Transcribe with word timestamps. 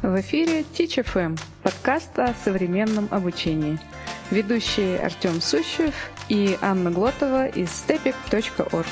В 0.00 0.20
эфире 0.20 0.60
Teach 0.60 1.04
FM, 1.04 1.36
подкаст 1.64 2.16
о 2.20 2.32
современном 2.32 3.08
обучении. 3.10 3.80
Ведущие 4.30 4.96
Артем 5.00 5.40
Сущев 5.40 5.92
и 6.28 6.56
Анна 6.62 6.92
Глотова 6.92 7.48
из 7.48 7.68
stepik.org. 7.70 8.86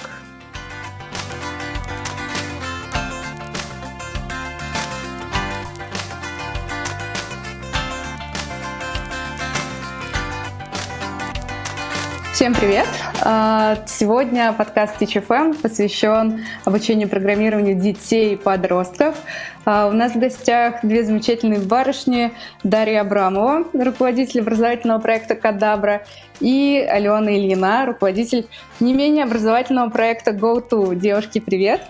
Всем 12.32 12.52
привет! 12.52 12.88
А, 13.28 13.78
сегодня 13.86 14.52
подкаст 14.52 15.02
TeachFM 15.02 15.60
посвящен 15.60 16.44
обучению 16.64 17.08
программированию 17.08 17.74
детей 17.74 18.34
и 18.34 18.36
подростков. 18.36 19.16
А, 19.64 19.88
у 19.88 19.90
нас 19.90 20.12
в 20.12 20.18
гостях 20.20 20.76
две 20.84 21.02
замечательные 21.02 21.58
барышни. 21.58 22.32
Дарья 22.62 23.00
Абрамова, 23.00 23.64
руководитель 23.72 24.42
образовательного 24.42 25.00
проекта 25.00 25.34
«Кадабра», 25.34 26.06
и 26.38 26.86
Алена 26.88 27.34
Ильина, 27.34 27.84
руководитель 27.86 28.46
не 28.78 28.94
менее 28.94 29.24
образовательного 29.24 29.90
проекта 29.90 30.30
GoTo. 30.30 30.94
Девушки, 30.94 31.40
привет! 31.40 31.80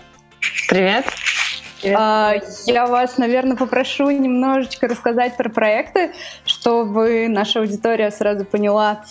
Привет! 0.67 1.05
А, 1.95 2.33
я 2.65 2.87
вас, 2.87 3.19
наверное, 3.19 3.55
попрошу 3.55 4.09
немножечко 4.09 4.87
рассказать 4.87 5.37
про 5.37 5.49
проекты, 5.49 6.13
чтобы 6.45 7.27
наша 7.29 7.59
аудитория 7.59 8.09
сразу 8.09 8.43
поняла, 8.43 9.03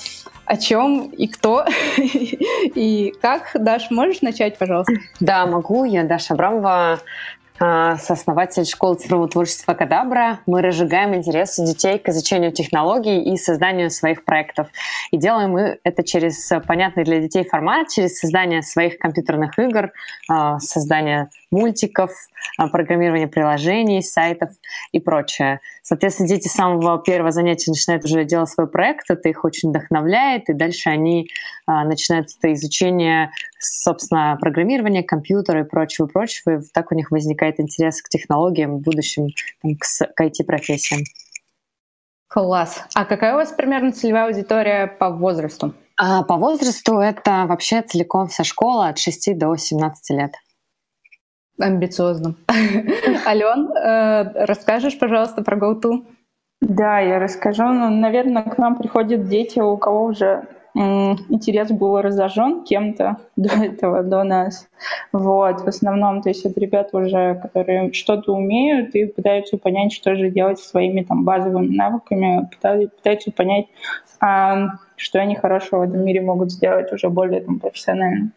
о 0.47 0.57
чем 0.57 1.09
и 1.09 1.27
кто 1.27 1.65
и 1.99 3.13
как. 3.21 3.51
Даш, 3.55 3.91
можешь 3.91 4.23
начать, 4.23 4.59
пожалуйста? 4.59 4.95
Да, 5.21 5.47
могу. 5.47 5.85
Я 5.85 6.05
Даша 6.05 6.35
Абрамова, 6.35 7.01
а, 7.59 7.97
сооснователь 7.97 8.67
школы 8.67 8.97
цифрового 8.97 9.29
творчества 9.29 9.73
«Кадабра». 9.75 10.41
Мы 10.47 10.61
разжигаем 10.61 11.15
интерес 11.15 11.57
детей 11.57 11.99
к 11.99 12.09
изучению 12.11 12.53
технологий 12.53 13.23
и 13.23 13.37
созданию 13.37 13.91
своих 13.91 14.25
проектов. 14.25 14.69
И 15.11 15.17
делаем 15.17 15.53
мы 15.53 15.79
это 15.83 16.05
через 16.05 16.51
понятный 16.67 17.05
для 17.05 17.21
детей 17.21 17.45
формат, 17.45 17.89
через 17.89 18.19
создание 18.19 18.63
своих 18.63 18.99
компьютерных 18.99 19.59
игр, 19.59 19.93
а, 20.29 20.59
создание 20.59 21.31
мультиков, 21.57 22.11
а, 22.59 22.69
программирование 22.69 23.29
приложений, 23.29 24.03
сайтов 24.03 24.51
и 24.93 25.01
прочее. 25.01 25.61
Соответственно, 25.83 26.29
дети 26.29 26.49
с 26.49 26.53
самого 26.53 27.03
первого 27.03 27.31
занятия 27.31 27.71
начинают 27.71 28.05
уже 28.05 28.25
делать 28.25 28.51
свой 28.51 28.69
проект, 28.69 29.11
это 29.11 29.29
их 29.29 29.45
очень 29.45 29.71
вдохновляет, 29.71 30.49
и 30.49 30.53
дальше 30.53 30.91
они 30.91 31.29
начинают 31.67 32.29
это 32.39 32.53
изучение, 32.53 33.31
собственно, 33.59 34.37
программирования, 34.41 35.03
компьютера 35.03 35.61
и 35.61 35.65
прочего, 35.65 36.07
прочего, 36.07 36.59
и 36.59 36.61
так 36.73 36.93
у 36.93 36.95
них 36.95 37.11
возникает 37.11 37.47
возникает 37.47 37.61
интерес 37.61 38.03
к 38.03 38.09
технологиям, 38.09 38.79
в 38.79 38.81
будущем 38.81 39.29
там, 39.63 39.77
к, 39.77 40.15
к 40.15 40.21
IT-профессиям. 40.21 41.03
Класс. 42.29 42.85
А 42.95 43.05
какая 43.05 43.35
у 43.35 43.37
вас 43.37 43.53
примерно 43.53 43.93
целевая 43.93 44.27
аудитория 44.27 44.87
по 44.87 45.11
возрасту? 45.11 45.75
А 45.97 46.23
по 46.23 46.37
возрасту 46.37 46.99
это 46.99 47.47
вообще 47.49 47.83
целиком 47.83 48.27
вся 48.27 48.45
школа 48.45 48.89
от 48.89 48.99
6 48.99 49.39
до 49.39 49.57
17 49.57 50.11
лет. 50.11 50.35
Амбициозно. 51.59 52.35
Ален, 53.27 53.71
э, 53.77 54.45
расскажешь, 54.47 54.99
пожалуйста, 54.99 55.43
про 55.43 55.57
GoTo? 55.57 56.05
Да, 56.61 57.01
я 57.01 57.19
расскажу. 57.19 57.65
Ну, 57.65 57.91
наверное, 57.91 58.43
к 58.43 58.59
нам 58.59 58.77
приходят 58.77 59.29
дети, 59.29 59.61
у 59.61 59.77
кого 59.77 60.05
уже 60.05 60.47
интерес 60.77 61.71
был 61.71 62.01
разожжен 62.03 62.63
кем-то 62.65 63.17
до 63.37 63.49
этого, 63.65 64.03
до 64.03 64.25
нас. 64.25 64.69
Вот, 65.13 65.63
в 65.63 65.69
основном, 65.69 66.23
то 66.23 66.29
есть 66.29 66.45
это 66.45 66.61
ребята 66.61 66.99
уже, 66.99 67.37
которые 67.37 67.93
что-то 67.93 68.33
умеют 68.35 68.95
и 68.95 69.07
пытаются 69.07 69.57
понять, 69.57 69.93
что 69.93 70.15
же 70.17 70.31
делать 70.31 70.59
со 70.59 70.69
своими 70.69 71.03
там 71.03 71.25
базовыми 71.25 71.75
навыками, 71.75 72.49
пытаются 72.51 73.33
понять, 73.33 73.67
а, 74.21 74.69
что 74.97 75.19
они 75.19 75.35
хорошего 75.35 75.81
в 75.81 75.89
этом 75.89 76.05
мире 76.05 76.21
могут 76.21 76.53
сделать 76.53 76.93
уже 76.93 77.09
более 77.09 77.41
там, 77.41 77.59
профессионально. 77.59 78.33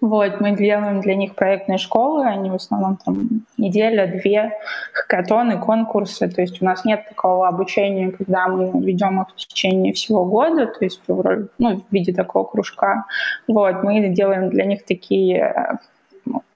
Вот, 0.00 0.40
мы 0.40 0.56
делаем 0.56 1.02
для 1.02 1.14
них 1.14 1.34
проектные 1.34 1.76
школы, 1.76 2.24
они 2.24 2.48
в 2.48 2.54
основном 2.54 2.96
там 3.04 3.44
неделя, 3.58 4.06
две, 4.06 4.52
хакатоны, 4.92 5.58
конкурсы. 5.58 6.26
То 6.28 6.40
есть 6.40 6.62
у 6.62 6.64
нас 6.64 6.86
нет 6.86 7.06
такого 7.08 7.46
обучения, 7.46 8.10
когда 8.10 8.48
мы 8.48 8.80
ведем 8.80 9.20
их 9.20 9.28
в 9.28 9.36
течение 9.36 9.92
всего 9.92 10.24
года, 10.24 10.66
то 10.66 10.84
есть 10.84 11.02
ну, 11.06 11.76
в 11.76 11.92
виде 11.92 12.14
такого 12.14 12.44
кружка. 12.44 13.04
Вот, 13.46 13.82
мы 13.82 14.08
делаем 14.08 14.48
для 14.48 14.64
них 14.64 14.86
такие 14.86 15.78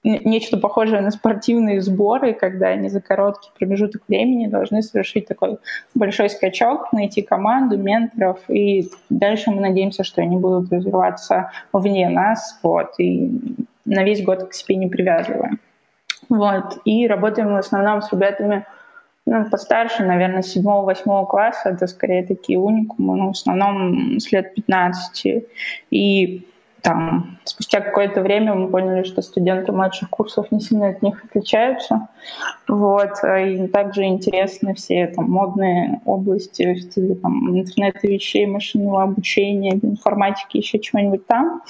нечто 0.03 0.57
похожее 0.57 1.01
на 1.01 1.11
спортивные 1.11 1.81
сборы, 1.81 2.33
когда 2.33 2.67
они 2.67 2.89
за 2.89 3.01
короткий 3.01 3.49
промежуток 3.57 4.03
времени 4.07 4.47
должны 4.47 4.81
совершить 4.81 5.27
такой 5.27 5.57
большой 5.93 6.29
скачок, 6.29 6.93
найти 6.93 7.21
команду, 7.21 7.77
менторов, 7.77 8.39
и 8.49 8.89
дальше 9.09 9.51
мы 9.51 9.61
надеемся, 9.61 10.03
что 10.03 10.21
они 10.21 10.37
будут 10.37 10.71
развиваться 10.71 11.51
вне 11.73 12.09
нас, 12.09 12.59
вот, 12.61 12.99
и 12.99 13.31
на 13.85 14.03
весь 14.03 14.23
год 14.23 14.49
к 14.49 14.53
себе 14.53 14.75
не 14.75 14.87
привязываем. 14.87 15.59
Вот, 16.29 16.79
и 16.85 17.07
работаем 17.07 17.53
в 17.53 17.55
основном 17.55 18.01
с 18.01 18.11
ребятами 18.11 18.65
ну, 19.27 19.49
постарше, 19.49 20.03
наверное, 20.03 20.43
с 20.43 20.55
7-8 20.55 21.25
класса, 21.25 21.69
это 21.69 21.87
скорее 21.87 22.25
такие 22.25 22.59
уникумы, 22.59 23.15
ну, 23.15 23.27
в 23.27 23.31
основном 23.31 24.19
с 24.19 24.31
лет 24.31 24.53
15. 24.53 25.45
И 25.89 26.47
там 26.85 27.39
спустя 27.45 27.81
какое-то 27.81 28.21
время 28.21 28.53
мы 28.53 28.67
поняли, 28.69 29.03
что 29.03 29.23
студенты 29.23 29.71
младших 29.71 30.07
курсов 30.07 30.51
не 30.51 30.59
сильно 30.59 30.89
от 30.89 31.01
них 31.01 31.25
отличаются. 31.25 32.09
Вот. 32.67 33.23
И 33.23 33.67
также 33.67 34.03
интересны 34.03 34.75
все 34.75 35.07
там, 35.07 35.25
модные 35.31 36.01
области 36.05 36.87
там, 37.23 37.59
интернета 37.59 38.07
вещей, 38.07 38.45
машинного 38.45 39.01
обучения, 39.01 39.73
информатики, 39.81 40.57
еще 40.57 40.77
чего-нибудь 40.77 41.25
там. 41.25 41.63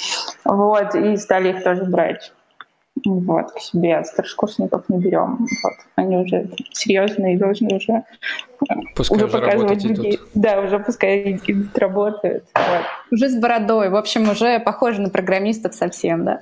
Вот. 0.43 0.93
И 0.95 1.15
стали 1.15 1.51
их 1.51 1.63
тоже 1.63 1.85
брать 1.85 2.33
вот, 3.05 3.51
к 3.51 3.59
себе 3.59 4.03
старшекурсников 4.03 4.87
не 4.89 4.99
берем. 4.99 5.47
Вот. 5.63 5.73
Они 5.95 6.17
уже 6.17 6.49
серьезные 6.71 7.35
и 7.35 7.37
должны 7.37 7.75
уже, 7.75 8.03
э, 8.69 8.73
пускай 8.95 9.17
уже, 9.17 9.25
уже 9.25 9.39
показывать 9.39 9.83
другие. 9.83 10.15
Идут. 10.15 10.29
Да, 10.33 10.59
уже 10.61 10.79
пускай 10.79 11.33
идут, 11.33 11.77
работают. 11.77 12.45
Вот. 12.53 12.83
Уже 13.11 13.29
с 13.29 13.39
бородой. 13.39 13.89
В 13.89 13.95
общем, 13.95 14.29
уже 14.29 14.59
похожи 14.59 15.01
на 15.01 15.09
программистов 15.09 15.73
совсем, 15.73 16.25
да. 16.25 16.41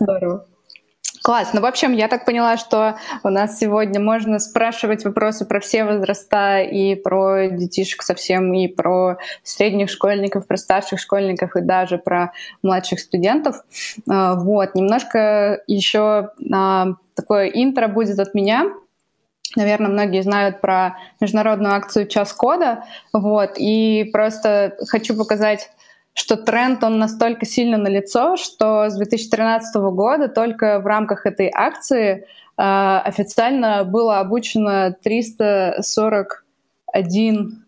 Здорово. 0.00 0.46
Класс. 1.30 1.50
Ну, 1.52 1.60
в 1.60 1.64
общем, 1.64 1.92
я 1.92 2.08
так 2.08 2.24
поняла, 2.24 2.56
что 2.56 2.96
у 3.22 3.28
нас 3.28 3.56
сегодня 3.56 4.00
можно 4.00 4.40
спрашивать 4.40 5.04
вопросы 5.04 5.44
про 5.44 5.60
все 5.60 5.84
возраста 5.84 6.58
и 6.58 6.96
про 6.96 7.46
детишек 7.46 8.02
совсем, 8.02 8.52
и 8.52 8.66
про 8.66 9.16
средних 9.44 9.90
школьников, 9.90 10.48
про 10.48 10.56
старших 10.56 10.98
школьников, 10.98 11.54
и 11.54 11.60
даже 11.60 11.98
про 11.98 12.32
младших 12.64 12.98
студентов. 12.98 13.62
А, 14.08 14.34
вот. 14.34 14.74
Немножко 14.74 15.62
еще 15.68 16.30
а, 16.52 16.94
такое 17.14 17.46
интро 17.46 17.86
будет 17.86 18.18
от 18.18 18.34
меня. 18.34 18.64
Наверное, 19.54 19.88
многие 19.88 20.24
знают 20.24 20.60
про 20.60 20.96
международную 21.20 21.74
акцию 21.74 22.08
«Час 22.08 22.32
кода». 22.32 22.86
Вот. 23.12 23.52
И 23.56 24.10
просто 24.12 24.76
хочу 24.88 25.16
показать 25.16 25.70
что 26.20 26.36
тренд, 26.36 26.84
он 26.84 26.98
настолько 26.98 27.46
сильно 27.46 27.78
налицо, 27.78 28.36
что 28.36 28.90
с 28.90 28.96
2013 28.96 29.74
года 29.76 30.28
только 30.28 30.78
в 30.80 30.86
рамках 30.86 31.24
этой 31.24 31.50
акции 31.52 32.26
э, 32.58 32.62
официально 33.04 33.84
было 33.84 34.20
обучено 34.20 34.94
341 35.02 37.64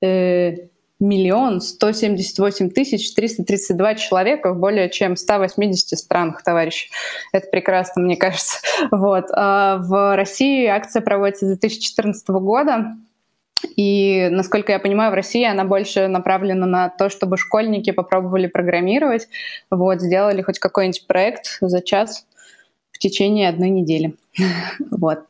э, 0.00 0.54
миллион 1.00 1.60
178 1.60 2.70
тысяч 2.70 3.12
332 3.14 3.96
человека 3.96 4.52
в 4.52 4.58
более 4.58 4.88
чем 4.90 5.16
180 5.16 5.98
странах, 5.98 6.44
товарищи. 6.44 6.90
Это 7.32 7.48
прекрасно, 7.50 8.02
мне 8.02 8.16
кажется. 8.16 8.58
Вот. 8.92 9.24
А 9.32 9.78
в 9.78 10.14
России 10.16 10.66
акция 10.66 11.02
проводится 11.02 11.46
с 11.46 11.48
2014 11.48 12.28
года. 12.28 12.96
И, 13.76 14.28
насколько 14.30 14.72
я 14.72 14.78
понимаю, 14.78 15.10
в 15.10 15.14
России 15.14 15.44
она 15.44 15.64
больше 15.64 16.08
направлена 16.08 16.66
на 16.66 16.88
то, 16.88 17.08
чтобы 17.08 17.36
школьники 17.36 17.90
попробовали 17.90 18.46
программировать, 18.46 19.28
вот, 19.70 20.00
сделали 20.00 20.42
хоть 20.42 20.58
какой-нибудь 20.58 21.06
проект 21.06 21.58
за 21.60 21.80
час 21.80 22.26
в 22.92 22.98
течение 22.98 23.48
одной 23.48 23.70
недели. 23.70 24.14
вот. 24.90 25.20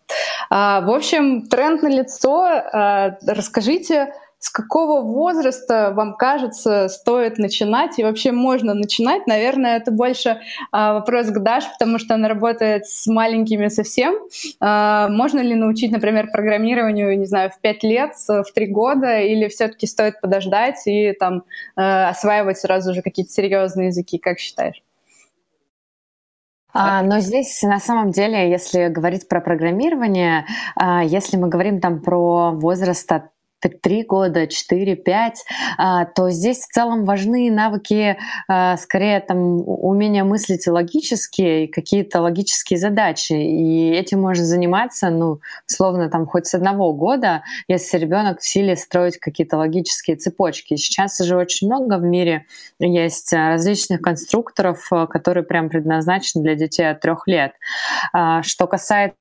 А, 0.51 0.81
в 0.81 0.91
общем, 0.91 1.49
тренд 1.49 1.83
на 1.83 1.89
лицо. 1.89 2.45
А, 2.45 3.19
расскажите, 3.27 4.15
с 4.38 4.50
какого 4.50 5.02
возраста 5.02 5.93
вам 5.94 6.17
кажется 6.17 6.88
стоит 6.88 7.38
начинать 7.38 7.99
и 7.99 8.05
вообще 8.05 8.31
можно 8.31 8.75
начинать? 8.75 9.26
Наверное, 9.26 9.76
это 9.76 9.90
больше 9.90 10.40
а, 10.70 10.94
вопрос 10.94 11.26
к 11.26 11.38
Даше, 11.40 11.69
потому 11.73 11.99
что 11.99 12.14
она 12.14 12.29
работает 12.29 12.87
с 12.87 13.06
маленькими 13.06 13.69
совсем. 13.69 14.14
А, 14.61 15.08
можно 15.08 15.40
ли 15.40 15.55
научить, 15.55 15.90
например, 15.90 16.31
программированию, 16.31 17.19
не 17.19 17.26
знаю, 17.26 17.50
в 17.50 17.61
5 17.61 17.82
лет, 17.82 18.12
в 18.29 18.44
3 18.55 18.67
года, 18.67 19.19
или 19.19 19.49
все-таки 19.49 19.87
стоит 19.87 20.20
подождать 20.20 20.87
и 20.87 21.12
там 21.12 21.43
а, 21.75 22.11
осваивать 22.11 22.58
сразу 22.58 22.94
же 22.94 23.02
какие-то 23.02 23.32
серьезные 23.32 23.88
языки, 23.88 24.19
как 24.19 24.38
считаешь? 24.38 24.82
А, 26.73 27.02
но 27.02 27.19
здесь 27.19 27.61
на 27.62 27.81
самом 27.81 28.12
деле, 28.12 28.50
если 28.50 28.88
говорить 28.88 29.26
про 29.26 29.40
программирование, 29.40 30.44
а, 30.76 31.02
если 31.02 31.37
мы 31.37 31.49
говорим 31.49 31.81
там 31.81 32.00
про 32.00 32.52
возраст 32.52 33.11
от 33.11 33.25
три 33.61 34.03
года, 34.03 34.47
четыре, 34.47 34.97
пять, 34.97 35.45
а, 35.77 36.05
то 36.05 36.31
здесь 36.31 36.61
в 36.61 36.73
целом 36.73 37.05
важны 37.05 37.51
навыки, 37.51 38.17
а, 38.49 38.77
скорее 38.77 39.21
там 39.21 39.63
умение 39.67 40.25
мыслить 40.25 40.67
логически 40.67 41.65
и 41.65 41.67
какие-то 41.67 42.21
логические 42.21 42.79
задачи. 42.79 43.33
И 43.33 43.91
этим 43.91 44.21
можно 44.21 44.45
заниматься, 44.45 45.11
ну, 45.11 45.41
словно 45.67 46.09
там 46.09 46.27
хоть 46.27 46.47
с 46.47 46.55
одного 46.55 46.93
года, 46.93 47.43
если 47.67 47.99
ребенок 47.99 48.41
в 48.41 48.47
силе 48.47 48.77
строить 48.77 49.19
какие-то 49.19 49.57
логические 49.57 50.17
цепочки. 50.17 50.77
Сейчас 50.77 51.19
же 51.19 51.37
очень 51.37 51.67
много 51.67 51.99
в 51.99 52.03
мире 52.03 52.47
есть 52.79 53.33
различных 53.33 54.01
конструкторов, 54.01 54.89
которые 55.11 55.45
прям 55.45 55.69
предназначены 55.69 56.45
для 56.45 56.55
детей 56.55 56.91
от 56.91 57.01
трех 57.01 57.27
лет. 57.27 57.53
А, 58.13 58.43
что 58.43 58.67
касается 58.67 59.15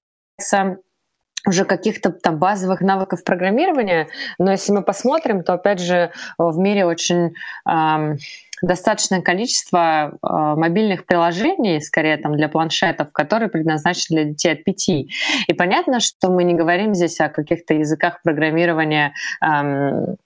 уже 1.47 1.65
каких-то 1.65 2.11
там 2.11 2.37
базовых 2.37 2.81
навыков 2.81 3.23
программирования, 3.23 4.07
но 4.37 4.51
если 4.51 4.73
мы 4.73 4.83
посмотрим, 4.83 5.43
то 5.43 5.53
опять 5.53 5.79
же 5.79 6.11
в 6.37 6.57
мире 6.57 6.85
очень 6.85 7.33
эм, 7.67 8.17
достаточное 8.61 9.21
количество 9.21 10.11
э, 10.11 10.17
мобильных 10.21 11.05
приложений, 11.05 11.81
скорее 11.81 12.17
там 12.17 12.35
для 12.35 12.49
планшетов, 12.49 13.11
которые 13.11 13.49
предназначены 13.49 14.23
для 14.23 14.23
детей 14.31 14.53
от 14.53 14.63
пяти. 14.63 15.09
И 15.47 15.53
понятно, 15.53 15.99
что 15.99 16.29
мы 16.29 16.43
не 16.43 16.53
говорим 16.53 16.93
здесь 16.93 17.19
о 17.19 17.29
каких-то 17.29 17.73
языках 17.73 18.21
программирования 18.23 19.13
эм, 19.41 20.17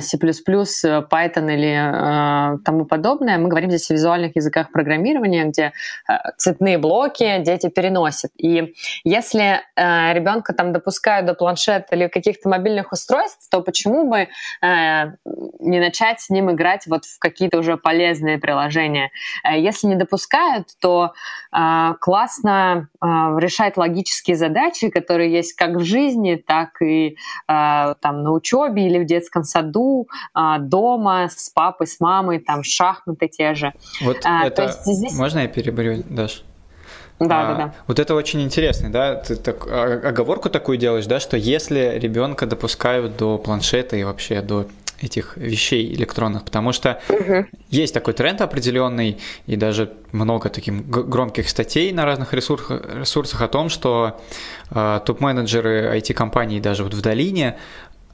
C++, 0.00 0.16
Python 0.16 1.52
или 1.52 1.74
э, 1.74 2.58
тому 2.64 2.84
подобное. 2.84 3.38
Мы 3.38 3.48
говорим 3.48 3.70
здесь 3.70 3.90
о 3.90 3.94
визуальных 3.94 4.36
языках 4.36 4.70
программирования, 4.70 5.44
где 5.44 5.72
э, 6.08 6.12
цветные 6.36 6.78
блоки 6.78 7.38
дети 7.40 7.68
переносят. 7.68 8.30
И 8.36 8.74
если 9.02 9.60
э, 9.76 10.12
ребенка 10.14 10.52
там 10.52 10.72
допускают 10.72 11.26
до 11.26 11.34
планшета 11.34 11.96
или 11.96 12.06
каких-то 12.06 12.48
мобильных 12.48 12.92
устройств, 12.92 13.48
то 13.50 13.60
почему 13.60 14.08
бы 14.08 14.18
э, 14.18 14.26
не 15.60 15.80
начать 15.80 16.20
с 16.20 16.30
ним 16.30 16.52
играть 16.52 16.86
вот 16.86 17.04
в 17.04 17.18
какие-то 17.18 17.58
уже 17.58 17.76
полезные 17.76 18.38
приложения? 18.38 19.10
Э, 19.44 19.58
если 19.58 19.88
не 19.88 19.96
допускают, 19.96 20.68
то 20.80 21.12
э, 21.52 21.94
классно 22.00 22.88
э, 23.00 23.06
решать 23.06 23.76
логические 23.76 24.36
задачи, 24.36 24.90
которые 24.90 25.32
есть 25.32 25.54
как 25.54 25.70
в 25.70 25.84
жизни, 25.84 26.36
так 26.36 26.80
и 26.82 27.16
э, 27.48 27.94
там 28.00 28.22
на 28.22 28.32
учебе 28.32 28.86
или 28.86 28.98
в 28.98 29.06
детстве 29.06 29.23
детском 29.24 29.44
саду, 29.44 30.08
а, 30.32 30.58
дома 30.58 31.28
с 31.28 31.50
папой, 31.50 31.86
с 31.86 32.00
мамой, 32.00 32.38
там 32.38 32.62
шахматы 32.62 33.28
те 33.28 33.54
же. 33.54 33.72
Вот 34.02 34.18
а, 34.24 34.46
это... 34.46 34.68
здесь... 34.84 35.14
Можно 35.14 35.40
я 35.40 35.48
переборю, 35.48 36.02
Даш? 36.08 36.42
Да, 37.20 37.26
а, 37.26 37.46
да, 37.46 37.54
да. 37.54 37.74
Вот 37.86 37.98
это 37.98 38.14
очень 38.14 38.42
интересно, 38.42 38.90
да? 38.90 39.16
Ты 39.16 39.36
так, 39.36 39.66
а, 39.68 40.08
оговорку 40.08 40.50
такую 40.50 40.78
делаешь, 40.78 41.06
да, 41.06 41.20
что 41.20 41.36
если 41.36 41.98
ребенка 41.98 42.46
допускают 42.46 43.16
до 43.16 43.38
планшета 43.38 43.96
и 43.96 44.04
вообще 44.04 44.40
до 44.40 44.66
этих 45.00 45.36
вещей 45.36 45.92
электронных, 45.94 46.44
потому 46.44 46.72
что 46.72 47.00
угу. 47.08 47.46
есть 47.68 47.92
такой 47.94 48.14
тренд 48.14 48.40
определенный, 48.40 49.18
и 49.46 49.56
даже 49.56 49.92
много 50.12 50.48
таких 50.48 50.86
громких 50.86 51.48
статей 51.48 51.92
на 51.92 52.04
разных 52.04 52.32
ресурсах, 52.32 52.82
ресурсах 52.94 53.42
о 53.42 53.48
том, 53.48 53.68
что 53.68 54.20
э, 54.70 55.00
топ-менеджеры 55.04 55.98
IT-компаний 55.98 56.60
даже 56.60 56.84
вот 56.84 56.94
в 56.94 57.00
долине 57.00 57.58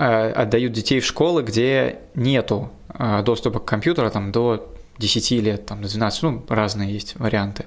отдают 0.07 0.73
детей 0.73 1.01
в 1.01 1.05
школы, 1.05 1.43
где 1.43 1.99
нету 2.15 2.71
э, 2.89 3.23
доступа 3.23 3.61
к 3.61 3.65
компьютеру 3.65 4.11
там, 4.11 4.33
до 4.33 4.73
10 4.99 5.31
лет, 5.43 5.67
там, 5.67 5.83
до 5.83 5.89
12, 5.89 6.23
ну, 6.23 6.45
разные 6.49 6.93
есть 6.93 7.17
варианты. 7.19 7.67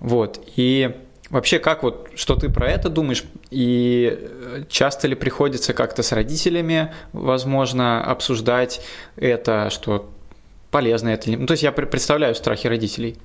Вот, 0.00 0.40
и 0.56 0.94
вообще, 1.30 1.58
как 1.58 1.82
вот, 1.82 2.08
что 2.14 2.36
ты 2.36 2.48
про 2.48 2.70
это 2.70 2.88
думаешь, 2.88 3.24
и 3.50 4.18
э, 4.18 4.62
часто 4.68 5.08
ли 5.08 5.14
приходится 5.14 5.74
как-то 5.74 6.02
с 6.02 6.12
родителями, 6.12 6.92
возможно, 7.12 8.02
обсуждать 8.04 8.80
это, 9.16 9.70
что 9.70 10.10
полезно 10.70 11.08
это. 11.10 11.30
Ну, 11.30 11.46
то 11.46 11.52
есть 11.52 11.62
я 11.62 11.72
представляю 11.72 12.34
страхи 12.34 12.66
родителей. 12.66 13.16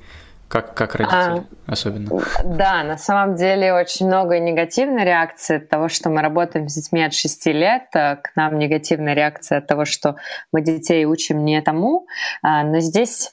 Как, 0.51 0.73
как 0.73 0.95
родители 0.95 1.15
а, 1.15 1.45
особенно? 1.65 2.09
Да, 2.43 2.83
на 2.83 2.97
самом 2.97 3.35
деле 3.35 3.73
очень 3.73 4.05
много 4.05 4.37
негативной 4.37 5.05
реакции 5.05 5.57
от 5.57 5.69
того, 5.69 5.87
что 5.87 6.09
мы 6.09 6.21
работаем 6.21 6.67
с 6.67 6.75
детьми 6.75 7.01
от 7.01 7.13
6 7.13 7.45
лет. 7.47 7.83
Э, 7.93 8.17
к 8.17 8.35
нам 8.35 8.59
негативная 8.59 9.13
реакция 9.13 9.59
от 9.59 9.67
того, 9.67 9.85
что 9.85 10.17
мы 10.51 10.61
детей 10.61 11.05
учим 11.05 11.45
не 11.45 11.61
тому. 11.61 12.05
А, 12.41 12.65
но 12.65 12.81
здесь 12.81 13.31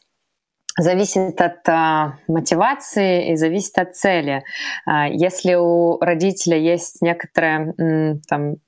зависит 0.78 1.40
от 1.40 1.68
а, 1.68 2.18
мотивации 2.28 3.32
и 3.32 3.36
зависит 3.36 3.76
от 3.78 3.96
цели. 3.96 4.44
А, 4.86 5.08
если 5.08 5.54
у 5.54 5.98
родителя 5.98 6.56
есть 6.56 7.02
некоторое 7.02 7.74
м, 7.78 8.20
там, 8.28 8.58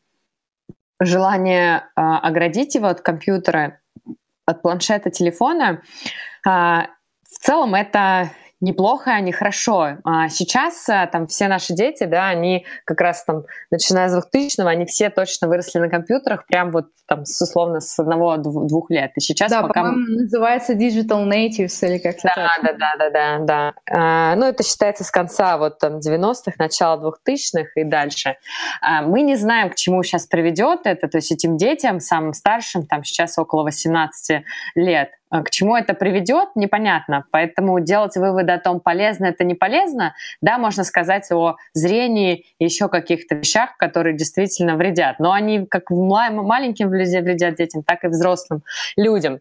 желание 0.99 1.85
а, 1.94 2.19
оградить 2.19 2.75
его 2.75 2.88
от 2.88 3.00
компьютера, 3.00 3.79
от 4.44 4.61
планшета, 4.62 5.11
телефона, 5.11 5.82
а, 6.44 6.88
в 7.31 7.38
целом 7.38 7.76
это 7.76 8.31
неплохо, 8.61 9.12
а 9.12 9.21
не 9.21 9.33
хорошо. 9.33 9.99
А 10.05 10.29
сейчас 10.29 10.89
а, 10.89 11.07
там 11.07 11.27
все 11.27 11.49
наши 11.49 11.75
дети, 11.75 12.05
да, 12.05 12.29
они 12.29 12.67
как 12.85 13.01
раз 13.01 13.25
там, 13.25 13.45
начиная 13.71 14.09
с 14.09 14.17
2000-го, 14.17 14.67
они 14.67 14.87
все 14.87 15.11
точно 15.11 15.49
выросли 15.49 15.79
на 15.79 15.89
компьютерах, 15.89 16.47
прям 16.47 16.71
вот 16.71 16.87
там 17.07 17.25
с, 17.25 17.43
условно 17.43 17.81
с 17.81 17.99
одного-двух 17.99 18.91
лет. 18.91 19.12
И 19.17 19.21
сейчас 19.21 19.51
да, 19.51 19.62
пока... 19.62 19.91
называется 19.93 20.75
digital 20.75 21.29
natives 21.29 21.77
или 21.87 21.99
как-то 21.99 22.31
да, 22.35 22.35
так. 22.35 22.62
Да, 22.62 22.73
да, 22.73 22.97
да, 22.99 23.11
да, 23.11 23.39
да. 23.39 23.75
А, 23.91 24.37
ну, 24.37 24.47
это 24.47 24.62
считается 24.62 25.05
с 25.05 25.11
конца 25.11 25.59
вот 25.59 25.79
там 25.79 25.99
90-х, 25.99 26.53
начала 26.59 26.97
2000-х 26.97 27.69
и 27.77 27.85
дальше. 27.85 28.37
А, 28.81 29.03
мы 29.03 29.23
не 29.23 29.37
знаем, 29.37 29.71
к 29.71 29.75
чему 29.75 30.03
сейчас 30.03 30.27
приведет 30.27 30.81
это, 30.85 31.09
то 31.09 31.19
есть 31.19 31.33
этим 31.33 31.57
детям, 31.57 31.99
самым 32.01 32.35
старшим, 32.35 32.87
там 32.87 33.03
сейчас 33.05 33.39
около 33.39 33.65
18 33.65 34.45
лет, 34.77 35.11
к 35.31 35.50
чему 35.50 35.77
это 35.77 35.94
приведет, 35.94 36.50
непонятно. 36.55 37.25
Поэтому 37.31 37.81
делать 37.81 38.17
выводы 38.17 38.53
о 38.53 38.59
том, 38.59 38.81
полезно 38.81 39.27
это 39.27 39.44
не 39.44 39.55
полезно, 39.55 40.15
да, 40.41 40.59
можно 40.59 40.85
сказать 40.85 41.31
о 41.31 41.56
зрении 41.73 42.47
и 42.59 42.65
еще 42.65 42.88
каких-то 42.88 43.37
вещах, 43.37 43.77
которые 43.77 44.17
действительно 44.17 44.77
вредят. 44.77 45.19
Но 45.19 45.32
они 45.32 45.67
как 45.67 45.91
маленьким 45.91 46.88
вредят 46.88 47.55
детям, 47.55 47.82
так 47.82 48.05
и 48.05 48.09
взрослым 48.09 48.62
людям 48.97 49.41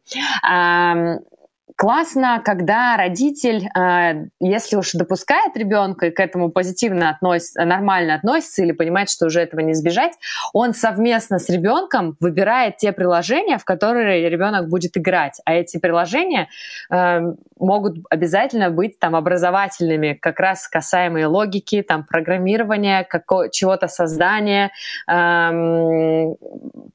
классно, 1.79 2.41
когда 2.43 2.97
родитель, 2.97 3.69
э, 3.73 4.25
если 4.41 4.75
уж 4.75 4.91
допускает 4.91 5.55
ребенка 5.55 6.07
и 6.07 6.11
к 6.11 6.19
этому 6.19 6.51
позитивно 6.51 7.09
относится, 7.09 7.63
нормально 7.63 8.15
относится 8.15 8.63
или 8.63 8.73
понимает, 8.73 9.09
что 9.09 9.27
уже 9.27 9.39
этого 9.39 9.61
не 9.61 9.71
избежать, 9.71 10.11
он 10.51 10.73
совместно 10.73 11.39
с 11.39 11.47
ребенком 11.47 12.17
выбирает 12.19 12.75
те 12.75 12.91
приложения, 12.91 13.57
в 13.57 13.63
которые 13.63 14.29
ребенок 14.29 14.67
будет 14.67 14.97
играть. 14.97 15.39
А 15.45 15.53
эти 15.53 15.77
приложения 15.77 16.49
э, 16.91 17.21
могут 17.59 17.97
обязательно 18.09 18.71
быть 18.71 18.99
там 18.99 19.15
образовательными, 19.15 20.13
как 20.13 20.39
раз 20.41 20.67
касаемые 20.67 21.27
логики, 21.27 21.81
там 21.81 22.03
программирования, 22.03 23.07
чего-то 23.51 23.87
создания, 23.87 24.71
эм, 25.07 26.35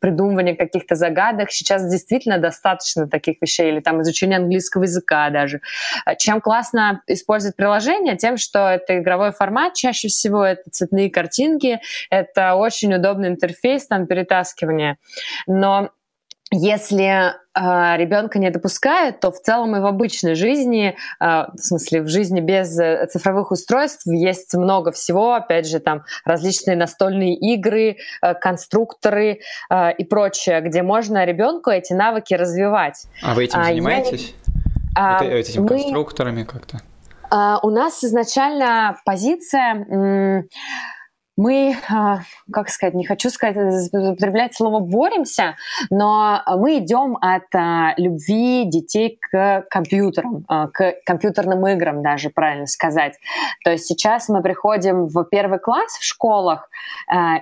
придумывания 0.00 0.56
каких-то 0.56 0.94
загадок. 0.94 1.50
Сейчас 1.50 1.88
действительно 1.90 2.38
достаточно 2.38 3.08
таких 3.08 3.40
вещей, 3.40 3.70
или 3.70 3.80
там 3.80 4.02
изучение 4.02 4.38
английского 4.38 4.73
английского 4.74 4.82
языка 4.82 5.30
даже. 5.30 5.60
Чем 6.18 6.40
классно 6.40 7.02
использовать 7.06 7.56
приложение? 7.56 8.16
Тем, 8.16 8.36
что 8.36 8.68
это 8.68 8.98
игровой 8.98 9.32
формат, 9.32 9.74
чаще 9.74 10.08
всего 10.08 10.44
это 10.44 10.62
цветные 10.70 11.10
картинки, 11.10 11.80
это 12.10 12.54
очень 12.54 12.94
удобный 12.94 13.28
интерфейс, 13.28 13.86
там 13.86 14.06
перетаскивание. 14.06 14.96
Но 15.46 15.90
если 16.56 17.32
э, 17.54 17.96
ребенка 17.96 18.38
не 18.38 18.50
допускают, 18.50 19.18
то 19.18 19.32
в 19.32 19.40
целом 19.40 19.74
и 19.76 19.80
в 19.80 19.86
обычной 19.86 20.34
жизни, 20.34 20.94
э, 21.20 21.24
в 21.52 21.58
смысле 21.58 22.02
в 22.02 22.08
жизни 22.08 22.40
без 22.40 22.78
э, 22.78 23.06
цифровых 23.10 23.50
устройств 23.50 24.06
есть 24.06 24.54
много 24.54 24.92
всего, 24.92 25.34
опять 25.34 25.66
же 25.66 25.80
там 25.80 26.04
различные 26.24 26.76
настольные 26.76 27.34
игры, 27.34 27.96
э, 28.22 28.34
конструкторы 28.34 29.40
э, 29.70 29.92
и 29.98 30.04
прочее, 30.04 30.60
где 30.60 30.82
можно 30.82 31.24
ребенку 31.24 31.70
эти 31.70 31.92
навыки 31.92 32.34
развивать. 32.34 33.06
А 33.22 33.34
вы 33.34 33.44
этим 33.44 33.58
а, 33.58 33.64
занимаетесь? 33.64 34.34
А, 34.43 34.43
Это, 34.94 35.24
этими 35.24 35.62
мы, 35.62 35.68
конструкторами 35.68 36.44
как-то? 36.44 36.80
А, 37.30 37.58
у 37.62 37.70
нас 37.70 38.04
изначально 38.04 38.96
позиция... 39.04 40.44
Мы, 41.36 41.76
а, 41.90 42.20
как 42.52 42.68
сказать, 42.68 42.94
не 42.94 43.04
хочу 43.04 43.28
сказать, 43.28 43.56
употреблять 43.92 44.54
слово 44.54 44.78
боремся, 44.78 45.56
но 45.90 46.40
мы 46.46 46.78
идем 46.78 47.18
от 47.20 47.52
а, 47.52 47.94
любви 47.96 48.64
детей 48.66 49.18
к 49.20 49.66
компьютерам, 49.68 50.44
а, 50.46 50.68
к 50.68 50.94
компьютерным 51.04 51.66
играм 51.66 52.04
даже, 52.04 52.30
правильно 52.30 52.66
сказать. 52.66 53.14
То 53.64 53.72
есть 53.72 53.86
сейчас 53.86 54.28
мы 54.28 54.42
приходим 54.42 55.08
в 55.08 55.24
первый 55.24 55.58
класс 55.58 55.98
в 55.98 56.04
школах, 56.04 56.70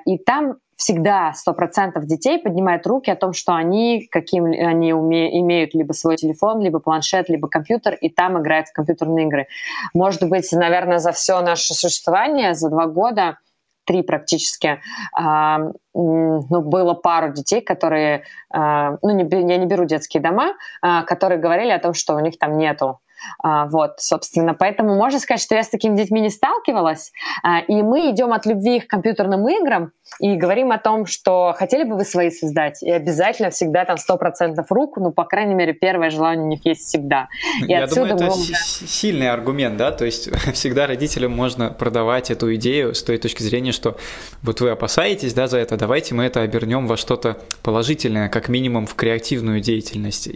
и 0.07 0.17
там 0.17 0.57
всегда 0.83 1.33
100% 1.33 2.05
детей 2.05 2.41
поднимают 2.41 2.85
руки 2.89 3.09
о 3.09 3.15
том, 3.15 3.33
что 3.33 3.55
они, 3.55 4.09
каким 4.11 4.47
они 4.47 4.93
уме, 4.93 5.39
имеют 5.39 5.75
либо 5.75 5.93
свой 5.93 6.17
телефон, 6.17 6.61
либо 6.61 6.81
планшет, 6.81 7.29
либо 7.29 7.49
компьютер, 7.49 7.95
и 7.95 8.09
там 8.09 8.41
играют 8.41 8.67
в 8.67 8.73
компьютерные 8.73 9.27
игры. 9.27 9.47
Может 9.95 10.29
быть, 10.29 10.51
наверное, 10.51 10.99
за 10.99 11.12
все 11.12 11.41
наше 11.41 11.75
существование, 11.75 12.55
за 12.55 12.69
два 12.69 12.87
года, 12.87 13.39
три 13.85 14.03
практически, 14.03 14.81
а, 15.15 15.71
ну, 15.95 16.61
было 16.61 16.95
пару 16.95 17.33
детей, 17.33 17.61
которые, 17.61 18.25
а, 18.51 18.97
ну, 19.03 19.11
не, 19.11 19.23
я 19.23 19.59
не 19.59 19.67
беру 19.67 19.85
детские 19.85 20.21
дома, 20.21 20.55
а, 20.81 21.03
которые 21.05 21.41
говорили 21.41 21.71
о 21.71 21.79
том, 21.79 21.95
что 21.95 22.17
у 22.17 22.21
них 22.21 22.39
там 22.39 22.59
нету 22.59 22.99
вот, 23.43 23.95
собственно, 23.99 24.55
поэтому 24.55 24.95
можно 24.97 25.19
сказать, 25.19 25.41
что 25.41 25.55
я 25.55 25.62
с 25.62 25.69
такими 25.69 25.97
детьми 25.97 26.21
не 26.21 26.31
сталкивалась, 26.31 27.12
а, 27.43 27.61
и 27.61 27.83
мы 27.83 28.11
идем 28.11 28.33
от 28.33 28.47
любви 28.47 28.81
к 28.81 28.88
компьютерным 28.88 29.49
играм 29.49 29.93
и 30.21 30.37
говорим 30.37 30.73
о 30.73 30.79
том, 30.79 31.07
что 31.07 31.55
хотели 31.57 31.85
бы 31.85 31.97
вы 31.97 32.05
свои 32.05 32.31
создать, 32.31 32.83
и 32.83 32.91
обязательно 32.91 33.50
всегда 33.50 33.85
там 33.85 33.97
100% 33.97 34.64
рук, 34.69 34.97
ну, 34.99 35.12
по 35.12 35.25
крайней 35.25 35.55
мере, 35.55 35.73
первое 35.73 36.11
желание 36.11 36.45
у 36.45 36.49
них 36.49 36.64
есть 36.64 36.83
всегда. 36.83 37.29
И 37.61 37.71
я 37.71 37.87
думаю, 37.87 38.14
это 38.14 38.25
мы... 38.26 38.33
сильный 38.33 39.31
аргумент, 39.31 39.76
да, 39.76 39.91
то 39.93 40.05
есть 40.05 40.31
всегда 40.55 40.87
родителям 40.87 41.33
можно 41.33 41.71
продавать 41.71 42.31
эту 42.31 42.55
идею 42.57 42.95
с 42.95 43.02
той 43.02 43.19
точки 43.19 43.43
зрения, 43.43 43.73
что 43.73 43.97
вот 44.43 44.61
вы 44.61 44.71
опасаетесь, 44.71 45.35
да, 45.35 45.47
за 45.47 45.59
это, 45.59 45.76
давайте 45.76 46.14
мы 46.14 46.25
это 46.25 46.43
обернем 46.43 46.87
во 46.87 46.97
что-то 46.97 47.38
положительное, 47.62 48.29
как 48.29 48.49
минимум 48.49 48.87
в 48.87 48.95
креативную 48.95 49.61
деятельность. 49.61 50.29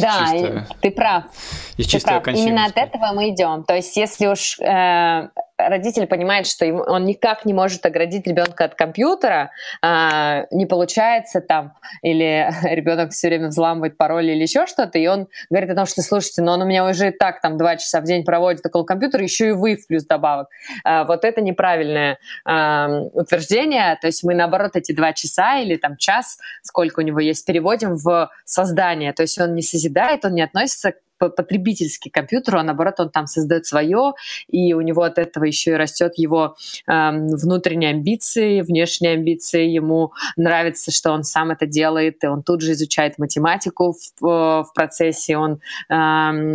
Да, 0.00 0.28
чисто... 0.30 0.66
ты 0.80 0.90
прав. 0.90 1.24
Из 1.76 1.86
ты 1.86 2.00
прав. 2.00 2.22
Именно 2.38 2.66
от 2.66 2.76
этого 2.76 3.12
мы 3.12 3.30
идем. 3.30 3.64
То 3.64 3.74
есть, 3.74 3.96
если 3.96 4.26
уж 4.26 4.58
э, 4.60 5.28
родитель 5.68 6.06
понимает, 6.06 6.46
что 6.46 6.66
он 6.66 7.04
никак 7.04 7.44
не 7.44 7.52
может 7.52 7.84
оградить 7.86 8.26
ребенка 8.26 8.64
от 8.64 8.74
компьютера, 8.74 9.50
а, 9.80 10.46
не 10.50 10.66
получается 10.66 11.40
там, 11.40 11.74
или 12.02 12.50
ребенок 12.62 13.12
все 13.12 13.28
время 13.28 13.48
взламывает 13.48 13.96
пароли 13.96 14.32
или 14.32 14.42
еще 14.42 14.66
что-то, 14.66 14.98
и 14.98 15.06
он 15.06 15.28
говорит 15.50 15.70
о 15.70 15.74
том, 15.74 15.86
что 15.86 16.02
слушайте, 16.02 16.42
но 16.42 16.52
он 16.52 16.62
у 16.62 16.66
меня 16.66 16.84
уже 16.86 17.08
и 17.08 17.10
так 17.10 17.40
там 17.40 17.56
два 17.58 17.76
часа 17.76 18.00
в 18.00 18.04
день 18.04 18.24
проводит 18.24 18.64
около 18.64 18.84
компьютера, 18.84 19.22
еще 19.22 19.48
и 19.48 19.52
вы 19.52 19.76
в 19.76 19.86
плюс 19.86 20.04
добавок. 20.04 20.48
А, 20.84 21.04
вот 21.04 21.24
это 21.24 21.40
неправильное 21.40 22.18
а, 22.44 22.88
утверждение, 23.12 23.96
то 24.00 24.06
есть 24.06 24.24
мы 24.24 24.34
наоборот 24.34 24.76
эти 24.76 24.92
два 24.92 25.12
часа 25.12 25.58
или 25.58 25.76
там 25.76 25.96
час, 25.96 26.38
сколько 26.62 27.00
у 27.00 27.02
него 27.02 27.20
есть, 27.20 27.46
переводим 27.46 27.96
в 27.96 28.30
создание, 28.44 29.12
то 29.12 29.22
есть 29.22 29.40
он 29.40 29.54
не 29.54 29.62
созидает, 29.62 30.24
он 30.24 30.34
не 30.34 30.42
относится 30.42 30.94
потребительский 31.30 32.10
компьютер, 32.10 32.56
а 32.56 32.62
наоборот 32.62 33.00
он 33.00 33.10
там 33.10 33.26
создает 33.26 33.66
свое, 33.66 34.14
и 34.48 34.74
у 34.74 34.80
него 34.80 35.02
от 35.02 35.18
этого 35.18 35.44
еще 35.44 35.72
и 35.72 35.74
растет 35.74 36.12
его 36.16 36.56
э, 36.86 37.10
внутренние 37.10 37.90
амбиции, 37.90 38.60
внешние 38.62 39.14
амбиции, 39.14 39.66
ему 39.66 40.12
нравится, 40.36 40.90
что 40.90 41.12
он 41.12 41.24
сам 41.24 41.50
это 41.50 41.66
делает, 41.66 42.22
и 42.24 42.26
он 42.26 42.42
тут 42.42 42.60
же 42.60 42.72
изучает 42.72 43.18
математику 43.18 43.94
в, 44.20 44.20
в 44.20 44.72
процессе, 44.74 45.36
он 45.36 45.60
э, 45.88 45.94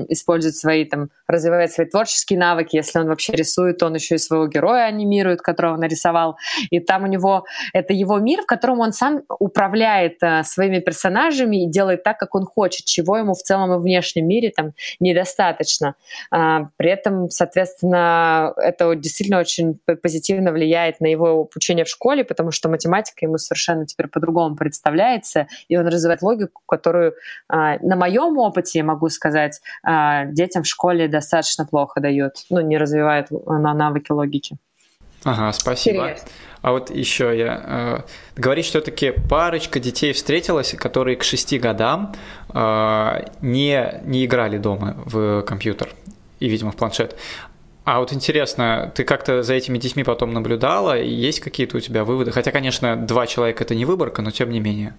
использует 0.10 0.56
свои 0.56 0.86
там, 0.86 1.10
развивает 1.27 1.72
свои 1.72 1.88
творческие 1.88 2.39
навыки, 2.39 2.75
если 2.75 3.00
он 3.00 3.07
вообще 3.07 3.34
рисует, 3.34 3.84
он 3.84 3.96
еще 3.96 4.15
и 4.15 4.17
своего 4.17 4.48
героя 4.48 4.86
анимирует, 4.86 5.41
которого 5.41 5.77
нарисовал, 5.77 6.38
и 6.69 6.79
там 6.79 7.03
у 7.03 7.07
него 7.07 7.46
это 7.74 7.93
его 7.93 8.17
мир, 8.19 8.41
в 8.41 8.46
котором 8.46 8.79
он 8.79 8.93
сам 8.93 9.22
управляет 9.39 10.17
э, 10.22 10.43
своими 10.43 10.79
персонажами 10.79 11.63
и 11.63 11.69
делает 11.69 12.03
так, 12.03 12.17
как 12.17 12.36
он 12.36 12.46
хочет, 12.46 12.86
чего 12.86 13.17
ему 13.17 13.34
в 13.34 13.41
целом 13.41 13.74
и 13.74 13.77
в 13.77 13.81
внешнем 13.81 14.27
мире 14.27 14.51
там 14.55 14.74
недостаточно. 15.00 15.96
А, 16.31 16.69
при 16.77 16.91
этом, 16.91 17.29
соответственно, 17.29 18.53
это 18.57 18.96
действительно 18.96 19.39
очень 19.39 19.79
позитивно 20.01 20.51
влияет 20.51 21.00
на 21.01 21.07
его 21.07 21.41
обучение 21.41 21.86
в 21.86 21.89
школе, 21.89 22.24
потому 22.24 22.51
что 22.51 22.69
математика 22.69 23.25
ему 23.25 23.38
совершенно 23.38 23.86
теперь 23.86 24.07
по-другому 24.07 24.55
представляется, 24.55 25.48
и 25.67 25.77
он 25.77 25.88
развивает 25.88 26.22
логику, 26.22 26.62
которую 26.67 27.13
а, 27.50 27.77
на 27.79 27.96
моем 27.96 28.38
опыте, 28.38 28.84
могу 28.84 29.10
сказать, 29.10 29.62
а, 29.84 30.25
детям 30.25 30.63
в 30.63 30.67
школе 30.67 31.07
достаточно 31.18 31.66
плохо 31.66 32.00
дает, 32.02 32.46
ну, 32.50 32.62
не 32.62 32.78
развивает 32.78 33.28
на 33.32 33.74
навыки 33.74 34.12
логики. 34.12 34.58
Ага, 35.24 35.52
спасибо. 35.52 36.04
Интересно. 36.04 36.30
А 36.62 36.72
вот 36.72 36.90
еще 36.90 37.38
я 37.38 38.06
э, 38.36 38.42
говорит, 38.42 38.66
что 38.66 38.80
все-таки 38.80 39.12
парочка 39.12 39.80
детей 39.80 40.14
встретилась, 40.14 40.74
которые 40.74 41.18
к 41.18 41.24
шести 41.24 41.60
годам 41.60 42.14
э, 42.54 43.26
не, 43.42 44.02
не 44.06 44.26
играли 44.26 44.58
дома 44.58 44.96
в 45.06 45.42
компьютер 45.42 45.90
и, 46.40 46.50
видимо, 46.50 46.72
в 46.72 46.76
планшет. 46.76 47.16
А 47.84 48.00
вот 48.00 48.12
интересно, 48.12 48.92
ты 48.94 49.04
как-то 49.04 49.44
за 49.44 49.54
этими 49.54 49.78
детьми 49.78 50.04
потом 50.04 50.34
наблюдала? 50.34 51.00
Есть 51.00 51.40
какие-то 51.40 51.78
у 51.78 51.80
тебя 51.80 52.04
выводы? 52.04 52.32
Хотя, 52.32 52.52
конечно, 52.52 52.96
два 52.98 53.28
человека 53.28 53.64
это 53.64 53.76
не 53.76 53.86
выборка, 53.86 54.22
но 54.22 54.32
тем 54.32 54.50
не 54.50 54.60
менее. 54.60 54.94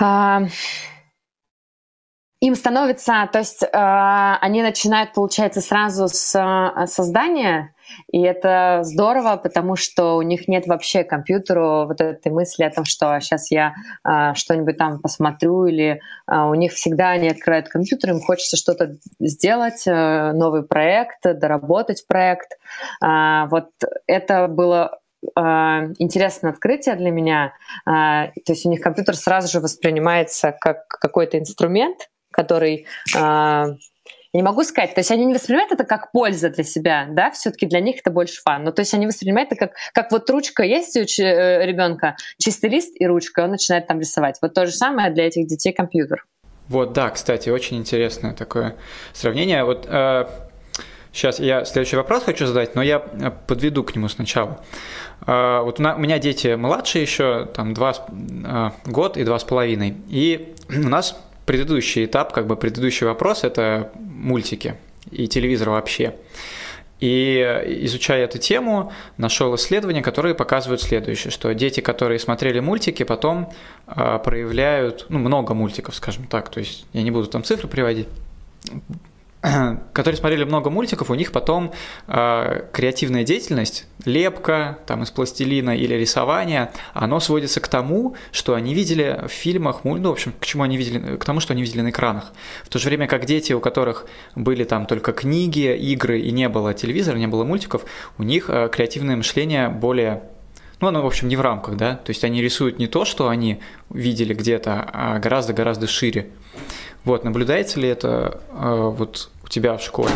А, 0.00 0.42
им 2.40 2.54
становится, 2.54 3.28
то 3.32 3.40
есть 3.40 3.64
э, 3.64 3.68
они 3.72 4.62
начинают, 4.62 5.12
получается, 5.12 5.60
сразу 5.60 6.06
с 6.06 6.34
э, 6.36 6.86
создания, 6.86 7.74
и 8.12 8.20
это 8.20 8.80
здорово, 8.82 9.36
потому 9.36 9.74
что 9.74 10.16
у 10.16 10.22
них 10.22 10.46
нет 10.46 10.66
вообще 10.68 11.02
компьютера 11.02 11.86
вот 11.86 12.00
этой 12.00 12.30
мысли 12.30 12.62
о 12.62 12.70
том, 12.70 12.84
что 12.84 13.18
сейчас 13.18 13.50
я 13.50 13.74
э, 14.08 14.34
что-нибудь 14.34 14.76
там 14.76 15.00
посмотрю, 15.00 15.66
или 15.66 16.00
э, 16.30 16.36
у 16.36 16.54
них 16.54 16.72
всегда 16.74 17.10
они 17.10 17.28
открывают 17.28 17.68
компьютер, 17.68 18.10
им 18.10 18.20
хочется 18.20 18.56
что-то 18.56 18.96
сделать, 19.18 19.82
э, 19.86 20.32
новый 20.32 20.62
проект, 20.62 21.22
доработать 21.24 22.06
проект. 22.06 22.52
Э, 23.02 23.46
вот 23.50 23.70
это 24.06 24.46
было 24.46 24.98
интересное 25.98 26.52
открытие 26.52 26.94
для 26.94 27.10
меня. 27.10 27.52
То 27.84 28.30
есть 28.46 28.64
у 28.64 28.70
них 28.70 28.80
компьютер 28.80 29.16
сразу 29.16 29.48
же 29.48 29.58
воспринимается 29.58 30.54
как 30.60 30.86
какой-то 30.86 31.40
инструмент, 31.40 32.08
который 32.38 32.86
а, 33.16 33.66
я 34.32 34.40
не 34.40 34.42
могу 34.42 34.62
сказать, 34.62 34.94
то 34.94 35.00
есть 35.00 35.10
они 35.10 35.24
не 35.24 35.34
воспринимают 35.34 35.72
это 35.72 35.84
как 35.84 36.12
польза 36.12 36.50
для 36.50 36.62
себя, 36.62 37.06
да, 37.10 37.30
все-таки 37.30 37.66
для 37.66 37.80
них 37.80 37.96
это 38.00 38.10
больше 38.10 38.40
фан. 38.42 38.62
Но 38.62 38.70
то 38.70 38.80
есть 38.80 38.94
они 38.94 39.06
воспринимают 39.06 39.50
это 39.50 39.66
как, 39.66 39.76
как 39.92 40.12
вот 40.12 40.30
ручка 40.30 40.62
есть 40.62 40.96
у 40.96 41.00
э, 41.00 41.66
ребенка, 41.66 42.14
чистый 42.38 42.68
лист 42.70 42.92
и 42.94 43.06
ручка, 43.06 43.44
он 43.44 43.52
начинает 43.52 43.86
там 43.86 43.98
рисовать. 43.98 44.36
Вот 44.42 44.54
то 44.54 44.66
же 44.66 44.72
самое 44.72 45.10
для 45.10 45.26
этих 45.26 45.46
детей 45.46 45.72
компьютер. 45.72 46.26
Вот, 46.68 46.92
да, 46.92 47.08
кстати, 47.08 47.48
очень 47.48 47.78
интересное 47.78 48.34
такое 48.34 48.76
сравнение. 49.14 49.64
Вот 49.64 49.86
э, 49.88 50.26
сейчас 51.10 51.40
я 51.40 51.64
следующий 51.64 51.96
вопрос 51.96 52.24
хочу 52.24 52.46
задать, 52.46 52.74
но 52.74 52.82
я 52.82 52.98
э, 52.98 53.30
подведу 53.46 53.82
к 53.82 53.96
нему 53.96 54.08
сначала. 54.08 54.62
Э, 55.26 55.62
вот 55.62 55.80
у, 55.80 55.82
на, 55.82 55.96
у 55.96 55.98
меня 55.98 56.18
дети 56.18 56.54
младшие 56.54 57.00
еще, 57.02 57.46
там 57.46 57.72
два 57.72 57.94
э, 57.94 58.70
год 58.84 59.16
и 59.16 59.24
два 59.24 59.38
с 59.38 59.44
половиной, 59.44 59.96
и 60.08 60.54
у 60.68 60.88
нас 60.88 61.18
предыдущий 61.48 62.04
этап, 62.04 62.34
как 62.34 62.46
бы 62.46 62.56
предыдущий 62.56 63.06
вопрос– 63.06 63.42
это 63.42 63.90
мультики 63.94 64.74
и 65.10 65.26
телевизор 65.28 65.70
вообще. 65.70 66.14
И 67.00 67.40
изучая 67.84 68.24
эту 68.24 68.36
тему, 68.36 68.92
нашел 69.16 69.54
исследования, 69.54 70.02
которые 70.02 70.34
показывают 70.34 70.82
следующее, 70.82 71.30
что 71.30 71.54
дети, 71.54 71.80
которые 71.80 72.18
смотрели 72.18 72.60
мультики, 72.60 73.02
потом 73.02 73.50
э, 73.86 74.18
проявляют, 74.22 75.06
ну, 75.08 75.20
много 75.20 75.54
мультиков, 75.54 75.94
скажем 75.94 76.26
так, 76.26 76.50
то 76.50 76.60
есть 76.60 76.84
я 76.92 77.02
не 77.02 77.10
буду 77.10 77.28
там 77.28 77.42
цифры 77.42 77.66
приводить, 77.66 78.08
которые 79.92 80.18
смотрели 80.18 80.44
много 80.44 80.68
мультиков, 80.70 81.10
у 81.10 81.14
них 81.14 81.30
потом 81.30 81.72
э, 82.08 82.62
креативная 82.72 83.22
деятельность, 83.22 83.86
лепка 84.04 84.78
там 84.86 85.04
из 85.04 85.10
пластилина 85.10 85.76
или 85.76 85.94
рисование, 85.94 86.72
оно 86.92 87.20
сводится 87.20 87.60
к 87.60 87.68
тому, 87.68 88.16
что 88.32 88.54
они 88.54 88.74
видели 88.74 89.20
в 89.26 89.30
фильмах, 89.30 89.84
ну, 89.84 90.08
в 90.08 90.12
общем, 90.12 90.34
к 90.38 90.44
чему 90.44 90.64
они 90.64 90.76
видели, 90.76 91.16
к 91.16 91.24
тому, 91.24 91.38
что 91.38 91.52
они 91.52 91.62
видели 91.62 91.82
на 91.82 91.90
экранах. 91.90 92.32
В 92.64 92.68
то 92.68 92.78
же 92.78 92.88
время 92.88 93.06
как 93.06 93.26
дети, 93.26 93.52
у 93.52 93.60
которых 93.60 94.06
были 94.34 94.64
там 94.64 94.86
только 94.86 95.12
книги, 95.12 95.72
игры 95.74 96.18
и 96.18 96.32
не 96.32 96.48
было 96.48 96.74
телевизора, 96.74 97.16
не 97.16 97.28
было 97.28 97.44
мультиков, 97.44 97.84
у 98.18 98.24
них 98.24 98.50
э, 98.50 98.68
креативное 98.72 99.16
мышление 99.16 99.68
более 99.68 100.22
ну, 100.80 100.86
оно, 100.88 101.02
в 101.02 101.06
общем, 101.06 101.26
не 101.26 101.34
в 101.34 101.40
рамках, 101.40 101.76
да, 101.76 101.96
то 101.96 102.10
есть 102.10 102.22
они 102.22 102.40
рисуют 102.40 102.78
не 102.78 102.86
то, 102.86 103.04
что 103.04 103.28
они 103.28 103.60
видели 103.90 104.32
где-то, 104.32 104.88
а 104.92 105.18
гораздо-гораздо 105.18 105.88
шире. 105.88 106.28
Вот, 107.04 107.24
наблюдается 107.24 107.80
ли 107.80 107.88
это 107.88 108.40
э, 108.50 108.92
вот 108.96 109.30
у 109.44 109.48
тебя 109.48 109.76
в 109.76 109.82
школе? 109.82 110.12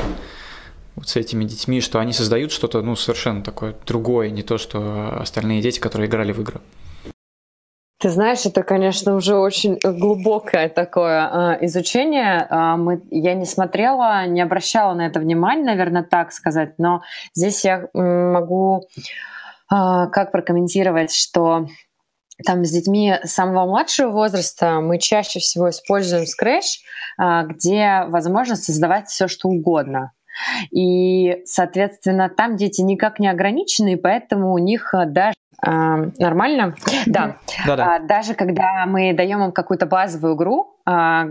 вот 0.94 1.08
с 1.08 1.16
этими 1.16 1.44
детьми, 1.44 1.80
что 1.80 1.98
они 1.98 2.12
создают 2.12 2.52
что-то 2.52 2.82
ну, 2.82 2.96
совершенно 2.96 3.42
такое 3.42 3.74
другое, 3.86 4.30
не 4.30 4.42
то, 4.42 4.58
что 4.58 5.16
остальные 5.18 5.62
дети, 5.62 5.80
которые 5.80 6.08
играли 6.08 6.32
в 6.32 6.40
игры. 6.40 6.60
Ты 7.98 8.10
знаешь, 8.10 8.44
это, 8.46 8.64
конечно, 8.64 9.14
уже 9.14 9.36
очень 9.36 9.78
глубокое 9.80 10.68
такое 10.68 11.58
э, 11.60 11.66
изучение. 11.66 12.46
Э, 12.50 12.74
мы, 12.76 13.00
я 13.10 13.34
не 13.34 13.46
смотрела, 13.46 14.26
не 14.26 14.40
обращала 14.40 14.92
на 14.94 15.06
это 15.06 15.20
внимания, 15.20 15.62
наверное, 15.62 16.02
так 16.02 16.32
сказать, 16.32 16.74
но 16.78 17.02
здесь 17.32 17.64
я 17.64 17.86
могу 17.94 18.80
э, 18.80 18.84
как 19.68 20.32
прокомментировать, 20.32 21.14
что 21.14 21.68
там 22.42 22.64
с 22.64 22.70
детьми 22.70 23.14
самого 23.24 23.66
младшего 23.66 24.10
возраста 24.10 24.80
мы 24.80 24.98
чаще 24.98 25.38
всего 25.40 25.70
используем 25.70 26.24
Scratch, 26.24 26.80
а, 27.18 27.44
где 27.44 28.04
возможно 28.08 28.56
создавать 28.56 29.08
все, 29.08 29.28
что 29.28 29.48
угодно. 29.48 30.12
И, 30.70 31.42
соответственно, 31.44 32.28
там 32.28 32.56
дети 32.56 32.80
никак 32.80 33.18
не 33.18 33.28
ограничены, 33.28 33.94
и 33.94 33.96
поэтому 33.96 34.52
у 34.52 34.58
них 34.58 34.94
э, 34.94 35.06
даже 35.06 35.34
а, 35.34 35.41
нормально? 35.64 36.74
Да. 37.06 37.36
да, 37.66 37.76
да. 37.76 37.98
Даже 38.00 38.34
когда 38.34 38.84
мы 38.86 39.12
даем 39.12 39.44
им 39.44 39.52
какую-то 39.52 39.86
базовую 39.86 40.34
игру, 40.34 40.72
а, 40.84 41.26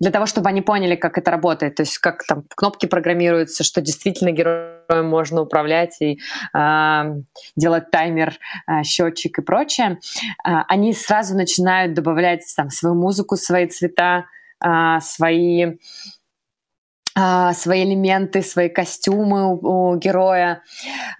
для 0.00 0.10
того, 0.12 0.26
чтобы 0.26 0.48
они 0.48 0.62
поняли, 0.62 0.94
как 0.94 1.18
это 1.18 1.30
работает, 1.30 1.74
то 1.76 1.82
есть 1.82 1.98
как 1.98 2.24
там 2.24 2.44
кнопки 2.54 2.86
программируются, 2.86 3.64
что 3.64 3.80
действительно 3.80 4.30
героем 4.30 5.08
можно 5.08 5.42
управлять 5.42 6.00
и 6.00 6.20
а, 6.52 7.14
делать 7.56 7.90
таймер, 7.90 8.34
а, 8.66 8.84
счетчик 8.84 9.38
и 9.38 9.42
прочее, 9.42 9.98
а, 10.44 10.64
они 10.68 10.92
сразу 10.94 11.36
начинают 11.36 11.94
добавлять 11.94 12.44
там 12.56 12.70
свою 12.70 12.94
музыку, 12.94 13.36
свои 13.36 13.66
цвета, 13.66 14.26
а, 14.60 15.00
свои 15.00 15.78
свои 17.52 17.82
элементы, 17.82 18.42
свои 18.42 18.68
костюмы 18.68 19.52
у, 19.52 19.90
у 19.90 19.96
героя. 19.96 20.62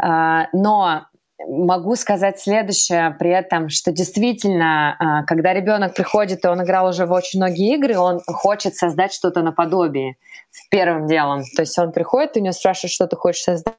Но 0.00 1.08
могу 1.46 1.94
сказать 1.96 2.40
следующее 2.40 3.14
при 3.18 3.30
этом, 3.30 3.68
что 3.68 3.92
действительно, 3.92 4.96
а, 4.98 5.22
когда 5.24 5.54
ребенок 5.54 5.94
приходит, 5.94 6.44
и 6.44 6.48
он 6.48 6.62
играл 6.62 6.88
уже 6.88 7.06
в 7.06 7.12
очень 7.12 7.38
многие 7.38 7.74
игры, 7.74 7.96
он 7.96 8.20
хочет 8.26 8.74
создать 8.74 9.12
что-то 9.12 9.42
наподобие 9.42 10.16
первым 10.70 11.06
делом. 11.06 11.42
То 11.56 11.62
есть 11.62 11.78
он 11.78 11.92
приходит, 11.92 12.36
и 12.36 12.40
у 12.40 12.42
него 12.42 12.52
спрашивают, 12.52 12.92
что 12.92 13.06
ты 13.06 13.16
хочешь 13.16 13.42
создать. 13.42 13.74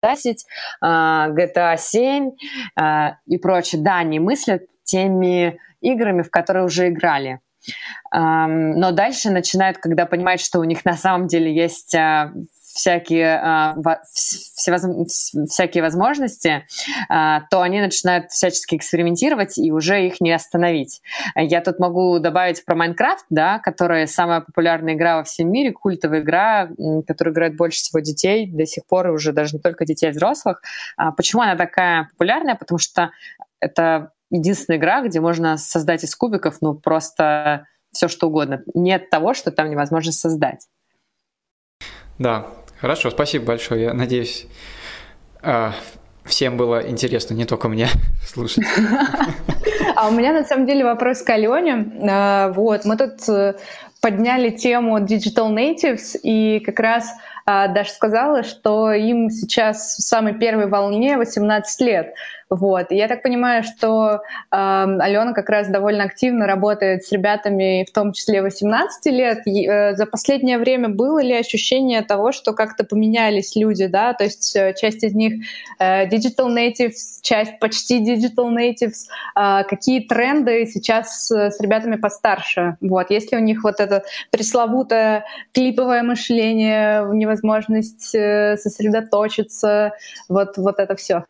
10, 0.00 0.46
а, 0.80 1.28
GTA 1.30 1.76
7 1.76 2.30
а, 2.76 3.16
и 3.26 3.36
прочее. 3.36 3.82
Да, 3.82 3.96
они 3.98 4.20
мыслят 4.20 4.62
теми 4.84 5.58
играми, 5.80 6.22
в 6.22 6.30
которые 6.30 6.64
уже 6.64 6.88
играли. 6.88 7.40
Но 8.12 8.92
дальше 8.92 9.30
начинают, 9.30 9.78
когда 9.78 10.06
понимают, 10.06 10.40
что 10.40 10.60
у 10.60 10.64
них 10.64 10.84
на 10.84 10.94
самом 10.94 11.26
деле 11.26 11.54
есть 11.54 11.94
всякие, 12.78 13.40
а, 13.42 13.76
всякие 14.04 15.82
возможности, 15.82 16.64
а, 17.08 17.42
то 17.50 17.60
они 17.60 17.80
начинают 17.80 18.30
всячески 18.30 18.76
экспериментировать 18.76 19.58
и 19.58 19.72
уже 19.72 20.06
их 20.06 20.20
не 20.20 20.32
остановить. 20.32 21.02
Я 21.34 21.60
тут 21.60 21.80
могу 21.80 22.20
добавить 22.20 22.64
про 22.64 22.76
Майнкрафт, 22.76 23.26
да, 23.30 23.58
которая 23.58 24.06
самая 24.06 24.40
популярная 24.42 24.94
игра 24.94 25.16
во 25.16 25.24
всем 25.24 25.50
мире, 25.50 25.72
культовая 25.72 26.20
игра, 26.20 26.68
которую 27.06 27.34
играет 27.34 27.56
больше 27.56 27.80
всего 27.80 27.98
детей 27.98 28.46
до 28.46 28.64
сих 28.64 28.86
пор, 28.86 29.08
и 29.08 29.10
уже 29.10 29.32
даже 29.32 29.56
не 29.56 29.60
только 29.60 29.84
детей, 29.84 30.10
а 30.10 30.12
взрослых. 30.12 30.62
А 30.96 31.10
почему 31.10 31.42
она 31.42 31.56
такая 31.56 32.08
популярная? 32.12 32.54
Потому 32.54 32.78
что 32.78 33.10
это 33.58 34.12
единственная 34.30 34.78
игра, 34.78 35.02
где 35.02 35.20
можно 35.20 35.56
создать 35.56 36.04
из 36.04 36.14
кубиков, 36.14 36.58
ну, 36.60 36.74
просто 36.74 37.66
все 37.92 38.06
что 38.06 38.28
угодно. 38.28 38.62
Нет 38.74 39.10
того, 39.10 39.34
что 39.34 39.50
там 39.50 39.68
невозможно 39.68 40.12
создать. 40.12 40.68
Да, 42.18 42.46
Хорошо, 42.80 43.10
спасибо 43.10 43.46
большое. 43.46 43.84
Я 43.84 43.92
надеюсь, 43.92 44.46
а, 45.42 45.72
всем 46.24 46.56
было 46.56 46.88
интересно, 46.88 47.34
не 47.34 47.44
только 47.44 47.68
мне 47.68 47.88
слушать. 48.26 48.64
А 49.96 50.08
у 50.08 50.12
меня 50.12 50.32
на 50.32 50.44
самом 50.44 50.66
деле 50.66 50.84
вопрос 50.84 51.22
к 51.22 51.30
Алене. 51.30 51.90
А, 52.08 52.52
вот, 52.52 52.84
мы 52.84 52.96
тут 52.96 53.28
э, 53.28 53.54
подняли 54.00 54.50
тему 54.50 54.98
Digital 54.98 55.52
Natives, 55.52 56.16
и 56.22 56.60
как 56.60 56.78
раз 56.78 57.10
а, 57.46 57.66
Даша 57.66 57.90
сказала, 57.90 58.44
что 58.44 58.92
им 58.92 59.30
сейчас 59.30 59.96
в 59.96 60.02
самой 60.02 60.34
первой 60.34 60.68
волне 60.68 61.16
18 61.16 61.80
лет. 61.80 62.14
Вот. 62.50 62.92
И 62.92 62.96
я 62.96 63.08
так 63.08 63.22
понимаю, 63.22 63.62
что 63.62 64.14
э, 64.14 64.20
Алена 64.50 65.32
как 65.32 65.50
раз 65.50 65.68
довольно 65.68 66.04
активно 66.04 66.46
работает 66.46 67.04
с 67.04 67.12
ребятами, 67.12 67.86
в 67.88 67.92
том 67.92 68.12
числе 68.12 68.40
18 68.40 69.06
лет. 69.12 69.46
И, 69.46 69.68
э, 69.68 69.94
за 69.96 70.06
последнее 70.06 70.58
время 70.58 70.88
было 70.88 71.22
ли 71.22 71.34
ощущение 71.34 72.00
того, 72.02 72.32
что 72.32 72.54
как-то 72.54 72.84
поменялись 72.84 73.54
люди, 73.54 73.86
да? 73.86 74.14
То 74.14 74.24
есть 74.24 74.56
э, 74.56 74.74
часть 74.80 75.04
из 75.04 75.14
них 75.14 75.44
э, 75.78 76.06
digital 76.08 76.48
natives, 76.48 77.20
часть 77.22 77.58
почти 77.58 78.00
digital 78.02 78.50
natives. 78.50 79.08
Э, 79.36 79.64
какие 79.64 80.00
тренды 80.00 80.64
сейчас 80.66 81.30
э, 81.30 81.50
с 81.50 81.60
ребятами 81.60 81.96
постарше? 81.96 82.78
Вот. 82.80 83.10
Есть 83.10 83.30
ли 83.30 83.38
у 83.38 83.42
них 83.42 83.62
вот 83.62 83.78
это 83.78 84.04
пресловутое 84.30 85.24
клиповое 85.52 86.02
мышление, 86.02 87.04
невозможность 87.12 88.14
э, 88.14 88.56
сосредоточиться, 88.56 89.92
вот, 90.30 90.56
вот 90.56 90.78
это 90.78 90.96
все? 90.96 91.24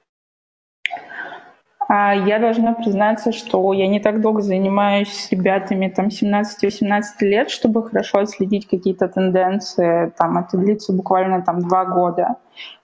А 1.88 2.14
я 2.14 2.38
должна 2.38 2.74
признаться, 2.74 3.32
что 3.32 3.72
я 3.72 3.88
не 3.88 3.98
так 3.98 4.20
долго 4.20 4.42
занимаюсь 4.42 5.28
ребятами 5.30 5.88
там 5.88 6.08
17-18 6.08 7.02
лет, 7.20 7.50
чтобы 7.50 7.88
хорошо 7.88 8.18
отследить 8.18 8.68
какие-то 8.68 9.08
тенденции. 9.08 10.12
Там 10.18 10.36
это 10.36 10.58
длится 10.58 10.92
буквально 10.92 11.40
там 11.40 11.62
два 11.62 11.86
года. 11.86 12.36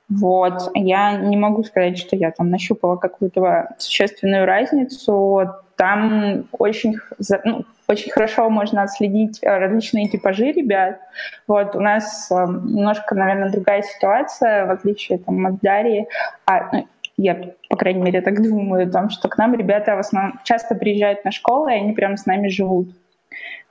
Вот. 0.09 0.71
Я 0.75 1.19
не 1.19 1.37
могу 1.37 1.65
сказать, 1.65 1.99
что 1.99 2.17
я 2.17 2.31
там 2.31 2.49
нащупала 2.49 2.97
какую-то 2.97 3.75
существенную 3.79 4.47
разницу. 4.47 5.51
Там 5.77 6.45
очень, 6.53 6.97
ну, 7.45 7.65
очень 7.89 8.11
хорошо 8.11 8.49
можно 8.49 8.83
отследить 8.83 9.41
э, 9.43 9.59
различные 9.59 10.09
типажи 10.09 10.53
ребят. 10.53 10.99
Вот 11.47 11.77
у 11.77 11.81
нас 11.81 12.31
э, 12.31 12.35
немножко, 12.35 13.15
наверное, 13.15 13.51
другая 13.51 13.83
ситуация, 13.83 14.67
в 14.67 14.71
отличие 14.71 15.19
там, 15.19 15.45
от 15.47 15.61
Дарьи. 15.61 16.07
А, 16.47 16.71
ну, 16.73 16.89
я, 17.17 17.55
по 17.69 17.77
крайней 17.77 18.03
мере, 18.03 18.21
так 18.21 18.43
думаю, 18.43 18.89
о 18.89 18.91
том, 18.91 19.11
что 19.11 19.29
к 19.29 19.39
нам 19.39 19.55
ребята 19.55 19.97
в 19.97 20.01
основном 20.01 20.41
часто 20.45 20.75
приезжают 20.75 21.25
на 21.25 21.31
школу, 21.31 21.69
и 21.69 21.75
они 21.75 21.93
прямо 21.93 22.17
с 22.17 22.27
нами 22.27 22.49
живут. 22.49 22.89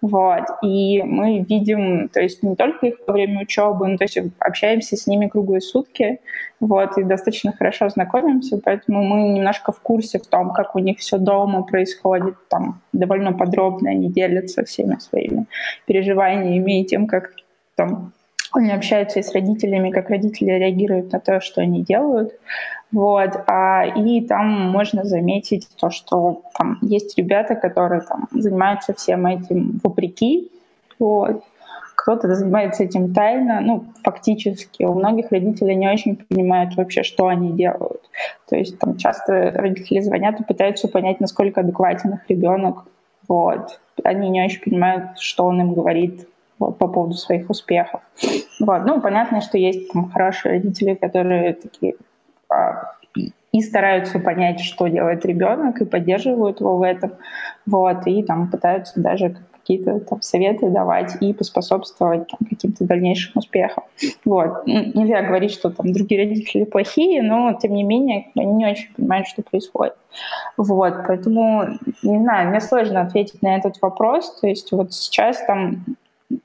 Вот. 0.02 0.44
И 0.62 1.02
мы 1.02 1.40
видим, 1.40 2.10
то 2.10 2.20
есть 2.20 2.44
не 2.44 2.58
только 2.58 2.88
их 2.88 2.96
во 3.08 3.14
время 3.14 3.44
учебы, 3.44 3.88
но 3.88 3.98
то 3.98 4.04
есть 4.04 4.20
общаемся 4.40 4.98
с 4.98 5.08
ними 5.08 5.28
круглые 5.28 5.62
сутки, 5.62 6.20
вот, 6.60 6.98
и 6.98 7.04
достаточно 7.04 7.54
хорошо 7.54 7.88
знакомимся, 7.88 8.60
поэтому 8.64 9.02
мы 9.02 9.30
немножко 9.30 9.72
в 9.72 9.80
курсе 9.80 10.20
в 10.20 10.28
том, 10.28 10.52
как 10.52 10.76
у 10.76 10.80
них 10.80 11.00
все 11.00 11.18
дома 11.18 11.64
происходит, 11.64 12.36
там 12.50 12.82
довольно 12.92 13.32
подробно 13.32 13.92
они 13.92 14.10
делятся 14.10 14.66
всеми 14.66 14.96
своими 15.00 15.46
переживаниями 15.86 16.82
и 16.82 16.86
тем, 16.86 17.08
как 17.08 17.32
там 17.76 18.12
они 18.54 18.72
общаются 18.72 19.20
и 19.20 19.24
с 19.24 19.34
родителями, 19.34 19.92
как 19.92 20.10
родители 20.10 20.52
реагируют 20.52 21.12
на 21.12 21.20
то, 21.20 21.42
что 21.42 21.62
они 21.62 21.84
делают. 21.84 22.34
Вот. 22.92 23.32
А, 23.48 23.86
и 23.86 24.22
там 24.22 24.48
можно 24.70 25.04
заметить 25.04 25.68
то, 25.78 25.90
что 25.90 26.44
там 26.56 26.78
есть 26.82 27.18
ребята, 27.18 27.56
которые 27.56 28.02
там, 28.02 28.28
занимаются 28.32 28.94
всем 28.94 29.26
этим 29.26 29.80
вопреки. 29.84 30.52
Вот. 31.00 31.44
Кто-то 31.96 32.36
занимается 32.36 32.84
этим 32.84 33.14
тайно, 33.14 33.62
ну, 33.62 33.86
фактически. 34.04 34.84
У 34.84 34.94
многих 34.94 35.32
родителей 35.32 35.76
не 35.76 35.90
очень 35.90 36.18
понимают 36.18 36.76
вообще, 36.76 37.04
что 37.04 37.28
они 37.28 37.54
делают. 37.54 38.02
То 38.50 38.56
есть 38.56 38.78
там 38.78 38.98
часто 38.98 39.52
родители 39.52 40.02
звонят 40.02 40.40
и 40.40 40.44
пытаются 40.44 40.88
понять, 40.88 41.20
насколько 41.20 41.62
адекватен 41.62 42.16
их 42.16 42.30
ребенок. 42.30 42.86
Вот. 43.28 43.80
Они 44.04 44.30
не 44.30 44.44
очень 44.44 44.62
понимают, 44.62 45.18
что 45.18 45.46
он 45.46 45.62
им 45.62 45.74
говорит 45.74 46.28
по 46.72 46.88
поводу 46.88 47.16
своих 47.16 47.50
успехов. 47.50 48.02
Вот. 48.60 48.86
Ну, 48.86 49.02
понятно, 49.02 49.42
что 49.42 49.58
есть 49.58 49.92
там, 49.92 50.10
хорошие 50.10 50.54
родители, 50.54 50.94
которые 50.96 51.54
такие 51.54 51.96
а, 52.50 52.94
и 53.54 53.62
стараются 53.62 54.20
понять, 54.20 54.60
что 54.60 54.88
делает 54.88 55.26
ребенок, 55.26 55.80
и 55.80 55.86
поддерживают 55.86 56.60
его 56.60 56.78
в 56.78 56.82
этом, 56.82 57.14
вот, 57.66 58.08
и 58.08 58.24
там 58.24 58.50
пытаются 58.50 59.00
даже 59.00 59.38
какие-то 59.52 60.02
там 60.02 60.22
советы 60.22 60.70
давать 60.70 61.16
и 61.22 61.34
поспособствовать 61.34 62.28
там, 62.28 62.40
каким-то 62.50 62.84
дальнейшим 62.84 63.34
успехам. 63.36 63.86
Вот. 64.26 64.68
Нельзя 64.68 65.22
говорить, 65.22 65.52
что 65.52 65.70
там 65.70 65.94
другие 65.94 66.24
родители 66.24 66.66
плохие, 66.66 67.22
но 67.22 67.54
тем 67.54 67.74
не 67.74 67.84
менее 67.84 68.28
они 68.36 68.54
не 68.54 68.66
очень 68.66 68.94
понимают, 68.94 69.28
что 69.28 69.42
происходит. 69.42 69.96
Вот, 70.58 70.96
поэтому, 71.08 71.80
не 72.02 72.20
знаю, 72.20 72.50
мне 72.50 72.60
сложно 72.60 73.02
ответить 73.02 73.42
на 73.42 73.56
этот 73.56 73.82
вопрос. 73.82 74.42
То 74.42 74.48
есть 74.48 74.72
вот 74.74 74.94
сейчас 74.94 75.42
там 75.46 75.86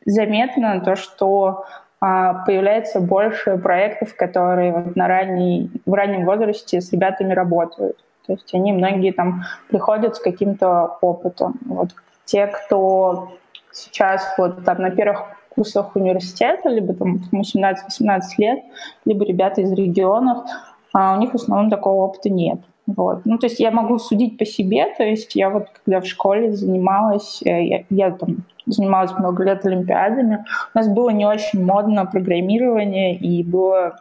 заметно 0.05 0.81
то, 0.81 0.97
что 0.97 1.65
а, 2.01 2.45
появляется 2.45 3.01
больше 3.01 3.59
проектов, 3.59 4.15
которые 4.15 4.73
вот 4.73 4.97
на 4.97 5.09
ранней, 5.09 5.71
в 5.85 5.93
раннем 5.93 6.25
возрасте 6.25 6.81
с 6.81 6.93
ребятами 6.93 7.33
работают. 7.33 7.97
То 8.27 8.35
есть 8.35 8.55
они 8.55 8.73
многие 8.73 9.13
там 9.13 9.43
приходят 9.69 10.17
с 10.17 10.21
каким-то 10.21 10.99
опытом. 11.01 11.55
Вот 11.65 11.91
те, 12.25 12.47
кто 12.47 13.31
сейчас 13.73 14.35
вот 14.37 14.65
там 14.65 14.83
на 14.83 14.91
первых 14.91 15.25
курсах 15.49 15.97
университета, 15.97 16.69
либо 16.69 16.95
там 16.95 17.21
18-18 17.33 18.21
лет, 18.39 18.61
либо 19.05 19.25
ребята 19.25 19.63
из 19.63 19.73
регионов, 19.73 20.45
а 20.93 21.15
у 21.15 21.19
них 21.19 21.33
в 21.33 21.37
основном 21.37 21.71
такого 21.71 22.05
опыта 22.05 22.31
нет. 22.31 22.61
Вот. 22.89 23.27
Ну, 23.27 23.37
то 23.37 23.47
есть 23.47 23.61
я 23.61 23.71
могу 23.71 23.99
судить 23.99 24.39
по 24.39 24.47
себе, 24.47 24.87
то 24.97 25.05
есть 25.05 25.37
я 25.37 25.51
вот 25.51 25.67
когда 25.85 26.01
в 26.01 26.07
школе 26.07 26.53
занималась, 26.53 27.43
э, 27.45 27.65
я, 27.65 27.85
я 27.91 28.11
там 28.13 28.47
занималась 28.65 29.13
много 29.13 29.45
лет 29.45 29.67
олимпиадами, 29.67 30.47
у 30.75 30.79
нас 30.79 30.89
было 30.89 31.11
не 31.11 31.27
очень 31.27 31.63
модно 31.63 32.07
программирование, 32.07 33.15
и 33.15 33.45
было, 33.45 34.01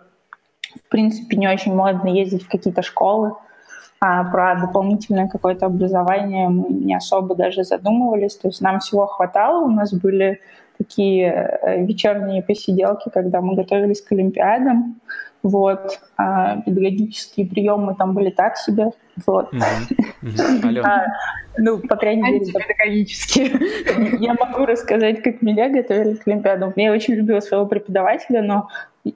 в 0.86 0.90
принципе, 0.90 1.36
не 1.36 1.50
очень 1.50 1.76
модно 1.76 2.08
ездить 2.08 2.44
в 2.44 2.50
какие-то 2.50 2.82
школы, 2.82 3.34
а 4.00 4.24
про 4.24 4.56
дополнительное 4.56 5.28
какое-то 5.28 5.66
образование 5.66 6.48
мы 6.48 6.70
не 6.70 6.96
особо 6.96 7.36
даже 7.36 7.66
задумывались, 7.66 8.38
то 8.38 8.48
есть 8.48 8.62
нам 8.62 8.80
всего 8.80 9.06
хватало, 9.06 9.66
у 9.66 9.70
нас 9.70 9.94
были 9.94 10.40
такие 10.78 11.60
э, 11.62 11.84
вечерние 11.84 12.42
посиделки, 12.42 13.10
когда 13.10 13.42
мы 13.42 13.56
готовились 13.56 14.02
к 14.02 14.12
Олимпиадам. 14.12 15.00
Вот. 15.44 16.00
А 16.18 16.62
педагогические 16.62 17.48
приемы 17.48 17.96
там 17.96 18.14
были 18.14 18.30
так 18.30 18.58
себе. 18.58 18.92
Вот. 19.26 19.52
А, 20.84 21.06
ну, 21.58 21.80
по 21.80 21.96
крайней 21.96 22.24
мере, 22.24 22.40
педагогические. 22.46 23.52
Я 24.20 24.34
могу 24.34 24.66
рассказать, 24.66 25.22
как 25.22 25.42
меня 25.42 25.70
готовили 25.70 26.16
к 26.16 26.28
Олимпиадам. 26.28 26.74
Я 26.76 26.92
очень 26.92 27.14
любила 27.14 27.40
своего 27.40 27.66
преподавателя, 27.66 28.42
но 28.42 28.68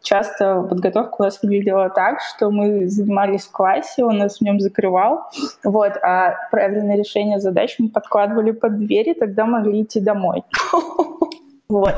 часто 0.02 0.62
подготовка 0.64 1.16
у 1.20 1.24
нас 1.24 1.42
выглядела 1.42 1.90
так, 1.90 2.20
что 2.22 2.52
мы 2.52 2.88
занимались 2.88 3.44
в 3.44 3.52
классе, 3.52 4.04
он 4.04 4.20
нас 4.20 4.38
в 4.38 4.42
нем 4.42 4.60
закрывал, 4.60 5.30
вот, 5.64 5.98
а 6.02 6.36
правильное 6.52 6.98
решение 6.98 7.40
задач 7.40 7.76
мы 7.80 7.90
подкладывали 7.90 8.52
под 8.52 8.78
двери, 8.78 9.14
тогда 9.14 9.46
могли 9.46 9.84
идти 9.84 10.00
домой. 10.00 10.44
Вот. 11.72 11.96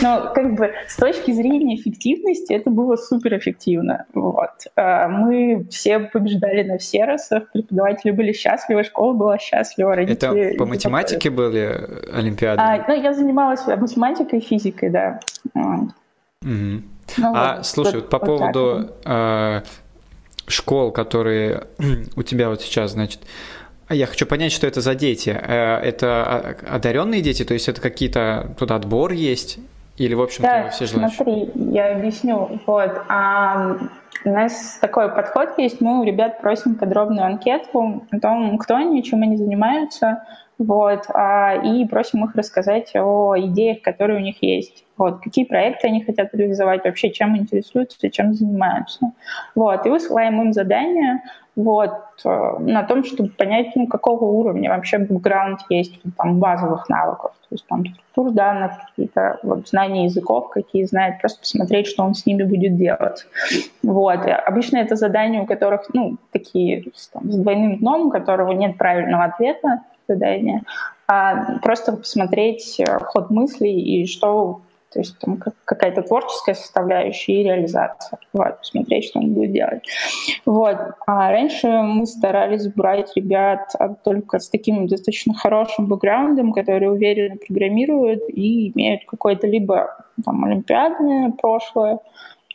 Но 0.00 0.32
как 0.34 0.54
бы 0.54 0.72
с 0.88 0.96
точки 0.96 1.30
зрения 1.30 1.76
эффективности 1.76 2.52
это 2.52 2.70
было 2.70 2.96
суперэффективно. 2.96 4.06
Вот. 4.14 4.50
А, 4.74 5.08
мы 5.08 5.66
все 5.70 6.00
побеждали 6.00 6.62
на 6.62 6.80
серосах, 6.80 7.50
преподаватели 7.52 8.10
были 8.10 8.32
счастливы, 8.32 8.82
школа 8.82 9.12
была 9.12 9.38
счастлива, 9.38 9.94
родители... 9.94 10.40
Это 10.40 10.58
по 10.58 10.66
математике 10.66 11.30
были 11.30 11.88
олимпиады? 12.12 12.60
А, 12.60 12.84
ну, 12.88 13.00
я 13.00 13.14
занималась 13.14 13.64
математикой 13.66 14.40
и 14.40 14.42
физикой, 14.42 14.90
да. 14.90 15.20
Угу. 15.54 16.82
Ну, 17.18 17.32
а 17.34 17.56
вот, 17.56 17.66
слушай, 17.66 17.96
вот, 17.96 18.08
по 18.08 18.18
вот 18.18 18.26
поводу 18.26 18.90
э, 19.04 19.62
школ, 20.46 20.90
которые 20.90 21.64
у 22.16 22.22
тебя 22.22 22.48
вот 22.48 22.60
сейчас, 22.62 22.92
значит, 22.92 23.20
я 23.92 24.06
хочу 24.06 24.26
понять, 24.26 24.52
что 24.52 24.66
это 24.66 24.80
за 24.80 24.94
дети. 24.94 25.30
Э, 25.30 25.76
это 25.76 26.56
одаренные 26.68 27.20
дети, 27.20 27.44
то 27.44 27.54
есть 27.54 27.68
это 27.68 27.80
какие-то 27.80 28.54
туда 28.58 28.76
отбор 28.76 29.12
есть? 29.12 29.58
Или, 29.98 30.14
в 30.14 30.22
общем-то, 30.22 30.48
да, 30.48 30.68
все 30.70 30.86
желающие? 30.86 31.16
смотри, 31.16 31.50
я 31.72 31.96
объясню. 31.96 32.60
Вот. 32.66 33.02
А, 33.08 33.76
у 34.24 34.30
нас 34.30 34.78
такой 34.80 35.10
подход 35.10 35.50
есть. 35.58 35.80
Мы 35.80 36.00
у 36.00 36.04
ребят 36.04 36.40
просим 36.40 36.76
подробную 36.76 37.26
анкету 37.26 38.04
о 38.10 38.20
том, 38.20 38.56
кто 38.58 38.76
они, 38.76 39.02
чем 39.02 39.22
они 39.22 39.36
занимаются, 39.36 40.24
вот, 40.58 41.04
а, 41.08 41.56
и 41.56 41.84
просим 41.86 42.24
их 42.24 42.34
рассказать 42.34 42.92
о 42.94 43.34
идеях, 43.36 43.82
которые 43.82 44.18
у 44.18 44.22
них 44.22 44.42
есть. 44.42 44.84
Вот, 44.96 45.20
какие 45.20 45.44
проекты 45.44 45.88
они 45.88 46.02
хотят 46.02 46.34
реализовать, 46.34 46.84
вообще 46.84 47.10
чем 47.10 47.36
интересуются, 47.36 48.10
чем 48.10 48.32
занимаются. 48.32 49.12
Вот, 49.54 49.84
и 49.84 49.90
высылаем 49.90 50.40
им 50.40 50.52
задания 50.52 51.22
вот, 51.54 51.92
э, 52.24 52.56
на 52.60 52.82
том, 52.82 53.04
чтобы 53.04 53.28
понять, 53.30 53.72
ну, 53.74 53.86
какого 53.86 54.24
уровня 54.24 54.70
вообще 54.70 54.98
бэкграунд 54.98 55.60
есть 55.68 56.00
там, 56.16 56.38
базовых 56.38 56.88
навыков. 56.88 57.32
То 57.48 57.54
есть 57.54 57.66
там 57.66 57.84
структур 57.84 58.32
данных, 58.32 58.72
какие-то 58.88 59.38
вот, 59.42 59.68
знания 59.68 60.04
языков, 60.04 60.48
какие 60.48 60.84
знает, 60.84 61.20
просто 61.20 61.40
посмотреть, 61.40 61.88
что 61.88 62.04
он 62.04 62.14
с 62.14 62.24
ними 62.24 62.44
будет 62.44 62.76
делать. 62.76 63.26
Вот. 63.82 64.26
И 64.26 64.30
обычно 64.30 64.78
это 64.78 64.96
задания, 64.96 65.42
у 65.42 65.46
которых, 65.46 65.82
ну, 65.92 66.16
такие 66.30 66.84
там, 67.12 67.30
с 67.30 67.36
двойным 67.36 67.78
дном, 67.78 68.06
у 68.06 68.10
которого 68.10 68.52
нет 68.52 68.78
правильного 68.78 69.24
ответа, 69.24 69.82
задания, 70.08 70.62
а 71.06 71.58
просто 71.58 71.92
посмотреть 71.92 72.80
э, 72.80 72.98
ход 73.00 73.30
мыслей 73.30 73.78
и 73.80 74.06
что 74.06 74.62
то 74.92 74.98
есть 74.98 75.18
там 75.18 75.38
какая-то 75.64 76.02
творческая 76.02 76.54
составляющая 76.54 77.40
и 77.40 77.44
реализация. 77.44 78.18
Вот, 78.32 78.58
посмотреть, 78.58 79.04
что 79.04 79.20
он 79.20 79.32
будет 79.32 79.52
делать. 79.52 79.82
Вот. 80.44 80.76
А 81.06 81.30
раньше 81.30 81.68
мы 81.68 82.06
старались 82.06 82.68
брать 82.68 83.12
ребят 83.16 83.72
только 84.04 84.38
с 84.38 84.48
таким 84.48 84.86
достаточно 84.86 85.34
хорошим 85.34 85.86
бэкграундом, 85.86 86.52
которые 86.52 86.90
уверенно 86.90 87.36
программируют 87.36 88.22
и 88.28 88.70
имеют 88.72 89.02
какое-то 89.06 89.46
либо 89.46 89.96
там 90.24 90.44
олимпиадное 90.44 91.30
прошлое, 91.30 91.98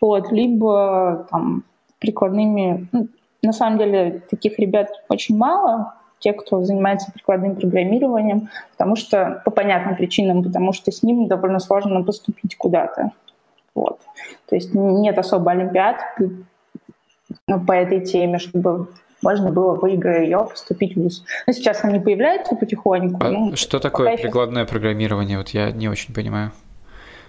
вот, 0.02 0.32
либо 0.32 1.28
там 1.32 1.64
прикладными... 2.00 2.88
Ну, 2.92 3.08
на 3.44 3.54
самом 3.54 3.78
деле 3.78 4.24
таких 4.30 4.60
ребят 4.60 4.90
очень 5.10 5.38
мало, 5.38 5.94
те, 6.20 6.34
кто 6.34 6.64
занимается 6.64 7.12
прикладным 7.12 7.56
программированием, 7.56 8.50
потому 8.72 8.96
что 8.96 9.42
по 9.46 9.52
понятным 9.52 9.96
причинам, 9.96 10.44
потому 10.44 10.74
что 10.74 10.92
с 10.92 11.04
ним 11.04 11.28
довольно 11.28 11.60
сложно 11.60 12.04
поступить 12.04 12.56
куда-то. 12.58 13.12
Вот. 13.76 14.00
То 14.50 14.56
есть 14.56 14.74
нет 14.74 15.18
особо 15.18 15.52
олимпиад 15.52 15.98
по 17.46 17.72
этой 17.72 18.02
теме, 18.02 18.40
чтобы 18.40 18.88
можно 19.22 19.52
было, 19.52 19.74
выиграя 19.76 20.24
ее, 20.24 20.48
поступить 20.50 20.96
в 20.96 21.02
ВУЗ. 21.02 21.26
Но 21.48 21.54
сейчас 21.54 21.84
они 21.84 22.00
появляются 22.00 22.56
потихоньку. 22.56 23.18
А 23.24 23.30
ну, 23.30 23.56
что 23.56 23.80
такое 23.80 24.18
прикладное 24.18 24.64
еще... 24.64 24.72
программирование? 24.72 25.38
Вот 25.38 25.50
я 25.50 25.72
не 25.72 25.90
очень 25.90 26.14
понимаю. 26.14 26.52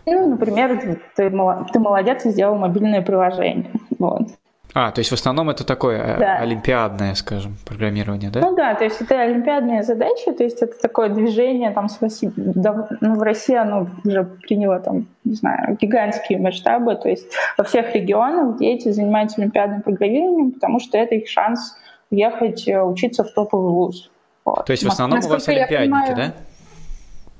Ну, 0.07 0.31
например, 0.31 0.81
ты, 1.17 1.31
ты 1.73 1.79
молодец 1.79 2.25
и 2.25 2.31
сделал 2.31 2.57
мобильное 2.57 3.03
приложение. 3.03 3.71
Вот. 3.99 4.29
А, 4.75 4.91
то 4.93 5.01
есть 5.01 5.11
в 5.11 5.15
основном 5.15 5.49
это 5.51 5.65
такое 5.65 5.99
э, 5.99 6.19
да. 6.19 6.37
олимпиадное, 6.39 7.15
скажем, 7.15 7.57
программирование, 7.65 8.31
да? 8.31 8.41
Ну 8.41 8.55
да, 8.55 8.75
то 8.75 8.85
есть 8.85 9.01
это 9.01 9.21
олимпиадная 9.21 9.83
задача, 9.83 10.33
то 10.33 10.45
есть 10.45 10.61
это 10.63 10.79
такое 10.79 11.09
движение 11.09 11.71
там 11.71 11.89
с 11.89 12.01
России, 12.03 12.31
да, 12.37 12.89
ну, 13.01 13.15
в 13.15 13.23
России 13.23 13.57
оно 13.57 13.89
уже 14.05 14.25
приняло 14.25 14.79
там, 14.79 15.07
не 15.25 15.35
знаю, 15.35 15.77
гигантские 15.81 16.39
масштабы, 16.39 16.97
то 16.97 17.09
есть 17.09 17.27
во 17.57 17.65
всех 17.65 17.95
регионах 17.95 18.59
дети 18.59 18.91
занимаются 18.91 19.41
олимпиадным 19.41 19.83
программированием, 19.83 20.53
потому 20.53 20.81
что 20.81 20.99
это 20.99 21.15
их 21.15 21.29
шанс 21.29 21.77
уехать 22.11 22.69
э, 22.69 22.83
учиться 22.83 23.25
в 23.25 23.33
топовый 23.33 23.73
вуз. 23.73 24.11
Вот. 24.45 24.67
То 24.67 24.73
есть 24.73 24.85
в 24.85 24.89
основном 24.89 25.17
Насколько 25.17 25.35
у 25.35 25.39
вас 25.39 25.49
олимпиадники, 25.49 25.91
понимаю, 25.91 26.17
да? 26.17 26.33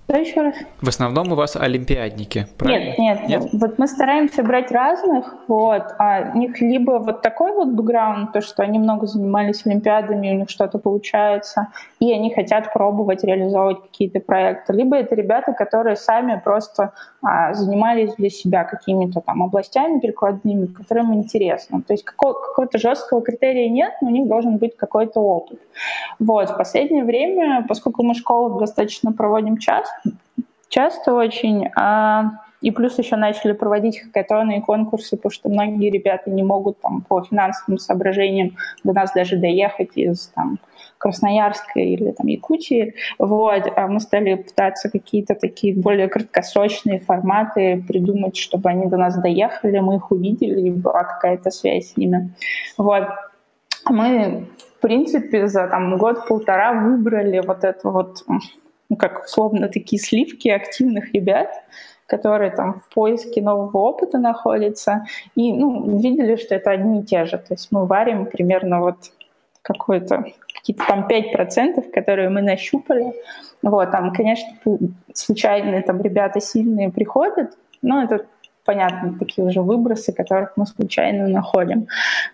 Да, 0.09 0.17
еще 0.17 0.41
раз. 0.41 0.55
В 0.81 0.89
основном 0.89 1.33
у 1.33 1.35
вас 1.35 1.55
олимпиадники, 1.55 2.47
правильно? 2.57 2.95
Нет, 2.97 2.99
нет, 2.99 3.29
нет. 3.29 3.49
Вот 3.53 3.79
мы 3.79 3.87
стараемся 3.87 4.43
брать 4.43 4.73
разных, 4.73 5.35
вот, 5.49 5.83
а 5.99 6.31
у 6.35 6.39
них 6.39 6.59
либо 6.63 6.93
вот 6.93 7.21
такой 7.21 7.53
вот 7.53 7.69
бэкграунд, 7.69 8.33
то, 8.33 8.41
что 8.41 8.63
они 8.63 8.79
много 8.79 9.07
занимались 9.07 9.67
олимпиадами, 9.67 10.31
у 10.31 10.39
них 10.39 10.49
что-то 10.49 10.79
получается, 10.79 11.69
и 12.01 12.11
они 12.11 12.33
хотят 12.33 12.73
пробовать 12.73 13.23
реализовывать 13.23 13.83
какие-то 13.83 14.21
проекты, 14.21 14.73
либо 14.73 14.97
это 14.97 15.15
ребята, 15.15 15.53
которые 15.53 15.97
сами 15.97 16.41
просто 16.43 16.95
а, 17.21 17.53
занимались 17.53 18.15
для 18.15 18.31
себя 18.31 18.65
какими-то 18.65 19.21
там 19.21 19.43
областями 19.43 20.01
перекладными, 20.01 20.67
которым 20.67 21.13
интересно. 21.13 21.83
То 21.83 21.93
есть 21.93 22.05
какого- 22.05 22.33
какого-то 22.33 22.79
жесткого 22.79 23.21
критерия 23.21 23.69
нет, 23.69 23.93
но 24.01 24.09
у 24.09 24.11
них 24.11 24.27
должен 24.27 24.57
быть 24.57 24.75
какой-то 24.75 25.21
опыт. 25.21 25.59
Вот, 26.19 26.49
в 26.49 26.57
последнее 26.57 27.05
время, 27.05 27.67
поскольку 27.69 28.03
мы 28.05 28.15
школу 28.15 28.59
достаточно 28.59 29.13
проводим 29.13 29.59
часто, 29.59 29.98
часто 30.69 31.15
очень. 31.15 31.69
А, 31.77 32.33
и 32.61 32.73
плюс 32.73 32.99
еще 32.99 33.17
начали 33.17 33.53
проводить 33.53 34.01
хакатоны 34.01 34.59
и 34.59 34.61
конкурсы, 34.61 35.17
потому 35.17 35.31
что 35.31 35.49
многие 35.49 35.91
ребята 35.91 36.31
не 36.31 36.43
могут 36.43 36.81
там, 36.81 37.03
по 37.03 37.23
финансовым 37.23 37.79
соображениям 37.79 38.57
до 38.83 38.93
нас 38.93 39.13
даже 39.13 39.37
доехать 39.37 39.91
из 39.95 40.33
там, 40.35 40.59
Красноярска 40.99 41.79
или 41.79 42.11
там, 42.11 42.27
Якутии. 42.27 42.95
Вот. 43.19 43.73
А 43.77 43.87
мы 43.87 44.01
стали 44.01 44.35
пытаться 44.35 44.91
какие-то 44.91 45.37
такие 45.37 45.75
более 45.75 46.09
краткосрочные 46.09 46.99
форматы 46.99 47.85
придумать, 47.87 48.37
чтобы 48.37 48.71
они 48.71 48.87
до 48.87 48.97
нас 48.97 49.17
доехали, 49.17 49.79
мы 49.79 49.97
их 49.97 50.11
увидели, 50.11 50.61
и 50.63 50.71
была 50.71 51.05
какая-то 51.05 51.51
связь 51.51 51.93
с 51.93 51.97
ними. 51.97 52.35
Вот. 52.77 53.07
Мы, 53.89 54.49
в 54.79 54.81
принципе, 54.81 55.47
за 55.47 55.69
там, 55.69 55.97
год-полтора 55.97 56.73
выбрали 56.73 57.41
вот 57.47 57.63
это 57.63 57.89
вот 57.89 58.25
ну, 58.89 58.97
как 58.97 59.25
условно 59.25 59.69
такие 59.69 60.01
сливки 60.01 60.49
активных 60.49 61.13
ребят, 61.13 61.51
которые 62.07 62.51
там 62.51 62.81
в 62.81 62.95
поиске 62.95 63.43
нового 63.43 63.79
опыта 63.79 64.19
находятся, 64.19 65.05
и 65.35 65.53
ну, 65.53 65.99
видели, 65.99 66.37
что 66.37 66.55
это 66.55 66.71
одни 66.71 67.01
и 67.01 67.05
те 67.05 67.27
же. 67.27 67.37
То 67.37 67.55
есть 67.55 67.69
мы 67.71 67.87
варим 67.87 68.27
примерно 68.27 68.81
вот 68.81 69.13
какой-то 69.63 70.25
какие-то 70.55 70.85
там 70.87 71.07
5%, 71.07 71.91
которые 71.93 72.31
мы 72.31 72.41
нащупали. 72.43 73.13
Вот, 73.63 73.91
там, 73.91 74.13
конечно, 74.13 74.49
случайные 75.13 75.83
там 75.83 76.01
ребята 76.01 76.41
сильные 76.41 76.91
приходят, 76.91 77.57
но 77.83 78.03
это 78.03 78.27
понятно, 78.65 79.19
такие 79.19 79.47
уже 79.47 79.63
выбросы, 79.63 80.13
которых 80.13 80.53
мы 80.57 80.67
случайно 80.67 81.27
находим. 81.27 81.87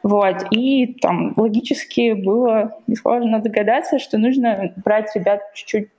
Вот. 0.02 0.46
И 0.50 0.94
там 1.00 1.32
логически 1.36 2.12
было 2.12 2.76
несложно 2.88 3.40
догадаться, 3.40 4.00
что 4.00 4.18
нужно 4.18 4.72
брать 4.84 5.14
ребят 5.14 5.42
чуть-чуть 5.54 5.90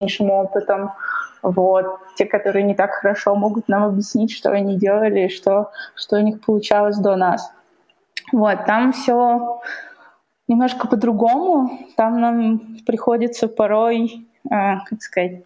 меньшим 0.00 0.30
опытом. 0.30 0.92
Вот. 1.42 1.86
Те, 2.16 2.24
которые 2.24 2.64
не 2.64 2.74
так 2.74 2.90
хорошо, 2.92 3.34
могут 3.34 3.68
нам 3.68 3.84
объяснить, 3.84 4.32
что 4.32 4.50
они 4.50 4.76
делали, 4.76 5.28
что, 5.28 5.70
что 5.94 6.16
у 6.16 6.20
них 6.20 6.40
получалось 6.40 6.98
до 6.98 7.16
нас. 7.16 7.52
Вот. 8.32 8.64
Там 8.66 8.92
все 8.92 9.60
немножко 10.46 10.88
по-другому. 10.88 11.70
Там 11.96 12.20
нам 12.20 12.78
приходится 12.86 13.48
порой, 13.48 14.26
э, 14.44 14.78
как 14.88 15.02
сказать, 15.02 15.42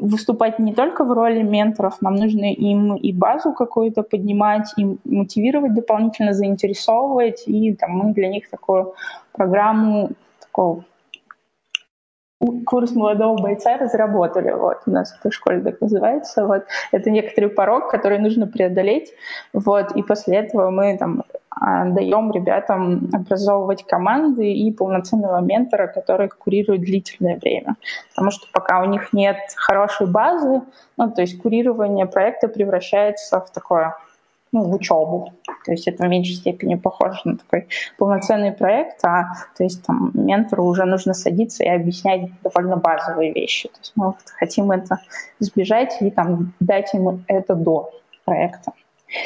выступать 0.00 0.58
не 0.58 0.72
только 0.72 1.04
в 1.04 1.12
роли 1.12 1.42
менторов, 1.42 2.00
нам 2.00 2.14
нужно 2.14 2.50
им 2.52 2.96
и 2.96 3.12
базу 3.12 3.52
какую-то 3.52 4.02
поднимать, 4.02 4.72
им 4.78 4.98
мотивировать 5.04 5.74
дополнительно, 5.74 6.32
заинтересовывать, 6.32 7.44
и 7.46 7.74
там, 7.74 7.90
мы 7.90 8.14
для 8.14 8.28
них 8.28 8.48
такую 8.48 8.94
программу 9.32 10.12
такого 10.40 10.84
курс 12.66 12.92
молодого 12.92 13.36
бойца 13.36 13.76
разработали. 13.76 14.50
Вот, 14.50 14.78
у 14.86 14.90
нас 14.90 15.16
в 15.22 15.30
школе 15.30 15.60
так 15.60 15.80
называется. 15.80 16.46
Вот. 16.46 16.64
Это 16.92 17.10
некоторый 17.10 17.48
порог, 17.48 17.90
который 17.90 18.18
нужно 18.18 18.46
преодолеть. 18.46 19.12
Вот, 19.52 19.92
и 19.92 20.02
после 20.02 20.38
этого 20.38 20.70
мы 20.70 20.96
там 20.98 21.24
а, 21.50 21.84
даем 21.84 22.32
ребятам 22.32 23.08
образовывать 23.12 23.86
команды 23.86 24.52
и 24.52 24.72
полноценного 24.72 25.40
ментора, 25.40 25.86
который 25.86 26.28
курирует 26.28 26.80
длительное 26.80 27.38
время. 27.38 27.76
Потому 28.10 28.30
что 28.30 28.46
пока 28.52 28.82
у 28.82 28.86
них 28.86 29.12
нет 29.12 29.36
хорошей 29.56 30.06
базы, 30.06 30.62
ну, 30.96 31.10
то 31.10 31.20
есть 31.20 31.40
курирование 31.40 32.06
проекта 32.06 32.48
превращается 32.48 33.40
в 33.40 33.50
такое 33.50 33.94
ну, 34.54 34.62
в 34.62 34.72
учебу. 34.72 35.32
То 35.64 35.72
есть 35.72 35.88
это 35.88 36.04
в 36.04 36.08
меньшей 36.08 36.36
степени 36.36 36.76
похоже 36.76 37.18
на 37.24 37.36
такой 37.36 37.66
полноценный 37.98 38.52
проект, 38.52 39.04
а 39.04 39.24
то 39.56 39.64
есть 39.64 39.84
там 39.84 40.12
ментору 40.14 40.64
уже 40.64 40.84
нужно 40.84 41.12
садиться 41.12 41.64
и 41.64 41.68
объяснять 41.68 42.30
довольно 42.42 42.76
базовые 42.76 43.32
вещи. 43.32 43.68
То 43.68 43.78
есть 43.80 43.92
мы 43.96 44.06
вот 44.06 44.16
хотим 44.38 44.70
это 44.70 45.00
избежать 45.40 45.96
и 46.00 46.10
там 46.10 46.52
дать 46.60 46.94
ему 46.94 47.20
это 47.26 47.56
до 47.56 47.90
проекта. 48.24 48.72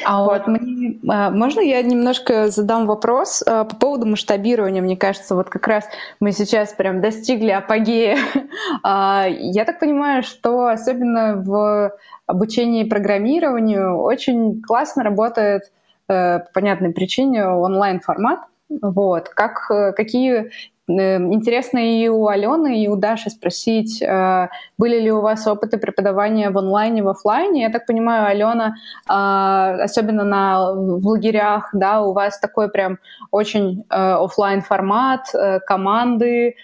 А 0.05 0.23
вот 0.25 0.47
мне, 0.47 0.99
а, 1.09 1.31
можно 1.31 1.61
я 1.61 1.83
немножко 1.83 2.49
задам 2.49 2.87
вопрос 2.87 3.43
а, 3.47 3.65
по 3.65 3.77
поводу 3.77 4.07
масштабирования? 4.07 4.83
Мне 4.83 4.97
кажется, 4.97 5.35
вот 5.35 5.49
как 5.49 5.67
раз 5.67 5.85
мы 6.21 6.33
сейчас 6.33 6.73
прям 6.73 7.01
достигли 7.01 7.51
апогея. 7.51 8.19
А, 8.83 9.27
я 9.29 9.65
так 9.65 9.79
понимаю, 9.79 10.23
что 10.23 10.67
особенно 10.67 11.37
в 11.37 11.93
обучении 12.27 12.85
программированию 12.85 13.97
очень 13.97 14.61
классно 14.63 15.03
работает 15.03 15.63
э, 16.09 16.41
по 16.41 16.47
понятной 16.53 16.93
причине 16.93 17.47
онлайн-формат. 17.47 18.41
Вот. 18.69 19.29
Как, 19.31 19.71
э, 19.71 19.93
какие 19.93 20.51
интересно 20.89 21.79
и 21.79 22.09
у 22.09 22.27
Алены, 22.27 22.83
и 22.83 22.89
у 22.89 22.97
Даши 22.97 23.31
спросить, 23.31 24.03
э, 24.03 24.49
были 24.79 24.99
ли 25.01 25.13
у 25.13 25.21
вас 25.21 25.47
опыты 25.47 25.79
преподавания 25.79 26.51
в 26.51 26.59
онлайне, 26.59 27.03
в 27.03 27.09
офлайне. 27.09 27.63
Я 27.63 27.71
так 27.71 27.87
понимаю, 27.87 28.27
Алена, 28.27 28.75
э, 29.09 29.83
особенно 29.83 30.25
на 30.25 30.73
в 30.75 31.07
лагерях, 31.07 31.71
да, 31.73 32.03
у 32.03 32.13
вас 32.13 32.39
такой 32.39 32.71
прям 32.71 32.99
очень 33.31 33.85
э, 33.91 33.95
офлайн 33.95 34.63
формат, 34.63 35.27
команды, 35.67 36.55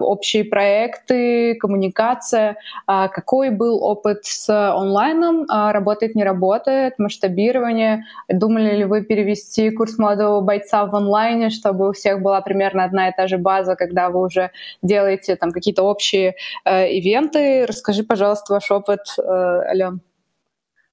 общие 0.00 0.44
проекты, 0.44 1.54
коммуникация. 1.54 2.56
А 2.86 3.08
какой 3.08 3.50
был 3.50 3.82
опыт 3.82 4.24
с 4.24 4.48
онлайном? 4.48 5.46
Работает, 5.48 6.14
не 6.14 6.24
работает? 6.24 6.98
Масштабирование? 6.98 8.04
Думали 8.28 8.76
ли 8.76 8.84
вы 8.84 9.02
перевести 9.02 9.70
курс 9.70 9.98
молодого 9.98 10.40
бойца 10.40 10.86
в 10.86 10.94
онлайне, 10.94 11.50
чтобы 11.50 11.90
у 11.90 11.92
всех 11.92 12.20
была 12.20 12.40
примерно 12.40 12.84
одна 12.84 13.08
и 13.08 13.12
та 13.16 13.26
же 13.26 13.38
база? 13.38 13.50
база, 13.50 13.76
когда 13.76 14.08
вы 14.10 14.20
уже 14.20 14.50
делаете 14.82 15.36
там 15.36 15.52
какие-то 15.52 15.82
общие 15.82 16.34
э, 16.64 16.88
ивенты. 16.92 17.66
Расскажи, 17.66 18.02
пожалуйста, 18.02 18.54
ваш 18.54 18.70
опыт, 18.70 19.00
э, 19.18 19.22
Ален. 19.22 20.00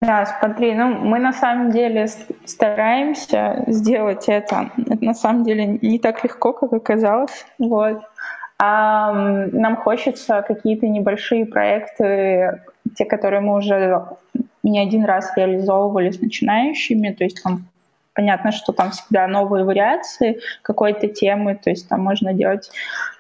Да, 0.02 0.26
смотри, 0.26 0.76
ну 0.76 0.90
мы 0.90 1.18
на 1.20 1.34
самом 1.34 1.72
деле 1.72 2.08
стараемся 2.46 3.64
сделать 3.68 4.26
это. 4.28 4.70
Это 4.78 5.06
на 5.06 5.14
самом 5.14 5.44
деле 5.44 5.80
не 5.82 5.98
так 5.98 6.24
легко, 6.24 6.54
как 6.54 6.74
оказалось. 6.74 7.46
Вот. 7.58 7.98
Нам 8.60 9.76
хочется 9.78 10.44
какие-то 10.48 10.88
небольшие 10.88 11.46
проекты, 11.46 12.62
те, 12.96 13.06
которые 13.06 13.42
мы 13.42 13.56
уже 13.56 14.06
не 14.64 14.80
один 14.80 15.06
раз 15.06 15.32
реализовывали 15.36 16.10
с 16.10 16.20
начинающими, 16.22 17.12
то 17.12 17.24
есть 17.24 17.44
там 17.44 17.68
Понятно, 18.18 18.52
что 18.52 18.74
там 18.74 18.90
всегда 18.90 19.28
новые 19.28 19.64
вариации 19.64 20.40
какой-то 20.64 21.08
темы, 21.08 21.54
то 21.54 21.70
есть 21.70 21.88
там 21.88 22.02
можно 22.02 22.34
делать... 22.34 22.72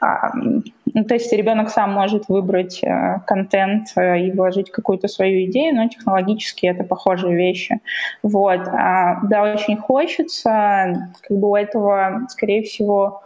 А, 0.01 0.31
ну, 0.33 1.03
то 1.03 1.13
есть 1.13 1.31
ребенок 1.31 1.69
сам 1.69 1.93
может 1.93 2.29
выбрать 2.29 2.83
а, 2.83 3.19
контент 3.19 3.89
а, 3.95 4.17
и 4.17 4.31
вложить 4.31 4.71
какую-то 4.71 5.07
свою 5.07 5.45
идею, 5.51 5.75
но 5.75 5.87
технологически 5.87 6.65
это 6.65 6.83
похожие 6.83 7.35
вещи. 7.35 7.79
Вот. 8.23 8.61
А, 8.67 9.19
да, 9.21 9.43
очень 9.43 9.77
хочется. 9.77 11.11
Как 11.21 11.37
бы 11.37 11.51
у 11.51 11.55
этого, 11.55 12.25
скорее 12.29 12.63
всего, 12.63 13.21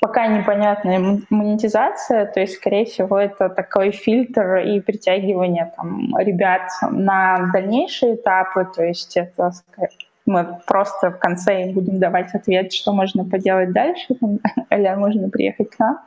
пока 0.00 0.26
непонятная 0.26 1.20
монетизация, 1.30 2.26
то 2.26 2.40
есть, 2.40 2.54
скорее 2.54 2.86
всего, 2.86 3.18
это 3.18 3.48
такой 3.48 3.92
фильтр 3.92 4.56
и 4.56 4.80
притягивание 4.80 5.72
там, 5.76 6.16
ребят 6.18 6.62
на 6.90 7.50
дальнейшие 7.52 8.16
этапы, 8.16 8.66
то 8.74 8.82
есть 8.82 9.16
это 9.16 9.52
мы 10.26 10.60
просто 10.66 11.10
в 11.10 11.18
конце 11.18 11.62
им 11.62 11.74
будем 11.74 11.98
давать 11.98 12.34
ответ, 12.34 12.72
что 12.72 12.92
можно 12.92 13.24
поделать 13.24 13.72
дальше, 13.72 14.14
или 14.70 14.94
можно 14.96 15.28
приехать 15.28 15.70
к 15.70 15.78
нам. 15.78 15.98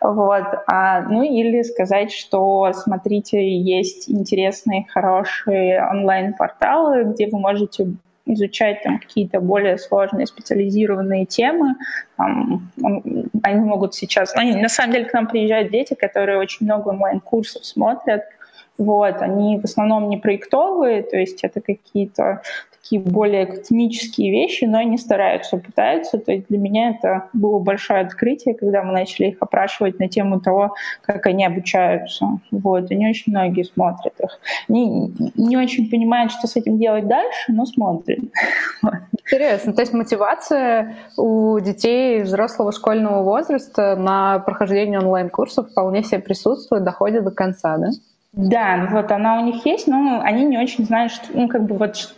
Вот. 0.00 0.44
А, 0.66 1.02
ну 1.02 1.22
или 1.22 1.62
сказать, 1.62 2.12
что 2.12 2.72
смотрите, 2.72 3.38
есть 3.58 4.08
интересные, 4.10 4.86
хорошие 4.88 5.84
онлайн-порталы, 5.84 7.04
где 7.04 7.28
вы 7.28 7.38
можете 7.38 7.88
изучать 8.28 8.82
там 8.82 8.98
какие-то 8.98 9.40
более 9.40 9.78
сложные 9.78 10.26
специализированные 10.26 11.26
темы. 11.26 11.74
Там, 12.16 12.70
они 13.42 13.60
могут 13.60 13.94
сейчас... 13.94 14.34
Они, 14.36 14.54
на 14.54 14.68
самом 14.68 14.92
деле 14.92 15.04
к 15.06 15.12
нам 15.12 15.26
приезжают 15.26 15.70
дети, 15.70 15.94
которые 15.94 16.38
очень 16.38 16.66
много 16.66 16.88
онлайн-курсов 16.88 17.64
смотрят, 17.64 18.24
вот, 18.78 19.20
они 19.20 19.58
в 19.58 19.64
основном 19.64 20.08
не 20.08 20.16
проектовые, 20.16 21.02
то 21.02 21.16
есть 21.16 21.42
это 21.42 21.60
какие-то 21.60 22.42
такие 22.88 23.02
более 23.02 23.42
академические 23.42 24.30
вещи, 24.30 24.64
но 24.64 24.78
они 24.78 24.96
стараются, 24.96 25.58
пытаются. 25.58 26.18
То 26.18 26.32
есть 26.32 26.46
для 26.48 26.58
меня 26.58 26.90
это 26.90 27.28
было 27.32 27.58
большое 27.58 28.00
открытие, 28.00 28.54
когда 28.54 28.82
мы 28.82 28.92
начали 28.92 29.26
их 29.26 29.36
опрашивать 29.40 29.98
на 29.98 30.08
тему 30.08 30.40
того, 30.40 30.74
как 31.02 31.26
они 31.26 31.44
обучаются. 31.44 32.26
Вот. 32.50 32.90
Они 32.90 33.08
очень 33.08 33.32
многие 33.32 33.64
смотрят 33.64 34.14
их. 34.20 34.40
Они 34.68 35.12
не 35.36 35.56
очень 35.56 35.90
понимают, 35.90 36.32
что 36.32 36.46
с 36.46 36.56
этим 36.56 36.78
делать 36.78 37.06
дальше, 37.06 37.52
но 37.52 37.66
смотрят. 37.66 38.20
Интересно. 39.12 39.74
То 39.74 39.82
есть 39.82 39.92
мотивация 39.92 40.96
у 41.18 41.58
детей 41.60 42.22
взрослого 42.22 42.72
школьного 42.72 43.22
возраста 43.22 43.96
на 43.96 44.38
прохождение 44.38 45.00
онлайн-курсов 45.00 45.70
вполне 45.70 46.02
себе 46.02 46.20
присутствует, 46.20 46.84
доходит 46.84 47.24
до 47.24 47.30
конца, 47.30 47.76
да? 47.76 47.88
Да, 48.34 48.86
вот 48.90 49.10
она 49.10 49.40
у 49.40 49.44
них 49.46 49.64
есть, 49.64 49.86
но 49.86 50.20
они 50.22 50.44
не 50.44 50.58
очень 50.58 50.84
знают, 50.84 51.12
что, 51.12 51.26
ну, 51.32 51.48
как 51.48 51.64
бы 51.64 51.76
вот 51.76 52.14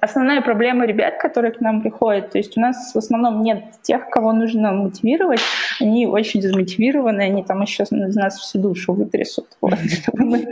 основная 0.00 0.40
проблема 0.40 0.86
ребят, 0.86 1.18
которые 1.18 1.52
к 1.52 1.60
нам 1.60 1.82
приходят, 1.82 2.30
то 2.30 2.38
есть 2.38 2.56
у 2.56 2.60
нас 2.60 2.94
в 2.94 2.96
основном 2.96 3.42
нет 3.42 3.64
тех, 3.82 4.08
кого 4.08 4.32
нужно 4.32 4.70
мотивировать, 4.72 5.40
они 5.80 6.06
очень 6.06 6.40
замотивированы, 6.40 7.22
они 7.22 7.42
там 7.42 7.60
еще 7.60 7.82
из 7.82 8.14
нас 8.14 8.38
всю 8.38 8.60
душу 8.60 8.92
вытрясут, 8.92 9.48
вот, 9.60 9.74
чтобы 9.80 10.24
мы 10.24 10.46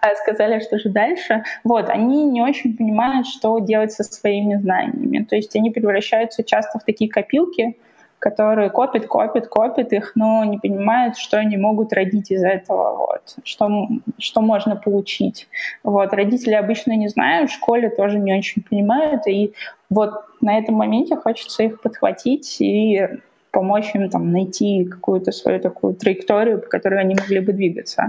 а, 0.00 0.14
сказали, 0.16 0.58
что 0.58 0.80
же 0.80 0.88
дальше. 0.88 1.44
Вот, 1.62 1.88
они 1.88 2.24
не 2.24 2.42
очень 2.42 2.76
понимают, 2.76 3.28
что 3.28 3.60
делать 3.60 3.92
со 3.92 4.02
своими 4.02 4.56
знаниями, 4.56 5.24
то 5.24 5.36
есть 5.36 5.54
они 5.54 5.70
превращаются 5.70 6.42
часто 6.42 6.80
в 6.80 6.84
такие 6.84 7.08
копилки, 7.08 7.76
которые 8.24 8.70
копят, 8.70 9.06
копят, 9.06 9.48
копят 9.48 9.92
их, 9.92 10.12
но 10.14 10.44
не 10.44 10.56
понимают, 10.56 11.18
что 11.18 11.36
они 11.36 11.58
могут 11.58 11.92
родить 11.92 12.30
из 12.30 12.42
этого, 12.42 12.96
вот, 12.96 13.36
что, 13.44 13.88
что 14.18 14.40
можно 14.40 14.76
получить. 14.76 15.46
Вот. 15.82 16.10
Родители 16.14 16.54
обычно 16.54 16.96
не 16.96 17.08
знают, 17.08 17.50
в 17.50 17.54
школе 17.54 17.90
тоже 17.90 18.18
не 18.18 18.34
очень 18.34 18.62
понимают, 18.62 19.26
и 19.26 19.52
вот 19.90 20.14
на 20.40 20.56
этом 20.56 20.74
моменте 20.76 21.16
хочется 21.16 21.64
их 21.64 21.82
подхватить 21.82 22.62
и 22.62 23.06
помочь 23.50 23.94
им 23.94 24.08
там 24.08 24.32
найти 24.32 24.86
какую-то 24.86 25.30
свою 25.30 25.60
такую 25.60 25.94
траекторию, 25.94 26.62
по 26.62 26.68
которой 26.68 27.02
они 27.02 27.14
могли 27.14 27.40
бы 27.40 27.52
двигаться. 27.52 28.08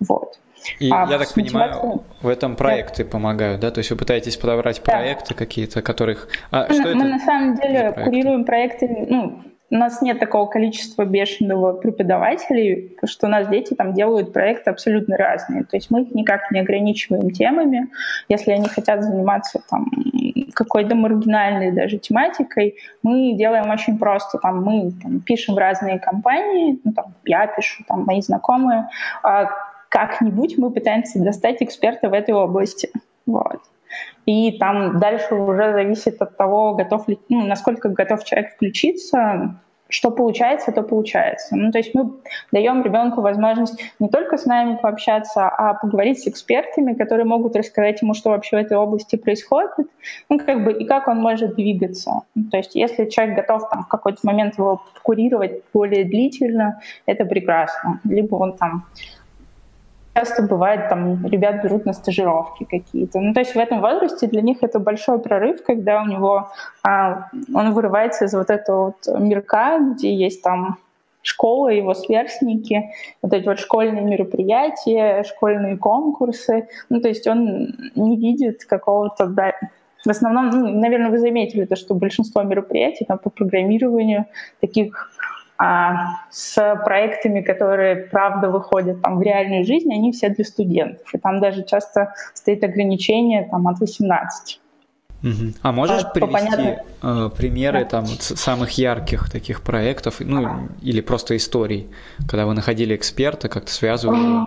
Вот. 0.00 0.38
И 0.78 0.90
а 0.90 1.06
я 1.10 1.18
так 1.18 1.32
понимаю, 1.34 2.02
в 2.20 2.28
этом 2.28 2.56
проекты 2.56 3.04
да. 3.04 3.10
помогают, 3.10 3.60
да? 3.60 3.70
То 3.70 3.78
есть 3.78 3.90
вы 3.90 3.96
пытаетесь 3.96 4.36
подобрать 4.36 4.80
да. 4.84 4.92
проекты 4.92 5.34
какие-то, 5.34 5.82
которых... 5.82 6.28
А, 6.50 6.66
мы, 6.68 6.74
что 6.74 6.82
мы 6.82 6.90
это 6.90 7.04
на 7.04 7.18
самом 7.18 7.56
деле 7.56 7.92
проекты? 7.92 8.04
курируем 8.04 8.44
проекты, 8.44 9.06
ну, 9.08 9.42
у 9.70 9.76
нас 9.76 10.02
нет 10.02 10.18
такого 10.18 10.46
количества 10.46 11.04
бешеного 11.04 11.72
преподавателей, 11.72 12.96
что 13.04 13.26
у 13.26 13.30
нас 13.30 13.48
дети 13.48 13.74
там 13.74 13.94
делают 13.94 14.32
проекты 14.32 14.70
абсолютно 14.70 15.16
разные. 15.16 15.64
То 15.64 15.76
есть 15.76 15.90
мы 15.90 16.02
их 16.02 16.14
никак 16.14 16.50
не 16.50 16.60
ограничиваем 16.60 17.30
темами. 17.30 17.88
Если 18.28 18.50
они 18.50 18.68
хотят 18.68 19.02
заниматься 19.02 19.62
там 19.70 19.88
какой-то 20.54 20.96
маргинальной 20.96 21.70
даже 21.70 21.98
тематикой, 21.98 22.76
мы 23.02 23.34
делаем 23.34 23.70
очень 23.70 23.96
просто. 23.96 24.38
Там, 24.38 24.64
мы 24.64 24.90
там, 25.02 25.20
пишем 25.20 25.54
в 25.54 25.58
разные 25.58 26.00
компании, 26.00 26.80
ну, 26.82 26.92
там, 26.92 27.14
я 27.24 27.46
пишу, 27.46 27.84
там, 27.86 28.04
мои 28.04 28.20
знакомые, 28.20 28.88
а 29.22 29.50
как-нибудь 29.88 30.58
мы 30.58 30.70
пытаемся 30.70 31.22
достать 31.22 31.62
эксперта 31.62 32.08
в 32.08 32.12
этой 32.12 32.34
области. 32.34 32.90
Вот. 33.26 33.60
И 34.26 34.58
там 34.58 34.98
дальше 34.98 35.34
уже 35.34 35.72
зависит 35.72 36.20
от 36.22 36.36
того, 36.36 36.74
готов 36.74 37.08
ли, 37.08 37.18
ну, 37.28 37.46
насколько 37.46 37.88
готов 37.88 38.24
человек 38.24 38.52
включиться, 38.54 39.56
что 39.90 40.10
получается, 40.10 40.72
то 40.72 40.82
получается. 40.82 41.56
Ну, 41.56 41.70
то 41.72 41.78
есть 41.78 41.94
мы 41.94 42.12
даем 42.52 42.82
ребенку 42.82 43.20
возможность 43.20 43.78
не 43.98 44.08
только 44.08 44.38
с 44.38 44.46
нами 44.46 44.78
пообщаться, 44.80 45.48
а 45.48 45.74
поговорить 45.74 46.20
с 46.20 46.28
экспертами, 46.28 46.94
которые 46.94 47.26
могут 47.26 47.56
рассказать 47.56 48.00
ему, 48.00 48.14
что 48.14 48.30
вообще 48.30 48.56
в 48.56 48.60
этой 48.60 48.76
области 48.76 49.16
происходит, 49.16 49.72
ну, 50.28 50.38
как 50.38 50.64
бы, 50.64 50.72
и 50.72 50.86
как 50.86 51.08
он 51.08 51.18
может 51.18 51.56
двигаться. 51.56 52.22
Ну, 52.34 52.44
то 52.50 52.56
есть 52.56 52.74
если 52.74 53.06
человек 53.06 53.36
готов 53.36 53.68
там, 53.68 53.82
в 53.82 53.88
какой-то 53.88 54.20
момент 54.22 54.56
его 54.58 54.82
курировать 55.02 55.62
более 55.72 56.04
длительно, 56.04 56.80
это 57.06 57.24
прекрасно. 57.24 58.00
Либо 58.04 58.36
он 58.36 58.56
там 58.56 58.86
часто 60.14 60.42
бывает, 60.42 60.88
там, 60.88 61.26
ребят 61.26 61.62
берут 61.62 61.86
на 61.86 61.92
стажировки 61.92 62.64
какие-то. 62.64 63.20
Ну, 63.20 63.32
то 63.32 63.40
есть 63.40 63.54
в 63.54 63.58
этом 63.58 63.80
возрасте 63.80 64.26
для 64.26 64.42
них 64.42 64.58
это 64.62 64.78
большой 64.78 65.18
прорыв, 65.18 65.62
когда 65.64 66.02
у 66.02 66.06
него 66.06 66.50
а, 66.82 67.28
он 67.54 67.72
вырывается 67.72 68.24
из 68.24 68.34
вот 68.34 68.50
этого 68.50 68.86
вот 68.86 69.20
мирка, 69.20 69.78
где 69.78 70.14
есть 70.14 70.42
там 70.42 70.78
школа, 71.22 71.68
его 71.68 71.94
сверстники, 71.94 72.90
вот 73.22 73.32
эти 73.32 73.46
вот 73.46 73.58
школьные 73.58 74.04
мероприятия, 74.04 75.22
школьные 75.24 75.76
конкурсы. 75.76 76.68
Ну, 76.88 77.00
то 77.00 77.08
есть 77.08 77.26
он 77.26 77.74
не 77.94 78.16
видит 78.16 78.64
какого-то... 78.64 79.26
Да, 79.26 79.52
в 80.04 80.08
основном, 80.08 80.48
ну, 80.48 80.68
наверное, 80.80 81.10
вы 81.10 81.18
заметили 81.18 81.66
то, 81.66 81.76
что 81.76 81.94
большинство 81.94 82.42
мероприятий 82.42 83.04
там, 83.04 83.18
по 83.18 83.28
программированию 83.28 84.26
таких 84.60 85.10
с 86.30 86.80
проектами, 86.84 87.42
которые, 87.42 87.96
правда, 87.96 88.48
выходят 88.48 89.02
там 89.02 89.18
в 89.18 89.22
реальную 89.22 89.64
жизнь, 89.64 89.92
они 89.92 90.12
все 90.12 90.30
для 90.30 90.44
студентов. 90.44 91.12
И 91.12 91.18
там 91.18 91.40
даже 91.40 91.64
часто 91.64 92.14
стоит 92.34 92.64
ограничение 92.64 93.46
там, 93.50 93.68
от 93.68 93.78
18. 93.78 94.60
Угу. 95.22 95.30
А 95.62 95.72
можешь 95.72 96.02
а, 96.02 96.08
привести 96.08 96.78
э, 97.02 97.30
примеры 97.36 97.80
да. 97.80 97.84
там 97.84 98.06
самых 98.06 98.70
ярких 98.78 99.30
таких 99.30 99.60
проектов, 99.60 100.16
ну 100.20 100.68
или 100.80 101.02
просто 101.02 101.36
историй, 101.36 101.88
когда 102.26 102.46
вы 102.46 102.54
находили 102.54 102.96
эксперта, 102.96 103.50
как-то 103.50 103.70
связывали? 103.70 104.46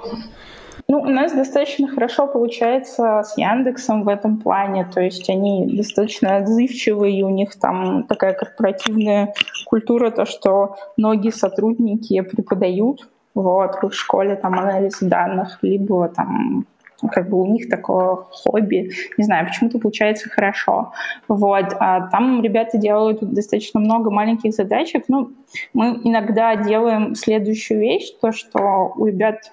Ну, 0.87 0.99
у 0.99 1.09
нас 1.09 1.33
достаточно 1.33 1.87
хорошо 1.87 2.27
получается 2.27 3.23
с 3.23 3.37
Яндексом 3.37 4.03
в 4.03 4.09
этом 4.09 4.37
плане, 4.37 4.85
то 4.85 5.01
есть 5.01 5.29
они 5.29 5.65
достаточно 5.77 6.37
отзывчивые, 6.37 7.19
и 7.19 7.23
у 7.23 7.29
них 7.29 7.55
там 7.59 8.03
такая 8.03 8.33
корпоративная 8.33 9.33
культура, 9.65 10.11
то, 10.11 10.25
что 10.25 10.75
многие 10.97 11.31
сотрудники 11.31 12.21
преподают 12.21 13.07
вот, 13.33 13.81
в 13.81 13.91
школе 13.91 14.35
там 14.35 14.59
анализ 14.59 14.99
данных, 15.01 15.59
либо 15.61 16.09
там 16.09 16.65
как 17.11 17.29
бы 17.29 17.41
у 17.41 17.45
них 17.45 17.69
такое 17.69 18.15
хобби, 18.15 18.91
не 19.17 19.23
знаю, 19.23 19.47
почему-то 19.47 19.79
получается 19.79 20.29
хорошо. 20.29 20.93
Вот. 21.27 21.65
А 21.79 22.07
там 22.07 22.41
ребята 22.41 22.77
делают 22.77 23.19
достаточно 23.21 23.79
много 23.79 24.09
маленьких 24.09 24.53
задачек. 24.53 25.05
Ну, 25.07 25.31
мы 25.73 25.99
иногда 26.03 26.55
делаем 26.55 27.15
следующую 27.15 27.81
вещь, 27.81 28.11
то, 28.21 28.31
что 28.31 28.93
у 28.95 29.05
ребят 29.05 29.51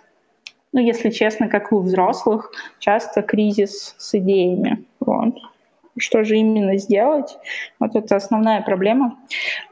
ну, 0.72 0.80
если 0.80 1.10
честно, 1.10 1.48
как 1.48 1.72
у 1.72 1.80
взрослых, 1.80 2.52
часто 2.78 3.22
кризис 3.22 3.94
с 3.98 4.14
идеями. 4.14 4.84
Вот. 5.00 5.36
Что 5.98 6.22
же 6.22 6.36
именно 6.36 6.76
сделать? 6.76 7.36
Вот 7.80 7.96
это 7.96 8.16
основная 8.16 8.62
проблема. 8.62 9.18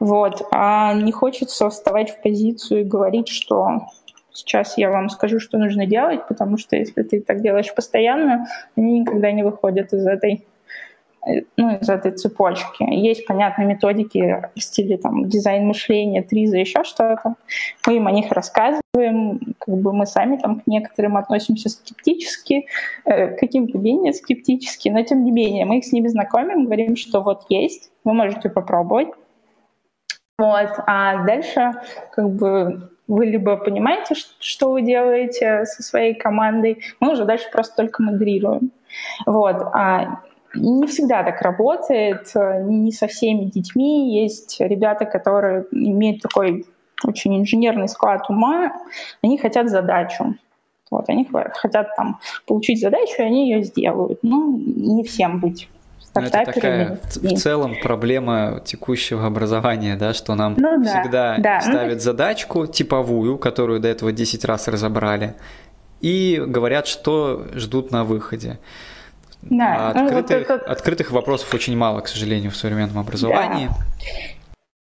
Вот. 0.01 0.47
А 0.51 0.93
не 0.95 1.13
хочется 1.13 1.71
вставать 1.71 2.11
в 2.11 2.21
позицию 2.21 2.81
и 2.81 2.85
говорить, 2.85 3.29
что 3.29 3.87
сейчас 4.33 4.77
я 4.77 4.91
вам 4.91 5.09
скажу, 5.09 5.39
что 5.39 5.59
нужно 5.59 5.87
делать, 5.87 6.27
потому 6.29 6.59
что 6.59 6.77
если 6.77 7.03
ты 7.03 7.21
так 7.21 7.43
делаешь 7.43 7.75
постоянно, 7.75 8.47
они 8.77 9.01
никогда 9.01 9.31
не 9.31 9.45
выходят 9.45 9.93
из 9.93 10.07
этой 10.07 10.47
ну, 11.57 11.79
из 11.79 11.89
этой 11.89 12.13
цепочки. 12.13 12.83
Есть, 12.83 13.27
понятно, 13.27 13.63
методики 13.63 14.43
в 14.55 14.61
стиле 14.61 14.97
там, 14.97 15.29
дизайн 15.29 15.67
мышления, 15.67 16.23
триза, 16.23 16.57
еще 16.57 16.85
что-то. 16.85 17.35
Мы 17.87 17.97
им 17.97 18.07
о 18.07 18.13
них 18.13 18.31
рассказываем, 18.33 19.41
как 19.59 19.77
бы 19.77 19.93
мы 19.93 20.07
сами 20.07 20.37
там 20.37 20.61
к 20.61 20.67
некоторым 20.67 21.17
относимся 21.17 21.69
скептически, 21.69 22.67
э, 23.05 23.29
к 23.29 23.41
каким-то 23.41 23.79
менее 23.79 24.13
скептически, 24.13 24.89
но 24.89 25.03
тем 25.03 25.25
не 25.25 25.31
менее 25.31 25.65
мы 25.65 25.79
их 25.79 25.85
с 25.85 25.93
ними 25.93 26.09
знакомим, 26.09 26.65
говорим, 26.65 26.97
что 26.97 27.21
вот 27.21 27.45
есть, 27.49 27.91
вы 28.05 28.15
можете 28.15 28.49
попробовать. 28.49 29.09
Вот. 30.39 30.71
А 30.87 31.25
дальше 31.25 31.73
как 32.13 32.31
бы 32.31 32.91
вы 33.09 33.27
либо 33.27 33.57
понимаете, 33.57 34.15
что 34.39 34.71
вы 34.71 34.83
делаете 34.83 35.65
со 35.65 35.83
своей 35.83 36.15
командой, 36.15 36.83
мы 37.01 37.13
уже 37.13 37.25
дальше 37.25 37.51
просто 37.51 37.77
только 37.77 38.03
модерируем. 38.03 38.71
Вот. 39.27 39.57
А 39.75 40.21
не 40.55 40.87
всегда 40.87 41.23
так 41.23 41.41
работает, 41.43 42.33
не 42.35 42.93
со 42.93 43.07
всеми 43.07 43.45
детьми. 43.45 44.21
Есть 44.21 44.61
ребята, 44.61 45.05
которые 45.05 45.67
имеют 45.73 46.23
такой 46.23 46.67
очень 47.05 47.39
инженерный 47.39 47.89
склад 47.89 48.29
ума, 48.29 48.73
они 49.23 49.39
хотят 49.39 49.69
задачу. 49.69 50.35
Вот, 50.91 51.09
они 51.09 51.29
хотят 51.55 51.95
там 51.97 52.19
получить 52.47 52.81
задачу, 52.81 53.17
и 53.19 53.23
они 53.23 53.51
ее 53.51 53.63
сделают. 53.63 54.21
Ну, 54.23 54.57
не 54.57 55.05
всем 55.05 55.39
быть 55.39 55.69
ну, 56.21 56.27
это 56.27 56.53
такая 56.53 57.01
в 57.15 57.35
целом 57.37 57.77
проблема 57.83 58.61
текущего 58.65 59.27
образования, 59.27 59.97
да, 59.97 60.13
что 60.13 60.35
нам 60.35 60.55
ну, 60.57 60.83
да, 60.83 61.01
всегда 61.03 61.37
да. 61.39 61.61
Ну, 61.65 61.73
ставят 61.73 62.03
задачку 62.03 62.67
типовую, 62.67 63.39
которую 63.39 63.81
до 63.81 63.89
этого 63.89 64.13
10 64.13 64.45
раз 64.45 64.69
разобрали, 64.69 65.35
и 66.01 66.43
говорят, 66.45 66.87
что 66.87 67.47
ждут 67.55 67.91
на 67.91 68.05
выходе. 68.05 68.59
Да. 69.43 69.77
А 69.77 69.91
открытых, 69.91 70.11
ну, 70.11 70.21
вот 70.21 70.31
это... 70.31 70.73
открытых 70.73 71.11
вопросов 71.11 71.53
очень 71.55 71.77
мало, 71.77 72.01
к 72.01 72.09
сожалению, 72.09 72.51
в 72.51 72.57
современном 72.57 72.99
образовании. 72.99 73.69
Да. 73.69 73.75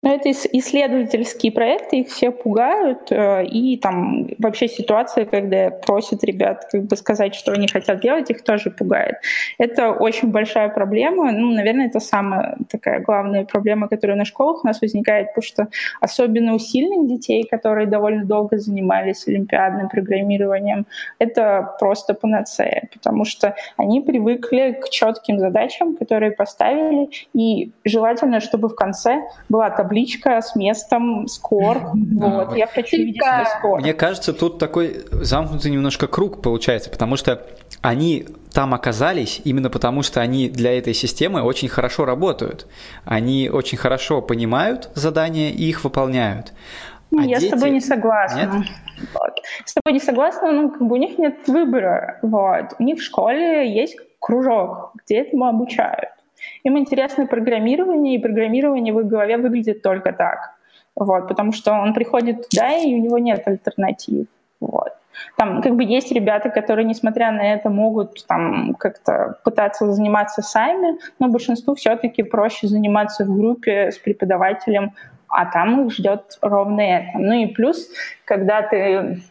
Но 0.05 0.13
это 0.13 0.29
исследовательские 0.29 1.51
проекты, 1.51 2.01
их 2.01 2.09
все 2.09 2.29
пугают, 2.29 3.11
э, 3.11 3.43
и 3.45 3.75
там 3.77 4.27
вообще 4.37 4.67
ситуация, 4.67 5.25
когда 5.25 5.71
просят 5.71 6.23
ребят 6.23 6.67
как 6.71 6.83
бы 6.83 6.95
сказать, 6.95 7.33
что 7.33 7.51
они 7.53 7.67
хотят 7.67 8.01
делать, 8.01 8.29
их 8.29 8.43
тоже 8.43 8.69
пугает. 8.69 9.15
Это 9.57 9.91
очень 9.91 10.29
большая 10.29 10.69
проблема, 10.69 11.31
ну, 11.31 11.51
наверное, 11.51 11.87
это 11.87 11.99
самая 11.99 12.55
такая 12.69 12.99
главная 12.99 13.45
проблема, 13.45 13.87
которая 13.87 14.15
на 14.15 14.25
школах 14.25 14.63
у 14.63 14.67
нас 14.67 14.79
возникает, 14.79 15.29
потому 15.29 15.43
что 15.43 15.67
особенно 15.99 16.53
у 16.53 16.59
сильных 16.59 17.07
детей, 17.07 17.43
которые 17.49 17.87
довольно 17.87 18.25
долго 18.25 18.59
занимались 18.59 19.27
олимпиадным 19.27 19.89
программированием, 19.89 20.85
это 21.17 21.75
просто 21.79 22.13
панацея, 22.13 22.89
потому 22.93 23.25
что 23.25 23.55
они 23.75 24.01
привыкли 24.01 24.79
к 24.79 24.89
четким 24.89 25.39
задачам, 25.39 25.95
которые 25.95 26.31
поставили, 26.31 27.09
и 27.33 27.71
желательно, 27.83 28.39
чтобы 28.39 28.69
в 28.69 28.75
конце 28.75 29.23
была 29.49 29.71
таблица 29.71 29.94
табличка 29.95 30.41
с 30.41 30.55
местом, 30.55 31.27
скор. 31.27 31.91
Вот, 32.15 32.55
я 32.55 32.67
хочу 32.67 32.97
видеть 32.97 33.21
скор. 33.57 33.81
Мне 33.81 33.93
кажется, 33.93 34.33
тут 34.33 34.57
такой 34.57 35.05
замкнутый 35.11 35.71
немножко 35.71 36.07
круг 36.07 36.41
получается, 36.41 36.89
потому 36.89 37.17
что 37.17 37.45
они 37.81 38.25
там 38.53 38.73
оказались 38.73 39.41
именно 39.43 39.69
потому, 39.69 40.01
что 40.03 40.21
они 40.21 40.49
для 40.49 40.77
этой 40.77 40.93
системы 40.93 41.41
очень 41.41 41.67
хорошо 41.67 42.05
работают. 42.05 42.67
Они 43.05 43.49
очень 43.49 43.77
хорошо 43.77 44.21
понимают 44.21 44.89
задания 44.95 45.51
и 45.51 45.63
их 45.63 45.83
выполняют. 45.83 46.53
А 47.17 47.21
я 47.21 47.39
дети... 47.39 47.49
с 47.49 47.51
тобой 47.51 47.71
не 47.71 47.81
согласна. 47.81 48.39
Нет? 48.39 48.67
Вот. 49.13 49.33
С 49.65 49.73
тобой 49.73 49.93
не 49.93 49.99
согласна, 49.99 50.51
ну, 50.51 50.71
как 50.71 50.81
бы 50.81 50.95
у 50.95 50.99
них 50.99 51.17
нет 51.17 51.47
выбора. 51.47 52.19
Вот. 52.21 52.75
У 52.79 52.83
них 52.83 52.99
в 52.99 53.03
школе 53.03 53.73
есть 53.73 53.97
кружок, 54.19 54.93
где 55.03 55.19
этому 55.19 55.45
обучают. 55.45 56.14
Им 56.65 56.79
интересно 56.79 57.27
программирование, 57.27 58.15
и 58.15 58.19
программирование 58.19 58.91
в 58.91 58.99
их 58.99 59.05
голове 59.05 59.37
выглядит 59.37 59.83
только 59.83 60.11
так. 60.11 60.55
Вот, 60.95 61.27
потому 61.27 61.51
что 61.51 61.73
он 61.73 61.93
приходит 61.93 62.49
туда, 62.49 62.71
и 62.73 62.95
у 62.95 62.97
него 62.97 63.19
нет 63.19 63.47
альтернатив. 63.47 64.25
Вот. 64.59 64.89
Там 65.37 65.61
как 65.61 65.75
бы 65.75 65.83
есть 65.83 66.11
ребята, 66.11 66.49
которые, 66.49 66.85
несмотря 66.85 67.31
на 67.31 67.53
это, 67.53 67.69
могут 67.69 68.25
там 68.27 68.73
как-то 68.79 69.37
пытаться 69.43 69.91
заниматься 69.91 70.41
сами, 70.41 70.97
но 71.19 71.27
большинству 71.27 71.75
все-таки 71.75 72.23
проще 72.23 72.67
заниматься 72.67 73.25
в 73.25 73.37
группе 73.37 73.91
с 73.91 73.99
преподавателем, 73.99 74.93
а 75.27 75.45
там 75.45 75.85
их 75.85 75.93
ждет 75.93 76.39
ровно 76.41 76.81
это. 76.81 77.19
Ну 77.19 77.33
и 77.33 77.45
плюс, 77.45 77.87
когда 78.25 78.63
ты 78.63 79.21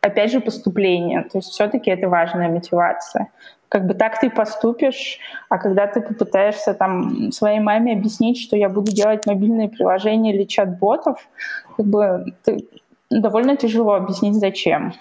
опять 0.00 0.30
же 0.30 0.40
поступление, 0.40 1.22
то 1.22 1.38
есть 1.38 1.48
все-таки 1.48 1.90
это 1.90 2.08
важная 2.08 2.48
мотивация 2.48 3.28
как 3.68 3.86
бы 3.86 3.94
так 3.94 4.20
ты 4.20 4.30
поступишь, 4.30 5.18
а 5.48 5.58
когда 5.58 5.86
ты 5.86 6.00
попытаешься 6.00 6.74
там 6.74 7.32
своей 7.32 7.60
маме 7.60 7.92
объяснить, 7.92 8.40
что 8.40 8.56
я 8.56 8.68
буду 8.68 8.92
делать 8.92 9.26
мобильные 9.26 9.68
приложения 9.68 10.34
или 10.34 10.44
чат-ботов, 10.44 11.28
как 11.76 11.86
бы 11.86 12.26
ты, 12.44 12.66
довольно 13.10 13.56
тяжело 13.56 13.94
объяснить, 13.94 14.34
зачем. 14.34 14.92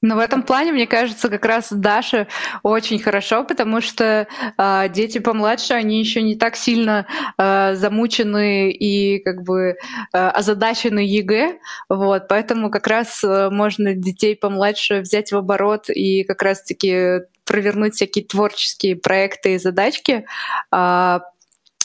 Но 0.00 0.14
в 0.14 0.18
этом 0.18 0.42
плане, 0.42 0.72
мне 0.72 0.86
кажется, 0.86 1.28
как 1.28 1.44
раз 1.44 1.68
Даша 1.72 2.28
очень 2.62 3.00
хорошо, 3.00 3.44
потому 3.44 3.80
что 3.80 4.28
э, 4.56 4.88
дети 4.90 5.18
помладше, 5.18 5.74
они 5.74 5.98
еще 5.98 6.22
не 6.22 6.36
так 6.36 6.54
сильно 6.54 7.06
э, 7.36 7.74
замучены 7.74 8.70
и 8.70 9.18
как 9.18 9.42
бы 9.42 9.76
э, 10.12 10.18
озадачены 10.18 11.00
ЕГЭ, 11.00 11.58
вот, 11.88 12.28
поэтому 12.28 12.70
как 12.70 12.86
раз 12.86 13.22
можно 13.24 13.94
детей 13.94 14.36
помладше 14.36 15.00
взять 15.00 15.32
в 15.32 15.36
оборот 15.36 15.90
и 15.90 16.22
как 16.22 16.42
раз-таки 16.42 17.22
провернуть 17.44 17.94
всякие 17.94 18.24
творческие 18.24 18.94
проекты 18.94 19.54
и 19.54 19.58
задачки, 19.58 20.26
э, 20.72 21.18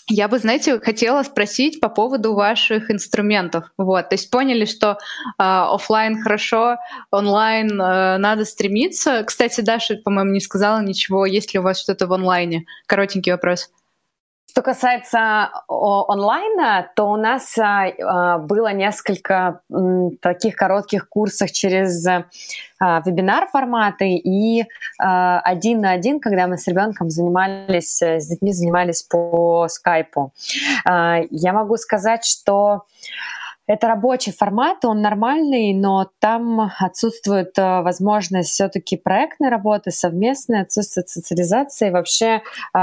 я 0.08 0.28
бы, 0.28 0.38
знаете, 0.38 0.80
хотела 0.80 1.24
спросить 1.24 1.80
по 1.80 1.89
поводу 1.89 2.34
ваших 2.34 2.91
инструментов. 2.91 3.72
Вот, 3.78 4.10
то 4.10 4.16
есть 4.16 4.30
поняли, 4.30 4.66
что 4.66 4.91
э, 4.91 4.95
офлайн 5.38 6.22
хорошо, 6.22 6.78
онлайн 7.12 7.70
э, 7.80 8.18
надо 8.18 8.45
стремиться. 8.45 9.24
Кстати, 9.24 9.62
Даша, 9.62 9.95
по-моему, 9.95 10.32
не 10.32 10.41
сказала 10.41 10.82
ничего. 10.82 11.26
Есть 11.26 11.54
ли 11.54 11.60
у 11.60 11.64
вас 11.64 11.82
что-то 11.82 12.08
в 12.08 12.14
онлайне? 12.14 12.66
Коротенький 12.86 13.32
вопрос. 13.32 13.70
Что 14.54 14.62
касается 14.62 15.49
онлайна, 15.68 16.88
то 16.95 17.06
у 17.06 17.16
нас 17.16 17.58
а, 17.58 17.88
а, 17.88 18.38
было 18.38 18.72
несколько 18.72 19.62
таких 20.22 20.56
коротких 20.56 21.10
курсов 21.10 21.51
через 21.51 22.06
а, 22.06 22.22
вебинар 23.04 23.47
форматы 23.47 24.12
и 24.12 24.68
один 24.99 25.82
на 25.82 25.89
один, 25.89 26.20
когда 26.20 26.45
мы 26.45 26.60
с 26.60 26.68
ребенком 26.68 27.10
занимались, 27.10 27.99
с 27.99 28.28
детьми 28.28 28.54
занимались 28.54 29.01
по 29.01 29.68
скайпу. 29.70 30.32
Я 30.86 31.54
могу 31.54 31.78
сказать, 31.78 32.24
что 32.24 32.84
это 33.66 33.88
рабочий 33.88 34.34
формат, 34.34 34.84
он 34.84 35.01
нормальный, 35.01 35.74
но 35.74 36.09
там 36.20 36.72
отсутствует 36.80 37.57
э, 37.57 37.82
возможность 37.82 38.49
все-таки 38.49 38.97
проектной 38.97 39.49
работы, 39.49 39.91
совместной, 39.91 40.61
отсутствует 40.61 41.07
социализации. 41.09 41.89
Вообще 41.89 42.41
э, 42.74 42.80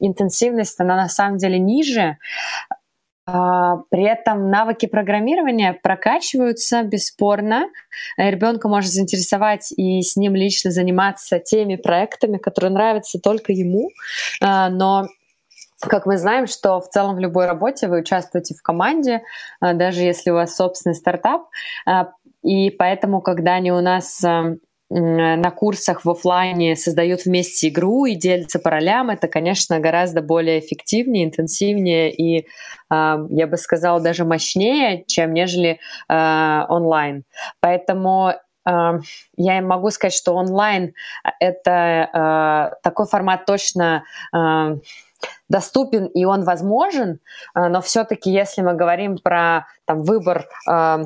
интенсивность, 0.00 0.80
она 0.80 0.96
на 0.96 1.08
самом 1.08 1.38
деле 1.38 1.60
ниже. 1.60 2.16
Э, 3.28 3.76
при 3.90 4.02
этом 4.02 4.50
навыки 4.50 4.86
программирования 4.86 5.78
прокачиваются 5.80 6.82
бесспорно. 6.82 7.68
Ребенка 8.16 8.68
может 8.68 8.90
заинтересовать 8.90 9.72
и 9.76 10.02
с 10.02 10.16
ним 10.16 10.34
лично 10.34 10.72
заниматься 10.72 11.38
теми 11.38 11.76
проектами, 11.76 12.38
которые 12.38 12.72
нравятся 12.72 13.20
только 13.20 13.52
ему. 13.52 13.90
Э, 14.42 14.68
но 14.70 15.06
как 15.88 16.06
мы 16.06 16.18
знаем, 16.18 16.46
что 16.46 16.80
в 16.80 16.88
целом 16.88 17.16
в 17.16 17.18
любой 17.18 17.46
работе 17.46 17.88
вы 17.88 18.00
участвуете 18.00 18.54
в 18.54 18.62
команде, 18.62 19.22
а, 19.60 19.72
даже 19.72 20.02
если 20.02 20.30
у 20.30 20.34
вас 20.34 20.54
собственный 20.54 20.94
стартап. 20.94 21.48
А, 21.86 22.12
и 22.42 22.70
поэтому, 22.70 23.20
когда 23.20 23.54
они 23.54 23.72
у 23.72 23.80
нас 23.80 24.22
а, 24.24 24.56
на 24.92 25.50
курсах 25.52 26.04
в 26.04 26.10
офлайне 26.10 26.74
создают 26.74 27.24
вместе 27.24 27.68
игру 27.68 28.06
и 28.06 28.16
делятся 28.16 28.58
по 28.58 28.70
ролям, 28.70 29.10
это, 29.10 29.28
конечно, 29.28 29.78
гораздо 29.78 30.20
более 30.20 30.58
эффективнее, 30.58 31.26
интенсивнее 31.26 32.12
и, 32.12 32.48
я 32.90 33.46
бы 33.46 33.56
сказала, 33.56 34.00
даже 34.00 34.24
мощнее, 34.24 35.04
чем 35.06 35.32
нежели 35.32 35.78
онлайн. 36.08 37.22
Поэтому 37.60 38.32
я 38.66 39.62
могу 39.62 39.90
сказать, 39.90 40.12
что 40.12 40.34
онлайн 40.34 40.92
это 41.38 42.76
такой 42.82 43.06
формат 43.06 43.46
точно 43.46 44.02
доступен 45.48 46.06
и 46.06 46.24
он 46.24 46.44
возможен, 46.44 47.20
э, 47.54 47.68
но 47.68 47.80
все-таки, 47.80 48.30
если 48.30 48.62
мы 48.62 48.74
говорим 48.74 49.18
про 49.18 49.66
там, 49.84 50.02
выбор 50.02 50.46
э, 50.68 51.04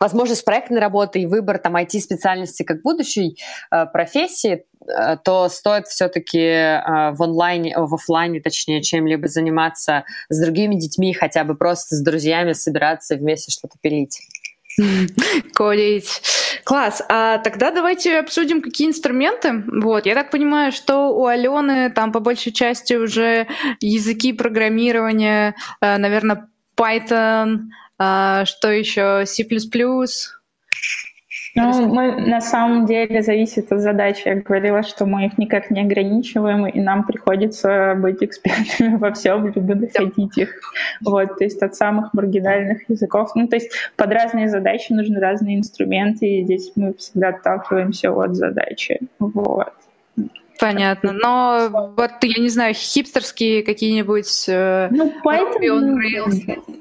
возможность 0.00 0.44
проектной 0.44 0.80
работы 0.80 1.20
и 1.20 1.26
выбор 1.26 1.58
там 1.58 1.76
IT-специальности 1.76 2.62
как 2.62 2.82
будущей 2.82 3.38
э, 3.70 3.86
профессии, 3.86 4.64
э, 4.86 5.16
то 5.24 5.48
стоит 5.48 5.86
все-таки 5.86 6.38
э, 6.38 7.12
в 7.12 7.22
онлайне, 7.22 7.76
в 7.76 7.94
офлайне, 7.94 8.40
точнее, 8.40 8.82
чем-либо 8.82 9.28
заниматься 9.28 10.04
с 10.28 10.40
другими 10.40 10.76
детьми, 10.76 11.12
хотя 11.12 11.44
бы 11.44 11.54
просто 11.56 11.96
с 11.96 12.02
друзьями 12.02 12.52
собираться 12.52 13.16
вместе 13.16 13.50
что-то 13.50 13.76
пилить. 13.80 14.20
Кодить. 15.54 16.22
Класс. 16.64 17.02
А 17.08 17.38
тогда 17.38 17.70
давайте 17.70 18.18
обсудим, 18.18 18.62
какие 18.62 18.88
инструменты. 18.88 19.64
Вот, 19.66 20.06
я 20.06 20.14
так 20.14 20.30
понимаю, 20.30 20.72
что 20.72 21.08
у 21.08 21.26
Алены 21.26 21.90
там 21.90 22.12
по 22.12 22.20
большей 22.20 22.52
части 22.52 22.94
уже 22.94 23.46
языки 23.80 24.32
программирования, 24.32 25.54
э, 25.80 25.96
наверное, 25.96 26.48
Python, 26.76 27.70
а, 27.98 28.44
что 28.44 28.70
еще, 28.70 29.24
C++, 29.26 29.44
ну, 31.58 31.94
мы 31.94 32.12
на 32.12 32.40
самом 32.40 32.86
деле 32.86 33.22
зависит 33.22 33.72
от 33.72 33.80
задачи. 33.80 34.22
Я 34.26 34.36
говорила, 34.36 34.82
что 34.82 35.06
мы 35.06 35.26
их 35.26 35.38
никак 35.38 35.70
не 35.70 35.80
ограничиваем, 35.80 36.66
и 36.66 36.80
нам 36.80 37.04
приходится 37.04 37.94
быть 37.96 38.22
экспертами 38.22 38.96
во 38.98 39.12
всем, 39.12 39.46
либо 39.46 39.74
доходить 39.74 40.38
их. 40.38 40.60
Вот, 41.04 41.38
то 41.38 41.44
есть 41.44 41.62
от 41.62 41.74
самых 41.74 42.14
маргинальных 42.14 42.88
языков. 42.88 43.32
Ну, 43.34 43.48
то 43.48 43.56
есть 43.56 43.70
под 43.96 44.12
разные 44.12 44.48
задачи 44.48 44.92
нужны 44.92 45.20
разные 45.20 45.58
инструменты, 45.58 46.26
и 46.26 46.44
здесь 46.44 46.72
мы 46.76 46.94
всегда 46.94 47.28
отталкиваемся 47.28 48.12
от 48.12 48.34
задачи. 48.34 49.00
Вот. 49.18 49.72
Понятно. 50.58 51.12
Но 51.12 51.92
вот, 51.96 52.10
я 52.22 52.42
не 52.42 52.48
знаю, 52.48 52.74
хипстерские 52.74 53.62
какие-нибудь... 53.62 54.48
Э, 54.48 54.88
ну, 54.90 55.12
Python, 55.24 55.98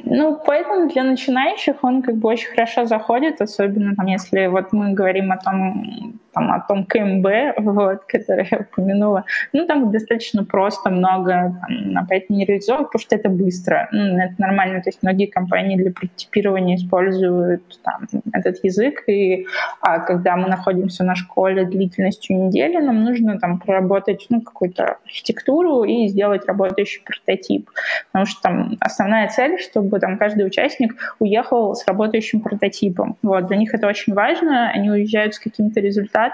ну, 0.04 0.42
Python 0.46 0.92
для 0.92 1.04
начинающих, 1.04 1.76
он 1.84 2.02
как 2.02 2.16
бы 2.16 2.30
очень 2.30 2.50
хорошо 2.50 2.86
заходит, 2.86 3.42
особенно 3.42 3.96
там, 3.96 4.08
если 4.08 4.48
вот 4.48 4.74
мы 4.74 4.94
говорим 4.94 5.32
о 5.32 5.38
том, 5.38 6.20
там, 6.38 6.52
о 6.52 6.60
том 6.60 6.86
КМБ, 6.86 7.28
вот, 7.58 8.04
который 8.06 8.48
я 8.52 8.60
упомянула. 8.60 9.26
Ну, 9.54 9.66
там 9.66 9.92
достаточно 9.92 10.44
просто 10.44 10.90
много 10.90 11.58
там, 11.62 11.92
на 11.92 12.02
Python 12.10 12.46
реализовывать, 12.46 12.88
потому 12.88 13.02
что 13.02 13.16
это 13.16 13.30
быстро. 13.30 13.90
Ну, 13.92 14.18
это 14.18 14.36
нормально. 14.38 14.82
То 14.82 14.90
есть 14.90 15.00
многие 15.02 15.26
компании 15.26 15.78
для 15.78 15.92
прототипирования 15.92 16.76
используют 16.76 17.80
там, 17.84 18.08
этот 18.34 18.64
язык, 18.64 19.04
и 19.08 19.46
а, 19.82 20.00
когда 20.00 20.36
мы 20.36 20.48
находимся 20.48 21.04
на 21.04 21.16
школе 21.16 21.66
длительностью 21.66 22.38
недели, 22.38 22.78
нам 22.78 23.04
нужно 23.04 23.40
там 23.40 23.60
проработать 23.60 24.28
ну, 24.30 24.42
какую-то 24.42 24.98
архитектуру 25.06 25.84
и 25.84 26.08
сделать 26.08 26.46
работающий 26.46 27.02
прототип. 27.04 27.70
Потому 28.12 28.26
что 28.26 28.42
там 28.42 28.78
основная 28.80 29.28
цель, 29.30 29.60
чтобы 29.60 30.00
там 30.00 30.18
каждый 30.18 30.46
участник 30.46 30.96
уехал 31.20 31.74
с 31.74 31.86
работающим 31.88 32.42
прототипом. 32.42 33.18
Вот. 33.22 33.48
Для 33.48 33.58
них 33.58 33.74
это 33.74 33.88
очень 33.88 34.14
важно, 34.14 34.70
они 34.70 34.92
уезжают 34.92 35.34
с 35.34 35.40
каким-то 35.40 35.80
результатом, 35.80 36.27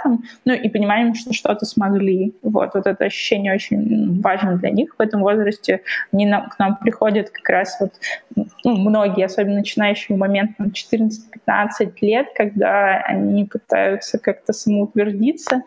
ну 0.45 0.53
и 0.53 0.69
понимаем, 0.69 1.13
что 1.15 1.33
что-то 1.33 1.65
смогли. 1.65 2.33
Вот, 2.41 2.73
вот 2.73 2.87
это 2.87 3.05
ощущение 3.05 3.53
очень 3.53 4.21
важно 4.21 4.57
для 4.57 4.69
них 4.69 4.95
в 4.97 5.01
этом 5.01 5.21
возрасте. 5.21 5.81
Они 6.11 6.25
на, 6.25 6.41
к 6.49 6.59
нам 6.59 6.77
приходят 6.77 7.29
как 7.29 7.49
раз 7.49 7.77
вот, 7.79 7.93
ну, 8.35 8.77
многие, 8.77 9.25
особенно 9.25 9.57
начинающие 9.57 10.15
в 10.15 10.19
момент 10.19 10.51
14-15 10.59 11.93
лет, 12.01 12.27
когда 12.35 12.97
они 13.05 13.45
пытаются 13.45 14.19
как-то 14.19 14.53
самоутвердиться, 14.53 15.63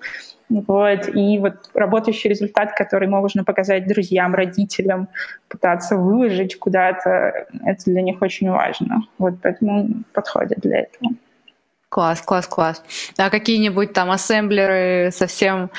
вот. 0.48 1.08
И 1.14 1.38
вот 1.38 1.70
работающий 1.74 2.30
результат, 2.30 2.72
который 2.76 3.08
можно 3.08 3.44
показать 3.44 3.86
друзьям, 3.86 4.34
родителям, 4.34 5.08
пытаться 5.48 5.96
выложить 5.96 6.58
куда-то, 6.58 7.46
это 7.64 7.84
для 7.86 8.02
них 8.02 8.22
очень 8.22 8.50
важно. 8.50 9.02
Вот 9.18 9.34
поэтому 9.42 10.04
подходит 10.12 10.60
для 10.60 10.80
этого. 10.80 11.14
Класс, 11.89 12.20
класс, 12.22 12.47
класс. 12.47 12.82
А 13.16 13.30
какие-нибудь 13.30 13.93
там 13.93 14.11
ассемблеры 14.11 15.11
совсем 15.12 15.70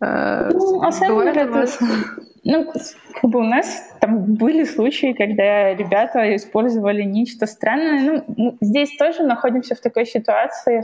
э, 0.00 0.50
ну, 0.52 0.82
ассемблеры 0.82 1.46
ну, 2.42 2.72
как 3.20 3.30
бы 3.30 3.40
у 3.40 3.44
нас 3.44 3.66
там 4.00 4.34
были 4.34 4.64
случаи, 4.64 5.12
когда 5.12 5.74
ребята 5.74 6.34
использовали 6.36 7.02
нечто 7.02 7.46
странное. 7.46 8.24
Ну, 8.36 8.56
здесь 8.62 8.96
тоже 8.96 9.22
находимся 9.22 9.74
в 9.74 9.80
такой 9.80 10.06
ситуации, 10.06 10.82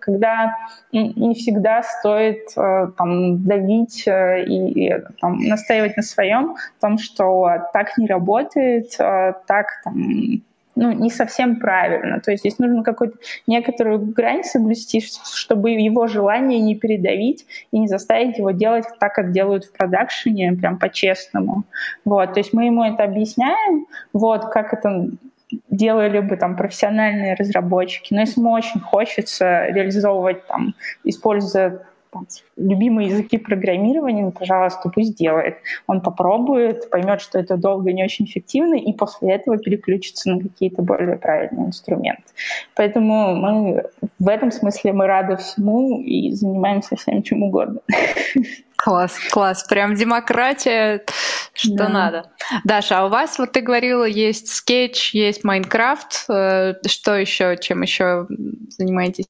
когда 0.00 0.54
не 0.92 1.34
всегда 1.34 1.82
стоит 1.82 2.50
э, 2.56 2.88
там, 2.96 3.42
давить 3.42 4.06
э, 4.06 4.44
и 4.44 4.94
там, 5.20 5.38
настаивать 5.38 5.96
на 5.96 6.02
своем, 6.02 6.56
в 6.76 6.80
том, 6.80 6.98
что 6.98 7.48
так 7.72 7.96
не 7.96 8.06
работает, 8.06 8.94
э, 8.98 9.32
так 9.46 9.66
там, 9.84 10.42
ну, 10.78 10.92
не 10.92 11.10
совсем 11.10 11.56
правильно. 11.56 12.20
То 12.20 12.30
есть 12.30 12.42
здесь 12.42 12.58
нужно 12.60 12.84
какую-то 12.84 13.18
некоторую 13.48 13.98
грань 13.98 14.44
соблюсти, 14.44 15.00
чтобы 15.00 15.72
его 15.72 16.06
желание 16.06 16.60
не 16.60 16.76
передавить 16.76 17.46
и 17.72 17.80
не 17.80 17.88
заставить 17.88 18.38
его 18.38 18.52
делать 18.52 18.84
так, 19.00 19.12
как 19.12 19.32
делают 19.32 19.64
в 19.64 19.72
продакшене, 19.72 20.52
прям 20.52 20.78
по-честному. 20.78 21.64
Вот, 22.04 22.34
то 22.34 22.38
есть 22.38 22.52
мы 22.52 22.66
ему 22.66 22.84
это 22.84 23.02
объясняем, 23.02 23.86
вот, 24.12 24.46
как 24.50 24.72
это 24.72 25.08
делали 25.68 26.20
бы 26.20 26.36
там 26.36 26.56
профессиональные 26.56 27.34
разработчики. 27.34 28.14
Но 28.14 28.20
если 28.20 28.40
ему 28.40 28.52
очень 28.52 28.80
хочется 28.80 29.66
реализовывать 29.66 30.46
там, 30.46 30.74
используя 31.02 31.82
там, 32.10 32.26
любимые 32.56 33.08
языки 33.08 33.38
программирования, 33.38 34.22
ну, 34.22 34.32
пожалуйста, 34.32 34.88
пусть 34.88 35.16
делает. 35.16 35.58
Он 35.86 36.00
попробует, 36.00 36.90
поймет, 36.90 37.20
что 37.20 37.38
это 37.38 37.56
долго 37.56 37.92
не 37.92 38.04
очень 38.04 38.24
эффективно, 38.24 38.74
и 38.74 38.92
после 38.92 39.34
этого 39.34 39.58
переключится 39.58 40.30
на 40.30 40.40
какие-то 40.40 40.82
более 40.82 41.16
правильные 41.16 41.68
инструменты. 41.68 42.22
Поэтому 42.74 43.34
мы 43.34 43.84
в 44.18 44.28
этом 44.28 44.50
смысле 44.50 44.92
мы 44.92 45.06
рады 45.06 45.36
всему 45.36 46.00
и 46.00 46.32
занимаемся 46.32 46.96
всем 46.96 47.22
чем 47.22 47.42
угодно. 47.42 47.80
Класс, 48.76 49.18
класс. 49.32 49.64
Прям 49.64 49.96
демократия, 49.96 51.04
что 51.52 51.74
да. 51.74 51.88
надо. 51.88 52.30
Даша, 52.64 53.00
а 53.00 53.06
у 53.06 53.08
вас, 53.08 53.36
вот 53.38 53.50
ты 53.50 53.60
говорила, 53.60 54.04
есть 54.04 54.48
Scratch, 54.48 55.14
есть 55.14 55.42
Minecraft. 55.42 56.26
Э, 56.30 56.74
что 56.86 57.16
еще, 57.16 57.56
чем 57.60 57.82
еще 57.82 58.28
занимаетесь? 58.68 59.26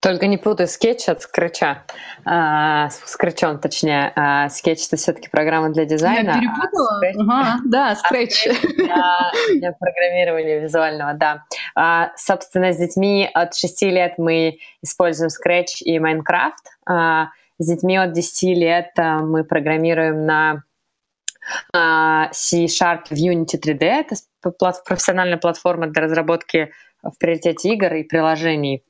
Только 0.00 0.28
не 0.28 0.36
путай 0.36 0.68
скетч 0.68 1.08
от 1.08 1.22
скретча. 1.22 1.84
А, 2.24 2.88
скретчом, 2.90 3.58
точнее. 3.58 4.12
А, 4.14 4.48
скетч— 4.48 4.86
это 4.88 4.96
все-таки 4.96 5.28
программа 5.28 5.70
для 5.70 5.86
дизайна. 5.86 6.30
Я 6.30 6.40
перепутала? 6.40 7.00
А 7.02 7.40
ага, 7.40 7.60
да, 7.64 7.96
скретч. 7.96 8.46
А 8.46 8.50
для, 8.52 9.32
для 9.58 9.72
программирования 9.72 10.60
визуального, 10.60 11.14
да. 11.14 11.44
А, 11.74 12.12
собственно, 12.16 12.72
с 12.72 12.76
детьми 12.76 13.28
от 13.34 13.56
6 13.56 13.82
лет 13.82 14.14
мы 14.18 14.58
используем 14.82 15.30
Scratch 15.30 15.80
и 15.80 15.98
Minecraft. 15.98 16.52
А, 16.86 17.30
с 17.58 17.66
детьми 17.66 17.96
от 17.96 18.12
10 18.12 18.56
лет 18.56 18.90
а, 18.98 19.18
мы 19.18 19.42
программируем 19.42 20.26
на 20.26 20.62
а, 21.74 22.28
C-Sharp 22.32 23.06
в 23.10 23.14
Unity 23.14 23.58
3D. 23.60 23.84
Это 23.84 24.14
профессиональная 24.84 25.38
платформа 25.38 25.88
для 25.88 26.02
разработки 26.02 26.70
в 27.02 27.18
приоритете 27.18 27.70
игр 27.70 27.94
и 27.94 28.04
приложений. 28.04 28.84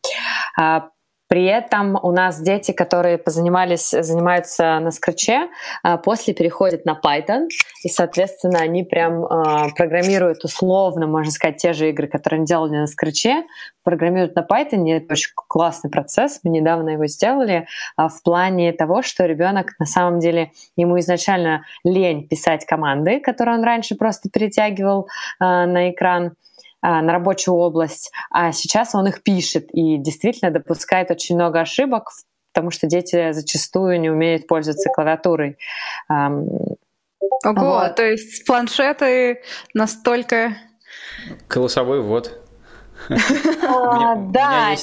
А, 1.29 1.35
при 1.35 1.45
этом 1.45 1.99
у 2.03 2.11
нас 2.12 2.41
дети, 2.41 2.72
которые 2.72 3.18
позанимались, 3.18 3.91
занимаются 3.91 4.79
на 4.81 4.91
скретче, 4.91 5.49
а, 5.83 5.97
после 5.97 6.35
переходят 6.35 6.85
на 6.85 6.99
Python, 7.03 7.49
и, 7.85 7.89
соответственно, 7.89 8.59
они 8.61 8.83
прям 8.83 9.24
э, 9.24 9.68
программируют 9.76 10.45
условно, 10.45 11.07
можно 11.07 11.31
сказать, 11.31 11.59
те 11.59 11.72
же 11.72 11.91
игры, 11.91 12.09
которые 12.09 12.39
они 12.39 12.47
делали 12.47 12.76
на 12.76 12.87
скретче, 12.87 13.45
программируют 13.85 14.35
на 14.35 14.41
Python. 14.41 14.87
И 14.87 14.91
это 14.91 15.12
очень 15.12 15.31
классный 15.35 15.91
процесс. 15.91 16.41
Мы 16.43 16.51
недавно 16.51 16.91
его 16.91 17.07
сделали 17.07 17.66
э, 17.97 18.09
в 18.09 18.22
плане 18.22 18.72
того, 18.72 19.03
что 19.03 19.26
ребенок 19.26 19.74
на 19.79 19.87
самом 19.87 20.18
деле 20.18 20.51
ему 20.76 20.99
изначально 20.99 21.64
лень 21.85 22.26
писать 22.26 22.66
команды, 22.66 23.20
которые 23.20 23.59
он 23.59 23.64
раньше 23.64 23.95
просто 23.95 24.29
перетягивал 24.29 25.09
на 25.41 25.91
экран 25.91 26.26
а, 26.26 26.31
на 26.83 27.12
рабочую 27.12 27.55
область, 27.55 28.12
а 28.31 28.53
сейчас 28.53 28.95
он 28.95 29.07
их 29.09 29.22
пишет 29.22 29.68
и 29.72 29.97
действительно 29.99 30.51
допускает 30.51 31.11
очень 31.11 31.35
много 31.35 31.61
ошибок, 31.61 32.11
потому 32.53 32.70
что 32.70 32.87
дети 32.87 33.33
зачастую 33.33 34.01
не 34.01 34.11
умеют 34.11 34.47
пользоваться 34.47 34.89
клавиатурой. 34.91 35.59
Ого, 36.09 36.74
вот. 37.45 37.97
то 37.97 38.05
есть 38.05 38.45
планшеты 38.47 39.43
настолько... 39.74 40.57
Голосовой 41.49 42.01
ввод. 42.01 42.41
А, 43.09 44.16
да, 44.16 44.74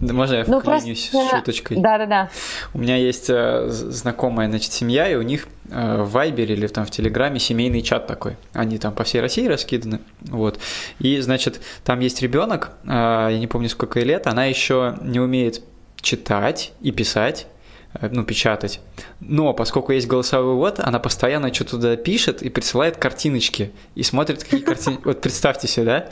можно 0.00 0.34
я 0.36 0.44
ну, 0.46 0.60
вклинюсь 0.60 1.08
просто... 1.08 1.36
шуточкой? 1.36 1.76
Да-да-да. 1.78 2.30
У 2.72 2.78
меня 2.78 2.96
есть 2.96 3.28
э, 3.28 3.66
знакомая, 3.68 4.48
значит, 4.48 4.72
семья, 4.72 5.08
и 5.08 5.14
у 5.14 5.22
них 5.22 5.46
э, 5.70 6.02
в 6.02 6.10
Вайбере 6.10 6.54
или 6.54 6.66
там 6.66 6.86
в 6.86 6.90
Телеграме 6.90 7.38
семейный 7.38 7.82
чат 7.82 8.06
такой. 8.06 8.36
Они 8.52 8.78
там 8.78 8.94
по 8.94 9.04
всей 9.04 9.20
России 9.20 9.46
раскиданы. 9.46 10.00
Вот. 10.22 10.58
И, 10.98 11.20
значит, 11.20 11.60
там 11.84 12.00
есть 12.00 12.22
ребенок, 12.22 12.72
э, 12.84 12.88
я 12.88 13.38
не 13.38 13.46
помню, 13.46 13.68
сколько 13.68 13.98
ей 13.98 14.06
лет, 14.06 14.26
она 14.26 14.46
еще 14.46 14.96
не 15.02 15.20
умеет 15.20 15.62
читать 16.00 16.72
и 16.80 16.92
писать, 16.92 17.46
ну, 18.00 18.24
печатать. 18.24 18.80
Но 19.20 19.52
поскольку 19.52 19.92
есть 19.92 20.06
голосовой 20.06 20.54
ввод, 20.54 20.78
она 20.78 20.98
постоянно 20.98 21.52
что-то 21.52 21.72
туда 21.72 21.96
пишет 21.96 22.42
и 22.42 22.48
присылает 22.48 22.96
картиночки. 22.96 23.72
И 23.94 24.02
смотрит, 24.02 24.44
какие 24.44 24.60
картины... 24.60 24.98
Вот 25.04 25.20
представьте 25.20 25.66
себе, 25.66 25.84
да? 25.84 26.10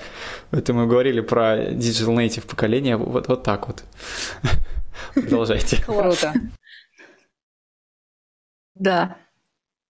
Это 0.51 0.73
мы 0.73 0.87
говорили 0.87 1.21
про 1.21 1.71
digital 1.71 2.17
native 2.17 2.47
поколение. 2.47 2.97
Вот, 2.97 3.29
вот 3.29 3.43
так 3.45 3.69
вот. 3.69 3.85
Продолжайте. 5.15 5.83
Круто. 5.87 6.35
Да. 8.75 9.17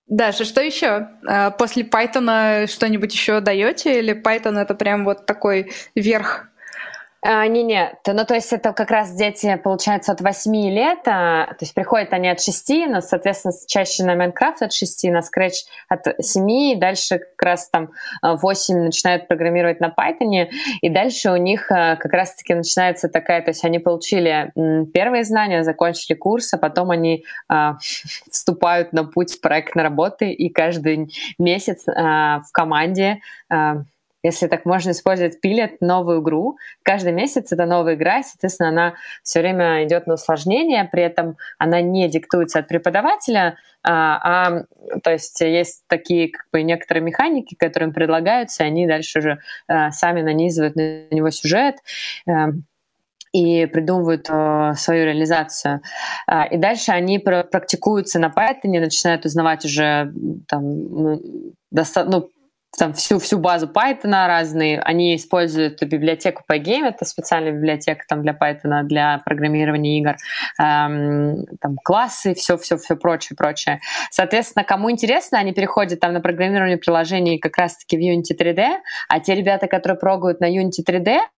Даша, 0.06 0.44
что 0.44 0.60
еще? 0.60 1.08
А, 1.26 1.50
после 1.50 1.84
Python 1.84 2.66
что-нибудь 2.66 3.12
еще 3.12 3.40
даете? 3.40 3.98
Или 3.98 4.14
Python 4.14 4.58
это 4.58 4.74
прям 4.74 5.04
вот 5.04 5.24
такой 5.26 5.72
верх 5.94 6.48
а, 7.20 7.46
не-не, 7.48 7.98
ну 8.06 8.24
то 8.24 8.34
есть 8.34 8.52
это 8.52 8.72
как 8.72 8.90
раз 8.90 9.12
дети, 9.12 9.60
получается, 9.62 10.12
от 10.12 10.20
8 10.20 10.52
лет, 10.70 11.00
а, 11.06 11.46
то 11.46 11.58
есть 11.60 11.74
приходят 11.74 12.12
они 12.12 12.28
от 12.28 12.40
6, 12.40 12.86
но, 12.88 13.00
соответственно, 13.00 13.54
чаще 13.66 14.04
на 14.04 14.14
Minecraft 14.14 14.58
от 14.60 14.72
6, 14.72 15.04
на 15.10 15.18
Scratch 15.18 15.66
от 15.88 16.06
7, 16.24 16.50
и 16.50 16.76
дальше 16.76 17.18
как 17.18 17.42
раз 17.42 17.68
там 17.70 17.90
8 18.22 18.76
а, 18.76 18.82
начинают 18.84 19.26
программировать 19.26 19.80
на 19.80 19.88
Python, 19.88 20.48
и 20.80 20.88
дальше 20.88 21.32
у 21.32 21.36
них 21.36 21.72
а, 21.72 21.96
как 21.96 22.12
раз-таки 22.12 22.54
начинается 22.54 23.08
такая, 23.08 23.42
то 23.42 23.50
есть 23.50 23.64
они 23.64 23.80
получили 23.80 24.52
первые 24.94 25.24
знания, 25.24 25.64
закончили 25.64 26.16
курс, 26.16 26.54
а 26.54 26.58
потом 26.58 26.90
они 26.90 27.24
а, 27.48 27.78
вступают 28.30 28.92
на 28.92 29.02
путь 29.02 29.40
проектной 29.40 29.82
работы, 29.82 30.30
и 30.30 30.50
каждый 30.50 31.12
месяц 31.36 31.84
а, 31.88 32.42
в 32.42 32.52
команде 32.52 33.18
а, 33.50 33.82
если 34.22 34.46
так 34.46 34.64
можно 34.64 34.90
использовать, 34.90 35.40
пилят 35.40 35.80
новую 35.80 36.22
игру. 36.22 36.58
Каждый 36.82 37.12
месяц 37.12 37.52
это 37.52 37.66
новая 37.66 37.94
игра, 37.94 38.18
и, 38.18 38.22
соответственно, 38.22 38.68
она 38.70 38.94
все 39.22 39.40
время 39.40 39.84
идет 39.84 40.06
на 40.06 40.14
усложнение, 40.14 40.84
при 40.84 41.02
этом 41.02 41.36
она 41.58 41.80
не 41.80 42.08
диктуется 42.08 42.58
от 42.58 42.68
преподавателя, 42.68 43.56
а, 43.82 44.18
а 44.22 44.64
то 45.02 45.12
есть 45.12 45.40
есть 45.40 45.84
такие 45.86 46.30
как 46.30 46.46
бы 46.52 46.62
некоторые 46.62 47.02
механики, 47.02 47.54
которые 47.54 47.88
им 47.88 47.94
предлагаются, 47.94 48.64
и 48.64 48.66
они 48.66 48.86
дальше 48.86 49.20
уже 49.20 49.38
а, 49.68 49.92
сами 49.92 50.22
нанизывают 50.22 50.76
на 50.76 51.08
него 51.10 51.30
сюжет. 51.30 51.76
А, 52.28 52.48
и 53.30 53.66
придумывают 53.66 54.26
э, 54.30 54.72
свою 54.76 55.04
реализацию. 55.04 55.82
Э, 56.26 56.48
и 56.50 56.56
дальше 56.56 56.92
они 56.92 57.18
практикуются 57.18 58.18
на 58.18 58.32
Python, 58.34 58.80
начинают 58.80 59.26
узнавать 59.26 59.66
уже 59.66 60.12
там, 60.48 60.62
ну, 60.64 61.22
доста- 61.70 62.04
ну, 62.04 62.30
там 62.76 62.92
всю, 62.92 63.18
всю 63.18 63.38
базу 63.38 63.66
Python 63.66 64.26
разные. 64.26 64.80
Они 64.80 65.16
используют 65.16 65.82
библиотеку 65.82 66.42
Pygame, 66.50 66.88
это 66.88 67.04
специальная 67.04 67.52
библиотека 67.52 68.04
там 68.08 68.22
для 68.22 68.32
Python, 68.32 68.82
для 68.84 69.18
программирования 69.24 69.98
игр, 69.98 70.16
эм, 70.60 71.46
там 71.60 71.76
классы, 71.82 72.34
все, 72.34 72.56
все, 72.56 72.76
все 72.76 72.96
прочее, 72.96 73.36
прочее. 73.36 73.80
Соответственно, 74.10 74.64
кому 74.64 74.90
интересно, 74.90 75.38
они 75.38 75.52
переходят 75.52 76.00
там 76.00 76.12
на 76.12 76.20
программирование 76.20 76.76
приложений 76.76 77.38
как 77.38 77.56
раз-таки 77.56 77.96
в 77.96 78.00
Unity 78.00 78.36
3D, 78.38 78.78
а 79.08 79.20
те 79.20 79.34
ребята, 79.34 79.66
которые 79.66 79.98
прогают 79.98 80.40
на 80.40 80.50
Unity 80.50 80.84
3D, 80.86 81.18
Э, 81.18 81.37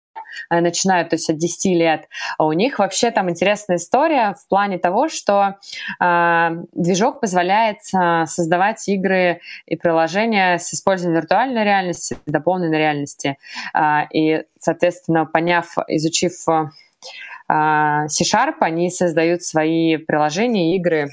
начинают, 0.50 1.10
то 1.10 1.14
есть 1.14 1.30
от 1.30 1.38
10 1.38 1.64
лет, 1.76 2.08
а 2.38 2.46
у 2.46 2.52
них 2.52 2.78
вообще 2.78 3.10
там 3.10 3.30
интересная 3.30 3.76
история 3.76 4.34
в 4.34 4.48
плане 4.48 4.78
того, 4.78 5.08
что 5.08 5.56
э, 6.00 6.50
движок 6.72 7.20
позволяет 7.20 7.78
э, 7.94 8.26
создавать 8.26 8.86
игры 8.88 9.40
и 9.66 9.76
приложения 9.76 10.58
с 10.58 10.72
использованием 10.74 11.20
виртуальной 11.20 11.64
реальности, 11.64 12.16
дополненной 12.26 12.78
реальности. 12.78 13.38
Э, 13.74 14.06
и, 14.12 14.44
соответственно, 14.58 15.26
поняв, 15.26 15.76
изучив 15.88 16.32
э, 16.48 18.06
C-Sharp, 18.08 18.56
они 18.60 18.90
создают 18.90 19.42
свои 19.42 19.96
приложения, 19.96 20.76
игры 20.76 21.10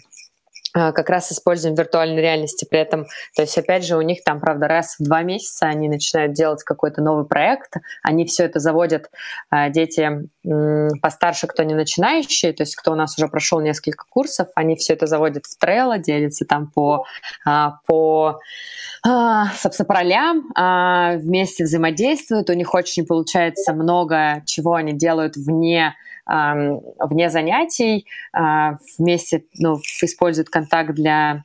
как 0.78 1.10
раз 1.10 1.32
используем 1.32 1.76
виртуальной 1.76 2.22
реальности 2.22 2.66
при 2.70 2.80
этом. 2.80 3.06
То 3.36 3.42
есть, 3.42 3.58
опять 3.58 3.86
же, 3.86 3.98
у 3.98 4.02
них 4.02 4.24
там, 4.24 4.40
правда, 4.40 4.68
раз 4.68 4.96
в 5.00 5.04
два 5.04 5.24
месяца 5.24 5.66
они 5.66 5.90
начинают 5.90 6.34
делать 6.34 6.64
какой-то 6.64 7.02
новый 7.02 7.26
проект, 7.26 7.76
они 8.04 8.26
все 8.26 8.44
это 8.44 8.60
заводят, 8.60 9.10
а, 9.50 9.70
дети 9.70 10.30
постарше, 11.02 11.48
кто 11.48 11.64
не 11.64 11.74
начинающие, 11.74 12.54
то 12.54 12.64
есть 12.64 12.76
кто 12.76 12.92
у 12.92 12.96
нас 12.96 13.18
уже 13.18 13.28
прошел 13.28 13.60
несколько 13.60 14.06
курсов, 14.10 14.48
они 14.56 14.76
все 14.76 14.94
это 14.94 15.08
заводят 15.08 15.46
в 15.46 15.62
Trello, 15.62 15.98
делятся 16.00 16.46
там 16.46 16.72
по, 16.72 17.06
а, 17.46 17.80
по 17.86 18.40
собственно, 19.04 19.86
по 19.86 19.94
ролям, 19.94 20.52
вместе 21.20 21.64
взаимодействуют, 21.64 22.50
у 22.50 22.54
них 22.54 22.74
очень 22.74 23.06
получается 23.06 23.74
много 23.74 24.42
чего 24.46 24.74
они 24.76 24.94
делают 24.94 25.36
вне 25.38 25.96
вне 26.28 27.30
занятий, 27.30 28.06
а, 28.34 28.78
вместе 28.98 29.46
ну, 29.58 29.80
используют 30.02 30.50
контакт 30.50 30.92
для 30.94 31.44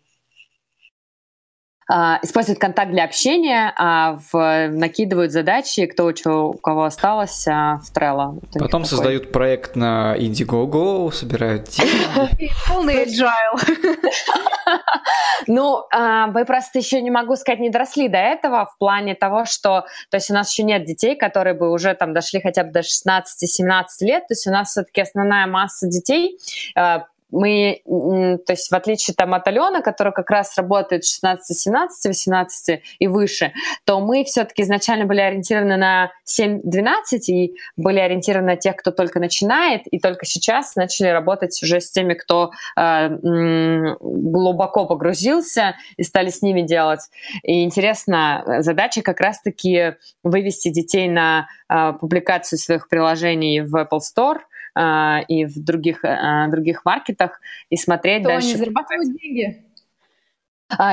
используют 1.88 2.58
контакт 2.58 2.90
для 2.90 3.04
общения, 3.04 3.72
а 3.76 4.18
в, 4.32 4.68
накидывают 4.68 5.32
задачи, 5.32 5.86
кто 5.86 6.14
что 6.14 6.50
у 6.50 6.58
кого 6.58 6.84
осталось 6.84 7.46
а, 7.48 7.78
в 7.78 7.92
Trello. 7.96 8.40
Потом 8.58 8.84
создают 8.84 9.22
такой. 9.24 9.32
проект 9.32 9.76
на 9.76 10.14
Indiegogo, 10.16 11.10
собирают 11.12 11.68
деньги. 11.68 12.50
Полный 12.68 13.04
agile. 13.04 13.78
Ну, 15.48 15.84
мы 15.92 16.44
просто 16.44 16.78
еще 16.78 17.02
не 17.02 17.10
могу 17.10 17.34
сказать, 17.34 17.58
не 17.58 17.70
доросли 17.70 18.08
до 18.08 18.18
этого 18.18 18.66
в 18.66 18.78
плане 18.78 19.16
того, 19.16 19.44
что, 19.44 19.84
то 20.08 20.16
есть 20.16 20.30
у 20.30 20.34
нас 20.34 20.52
еще 20.52 20.62
нет 20.62 20.84
детей, 20.84 21.16
которые 21.16 21.54
бы 21.54 21.72
уже 21.72 21.94
там 21.94 22.14
дошли 22.14 22.40
хотя 22.40 22.62
бы 22.62 22.70
до 22.70 22.80
16-17 22.80 23.84
лет, 24.02 24.28
то 24.28 24.32
есть 24.32 24.46
у 24.46 24.50
нас 24.50 24.70
все-таки 24.70 25.00
основная 25.00 25.46
масса 25.46 25.88
детей 25.88 26.38
мы, 27.32 27.80
то 27.84 28.52
есть 28.52 28.70
в 28.70 28.74
отличие 28.74 29.14
там 29.14 29.34
от 29.34 29.48
Алены, 29.48 29.82
которая 29.82 30.12
как 30.12 30.30
раз 30.30 30.56
работает 30.56 31.04
16, 31.04 31.58
17, 31.58 32.06
18 32.06 32.82
и 32.98 33.06
выше, 33.06 33.52
то 33.84 34.00
мы 34.00 34.24
все-таки 34.24 34.62
изначально 34.62 35.06
были 35.06 35.20
ориентированы 35.20 35.76
на 35.76 36.12
7-12 36.28 37.18
и 37.28 37.56
были 37.76 37.98
ориентированы 37.98 38.52
на 38.52 38.56
тех, 38.56 38.76
кто 38.76 38.90
только 38.90 39.18
начинает, 39.18 39.86
и 39.86 39.98
только 39.98 40.26
сейчас 40.26 40.76
начали 40.76 41.08
работать 41.08 41.58
уже 41.62 41.80
с 41.80 41.90
теми, 41.90 42.14
кто 42.14 42.52
э, 42.78 43.08
глубоко 44.00 44.86
погрузился 44.86 45.74
и 45.96 46.02
стали 46.02 46.28
с 46.28 46.42
ними 46.42 46.60
делать. 46.60 47.00
И 47.42 47.64
интересно, 47.64 48.44
задача 48.60 49.02
как 49.02 49.20
раз-таки 49.20 49.94
вывести 50.22 50.68
детей 50.68 51.08
на 51.08 51.48
э, 51.68 51.92
публикацию 51.98 52.58
своих 52.58 52.88
приложений 52.88 53.62
в 53.62 53.76
Apple 53.76 54.00
Store, 54.00 54.38
и 54.78 55.44
в 55.44 55.62
других, 55.62 56.02
других 56.48 56.84
маркетах 56.84 57.40
и 57.68 57.76
смотреть 57.76 58.22
То 58.22 58.30
дальше. 58.30 58.48
они 58.48 58.56
зарабатывают 58.56 59.16
деньги? 59.18 59.64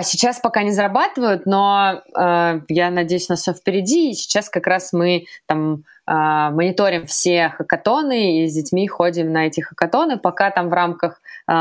Сейчас 0.04 0.40
пока 0.40 0.64
не 0.64 0.72
зарабатывают, 0.72 1.46
но 1.46 2.02
э, 2.14 2.62
я 2.68 2.92
надеюсь, 2.92 3.30
у 3.30 3.34
нас 3.34 3.42
все 3.42 3.54
впереди. 3.54 4.12
И 4.12 4.14
сейчас 4.14 4.50
как 4.50 4.68
раз 4.68 4.92
мы 4.92 5.26
там 5.46 5.86
э, 6.06 6.14
мониторим 6.52 7.06
все 7.06 7.50
хакатоны 7.50 8.44
и 8.44 8.48
с 8.48 8.54
детьми 8.54 8.88
ходим 8.90 9.32
на 9.32 9.48
эти 9.48 9.62
хакатоны, 9.62 10.18
пока 10.18 10.52
там 10.52 10.68
в 10.70 10.74
рамках 10.74 11.22
э, 11.48 11.54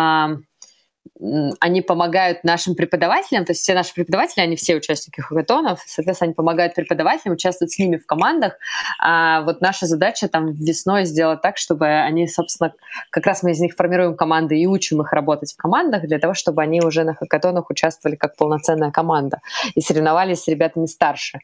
они 1.61 1.83
помогают 1.83 2.45
нашим 2.45 2.75
преподавателям, 2.75 3.45
то 3.45 3.53
есть 3.53 3.63
все 3.63 3.75
наши 3.75 3.93
преподаватели, 3.93 4.43
они 4.43 4.57
все 4.57 4.77
участники 4.77 5.21
хакатонов, 5.21 5.83
соответственно, 5.87 6.29
они 6.29 6.35
помогают 6.35 6.75
преподавателям, 6.75 7.35
участвуют 7.35 7.73
с 7.73 7.79
ними 7.79 7.97
в 7.97 8.07
командах. 8.07 8.57
А 9.01 9.43
вот 9.43 9.61
наша 9.61 9.87
задача 9.87 10.29
там 10.29 10.53
весной 10.53 11.05
сделать 11.05 11.43
так, 11.43 11.57
чтобы 11.57 11.87
они, 11.87 12.29
собственно, 12.29 12.73
как 13.11 13.27
раз 13.27 13.43
мы 13.43 13.51
из 13.51 13.61
них 13.61 13.75
формируем 13.75 14.17
команды 14.17 14.59
и 14.59 14.67
учим 14.67 15.03
их 15.03 15.13
работать 15.13 15.53
в 15.53 15.57
командах 15.57 16.03
для 16.07 16.19
того, 16.19 16.35
чтобы 16.35 16.63
они 16.63 16.81
уже 16.81 17.05
на 17.05 17.15
хакатонах 17.15 17.71
участвовали 17.71 18.17
как 18.17 18.37
полноценная 18.37 18.91
команда 18.91 19.41
и 19.75 19.81
соревновались 19.81 20.43
с 20.43 20.49
ребятами 20.49 20.87
старше. 20.87 21.41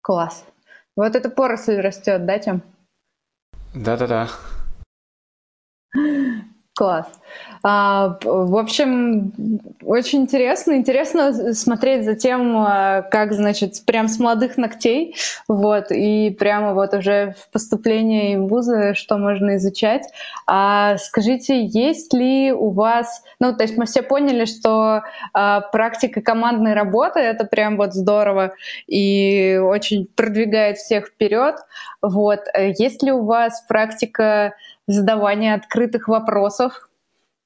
Класс. 0.00 0.44
Вот 0.96 1.14
эта 1.14 1.30
поросль 1.30 1.80
растет, 1.80 2.26
да, 2.26 2.38
Тем? 2.38 2.62
Да-да-да. 3.74 4.28
Класс. 6.78 7.06
А, 7.64 8.18
в 8.22 8.56
общем, 8.56 9.32
очень 9.82 10.20
интересно. 10.20 10.74
Интересно 10.74 11.52
смотреть 11.52 12.04
за 12.04 12.14
тем, 12.14 12.56
а, 12.56 13.02
как, 13.02 13.32
значит, 13.32 13.84
прям 13.84 14.06
с 14.06 14.20
молодых 14.20 14.56
ногтей, 14.56 15.16
вот, 15.48 15.90
и 15.90 16.30
прямо 16.30 16.74
вот 16.74 16.94
уже 16.94 17.34
в 17.36 17.50
поступлении 17.50 18.36
в 18.36 18.46
вузы, 18.46 18.94
что 18.94 19.18
можно 19.18 19.56
изучать. 19.56 20.04
А 20.46 20.98
скажите, 20.98 21.64
есть 21.66 22.14
ли 22.14 22.52
у 22.52 22.70
вас... 22.70 23.24
Ну, 23.40 23.52
то 23.52 23.64
есть 23.64 23.76
мы 23.76 23.86
все 23.86 24.02
поняли, 24.02 24.44
что 24.44 25.02
а, 25.32 25.62
практика 25.62 26.20
командной 26.20 26.74
работы— 26.74 27.18
это 27.20 27.44
прям 27.44 27.76
вот 27.76 27.92
здорово 27.92 28.54
и 28.86 29.60
очень 29.60 30.06
продвигает 30.14 30.76
всех 30.76 31.08
вперед. 31.08 31.56
Вот. 32.02 32.42
Есть 32.56 33.02
ли 33.02 33.10
у 33.10 33.24
вас 33.24 33.64
практика 33.66 34.54
задавание 34.88 35.54
открытых 35.54 36.08
вопросов, 36.08 36.88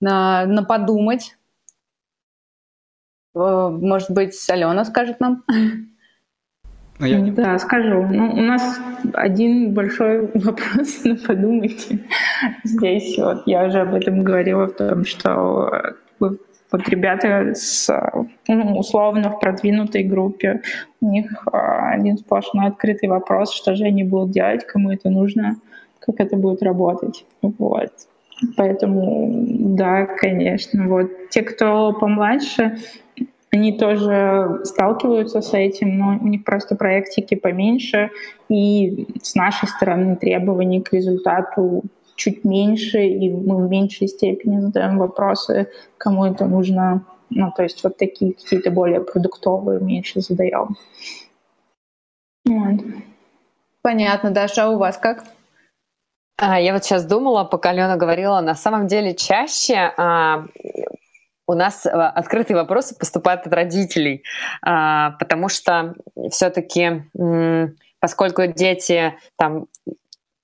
на, 0.00 0.46
на 0.46 0.64
подумать. 0.64 1.36
Э, 3.34 3.68
может 3.70 4.10
быть, 4.10 4.34
Алена 4.48 4.84
скажет 4.84 5.20
нам? 5.20 5.44
Ну, 6.98 7.06
я... 7.06 7.20
Да, 7.32 7.58
скажу. 7.58 8.06
Ну, 8.10 8.32
у 8.32 8.40
нас 8.40 8.80
один 9.14 9.74
большой 9.74 10.26
вопрос 10.34 11.04
на 11.04 11.16
подумайте. 11.16 12.00
Здесь 12.64 13.18
вот 13.18 13.42
я 13.46 13.66
уже 13.66 13.80
об 13.80 13.94
этом 13.94 14.22
говорила, 14.22 14.66
в 14.66 14.72
том, 14.72 15.04
что 15.04 15.96
вот 16.18 16.88
ребята 16.88 17.52
с, 17.54 17.88
ну, 18.48 18.78
условно 18.78 19.30
в 19.30 19.40
продвинутой 19.40 20.04
группе, 20.04 20.62
у 21.00 21.10
них 21.10 21.46
а, 21.52 21.90
один 21.90 22.16
сплошной 22.16 22.68
открытый 22.68 23.10
вопрос, 23.10 23.52
что 23.52 23.74
же 23.74 23.84
они 23.84 24.04
будут 24.04 24.30
делать, 24.30 24.66
кому 24.66 24.90
это 24.90 25.10
нужно, 25.10 25.56
как 26.04 26.20
это 26.20 26.36
будет 26.36 26.62
работать. 26.62 27.24
Вот. 27.40 27.92
Поэтому, 28.56 29.44
да, 29.76 30.06
конечно. 30.06 30.88
Вот 30.88 31.30
те, 31.30 31.42
кто 31.42 31.92
помладше, 31.92 32.78
они 33.50 33.72
тоже 33.78 34.60
сталкиваются 34.64 35.42
с 35.42 35.52
этим, 35.52 35.98
но 35.98 36.18
у 36.20 36.26
них 36.26 36.42
просто 36.44 36.74
проектики 36.74 37.34
поменьше, 37.34 38.10
и 38.48 39.06
с 39.22 39.34
нашей 39.34 39.68
стороны 39.68 40.16
требований 40.16 40.80
к 40.80 40.92
результату 40.92 41.82
чуть 42.16 42.44
меньше, 42.44 43.04
и 43.04 43.30
мы 43.30 43.66
в 43.66 43.70
меньшей 43.70 44.08
степени 44.08 44.60
задаем 44.60 44.98
вопросы, 44.98 45.68
кому 45.98 46.24
это 46.24 46.46
нужно. 46.46 47.04
Ну, 47.30 47.52
то 47.54 47.62
есть 47.62 47.82
вот 47.84 47.96
такие 47.96 48.32
какие-то 48.34 48.70
более 48.70 49.00
продуктовые 49.00 49.80
меньше 49.80 50.20
задаем. 50.20 50.76
Вот. 52.46 52.80
Понятно, 53.82 54.30
Даша, 54.30 54.64
а 54.64 54.70
у 54.70 54.78
вас 54.78 54.96
как? 54.96 55.24
А, 56.36 56.60
я 56.60 56.72
вот 56.72 56.84
сейчас 56.84 57.04
думала, 57.04 57.44
пока 57.44 57.70
Алена 57.70 57.96
говорила, 57.96 58.40
на 58.40 58.54
самом 58.54 58.86
деле 58.86 59.14
чаще 59.14 59.92
а, 59.96 60.46
у 61.46 61.54
нас 61.54 61.86
а, 61.86 62.08
открытые 62.10 62.56
вопросы 62.56 62.96
поступают 62.96 63.46
от 63.46 63.52
родителей, 63.52 64.24
а, 64.62 65.12
потому 65.12 65.48
что 65.48 65.94
все-таки, 66.30 67.04
поскольку 68.00 68.46
дети 68.46 69.14
там 69.36 69.66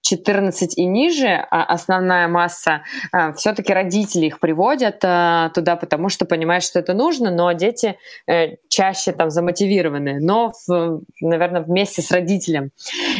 14 0.08 0.78
и 0.78 0.84
ниже, 0.86 1.46
а 1.50 1.64
основная 1.64 2.28
масса, 2.28 2.82
а, 3.12 3.32
все-таки 3.32 3.74
родители 3.74 4.26
их 4.26 4.40
приводят 4.40 5.00
а, 5.04 5.50
туда, 5.50 5.76
потому 5.76 6.08
что 6.08 6.24
понимают, 6.24 6.64
что 6.64 6.78
это 6.78 6.94
нужно, 6.94 7.30
но 7.30 7.52
дети 7.52 7.96
э, 8.26 8.56
чаще 8.68 9.12
там 9.12 9.30
замотивированы, 9.30 10.18
но, 10.20 10.52
в, 10.66 11.02
наверное, 11.20 11.60
вместе 11.60 12.00
с 12.00 12.10
родителем. 12.10 12.70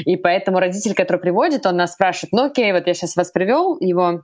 И 0.06 0.16
поэтому 0.16 0.60
родитель, 0.60 0.94
который 0.94 1.18
приводит, 1.18 1.66
он 1.66 1.76
нас 1.76 1.92
спрашивает, 1.92 2.32
ну 2.32 2.44
окей, 2.44 2.72
вот 2.72 2.86
я 2.86 2.94
сейчас 2.94 3.16
вас 3.16 3.30
привел, 3.30 3.76
его 3.80 4.22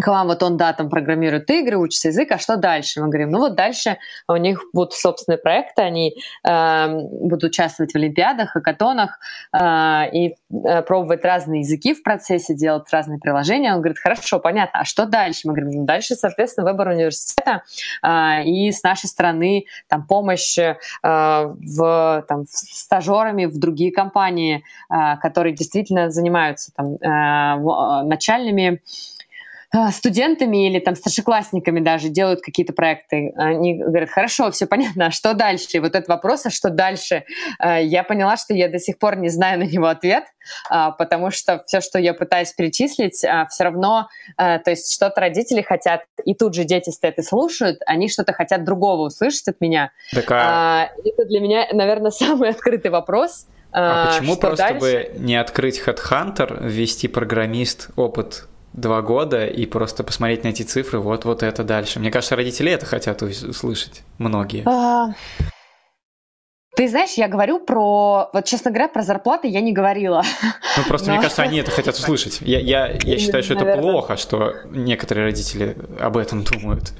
к 0.00 0.06
вам 0.08 0.26
вот 0.26 0.42
он, 0.42 0.56
да, 0.56 0.72
там 0.72 0.88
программирует 0.90 1.50
игры, 1.50 1.76
учится 1.76 2.08
язык, 2.08 2.30
а 2.32 2.38
что 2.38 2.56
дальше? 2.56 3.00
Мы 3.00 3.08
говорим, 3.08 3.30
ну 3.30 3.38
вот 3.38 3.54
дальше 3.54 3.98
у 4.28 4.36
них 4.36 4.62
будут 4.72 4.92
собственные 4.92 5.38
проекты, 5.38 5.82
они 5.82 6.16
э, 6.46 7.00
будут 7.20 7.44
участвовать 7.44 7.92
в 7.92 7.96
олимпиадах, 7.96 8.50
хакатонах 8.50 9.18
э, 9.52 10.10
и 10.12 10.34
э, 10.50 10.82
пробовать 10.82 11.24
разные 11.24 11.60
языки 11.60 11.94
в 11.94 12.02
процессе, 12.02 12.54
делать 12.54 12.90
разные 12.90 13.18
приложения. 13.18 13.72
Он 13.72 13.80
говорит, 13.80 13.98
хорошо, 13.98 14.40
понятно, 14.40 14.80
а 14.80 14.84
что 14.84 15.06
дальше? 15.06 15.42
Мы 15.44 15.54
говорим, 15.54 15.70
ну 15.80 15.84
дальше, 15.84 16.14
соответственно, 16.14 16.70
выбор 16.70 16.88
университета 16.88 17.62
э, 18.02 18.44
и 18.44 18.72
с 18.72 18.82
нашей 18.82 19.06
стороны 19.06 19.66
там 19.88 20.06
помощь 20.06 20.58
э, 20.58 20.76
в, 21.02 22.24
там, 22.28 22.44
стажерами 22.48 23.46
в 23.46 23.58
другие 23.58 23.92
компании, 23.92 24.64
э, 24.90 25.16
которые 25.18 25.54
действительно 25.54 26.10
занимаются 26.10 26.72
там 26.74 26.94
э, 26.96 28.04
начальными 28.04 28.74
а, 28.74 29.13
студентами 29.92 30.68
или 30.68 30.78
там 30.78 30.94
старшеклассниками 30.94 31.80
даже 31.80 32.08
делают 32.08 32.40
какие-то 32.40 32.72
проекты. 32.72 33.32
Они 33.36 33.74
говорят, 33.74 34.10
хорошо, 34.10 34.50
все 34.50 34.66
понятно, 34.66 35.06
а 35.06 35.10
что 35.10 35.34
дальше? 35.34 35.68
И 35.72 35.80
вот 35.80 35.94
этот 35.94 36.08
вопрос, 36.08 36.46
а 36.46 36.50
что 36.50 36.70
дальше? 36.70 37.24
А, 37.58 37.80
я 37.80 38.04
поняла, 38.04 38.36
что 38.36 38.54
я 38.54 38.68
до 38.68 38.78
сих 38.78 38.98
пор 38.98 39.16
не 39.16 39.28
знаю 39.28 39.58
на 39.58 39.64
него 39.64 39.86
ответ, 39.86 40.24
а, 40.70 40.90
потому 40.92 41.30
что 41.30 41.62
все, 41.66 41.80
что 41.80 41.98
я 41.98 42.14
пытаюсь 42.14 42.52
перечислить, 42.52 43.14
все 43.14 43.64
равно, 43.64 44.08
то 44.36 44.62
есть 44.66 44.92
что-то 44.92 45.20
родители 45.20 45.62
хотят, 45.62 46.02
и 46.24 46.34
тут 46.34 46.54
же 46.54 46.64
дети 46.64 46.90
стоят 46.90 47.18
и 47.18 47.22
слушают, 47.22 47.80
они 47.86 48.08
что-то 48.08 48.32
хотят 48.32 48.64
другого 48.64 49.06
услышать 49.06 49.48
от 49.48 49.60
меня. 49.60 49.90
Так, 50.12 50.30
а... 50.30 50.90
Это 51.04 51.24
для 51.24 51.40
меня, 51.40 51.66
наверное, 51.72 52.10
самый 52.10 52.50
открытый 52.50 52.90
вопрос. 52.90 53.46
А 53.72 54.06
почему 54.06 54.36
просто 54.36 54.68
дальше? 54.68 54.80
бы 54.80 55.10
не 55.18 55.34
открыть 55.34 55.82
HeadHunter, 55.84 56.64
ввести 56.68 57.08
программист 57.08 57.88
опыт 57.96 58.46
два 58.74 59.02
года 59.02 59.46
и 59.46 59.66
просто 59.66 60.04
посмотреть 60.04 60.44
на 60.44 60.48
эти 60.48 60.62
цифры, 60.62 60.98
вот, 60.98 61.24
вот 61.24 61.42
это 61.42 61.64
дальше. 61.64 62.00
Мне 62.00 62.10
кажется, 62.10 62.36
родители 62.36 62.70
это 62.70 62.84
хотят 62.86 63.22
услышать, 63.22 64.02
многие. 64.18 64.64
А, 64.66 65.14
ты 66.76 66.88
знаешь, 66.88 67.12
я 67.12 67.28
говорю 67.28 67.60
про... 67.60 68.30
Вот, 68.32 68.44
честно 68.44 68.70
говоря, 68.70 68.88
про 68.88 69.02
зарплаты 69.02 69.46
я 69.48 69.60
не 69.60 69.72
говорила. 69.72 70.22
Ну, 70.76 70.82
просто, 70.88 71.08
Но... 71.08 71.14
мне 71.14 71.22
кажется, 71.22 71.42
они 71.42 71.58
это 71.58 71.70
хотят 71.70 71.94
услышать. 71.94 72.38
Я, 72.40 72.58
я, 72.58 72.98
я 73.04 73.18
считаю, 73.18 73.44
что 73.44 73.54
это 73.54 73.80
плохо, 73.80 74.16
что 74.16 74.54
некоторые 74.70 75.26
родители 75.26 75.76
об 76.00 76.16
этом 76.16 76.42
думают. 76.42 76.92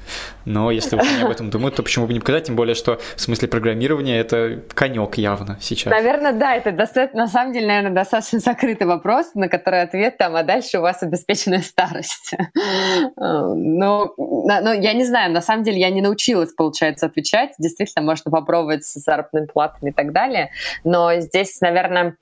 Но 0.45 0.71
если 0.71 0.97
они 0.97 1.23
об 1.23 1.31
этом 1.31 1.49
думают, 1.49 1.75
то 1.75 1.83
почему 1.83 2.07
бы 2.07 2.13
не 2.13 2.19
показать? 2.19 2.45
Тем 2.45 2.55
более, 2.55 2.75
что 2.75 2.99
в 3.15 3.21
смысле 3.21 3.49
программирования 3.49 4.17
это 4.17 4.61
конек 4.73 5.17
явно 5.17 5.57
сейчас. 5.59 5.91
Наверное, 5.91 6.31
да, 6.31 6.55
это 6.55 6.71
достаточно, 6.71 7.21
на 7.21 7.27
самом 7.27 7.51
деле, 7.51 7.67
наверное, 7.67 7.91
достаточно 7.91 8.39
закрытый 8.39 8.87
вопрос, 8.87 9.31
на 9.35 9.49
который 9.49 9.81
ответ 9.81 10.17
там, 10.17 10.35
а 10.35 10.43
дальше 10.43 10.79
у 10.79 10.81
вас 10.81 11.03
обеспеченная 11.03 11.61
старость. 11.61 12.33
Ну, 13.17 14.13
ну, 14.15 14.73
я 14.73 14.93
не 14.93 15.03
знаю, 15.03 15.33
на 15.33 15.41
самом 15.41 15.63
деле 15.63 15.79
я 15.79 15.89
не 15.89 16.01
научилась, 16.01 16.53
получается, 16.53 17.07
отвечать. 17.07 17.55
Действительно, 17.57 18.05
можно 18.05 18.31
попробовать 18.31 18.85
с 18.85 18.93
заработной 18.93 19.47
платой 19.47 19.64
зарплатами 19.65 19.89
и 19.89 19.93
так 19.93 20.11
далее. 20.11 20.51
Но 20.83 21.15
здесь, 21.19 21.59
наверное, 21.61 22.15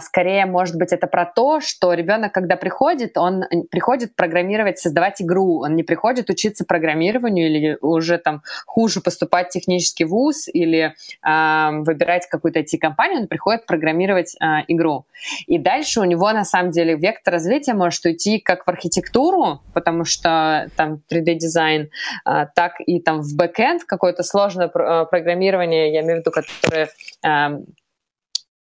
скорее, 0.00 0.46
может 0.46 0.76
быть, 0.76 0.92
это 0.92 1.06
про 1.06 1.26
то, 1.26 1.60
что 1.60 1.92
ребенок, 1.92 2.32
когда 2.32 2.56
приходит, 2.56 3.16
он 3.16 3.44
приходит 3.70 4.14
программировать, 4.16 4.78
создавать 4.78 5.20
игру. 5.22 5.60
Он 5.60 5.76
не 5.76 5.82
приходит 5.82 6.30
учиться 6.30 6.64
программированию 6.64 7.46
или 7.46 7.78
уже 7.80 8.18
там 8.18 8.42
хуже 8.66 9.00
поступать 9.00 9.48
в 9.48 9.50
технический 9.50 10.04
вуз 10.04 10.48
или 10.48 10.94
э, 11.26 11.70
выбирать 11.82 12.26
какую-то 12.28 12.60
IT-компанию. 12.60 13.20
Он 13.22 13.28
приходит 13.28 13.66
программировать 13.66 14.36
э, 14.40 14.64
игру. 14.68 15.06
И 15.46 15.58
дальше 15.58 16.00
у 16.00 16.04
него, 16.04 16.32
на 16.32 16.44
самом 16.44 16.70
деле, 16.70 16.96
вектор 16.96 17.34
развития 17.34 17.74
может 17.74 18.04
уйти 18.04 18.38
как 18.38 18.66
в 18.66 18.68
архитектуру, 18.70 19.60
потому 19.72 20.04
что 20.04 20.68
там 20.76 21.00
3D-дизайн, 21.10 21.90
э, 22.26 22.46
так 22.54 22.74
и 22.80 23.00
там 23.00 23.20
в 23.20 23.36
бэкэнд 23.36 23.84
какое-то 23.84 24.22
сложное 24.22 24.68
программирование, 24.68 25.92
я 25.92 26.00
имею 26.00 26.16
в 26.16 26.20
виду, 26.20 26.30
которое 26.30 26.88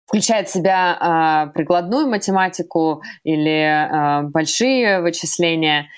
включает 0.05 0.47
в 0.47 0.51
себя 0.51 1.47
э, 1.49 1.53
прикладную 1.53 2.07
математику 2.07 3.01
или 3.23 3.61
э, 3.61 4.23
большие 4.29 5.01
вычисления, 5.01 5.89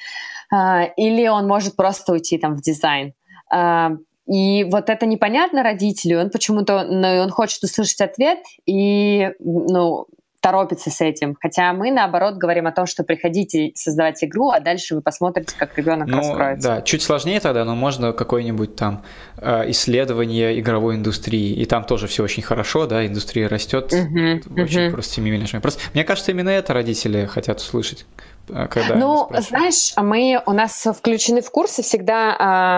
э, 0.53 0.93
или 0.97 1.27
он 1.27 1.47
может 1.47 1.75
просто 1.75 2.13
уйти 2.13 2.37
там 2.37 2.55
в 2.55 2.61
дизайн. 2.61 3.13
Э, 3.53 3.89
и 4.27 4.63
вот 4.63 4.89
это 4.89 5.05
непонятно 5.05 5.61
родителю, 5.61 6.19
он 6.19 6.29
почему-то, 6.31 6.83
ну, 6.83 7.07
он 7.21 7.29
хочет 7.29 7.63
услышать 7.63 8.01
ответ, 8.01 8.39
и, 8.65 9.31
ну, 9.39 10.07
торопится 10.45 10.91
с 10.91 11.01
этим. 11.01 11.35
Хотя 11.41 11.73
мы, 11.73 11.89
наоборот, 11.89 12.35
говорим 12.35 12.67
о 12.67 12.71
том, 12.71 12.85
что 12.85 13.03
приходите 13.03 13.71
создавать 13.73 14.23
игру, 14.23 14.51
а 14.51 14.59
дальше 14.59 14.93
вы 14.93 15.01
посмотрите, 15.01 15.55
как 15.57 15.75
ребенок 15.75 16.07
ну, 16.07 16.17
раскроется. 16.17 16.69
Да, 16.69 16.81
чуть 16.83 17.01
сложнее 17.01 17.39
тогда, 17.39 17.65
но 17.65 17.73
можно 17.73 18.13
какое-нибудь 18.13 18.75
там 18.75 19.01
э, 19.37 19.71
исследование 19.71 20.59
игровой 20.59 20.97
индустрии, 20.97 21.51
и 21.51 21.65
там 21.65 21.83
тоже 21.83 22.05
все 22.05 22.23
очень 22.23 22.43
хорошо, 22.43 22.85
да, 22.85 23.07
индустрия 23.07 23.49
растет, 23.49 23.91
uh-huh, 23.91 24.61
очень 24.61 24.81
uh-huh. 24.81 24.91
просто 24.91 25.13
семимильными 25.15 25.59
Просто 25.59 25.81
мне 25.95 26.03
кажется, 26.03 26.29
именно 26.29 26.49
это 26.49 26.73
родители 26.73 27.25
хотят 27.25 27.57
услышать. 27.57 28.05
Э, 28.49 28.67
когда 28.67 28.97
ну, 28.97 29.27
знаешь, 29.39 29.93
мы 29.97 30.43
у 30.45 30.51
нас 30.51 30.85
включены 30.95 31.41
в 31.41 31.49
курсы 31.49 31.81
всегда 31.81 32.35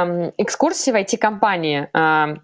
э, 0.07 0.31
экскурсии 0.37 0.91
в 0.91 0.95
IT-компании. 0.95 1.89
Э, 1.93 2.37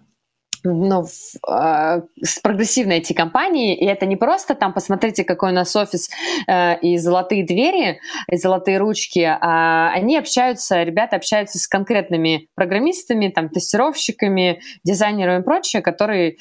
ну, 0.64 1.04
э, 1.04 2.00
с 2.22 2.40
прогрессивной 2.40 3.00
IT-компанией, 3.00 3.74
и 3.74 3.84
это 3.84 4.06
не 4.06 4.16
просто 4.16 4.54
там, 4.54 4.72
посмотрите, 4.72 5.22
какой 5.24 5.50
у 5.50 5.54
нас 5.54 5.76
офис 5.76 6.08
э, 6.48 6.78
и 6.80 6.96
золотые 6.96 7.44
двери, 7.44 8.00
и 8.28 8.36
золотые 8.36 8.78
ручки, 8.78 9.20
а 9.20 9.90
они 9.92 10.16
общаются, 10.16 10.82
ребята 10.82 11.16
общаются 11.16 11.58
с 11.58 11.68
конкретными 11.68 12.48
программистами, 12.54 13.28
там, 13.28 13.50
тестировщиками, 13.50 14.60
дизайнерами 14.84 15.42
и 15.42 15.44
прочее, 15.44 15.82
которые 15.82 16.38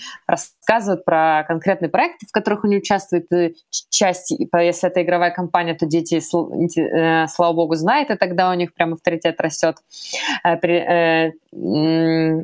рассказывают 0.64 1.04
про 1.06 1.44
конкретные 1.48 1.90
проекты, 1.90 2.26
в 2.26 2.32
которых 2.32 2.64
они 2.66 2.78
участвуют, 2.78 3.26
и 3.34 3.56
часть, 3.90 4.32
если 4.32 4.90
это 4.90 5.02
игровая 5.02 5.32
компания, 5.32 5.74
то 5.74 5.86
дети, 5.86 6.22
э, 6.80 7.28
слава 7.28 7.54
богу, 7.54 7.76
знают, 7.76 8.10
и 8.10 8.16
тогда 8.16 8.50
у 8.50 8.54
них 8.54 8.74
прям 8.74 8.94
авторитет 8.94 9.42
растет, 9.42 9.78
э, 10.44 10.56
э, 10.56 11.32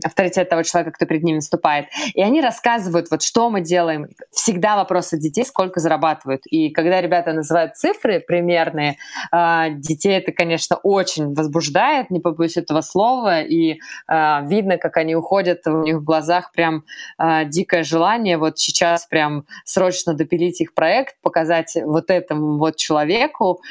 авторитет 0.04 0.50
того 0.50 0.64
человека, 0.64 0.92
кто 0.92 1.06
перед 1.06 1.24
ними 1.24 1.38
поступает. 1.38 1.86
И 2.14 2.22
они 2.22 2.42
рассказывают, 2.42 3.10
вот 3.10 3.22
что 3.22 3.50
мы 3.50 3.62
делаем. 3.62 4.08
Всегда 4.32 4.76
вопрос 4.76 5.14
от 5.14 5.20
детей, 5.20 5.46
сколько 5.46 5.80
зарабатывают. 5.80 6.42
И 6.46 6.70
когда 6.70 7.02
ребята 7.02 7.34
называют 7.34 7.76
цифры 7.76 8.20
примерные, 8.20 8.98
а, 9.32 9.70
детей 9.70 10.18
это, 10.18 10.32
конечно, 10.32 10.78
очень 10.84 11.34
возбуждает, 11.34 12.12
не 12.12 12.20
побоюсь 12.20 12.58
этого 12.58 12.82
слова. 12.82 13.42
И 13.42 13.80
а, 14.08 14.42
видно, 14.46 14.78
как 14.78 14.98
они 14.98 15.16
уходят, 15.16 15.66
у 15.68 15.84
них 15.84 15.98
в 15.98 16.04
глазах 16.04 16.52
прям 16.52 16.84
а, 17.18 17.46
дикое 17.46 17.84
желание 17.84 18.09
вот 18.38 18.60
сейчас 18.60 19.06
прям 19.06 19.46
срочно 19.66 20.14
допилить 20.14 20.62
их 20.62 20.74
проект, 20.74 21.16
показать 21.22 21.78
вот 21.84 22.10
этому 22.10 22.58
вот 22.58 22.76
человеку 22.76 23.62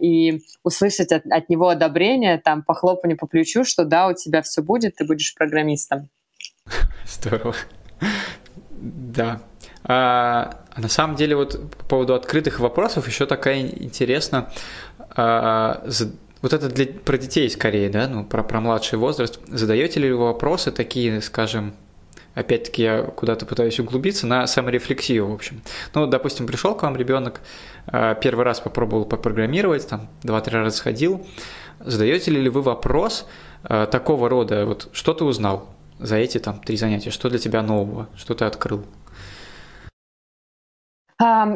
и 0.00 0.42
услышать 0.62 1.12
от, 1.12 1.26
от 1.26 1.48
него 1.48 1.68
одобрение, 1.68 2.38
там, 2.38 2.62
похлопание 2.62 3.16
по 3.16 3.26
плечу, 3.26 3.64
что 3.64 3.84
да, 3.84 4.08
у 4.08 4.14
тебя 4.14 4.42
все 4.42 4.62
будет, 4.62 4.96
ты 4.96 5.04
будешь 5.04 5.34
программистом. 5.34 6.08
Здорово. 7.06 7.54
Да. 8.72 9.42
А, 9.84 10.62
на 10.76 10.88
самом 10.88 11.16
деле, 11.16 11.36
вот 11.36 11.70
по 11.78 11.84
поводу 11.84 12.14
открытых 12.14 12.60
вопросов 12.60 13.06
еще 13.06 13.26
такая 13.26 13.60
интересно. 13.60 14.50
А, 15.16 15.84
вот 16.42 16.52
это 16.52 16.68
для, 16.68 16.86
про 16.86 17.18
детей 17.18 17.50
скорее, 17.50 17.90
да, 17.90 18.08
ну, 18.08 18.24
про, 18.24 18.42
про 18.42 18.60
младший 18.60 18.98
возраст. 18.98 19.38
Задаете 19.46 20.00
ли 20.00 20.10
вы 20.10 20.18
вопросы 20.18 20.70
такие, 20.70 21.20
скажем, 21.20 21.74
опять-таки 22.34 22.82
я 22.82 23.02
куда-то 23.02 23.46
пытаюсь 23.46 23.78
углубиться, 23.80 24.26
на 24.26 24.46
саморефлексию, 24.46 25.26
в 25.26 25.34
общем. 25.34 25.62
Ну, 25.94 26.06
допустим, 26.06 26.46
пришел 26.46 26.74
к 26.74 26.82
вам 26.82 26.96
ребенок, 26.96 27.40
а, 27.86 28.14
первый 28.14 28.44
раз 28.44 28.60
попробовал 28.60 29.04
попрограммировать, 29.04 29.88
там, 29.88 30.08
два-три 30.22 30.56
раза 30.56 30.76
сходил. 30.76 31.26
Задаете 31.80 32.30
ли 32.30 32.48
вы 32.48 32.62
вопрос 32.62 33.26
а, 33.62 33.86
такого 33.86 34.28
рода, 34.28 34.66
вот, 34.66 34.88
что 34.92 35.14
ты 35.14 35.24
узнал? 35.24 35.68
за 36.00 36.16
эти 36.16 36.38
там 36.38 36.60
три 36.60 36.76
занятия? 36.76 37.10
Что 37.10 37.28
для 37.28 37.38
тебя 37.38 37.62
нового? 37.62 38.08
Что 38.16 38.34
ты 38.34 38.44
открыл? 38.44 38.84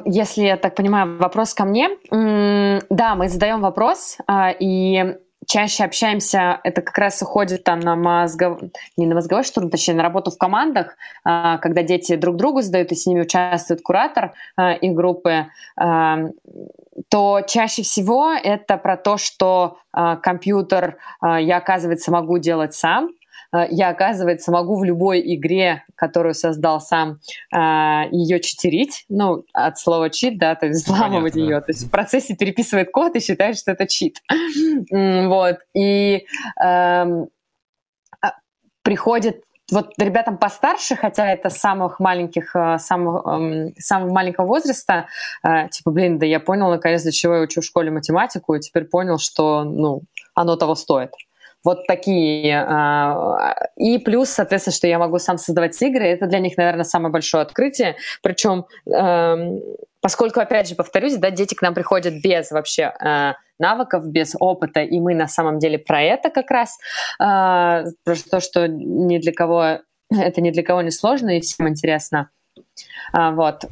Если 0.05 0.43
я 0.43 0.59
так 0.59 0.75
понимаю, 0.75 1.17
вопрос 1.17 1.55
ко 1.55 1.65
мне. 1.65 1.89
Да, 2.11 3.15
мы 3.15 3.29
задаем 3.31 3.63
вопрос, 3.63 4.19
а, 4.27 4.51
и 4.51 5.17
чаще 5.47 5.85
общаемся, 5.85 6.61
это 6.65 6.83
как 6.83 6.97
раз 6.99 7.23
уходит 7.23 7.65
там 7.65 7.81
на 7.81 7.97
мозгов... 7.97 8.61
не 8.97 9.07
на 9.07 9.15
мозговой 9.15 9.45
штурм, 9.45 9.71
точнее, 9.71 9.95
на 9.95 10.03
работу 10.03 10.31
в 10.31 10.39
командах, 10.39 10.97
а, 11.25 11.59
когда 11.59 11.83
дети 11.83 12.17
друг 12.17 12.37
другу 12.37 12.63
задают, 12.63 12.93
и 12.93 12.95
с 12.95 13.07
ними 13.07 13.23
участвует 13.23 13.83
куратор 13.83 14.33
а, 14.57 14.73
их 14.73 14.95
группы, 14.95 15.47
то 17.09 17.41
чаще 17.47 17.83
всего 17.83 18.33
это 18.33 18.77
про 18.77 18.97
то, 18.97 19.17
что 19.17 19.79
компьютер 19.93 20.99
я, 21.23 21.57
оказывается, 21.57 22.13
могу 22.13 22.39
делать 22.39 22.75
сам, 22.75 23.11
я, 23.71 23.91
оказывается, 23.91 24.51
могу 24.51 24.77
в 24.77 24.85
любой 24.85 25.23
игре, 25.35 25.85
которую 25.95 26.35
создал 26.35 26.81
сам, 26.81 27.21
э, 27.55 28.09
ее 28.11 28.41
читерить, 28.41 29.05
ну, 29.09 29.45
от 29.53 29.79
слова 29.79 30.11
чит, 30.11 30.39
да, 30.39 30.55
то 30.55 30.67
есть 30.67 30.85
взламывать 30.85 31.37
ее, 31.37 31.57
да. 31.57 31.61
то 31.61 31.73
есть 31.73 31.85
в 31.87 31.91
процессе 31.91 32.35
переписывает 32.35 32.91
код 32.91 33.15
и 33.17 33.21
считает, 33.21 33.57
что 33.57 33.73
это 33.73 33.87
чит. 33.87 34.21
Вот, 35.35 35.59
и 35.75 36.27
эм, 36.63 37.29
а, 38.21 38.33
приходит 38.83 39.43
вот 39.71 39.93
ребятам 39.99 40.39
постарше, 40.39 40.95
хотя 40.95 41.31
это 41.31 41.49
самых 41.51 42.01
маленьких, 42.01 42.55
э, 42.55 42.79
самых, 42.79 43.27
эм, 43.27 43.75
самого 43.79 44.13
маленького 44.13 44.47
возраста, 44.47 45.07
типа, 45.43 45.91
блин, 45.91 46.19
да 46.19 46.27
я 46.27 46.41
понял, 46.41 46.71
наконец, 46.71 47.03
для 47.03 47.13
чего 47.13 47.37
я 47.37 47.43
учу 47.43 47.61
в 47.61 47.65
школе 47.65 47.91
математику, 47.91 48.55
и 48.55 48.61
теперь 48.61 48.85
понял, 48.85 49.19
что, 49.19 49.65
ну, 49.65 50.03
оно 50.35 50.57
того 50.57 50.75
стоит. 50.75 51.11
Вот 51.65 51.87
такие. 51.87 52.65
А, 52.69 53.55
и 53.77 53.99
плюс, 53.99 54.29
соответственно, 54.29 54.75
что 54.75 54.87
я 54.87 54.99
могу 54.99 55.19
сам 55.19 55.39
создавать 55.39 55.81
игры, 55.83 56.05
это 56.07 56.27
для 56.27 56.39
них, 56.39 56.57
наверное, 56.57 56.85
самое 56.85 57.11
большое 57.11 57.43
открытие. 57.43 57.97
Причем, 58.23 58.67
эм, 58.87 59.61
поскольку, 60.01 60.41
опять 60.41 60.69
же, 60.69 60.75
повторюсь, 60.75 61.17
да, 61.17 61.31
дети 61.31 61.55
к 61.55 61.63
нам 61.63 61.75
приходят 61.75 62.15
без 62.23 62.51
вообще 62.51 62.93
э, 63.01 63.33
навыков, 63.59 64.07
без 64.07 64.35
опыта, 64.39 64.81
и 64.81 65.01
мы 65.01 65.15
на 65.15 65.27
самом 65.27 65.59
деле 65.59 65.79
про 65.79 66.03
это 66.03 66.31
как 66.31 66.51
раз, 66.51 66.79
э, 67.19 67.25
про 67.25 68.15
то, 68.31 68.41
что 68.41 68.69
ни 68.69 69.19
для 69.19 69.33
кого 69.33 69.79
это 70.11 70.41
ни 70.41 70.51
для 70.51 70.63
кого 70.63 70.83
не 70.83 70.91
сложно 70.91 71.37
и 71.37 71.41
всем 71.41 71.69
интересно. 71.69 72.31
А, 73.13 73.33
вот. 73.33 73.65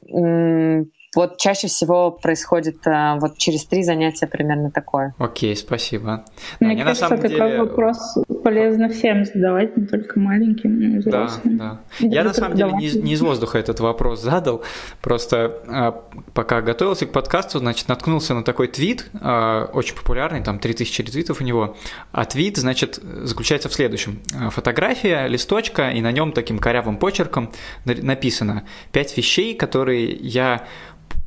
Вот 1.15 1.37
чаще 1.37 1.67
всего 1.67 2.11
происходит 2.11 2.87
а, 2.87 3.17
вот 3.17 3.37
через 3.37 3.67
три 3.67 3.83
занятия 3.83 4.27
примерно 4.27 4.71
такое. 4.71 5.15
Окей, 5.19 5.55
спасибо. 5.55 6.25
Мне 6.59 6.77
да, 6.77 6.85
кажется, 6.85 7.09
такой 7.09 7.29
деле... 7.29 7.59
вопрос 7.59 8.17
полезно 8.43 8.89
всем 8.89 9.27
задавать, 9.27 9.77
не 9.77 9.87
только 9.87 10.19
маленьким, 10.19 10.81
но 10.81 10.97
и 10.97 10.99
взрослым. 11.01 11.59
Да, 11.59 11.81
да. 12.01 12.07
Я 12.07 12.25
на 12.25 12.33
самом 12.33 12.57
деле 12.57 12.73
не, 12.73 12.91
не 13.03 13.13
из 13.13 13.21
воздуха 13.21 13.59
этот 13.59 13.81
вопрос 13.81 14.23
задал, 14.23 14.63
просто 15.03 15.61
а, 15.69 16.03
пока 16.33 16.63
готовился 16.63 17.05
к 17.05 17.13
подкасту, 17.13 17.59
значит, 17.59 17.89
наткнулся 17.89 18.33
на 18.35 18.43
такой 18.43 18.69
твит, 18.69 19.11
а, 19.21 19.67
очень 19.67 19.95
популярный, 19.95 20.43
там 20.43 20.59
3000 20.59 21.03
ретвитов 21.03 21.43
у 21.43 21.45
него, 21.45 21.77
а 22.13 22.25
твит, 22.25 22.57
значит, 22.57 22.99
заключается 23.03 23.69
в 23.69 23.75
следующем. 23.75 24.21
Фотография, 24.51 25.27
листочка, 25.27 25.91
и 25.91 26.01
на 26.01 26.11
нем 26.11 26.33
таким 26.33 26.59
корявым 26.59 26.97
почерком 26.97 27.53
написано 27.85 28.65
«Пять 28.93 29.15
вещей, 29.17 29.55
которые 29.55 30.11
я 30.11 30.67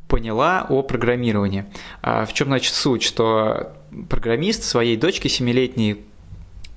поняла 0.08 0.66
о 0.68 0.82
программировании. 0.82 1.66
А 2.02 2.24
в 2.26 2.32
чем, 2.32 2.48
значит, 2.48 2.74
суть? 2.74 3.02
Что 3.02 3.72
программист 4.08 4.62
своей 4.62 4.96
дочке 4.96 5.28
семилетней 5.28 6.04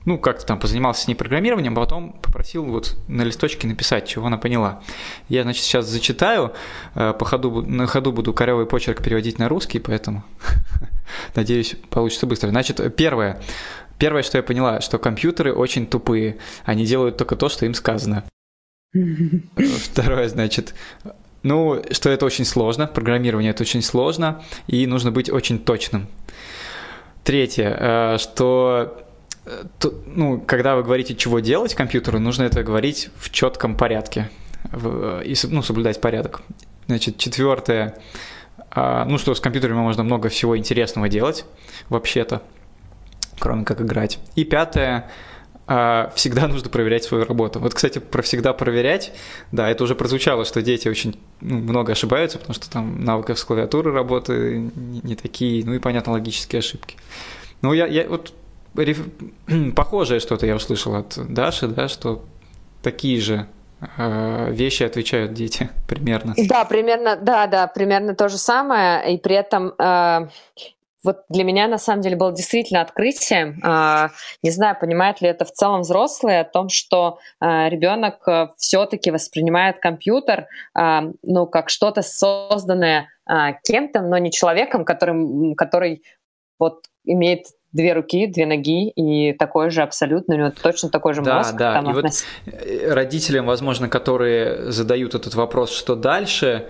ну, 0.06 0.18
как-то 0.18 0.46
там 0.46 0.60
позанимался 0.60 1.04
с 1.04 1.08
ней 1.08 1.16
программированием, 1.16 1.74
а 1.74 1.82
потом 1.82 2.14
попросил 2.14 2.66
вот 2.66 2.98
на 3.08 3.22
листочке 3.22 3.68
написать, 3.68 4.08
чего 4.08 4.28
она 4.28 4.38
поняла. 4.38 4.82
Я, 5.28 5.44
значит, 5.44 5.64
сейчас 5.64 5.88
зачитаю, 5.88 6.54
э, 6.96 7.14
по 7.14 7.26
ходу, 7.26 7.62
на 7.62 7.86
ходу 7.86 8.12
буду 8.12 8.34
корявый 8.34 8.66
почерк 8.66 9.04
переводить 9.04 9.40
на 9.40 9.50
русский, 9.50 9.80
поэтому 9.80 10.24
надеюсь, 11.36 11.76
получится 11.90 12.26
быстро. 12.26 12.50
Значит, 12.50 12.96
первое. 12.96 13.42
Первое, 14.00 14.24
что 14.24 14.38
я 14.38 14.44
поняла, 14.44 14.80
что 14.82 14.98
компьютеры 14.98 15.54
очень 15.54 15.86
тупые. 15.86 16.38
Они 16.64 16.86
делают 16.86 17.18
только 17.18 17.36
то, 17.36 17.50
что 17.50 17.66
им 17.66 17.74
сказано. 17.74 18.24
Второе, 18.94 20.30
значит, 20.30 20.74
ну, 21.44 21.82
что 21.92 22.10
это 22.10 22.26
очень 22.26 22.46
сложно, 22.46 22.88
программирование 22.88 23.52
это 23.52 23.64
очень 23.64 23.82
сложно, 23.82 24.44
и 24.68 24.86
нужно 24.86 25.12
быть 25.12 25.30
очень 25.30 25.60
точным. 25.60 26.08
Третье, 27.24 27.78
э, 27.80 28.18
что 28.18 29.06
э, 29.46 29.64
ну, 30.06 30.40
когда 30.42 30.76
вы 30.76 30.84
говорите, 30.84 31.16
чего 31.16 31.40
делать 31.40 31.76
компьютеру, 31.76 32.20
нужно 32.20 32.44
это 32.44 32.64
говорить 32.64 33.10
в 33.18 33.30
четком 33.30 33.76
порядке 33.76 34.30
э, 34.72 35.24
и 35.26 35.36
ну, 35.48 35.62
соблюдать 35.62 36.02
порядок. 36.02 36.42
Значит, 36.88 37.18
четвертое, 37.20 38.00
ну 38.76 39.20
что, 39.20 39.36
с 39.36 39.40
компьютерами 39.40 39.78
можно 39.78 40.02
много 40.02 40.30
всего 40.30 40.58
интересного 40.58 41.08
делать, 41.08 41.46
вообще-то, 41.88 42.42
кроме 43.38 43.64
как 43.64 43.80
играть. 43.82 44.18
И 44.34 44.44
пятое, 44.44 45.08
всегда 46.16 46.48
нужно 46.48 46.70
проверять 46.70 47.04
свою 47.04 47.26
работу. 47.26 47.60
Вот, 47.60 47.76
кстати, 47.76 48.00
про 48.00 48.24
всегда 48.24 48.54
проверять, 48.54 49.14
да, 49.52 49.70
это 49.70 49.84
уже 49.84 49.94
прозвучало, 49.94 50.44
что 50.46 50.64
дети 50.64 50.88
очень 50.88 51.20
ну, 51.42 51.60
много 51.60 51.92
ошибаются, 51.92 52.40
потому 52.40 52.56
что 52.56 52.72
там 52.72 53.04
навыков 53.04 53.38
с 53.38 53.44
клавиатуры 53.44 53.94
работы 53.94 54.72
не, 54.76 55.16
такие, 55.16 55.64
ну 55.64 55.74
и, 55.74 55.80
понятно, 55.80 56.14
логические 56.14 56.60
ошибки. 56.60 56.96
Ну, 57.62 57.74
я, 57.74 57.86
я 57.86 58.10
вот 58.10 58.34
похожее 59.76 60.20
что-то 60.20 60.46
я 60.46 60.56
услышал 60.56 60.96
от 60.96 61.18
Даши, 61.32 61.68
да, 61.68 61.88
что 61.88 62.24
такие 62.82 63.22
же 63.22 63.48
э, 63.98 64.52
вещи 64.52 64.84
отвечают 64.84 65.34
дети 65.34 65.70
примерно. 65.88 66.34
Да, 66.36 66.66
примерно, 66.66 67.16
да, 67.16 67.48
да, 67.48 67.68
примерно 67.68 68.16
то 68.16 68.30
же 68.30 68.38
самое, 68.38 69.14
и 69.14 69.18
при 69.18 69.36
этом 69.36 69.74
э, 69.78 70.28
вот 71.04 71.24
для 71.30 71.44
меня 71.44 71.68
на 71.68 71.78
самом 71.78 72.02
деле 72.02 72.16
было 72.16 72.32
действительно 72.32 72.82
открытие. 72.82 73.58
Э, 73.64 74.10
не 74.44 74.52
знаю, 74.52 74.78
понимают 74.80 75.22
ли 75.22 75.30
это 75.30 75.46
в 75.46 75.52
целом 75.52 75.82
взрослые 75.82 76.42
о 76.42 76.44
том, 76.44 76.70
что 76.70 77.20
э, 77.42 77.70
ребенок 77.70 78.28
э, 78.28 78.48
все-таки 78.58 79.12
воспринимает 79.12 79.80
компьютер, 79.80 80.48
э, 80.78 81.00
ну, 81.24 81.48
как 81.48 81.70
что-то 81.70 82.02
созданное 82.02 83.08
э, 83.30 83.34
кем-то, 83.64 84.02
но 84.02 84.18
не 84.18 84.32
человеком, 84.32 84.84
который, 84.84 85.56
который 85.56 86.04
вот 86.60 86.86
имеет 87.06 87.46
две 87.72 87.94
руки, 87.94 88.28
две 88.28 88.46
ноги 88.46 88.90
и 88.90 89.34
такой 89.34 89.70
же 89.70 89.82
абсолютно, 89.82 90.36
у 90.36 90.38
него 90.38 90.52
точно 90.52 90.90
такой 90.90 91.14
же 91.14 91.22
да, 91.22 91.38
мозг. 91.38 91.56
Да, 91.56 91.74
там 91.74 91.86
и 91.86 91.98
относ... 91.98 92.26
вот 92.46 92.54
родителям, 92.88 93.46
возможно, 93.46 93.88
которые 93.88 94.72
задают 94.72 95.16
этот 95.16 95.36
вопрос, 95.36 95.72
что 95.72 95.96
дальше, 95.96 96.68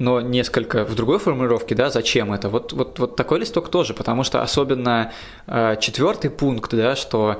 но 0.00 0.22
несколько 0.22 0.84
в 0.86 0.94
другой 0.94 1.18
формулировке, 1.18 1.74
да, 1.74 1.90
зачем 1.90 2.32
это? 2.32 2.48
Вот, 2.48 2.72
вот, 2.72 2.98
вот 2.98 3.16
такой 3.16 3.40
листок 3.40 3.68
тоже, 3.68 3.92
потому 3.92 4.24
что 4.24 4.40
особенно 4.42 5.12
э, 5.46 5.76
четвертый 5.78 6.30
пункт, 6.30 6.74
да, 6.74 6.96
что 6.96 7.38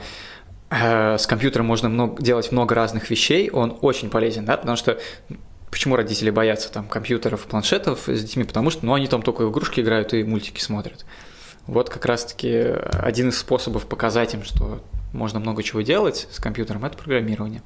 э, 0.68 1.16
с 1.16 1.26
компьютером 1.26 1.66
можно 1.66 1.88
много, 1.88 2.22
делать 2.22 2.52
много 2.52 2.74
разных 2.74 3.08
вещей, 3.08 3.50
он 3.50 3.78
очень 3.80 4.10
полезен, 4.10 4.44
да, 4.44 4.56
потому 4.56 4.76
что 4.76 4.98
Почему 5.70 5.94
родители 5.94 6.30
боятся 6.30 6.72
там 6.72 6.88
компьютеров, 6.88 7.44
планшетов 7.44 8.08
с 8.08 8.20
детьми? 8.24 8.42
Потому 8.42 8.70
что 8.70 8.84
ну, 8.84 8.92
они 8.92 9.06
там 9.06 9.22
только 9.22 9.48
игрушки 9.48 9.78
играют 9.78 10.12
и 10.12 10.24
мультики 10.24 10.60
смотрят. 10.60 11.06
Вот 11.68 11.88
как 11.88 12.06
раз-таки 12.06 12.74
один 13.00 13.28
из 13.28 13.38
способов 13.38 13.86
показать 13.86 14.34
им, 14.34 14.42
что 14.42 14.82
можно 15.12 15.38
много 15.38 15.62
чего 15.62 15.82
делать 15.82 16.26
с 16.32 16.40
компьютером, 16.40 16.84
это 16.84 16.96
программирование. 16.96 17.62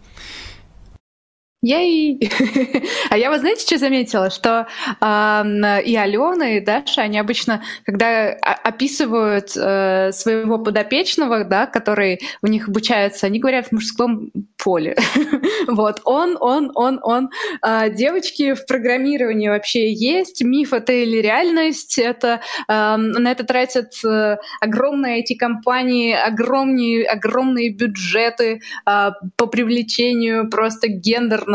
Ей! 1.65 2.21
а 3.11 3.17
я 3.17 3.31
вот 3.31 3.41
знаете, 3.41 3.62
что 3.62 3.79
заметила? 3.79 4.29
Что 4.29 4.67
э, 5.01 5.83
и 5.83 5.97
Алена, 5.97 6.59
и 6.59 6.61
Даша, 6.61 7.01
они 7.01 7.19
обычно, 7.19 7.62
когда 7.87 8.33
описывают 8.33 9.57
э, 9.57 10.12
своего 10.12 10.59
подопечного, 10.59 11.45
да, 11.45 11.65
который 11.67 12.21
у 12.43 12.49
них 12.49 12.69
обучается, 12.69 13.25
они 13.25 13.39
говорят 13.39 13.69
в 13.69 13.73
мужском 13.73 14.31
поле. 14.62 14.95
вот, 15.67 16.03
он, 16.05 16.37
он, 16.39 16.71
он, 16.75 17.01
он. 17.03 17.31
А 17.62 17.89
девочки 17.89 18.53
в 18.53 18.67
программировании 18.67 19.49
вообще 19.49 19.91
есть? 19.91 20.45
Миф 20.45 20.75
это 20.75 20.93
или 20.93 21.17
реальность? 21.17 21.99
Это 21.99 22.43
э, 22.69 22.97
на 22.97 23.31
это 23.31 23.45
тратят 23.45 23.95
э, 24.05 24.37
огромные 24.61 25.21
эти 25.21 25.35
компании, 25.35 26.12
огромные, 26.12 27.07
огромные 27.07 27.71
бюджеты 27.71 28.61
э, 28.87 29.11
по 29.37 29.47
привлечению 29.47 30.51
просто 30.51 30.89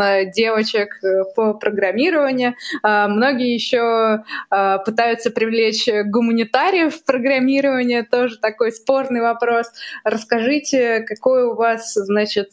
гендерных 0.00 0.32
девочек 0.32 0.98
э, 1.02 1.24
по 1.34 1.54
программированию. 1.54 2.54
А, 2.82 3.08
многие 3.08 3.54
еще 3.54 4.24
а, 4.50 4.78
пытаются 4.78 5.30
привлечь 5.30 5.88
гуманитариев 6.06 6.94
в 6.94 7.04
программирование, 7.04 8.02
тоже 8.02 8.38
такой 8.38 8.72
спорный 8.72 9.20
вопрос. 9.20 9.70
Расскажите, 10.04 11.00
какой 11.00 11.44
у 11.44 11.54
вас, 11.54 11.94
значит, 11.94 12.52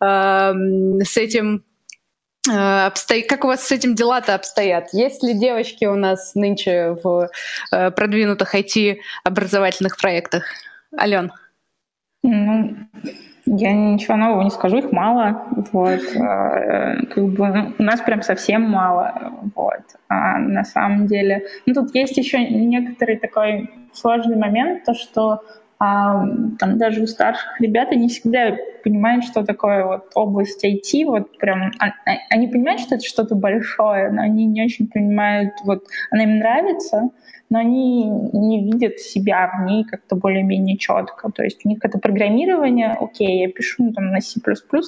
а, 0.00 0.52
с 0.52 1.16
этим 1.16 1.64
обстоит, 2.44 3.28
как 3.28 3.44
у 3.44 3.46
вас 3.46 3.64
с 3.64 3.70
этим 3.70 3.94
дела-то 3.94 4.34
обстоят? 4.34 4.92
Есть 4.92 5.22
ли 5.22 5.32
девочки 5.32 5.84
у 5.84 5.94
нас 5.94 6.34
нынче 6.34 6.96
в 7.02 7.30
продвинутых 7.70 8.56
IT-образовательных 8.56 9.96
проектах? 9.96 10.44
Ален? 10.98 11.30
Ну, 12.24 12.76
я 13.44 13.72
ничего 13.72 14.16
нового 14.16 14.42
не 14.42 14.50
скажу, 14.50 14.78
их 14.78 14.92
мало. 14.92 15.42
Вот. 15.72 16.00
Э, 16.14 17.04
как 17.06 17.24
бы 17.24 17.74
у 17.78 17.82
нас 17.82 18.00
прям 18.00 18.22
совсем 18.22 18.62
мало. 18.62 19.32
Вот. 19.54 19.82
А 20.08 20.38
на 20.38 20.64
самом 20.64 21.06
деле... 21.06 21.46
Ну, 21.66 21.74
тут 21.74 21.94
есть 21.94 22.16
еще 22.16 22.38
некоторый 22.48 23.16
такой 23.16 23.70
сложный 23.92 24.36
момент, 24.36 24.84
то, 24.84 24.94
что 24.94 25.42
а, 25.84 26.24
там 26.60 26.78
даже 26.78 27.02
у 27.02 27.08
старших 27.08 27.60
ребят 27.60 27.88
они 27.90 28.06
всегда 28.08 28.56
понимают, 28.84 29.24
что 29.24 29.44
такое 29.44 29.84
вот 29.84 30.12
область 30.14 30.64
IT, 30.64 31.04
вот 31.06 31.36
прям, 31.38 31.72
а, 31.80 31.88
а, 31.88 32.18
они 32.30 32.46
понимают, 32.46 32.82
что 32.82 32.94
это 32.94 33.04
что-то 33.04 33.34
большое, 33.34 34.12
но 34.12 34.22
они 34.22 34.46
не 34.46 34.64
очень 34.64 34.86
понимают, 34.86 35.54
вот 35.64 35.84
она 36.12 36.22
им 36.22 36.38
нравится, 36.38 37.08
но 37.50 37.58
они 37.58 38.04
не 38.04 38.62
видят 38.62 39.00
себя 39.00 39.50
в 39.58 39.64
ней 39.64 39.82
как-то 39.82 40.14
более-менее 40.14 40.78
четко. 40.78 41.32
То 41.32 41.42
есть 41.42 41.66
у 41.66 41.68
них 41.68 41.80
это 41.82 41.98
программирование, 41.98 42.92
окей, 42.92 43.40
я 43.40 43.48
пишу 43.48 43.86
ну, 43.86 43.92
там, 43.92 44.12
на 44.12 44.20
C++, 44.20 44.40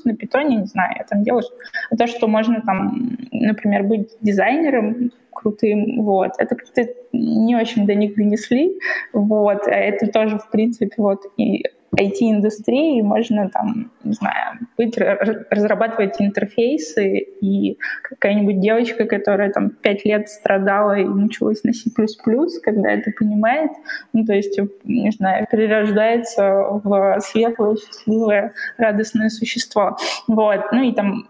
на 0.05 0.15
питоне, 0.15 0.59
не 0.59 0.67
знаю, 0.67 0.95
я 0.97 1.05
там 1.05 1.25
делаю. 1.25 1.43
А 1.91 1.97
то, 1.97 2.07
что 2.07 2.29
можно 2.29 2.61
там, 2.61 3.19
например, 3.33 3.83
быть 3.83 4.11
дизайнером, 4.21 5.11
крутым, 5.45 6.03
вот. 6.03 6.33
Это 6.39 6.57
как-то 6.57 6.87
не 7.13 7.55
очень 7.55 7.87
до 7.87 7.95
них 7.95 8.17
донесли, 8.17 8.79
вот. 9.13 9.67
А 9.67 9.71
это 9.71 10.07
тоже, 10.09 10.39
в 10.39 10.51
принципе, 10.51 10.95
вот 10.97 11.21
и 11.37 11.65
IT-индустрии 11.97 13.03
можно 13.03 13.49
там, 13.51 13.93
не 14.03 14.15
знаю, 14.15 14.59
быть, 14.77 14.99
разрабатывать 14.99 16.21
интерфейсы, 16.21 17.19
и 17.41 17.79
какая-нибудь 18.03 18.59
девочка, 18.59 19.05
которая 19.05 19.53
там 19.53 19.71
пять 19.71 20.05
лет 20.05 20.29
страдала 20.29 20.99
и 20.99 21.05
училась 21.05 21.63
на 21.63 21.73
C++, 21.73 21.91
когда 22.63 22.91
это 22.91 23.13
понимает, 23.17 23.71
ну, 24.13 24.25
то 24.25 24.33
есть, 24.33 24.59
не 24.83 25.11
знаю, 25.13 25.47
перерождается 25.49 26.81
в 26.83 27.21
светлое, 27.21 27.77
счастливое, 27.77 28.55
радостное 28.77 29.29
существо. 29.29 29.97
Вот. 30.27 30.73
Ну 30.73 30.83
и 30.83 30.93
там 30.93 31.29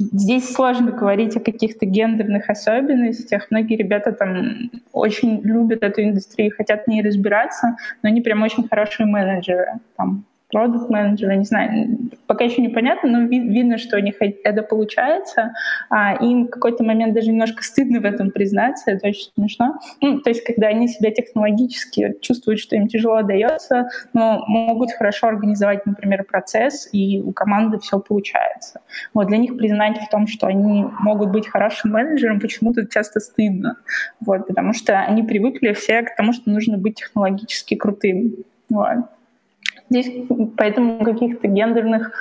Здесь 0.00 0.52
сложно 0.52 0.92
говорить 0.92 1.36
о 1.36 1.40
каких-то 1.40 1.84
гендерных 1.84 2.48
особенностях. 2.48 3.48
Многие 3.50 3.76
ребята 3.76 4.12
там 4.12 4.70
очень 4.92 5.40
любят 5.42 5.82
эту 5.82 6.02
индустрию, 6.02 6.52
хотят 6.56 6.84
в 6.84 6.88
ней 6.88 7.02
разбираться, 7.02 7.76
но 8.02 8.08
они 8.08 8.20
прям 8.20 8.42
очень 8.42 8.68
хорошие 8.68 9.06
менеджеры. 9.06 9.80
Там 9.96 10.24
продукт 10.50 10.88
менеджера 10.90 11.32
не 11.32 11.44
знаю, 11.44 11.98
пока 12.26 12.44
еще 12.44 12.62
непонятно, 12.62 13.10
но 13.10 13.26
ви- 13.26 13.48
видно, 13.48 13.78
что 13.78 13.96
у 13.96 14.00
них 14.00 14.16
это 14.20 14.62
получается. 14.62 15.52
А 15.90 16.14
им 16.22 16.46
в 16.46 16.50
какой-то 16.50 16.84
момент 16.84 17.14
даже 17.14 17.30
немножко 17.30 17.62
стыдно 17.62 18.00
в 18.00 18.04
этом 18.04 18.30
признаться, 18.30 18.90
это 18.90 19.08
очень 19.08 19.30
смешно. 19.34 19.78
Ну, 20.00 20.20
то 20.20 20.30
есть, 20.30 20.44
когда 20.44 20.68
они 20.68 20.88
себя 20.88 21.10
технологически 21.10 22.14
чувствуют, 22.20 22.60
что 22.60 22.76
им 22.76 22.88
тяжело 22.88 23.22
дается, 23.22 23.88
но 24.12 24.44
могут 24.46 24.92
хорошо 24.92 25.28
организовать, 25.28 25.84
например, 25.86 26.24
процесс, 26.24 26.88
и 26.92 27.20
у 27.20 27.32
команды 27.32 27.78
все 27.78 27.98
получается. 27.98 28.80
Вот 29.14 29.28
для 29.28 29.36
них 29.38 29.56
признать 29.56 29.98
в 29.98 30.08
том, 30.08 30.26
что 30.26 30.46
они 30.46 30.86
могут 31.00 31.30
быть 31.30 31.46
хорошим 31.46 31.92
менеджером, 31.92 32.40
почему-то 32.40 32.86
часто 32.86 33.20
стыдно. 33.20 33.76
Вот, 34.20 34.46
потому 34.46 34.72
что 34.72 34.98
они 34.98 35.22
привыкли 35.22 35.72
все 35.72 36.02
к 36.02 36.16
тому, 36.16 36.32
что 36.32 36.50
нужно 36.50 36.78
быть 36.78 36.96
технологически 36.96 37.74
крутым. 37.74 38.44
Вот. 38.70 39.17
Здесь 39.90 40.10
поэтому 40.56 41.04
каких-то 41.04 41.48
гендерных 41.48 42.12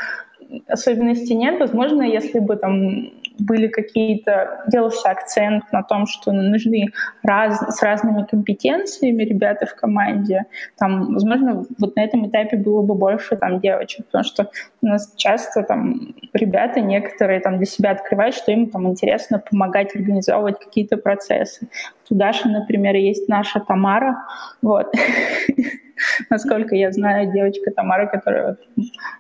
особенностей 0.67 1.35
нет. 1.35 1.59
Возможно, 1.59 2.01
если 2.01 2.39
бы 2.39 2.55
там 2.55 3.09
были 3.39 3.67
какие-то, 3.67 4.63
делался 4.67 5.11
акцент 5.11 5.63
на 5.71 5.83
том, 5.83 6.07
что 6.07 6.31
нужны 6.31 6.87
раз, 7.23 7.59
с 7.59 7.83
разными 7.83 8.25
компетенциями 8.25 9.23
ребята 9.23 9.65
в 9.65 9.75
команде, 9.75 10.45
там, 10.77 11.13
возможно, 11.13 11.65
вот 11.77 11.95
на 11.95 12.01
этом 12.03 12.27
этапе 12.27 12.57
было 12.57 12.81
бы 12.81 12.95
больше 12.95 13.35
там 13.35 13.59
девочек, 13.59 14.05
потому 14.07 14.23
что 14.23 14.49
у 14.81 14.87
нас 14.87 15.13
часто 15.15 15.63
там 15.63 16.13
ребята 16.33 16.81
некоторые 16.81 17.39
там 17.39 17.57
для 17.57 17.65
себя 17.65 17.91
открывают, 17.91 18.35
что 18.35 18.51
им 18.51 18.69
там 18.69 18.87
интересно 18.87 19.39
помогать 19.39 19.95
организовывать 19.95 20.59
какие-то 20.59 20.97
процессы. 20.97 21.67
У 22.09 22.15
Даши, 22.15 22.47
например, 22.47 22.95
есть 22.95 23.27
наша 23.27 23.59
Тамара, 23.59 24.25
вот, 24.61 24.93
насколько 26.29 26.75
я 26.75 26.91
знаю, 26.91 27.31
девочка 27.31 27.71
Тамара, 27.71 28.07
которая 28.07 28.57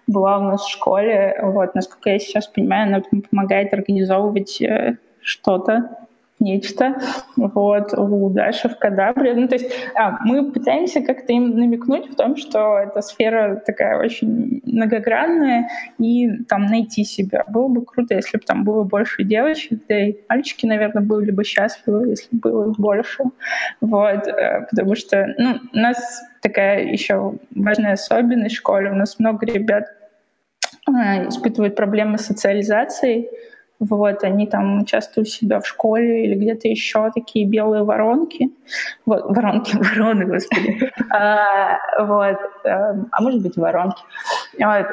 была 0.05 0.37
у 0.37 0.43
нас 0.43 0.61
в 0.61 0.71
школе, 0.71 1.37
вот, 1.41 1.75
насколько 1.75 2.09
я 2.09 2.19
сейчас 2.19 2.47
понимаю, 2.47 2.87
она 2.87 3.21
помогает 3.29 3.73
организовывать 3.73 4.61
э, 4.61 4.97
что-то 5.21 6.06
нечто 6.39 6.95
вот, 7.35 7.93
у 7.93 8.29
Даши 8.29 8.69
в 8.69 8.77
Кадабре. 8.77 9.33
Ну, 9.33 9.47
то 9.47 9.55
есть 9.55 9.71
а, 9.95 10.17
мы 10.23 10.51
пытаемся 10.51 11.01
как-то 11.01 11.33
им 11.33 11.57
намекнуть 11.57 12.11
в 12.11 12.15
том, 12.15 12.35
что 12.35 12.77
эта 12.79 13.01
сфера 13.01 13.61
такая 13.65 13.97
очень 13.99 14.61
многогранная, 14.65 15.69
и 15.97 16.43
там 16.43 16.65
найти 16.65 17.03
себя. 17.03 17.43
Было 17.47 17.67
бы 17.67 17.85
круто, 17.85 18.15
если 18.15 18.37
бы 18.37 18.43
там 18.43 18.63
было 18.63 18.83
больше 18.83 19.23
девочек, 19.23 19.79
да 19.87 20.07
и 20.07 20.15
мальчики, 20.29 20.65
наверное, 20.65 21.03
были 21.03 21.31
бы 21.31 21.43
счастливы, 21.43 22.09
если 22.09 22.27
было 22.31 22.71
их 22.71 22.79
больше. 22.79 23.23
Вот, 23.81 24.27
э, 24.27 24.67
потому 24.69 24.95
что 24.95 25.27
ну, 25.37 25.55
у 25.73 25.77
нас 25.77 26.21
такая 26.41 26.83
еще 26.83 27.33
важная 27.55 27.93
особенность 27.93 28.55
в 28.55 28.59
школе. 28.59 28.91
У 28.91 28.95
нас 28.95 29.19
много 29.19 29.45
ребят 29.45 29.85
э, 30.87 31.27
испытывают 31.27 31.75
проблемы 31.75 32.17
с 32.17 32.25
социализацией, 32.25 33.29
вот, 33.79 34.23
они 34.23 34.47
там 34.47 34.85
часто 34.85 35.21
у 35.21 35.25
себя 35.25 35.59
в 35.59 35.67
школе 35.67 36.25
или 36.25 36.35
где-то 36.35 36.67
еще 36.67 37.11
такие 37.13 37.45
белые 37.45 37.83
воронки. 37.83 38.51
Вот, 39.05 39.25
воронки, 39.25 39.75
вороны, 39.77 40.25
господи. 40.25 40.91
А, 41.11 41.77
вот, 41.99 42.39
эм, 42.63 43.07
а 43.11 43.21
может 43.21 43.41
быть, 43.41 43.55
воронки. 43.57 44.01
Вот, 44.59 44.87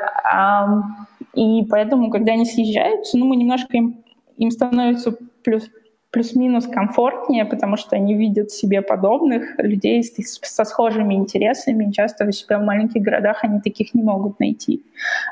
и 1.35 1.67
поэтому, 1.69 2.11
когда 2.11 2.33
они 2.33 2.45
съезжаются, 2.45 3.19
ну, 3.19 3.27
мы 3.27 3.37
немножко 3.37 3.77
им, 3.77 4.05
им 4.37 4.51
становится 4.51 5.17
плюс 5.43 5.71
плюс-минус 6.15 6.69
комфортнее, 6.69 7.45
потому 7.45 7.77
что 7.77 7.97
они 7.97 8.15
видят 8.15 8.53
себе 8.53 8.83
подобных 8.83 9.59
людей 9.59 10.05
со 10.05 10.65
схожими 10.65 11.15
интересами. 11.15 11.91
часто 11.91 12.25
у 12.25 12.31
себя 12.31 12.61
в 12.61 12.63
маленьких 12.63 13.03
городах 13.03 13.43
они 13.43 13.61
таких 13.61 13.95
не 13.95 14.03
могут 14.03 14.39
найти. 14.39 14.85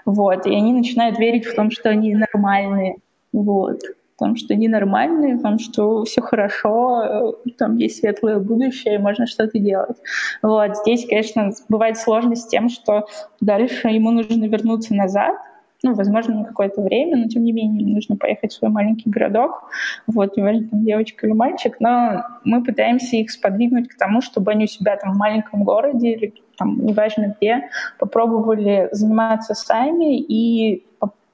Вот. 0.05 0.45
И 0.45 0.51
они 0.53 0.73
начинают 0.73 1.21
верить 1.21 1.47
в 1.47 1.55
том, 1.55 1.71
что 1.71 1.91
они 1.91 2.17
нормальные. 2.17 2.97
Вот. 3.33 3.81
Потому 4.19 4.37
что 4.37 4.55
они 4.55 4.69
нормальные, 4.69 5.37
потому 5.37 5.59
что 5.59 6.05
все 6.05 6.21
хорошо, 6.21 7.41
там 7.59 7.77
есть 7.77 7.99
светлое 7.99 8.39
будущее, 8.39 8.99
можно 8.99 9.27
что-то 9.27 9.59
делать. 9.59 9.97
Вот. 10.43 10.77
Здесь, 10.79 11.07
конечно, 11.09 11.51
бывает 11.69 11.97
сложность 11.97 12.43
с 12.43 12.49
тем, 12.49 12.69
что 12.69 13.07
дальше 13.41 13.89
ему 13.89 14.11
нужно 14.11 14.45
вернуться 14.45 14.95
назад, 14.95 15.35
ну, 15.83 15.95
возможно, 15.95 16.41
на 16.41 16.45
какое-то 16.45 16.81
время, 16.81 17.17
но 17.17 17.29
тем 17.29 17.43
не 17.43 17.53
менее 17.53 17.87
нужно 17.87 18.17
поехать 18.17 18.53
в 18.53 18.55
свой 18.55 18.71
маленький 18.71 19.11
городок, 19.11 19.65
вот, 20.07 20.37
неважно, 20.37 20.69
там 20.69 20.85
девочка 20.85 21.27
или 21.27 21.35
мальчик, 21.35 21.77
но 21.81 22.23
мы 22.45 22.63
пытаемся 22.63 23.17
их 23.17 23.31
сподвигнуть 23.31 23.89
к 23.89 23.99
тому, 23.99 24.21
чтобы 24.21 24.53
они 24.53 24.65
у 24.65 24.69
себя 24.69 24.97
там 24.97 25.15
в 25.15 25.17
маленьком 25.19 25.65
городе 25.65 26.13
или 26.13 26.35
там, 26.57 26.85
неважно 26.87 27.35
где, 27.37 27.69
попробовали 27.99 28.89
заниматься 28.93 29.55
сами 29.55 30.21
и 30.21 30.85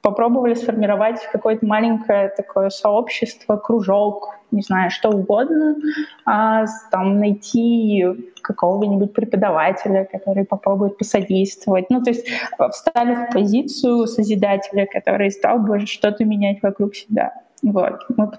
попробовали 0.08 0.54
сформировать 0.54 1.20
какое-то 1.32 1.66
маленькое 1.66 2.30
такое 2.34 2.70
сообщество, 2.70 3.56
кружок, 3.56 4.38
не 4.50 4.62
знаю, 4.62 4.90
что 4.90 5.10
угодно, 5.10 5.76
а, 6.24 6.64
там 6.90 7.18
найти 7.18 8.06
какого-нибудь 8.42 9.12
преподавателя, 9.12 10.08
который 10.10 10.46
попробует 10.46 10.96
посодействовать. 10.96 11.90
Ну, 11.90 12.02
то 12.02 12.10
есть 12.10 12.26
э, 12.26 12.68
встали 12.70 13.14
в 13.14 13.32
позицию 13.32 14.06
созидателя, 14.06 14.86
который 14.86 15.30
стал 15.30 15.58
бы 15.58 15.80
что-то 15.80 16.24
менять 16.24 16.62
вокруг 16.62 16.94
себя. 16.94 17.34
Вот. 17.62 18.00
Мы 18.16 18.30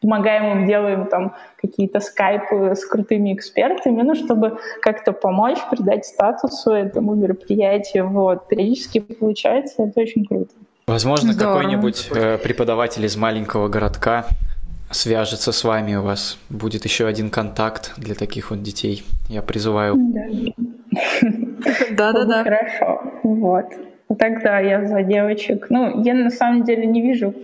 помогаем 0.00 0.58
им, 0.58 0.66
делаем 0.66 1.06
там 1.06 1.34
какие-то 1.60 2.00
скайпы 2.00 2.74
с 2.74 2.84
крутыми 2.84 3.32
экспертами, 3.32 4.02
ну, 4.02 4.16
чтобы 4.16 4.58
как-то 4.80 5.12
помочь, 5.12 5.58
придать 5.70 6.04
статусу 6.04 6.72
этому 6.72 7.14
мероприятию. 7.14 8.08
Вот. 8.08 8.48
Периодически 8.48 8.98
получается, 8.98 9.84
это 9.84 10.00
очень 10.00 10.24
круто. 10.24 10.52
Возможно, 10.92 11.34
какой-нибудь 11.34 12.10
э, 12.14 12.36
преподаватель 12.36 13.02
из 13.06 13.16
маленького 13.16 13.68
городка 13.68 14.26
свяжется 14.90 15.50
с 15.50 15.64
вами, 15.64 15.94
у 15.94 16.02
вас 16.02 16.38
будет 16.50 16.84
еще 16.84 17.06
один 17.06 17.30
контакт 17.30 17.94
для 17.96 18.14
таких 18.14 18.50
вот 18.50 18.62
детей. 18.62 19.02
Я 19.30 19.40
призываю. 19.40 19.96
Да-да-да. 21.92 22.44
Хорошо, 22.44 23.02
вот. 23.22 23.64
Тогда 24.18 24.58
я 24.58 24.84
за 24.84 25.02
девочек. 25.02 25.68
Ну, 25.70 26.04
я 26.04 26.12
на 26.12 26.28
самом 26.28 26.64
деле 26.64 26.84
не 26.84 27.00
вижу 27.00 27.34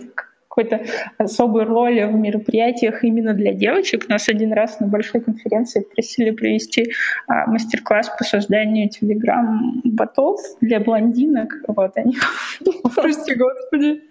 какой-то 0.49 0.81
особой 1.17 1.63
роли 1.63 2.03
в 2.03 2.15
мероприятиях 2.15 3.03
именно 3.03 3.33
для 3.33 3.53
девочек. 3.53 4.09
Нас 4.09 4.27
один 4.29 4.51
раз 4.51 4.79
на 4.79 4.87
большой 4.87 5.21
конференции 5.21 5.81
просили 5.81 6.31
провести 6.31 6.91
а, 7.27 7.45
мастер-класс 7.45 8.11
по 8.17 8.23
созданию 8.23 8.89
телеграм-ботов 8.89 10.39
для 10.61 10.79
блондинок. 10.79 11.53
Вот 11.67 11.91
они. 11.95 12.17
Прости, 12.95 13.35
господи. 13.35 14.01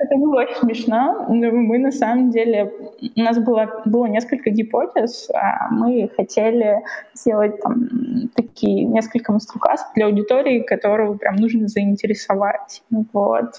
Это 0.00 0.16
было 0.16 0.42
очень 0.42 0.56
смешно. 0.56 1.26
Мы 1.28 1.78
на 1.78 1.90
самом 1.90 2.30
деле... 2.30 2.70
У 3.16 3.20
нас 3.20 3.38
было, 3.38 3.82
было 3.86 4.06
несколько 4.06 4.50
гипотез. 4.50 5.30
А 5.34 5.70
мы 5.70 6.10
хотели 6.16 6.82
сделать 7.14 7.60
там 7.62 7.88
такие 8.34 8.84
несколько 8.84 9.32
мастер-классов 9.32 9.88
для 9.94 10.06
аудитории, 10.06 10.60
которую 10.60 11.16
прям 11.16 11.36
нужно 11.36 11.66
заинтересовать. 11.66 12.82
Вот. 13.12 13.58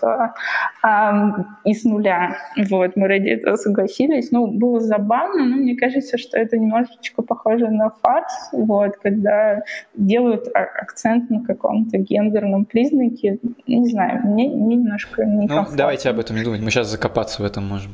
А, 0.83 1.45
и 1.65 1.73
с 1.73 1.86
нуля. 1.87 2.37
Вот, 2.69 2.95
мы 2.95 3.07
ради 3.07 3.29
этого 3.29 3.55
согласились. 3.55 4.31
Ну, 4.31 4.47
было 4.47 4.79
забавно, 4.79 5.45
но 5.45 5.55
мне 5.57 5.75
кажется, 5.75 6.17
что 6.17 6.37
это 6.37 6.57
немножечко 6.57 7.21
похоже 7.21 7.69
на 7.69 7.89
фарс, 7.89 8.49
вот, 8.51 8.97
когда 8.97 9.61
делают 9.95 10.47
акцент 10.53 11.29
на 11.29 11.43
каком-то 11.43 11.97
гендерном 11.97 12.65
признаке. 12.65 13.39
Не 13.67 13.87
знаю, 13.87 14.21
мне, 14.25 14.49
мне 14.49 14.75
немножко 14.75 15.25
Ну, 15.25 15.65
давайте 15.75 16.09
об 16.09 16.19
этом 16.19 16.35
не 16.35 16.43
думать, 16.43 16.61
мы 16.61 16.71
сейчас 16.71 16.87
закопаться 16.87 17.41
в 17.41 17.45
этом 17.45 17.67
можем. 17.67 17.91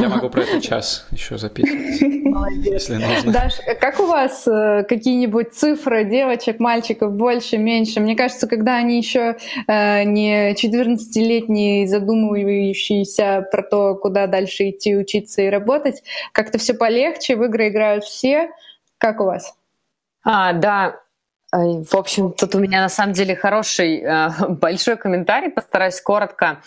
Я 0.00 0.08
могу 0.08 0.28
про 0.30 0.42
это 0.42 0.60
час 0.60 1.06
еще 1.10 1.38
записывать, 1.38 2.00
если 2.64 2.96
нужно. 2.96 3.32
Даш, 3.32 3.54
как 3.80 4.00
у 4.00 4.06
вас 4.06 4.46
э, 4.46 4.84
какие-нибудь 4.88 5.52
цифры 5.52 6.04
девочек, 6.04 6.60
мальчиков 6.60 7.12
больше, 7.12 7.58
меньше? 7.58 8.00
Мне 8.00 8.16
кажется, 8.16 8.46
когда 8.46 8.76
они 8.76 8.98
еще 8.98 9.36
э, 9.66 10.04
не 10.04 10.52
14-летние, 10.52 11.86
задумывающиеся 11.86 13.46
про 13.50 13.62
то, 13.62 13.94
куда 13.94 14.26
дальше 14.26 14.70
идти, 14.70 14.96
учиться 14.96 15.42
и 15.42 15.48
работать, 15.48 16.02
как-то 16.32 16.58
все 16.58 16.74
полегче, 16.74 17.36
в 17.36 17.44
игры 17.44 17.68
играют 17.68 18.04
все. 18.04 18.50
Как 18.98 19.20
у 19.20 19.24
вас? 19.24 19.54
А, 20.24 20.52
да, 20.52 21.00
в 21.52 21.94
общем, 21.94 22.32
тут 22.32 22.54
у 22.54 22.58
меня 22.58 22.82
на 22.82 22.88
самом 22.88 23.14
деле 23.14 23.34
хороший 23.34 24.00
э, 24.00 24.30
большой 24.48 24.96
комментарий, 24.96 25.50
постараюсь 25.50 26.00
коротко. 26.00 26.60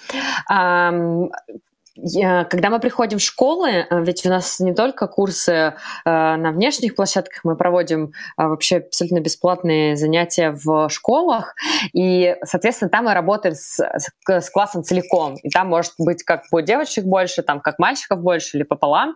Когда 1.98 2.70
мы 2.70 2.80
приходим 2.80 3.18
в 3.18 3.22
школы, 3.22 3.70
э, 3.70 4.04
ведь 4.04 4.26
у 4.26 4.30
нас 4.30 4.62
не 4.62 4.74
только 4.74 5.08
курсы 5.08 5.52
э, 5.52 5.74
на 6.06 6.52
внешних 6.52 6.96
площадках, 6.96 7.44
мы 7.44 7.58
проводим 7.58 8.14
э, 8.38 8.48
вообще 8.48 8.78
абсолютно 8.78 9.20
бесплатные 9.20 9.98
занятия 9.98 10.52
в 10.52 10.88
школах, 10.88 11.54
и, 11.94 12.38
соответственно, 12.46 12.90
там 12.90 13.06
мы 13.06 13.14
работаем 13.14 13.56
с, 13.56 13.78
с 14.26 14.50
классом 14.50 14.86
целиком, 14.86 15.36
и 15.44 15.50
там 15.50 15.68
может 15.68 15.94
быть 15.98 16.24
как 16.24 16.50
по 16.50 16.62
девочек 16.62 17.04
больше, 17.04 17.44
там 17.44 17.60
как 17.60 17.78
мальчиков 17.78 18.22
больше 18.22 18.56
или 18.56 18.64
пополам. 18.64 19.16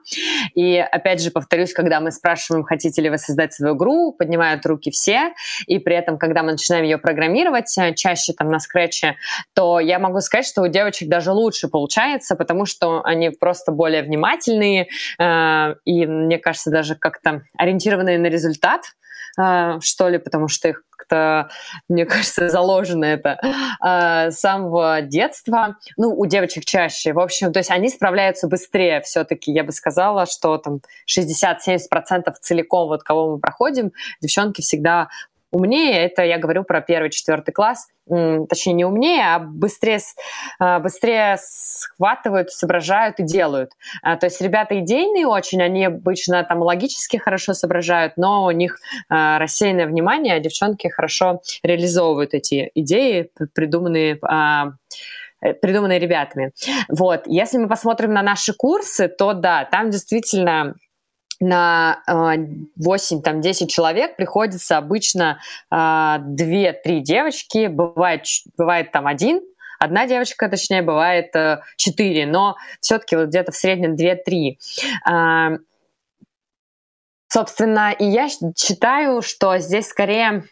И, 0.54 0.78
опять 0.78 1.22
же, 1.22 1.32
повторюсь, 1.32 1.72
когда 1.72 2.02
мы 2.02 2.12
спрашиваем, 2.12 2.66
хотите 2.66 3.02
ли 3.02 3.10
вы 3.10 3.18
создать 3.18 3.54
свою 3.54 3.78
игру, 3.78 4.12
поднимают 4.12 4.66
руки 4.66 4.92
все, 4.92 5.34
и 5.66 5.80
при 5.80 5.96
этом, 5.96 6.18
когда 6.18 6.44
мы 6.44 6.52
начинаем 6.52 6.84
ее 6.84 6.98
программировать, 6.98 7.74
чаще 7.96 8.34
там 8.34 8.50
на 8.50 8.60
скретче, 8.60 9.16
то 9.54 9.80
я 9.80 9.98
могу 9.98 10.20
сказать, 10.20 10.46
что 10.46 10.62
у 10.62 10.68
девочек 10.68 11.08
даже 11.08 11.32
лучше 11.32 11.70
получается, 11.70 12.36
потому 12.36 12.65
что 12.66 13.02
они 13.04 13.30
просто 13.30 13.72
более 13.72 14.04
внимательные 14.04 14.88
э, 15.20 15.76
и, 15.86 16.06
мне 16.06 16.38
кажется, 16.38 16.72
даже 16.72 16.96
как-то 16.96 17.44
ориентированные 17.58 18.18
на 18.18 18.28
результат, 18.28 18.82
э, 19.40 19.80
что 19.82 20.10
ли, 20.10 20.18
потому 20.18 20.48
что 20.48 20.70
их 20.70 20.84
как-то, 21.06 21.50
мне 21.88 22.06
кажется, 22.06 22.50
заложено 22.50 23.06
это 23.06 23.40
э, 23.86 24.32
с 24.32 24.40
самого 24.40 25.02
детства. 25.02 25.78
Ну, 25.98 26.10
у 26.18 26.26
девочек 26.26 26.66
чаще. 26.66 27.14
В 27.14 27.20
общем, 27.20 27.54
то 27.54 27.60
есть 27.60 27.72
они 27.72 27.90
справляются 27.90 28.48
быстрее 28.48 29.02
все-таки. 29.02 29.52
Я 29.52 29.64
бы 29.64 29.72
сказала, 29.72 30.26
что 30.26 30.58
там 30.58 30.80
60-70% 31.10 32.34
целиком, 32.42 32.88
вот 32.88 33.04
кого 33.04 33.32
мы 33.32 33.40
проходим, 33.40 33.92
девчонки 34.22 34.62
всегда 34.62 35.10
умнее, 35.52 36.06
это 36.06 36.24
я 36.24 36.38
говорю 36.38 36.64
про 36.64 36.82
первый, 36.82 37.10
четвертый 37.10 37.52
класс, 37.52 37.88
точнее 38.08 38.74
не 38.74 38.86
умнее, 38.86 39.24
а 39.36 39.40
быстрее, 39.40 40.00
а, 40.60 40.80
быстрее 40.80 41.38
схватывают, 41.40 42.52
соображают 42.52 43.20
и 43.20 43.24
делают. 43.24 43.72
А, 44.02 44.16
то 44.16 44.28
есть 44.28 44.42
ребята 44.42 44.80
идейные 44.80 45.28
очень, 45.28 45.62
они 45.62 45.86
обычно 45.86 46.44
там 46.44 46.62
логически 46.62 47.18
хорошо 47.18 47.54
соображают, 47.54 48.14
но 48.18 48.46
у 48.46 48.52
них 48.52 48.78
а, 49.10 49.40
рассеянное 49.40 49.88
внимание, 49.88 50.36
а 50.36 50.40
девчонки 50.40 50.88
хорошо 50.88 51.42
реализовывают 51.64 52.34
эти 52.34 52.72
идеи, 52.76 53.30
придуманные 53.54 54.20
э, 55.42 55.54
придуманные 55.62 56.00
ребятами. 56.00 56.52
Вот. 56.90 57.24
Если 57.28 57.58
мы 57.58 57.68
посмотрим 57.68 58.14
на 58.14 58.22
наши 58.22 58.54
курсы, 58.54 59.08
то 59.08 59.34
да, 59.34 59.66
там 59.66 59.90
действительно 59.90 60.76
на 61.40 62.02
э, 62.08 62.12
8-10 62.80 63.68
человек 63.68 64.16
приходится 64.16 64.78
обычно 64.78 65.40
э, 65.72 65.76
2-3 65.76 67.00
девочки, 67.00 67.68
бывает, 67.68 68.26
бывает 68.58 68.92
там 68.92 69.08
один, 69.08 69.42
одна 69.80 70.08
девочка, 70.08 70.50
точнее, 70.50 70.82
бывает 70.82 71.34
четыре, 71.76 72.26
но 72.26 72.56
все-таки 72.80 73.16
вот 73.16 73.28
где-то 73.28 73.52
в 73.52 73.56
среднем 73.56 73.96
две-три. 73.96 74.60
Собственно, 77.28 77.92
и 77.92 78.06
я 78.06 78.30
считаю, 78.30 79.22
что 79.22 79.58
здесь 79.58 79.88
скорее 79.88 80.44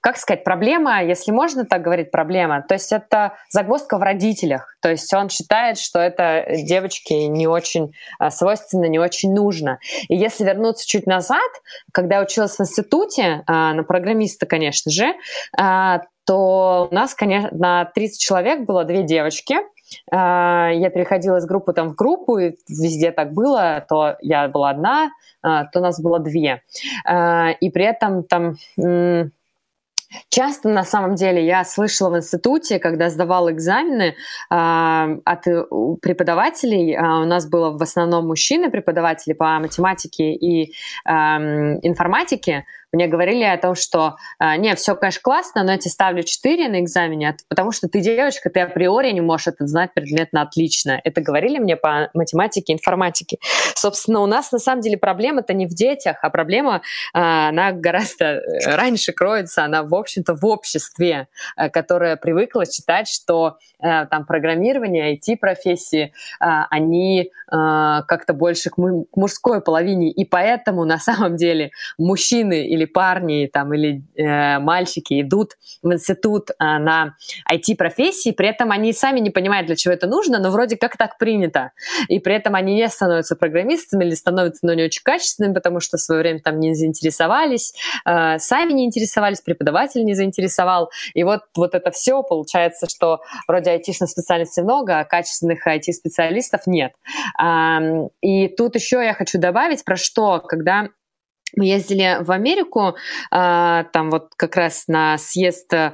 как 0.00 0.16
сказать, 0.16 0.44
проблема, 0.44 1.02
если 1.02 1.32
можно 1.32 1.64
так 1.64 1.82
говорить, 1.82 2.10
проблема, 2.10 2.62
то 2.62 2.74
есть 2.74 2.92
это 2.92 3.34
загвоздка 3.50 3.98
в 3.98 4.02
родителях. 4.02 4.76
То 4.80 4.90
есть 4.90 5.12
он 5.12 5.28
считает, 5.28 5.78
что 5.78 5.98
это 5.98 6.46
девочке 6.48 7.26
не 7.26 7.46
очень 7.46 7.92
а, 8.18 8.30
свойственно, 8.30 8.86
не 8.86 8.98
очень 8.98 9.34
нужно. 9.34 9.78
И 10.08 10.16
если 10.16 10.44
вернуться 10.44 10.86
чуть 10.86 11.06
назад, 11.06 11.50
когда 11.92 12.16
я 12.16 12.22
училась 12.22 12.56
в 12.56 12.60
институте, 12.60 13.42
а, 13.46 13.74
на 13.74 13.82
программиста, 13.82 14.46
конечно 14.46 14.90
же, 14.90 15.14
а, 15.56 16.02
то 16.24 16.88
у 16.90 16.94
нас, 16.94 17.14
конечно, 17.14 17.48
на 17.52 17.84
30 17.86 18.20
человек 18.20 18.66
было 18.66 18.84
две 18.84 19.02
девочки, 19.02 19.56
я 20.12 20.90
переходила 20.92 21.38
из 21.38 21.46
группы 21.46 21.72
там 21.72 21.88
в 21.88 21.94
группу, 21.94 22.36
и 22.36 22.58
везде 22.68 23.10
так 23.10 23.32
было, 23.32 23.82
то 23.88 24.16
я 24.20 24.46
была 24.48 24.68
одна, 24.68 25.08
то 25.40 25.80
нас 25.80 25.98
было 25.98 26.18
две. 26.18 26.60
И 27.06 27.70
при 27.70 27.84
этом 27.84 28.22
там 28.24 28.56
Часто, 30.30 30.68
на 30.68 30.84
самом 30.84 31.14
деле, 31.14 31.44
я 31.44 31.64
слышала 31.64 32.10
в 32.10 32.16
институте, 32.16 32.78
когда 32.78 33.10
сдавала 33.10 33.52
экзамены 33.52 34.14
э, 34.14 34.14
от 34.50 35.44
преподавателей, 36.00 36.94
э, 36.94 37.00
у 37.00 37.26
нас 37.26 37.46
было 37.48 37.76
в 37.76 37.82
основном 37.82 38.26
мужчины 38.26 38.70
преподаватели 38.70 39.34
по 39.34 39.58
математике 39.58 40.32
и 40.32 40.72
э, 41.04 41.10
информатике, 41.10 42.64
мне 42.92 43.06
говорили 43.06 43.44
о 43.44 43.58
том, 43.58 43.74
что 43.74 44.16
э, 44.40 44.56
не, 44.56 44.74
все, 44.74 44.94
конечно, 44.94 45.20
классно, 45.22 45.62
но 45.62 45.72
я 45.72 45.78
тебе 45.78 45.90
ставлю 45.90 46.22
4 46.22 46.68
на 46.68 46.80
экзамене, 46.80 47.36
потому 47.48 47.72
что 47.72 47.88
ты 47.88 48.00
девочка, 48.00 48.50
ты 48.50 48.60
априори 48.60 49.10
не 49.10 49.20
можешь 49.20 49.48
этот 49.48 49.68
знать 49.68 49.92
предмет 49.94 50.32
на 50.32 50.42
отлично. 50.42 51.00
Это 51.04 51.20
говорили 51.20 51.58
мне 51.58 51.76
по 51.76 52.08
математике, 52.14 52.72
информатике. 52.72 53.38
Собственно, 53.74 54.20
у 54.20 54.26
нас 54.26 54.52
на 54.52 54.58
самом 54.58 54.80
деле 54.80 54.96
проблема-то 54.96 55.52
не 55.52 55.66
в 55.66 55.74
детях, 55.74 56.18
а 56.22 56.30
проблема, 56.30 56.76
э, 57.14 57.18
она 57.18 57.72
гораздо 57.72 58.24
э, 58.24 58.40
раньше 58.74 59.12
кроется, 59.12 59.64
она, 59.64 59.82
в 59.82 59.94
общем-то, 59.94 60.34
в 60.34 60.44
обществе, 60.46 61.28
которое 61.72 62.16
привыкло 62.16 62.64
считать, 62.64 63.08
что 63.08 63.58
там 63.80 64.26
программирование, 64.26 65.16
IT-профессии, 65.16 66.12
они 66.38 67.30
как-то 67.48 68.32
больше 68.32 68.70
к 68.70 68.76
мужской 68.76 69.60
половине, 69.60 70.10
и 70.10 70.24
поэтому 70.24 70.84
на 70.84 70.98
самом 70.98 71.36
деле 71.36 71.70
мужчины 71.96 72.66
или 72.66 72.77
парни 72.86 73.48
там, 73.52 73.72
или 73.74 74.02
э, 74.16 74.58
мальчики 74.58 75.20
идут 75.20 75.52
в 75.82 75.92
институт 75.92 76.50
э, 76.50 76.54
на 76.58 77.16
IT-профессии, 77.50 78.32
при 78.32 78.48
этом 78.48 78.70
они 78.70 78.92
сами 78.92 79.20
не 79.20 79.30
понимают, 79.30 79.66
для 79.66 79.76
чего 79.76 79.94
это 79.94 80.06
нужно, 80.06 80.38
но 80.38 80.50
вроде 80.50 80.76
как 80.76 80.96
так 80.96 81.18
принято. 81.18 81.72
И 82.08 82.18
при 82.18 82.34
этом 82.34 82.54
они 82.54 82.74
не 82.74 82.88
становятся 82.88 83.36
программистами 83.36 84.04
или 84.04 84.14
становятся, 84.14 84.66
но 84.66 84.74
не 84.74 84.84
очень 84.84 85.02
качественными, 85.02 85.54
потому 85.54 85.80
что 85.80 85.96
в 85.96 86.00
свое 86.00 86.20
время 86.20 86.40
там 86.40 86.58
не 86.58 86.74
заинтересовались, 86.74 87.74
э, 88.04 88.38
сами 88.38 88.72
не 88.72 88.84
интересовались, 88.84 89.40
преподаватель 89.40 90.04
не 90.04 90.14
заинтересовал. 90.14 90.90
И 91.14 91.24
вот, 91.24 91.42
вот 91.56 91.74
это 91.74 91.90
все 91.90 92.22
получается, 92.22 92.88
что 92.88 93.20
вроде 93.46 93.70
айтишных 93.70 94.10
специальностей 94.10 94.62
много, 94.62 95.00
а 95.00 95.04
качественных 95.04 95.66
IT-специалистов 95.66 96.66
нет. 96.66 96.92
Э, 97.42 98.08
и 98.20 98.48
тут 98.48 98.74
еще 98.74 99.04
я 99.04 99.14
хочу 99.14 99.38
добавить 99.38 99.84
про 99.84 99.96
что, 99.96 100.40
когда 100.40 100.88
мы 101.56 101.66
ездили 101.66 102.18
в 102.22 102.30
Америку, 102.30 102.96
а, 103.30 103.84
там 103.92 104.10
вот 104.10 104.32
как 104.36 104.56
раз 104.56 104.84
на 104.88 105.18
съезд 105.18 105.72
а, 105.72 105.92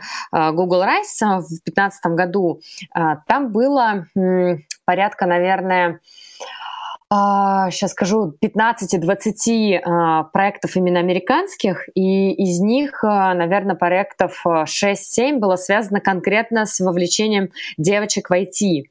Google 0.52 0.82
Rise 0.82 1.40
в 1.40 1.48
2015 1.48 2.06
году. 2.06 2.60
А, 2.92 3.16
там 3.28 3.52
было 3.52 4.06
порядка, 4.84 5.26
наверное, 5.26 6.00
сейчас 7.10 7.92
скажу, 7.92 8.34
15-20 8.42 10.30
проектов 10.32 10.74
именно 10.76 10.98
американских, 10.98 11.88
и 11.94 12.32
из 12.32 12.58
них, 12.60 13.04
наверное, 13.04 13.76
проектов 13.76 14.42
6-7 14.44 15.38
было 15.38 15.54
связано 15.54 16.00
конкретно 16.00 16.66
с 16.66 16.80
вовлечением 16.80 17.50
девочек 17.76 18.30
в 18.30 18.32
IT. 18.32 18.86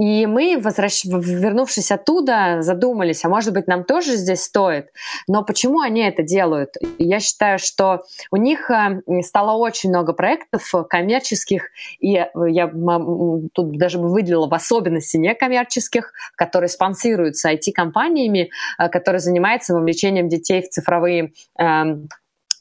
И 0.00 0.24
мы, 0.24 0.58
возвращ... 0.58 1.04
вернувшись 1.04 1.90
оттуда, 1.90 2.62
задумались, 2.62 3.22
а 3.24 3.28
может 3.28 3.52
быть, 3.52 3.66
нам 3.66 3.84
тоже 3.84 4.16
здесь 4.16 4.42
стоит. 4.42 4.86
Но 5.28 5.44
почему 5.44 5.80
они 5.80 6.00
это 6.00 6.22
делают? 6.22 6.70
Я 6.96 7.20
считаю, 7.20 7.58
что 7.58 8.04
у 8.30 8.36
них 8.36 8.70
э, 8.70 9.02
стало 9.22 9.58
очень 9.58 9.90
много 9.90 10.14
проектов 10.14 10.72
коммерческих, 10.88 11.68
и 11.98 12.12
я 12.12 12.72
тут 13.52 13.76
даже 13.76 13.98
бы 13.98 14.10
выделила 14.10 14.48
в 14.48 14.54
особенности 14.54 15.18
некоммерческих, 15.18 16.14
которые 16.34 16.70
спонсируются 16.70 17.52
IT-компаниями, 17.52 18.50
э, 18.78 18.88
которые 18.88 19.20
занимаются 19.20 19.74
вовлечением 19.74 20.30
детей 20.30 20.62
в 20.62 20.70
цифровые 20.70 21.34
эм, 21.58 22.08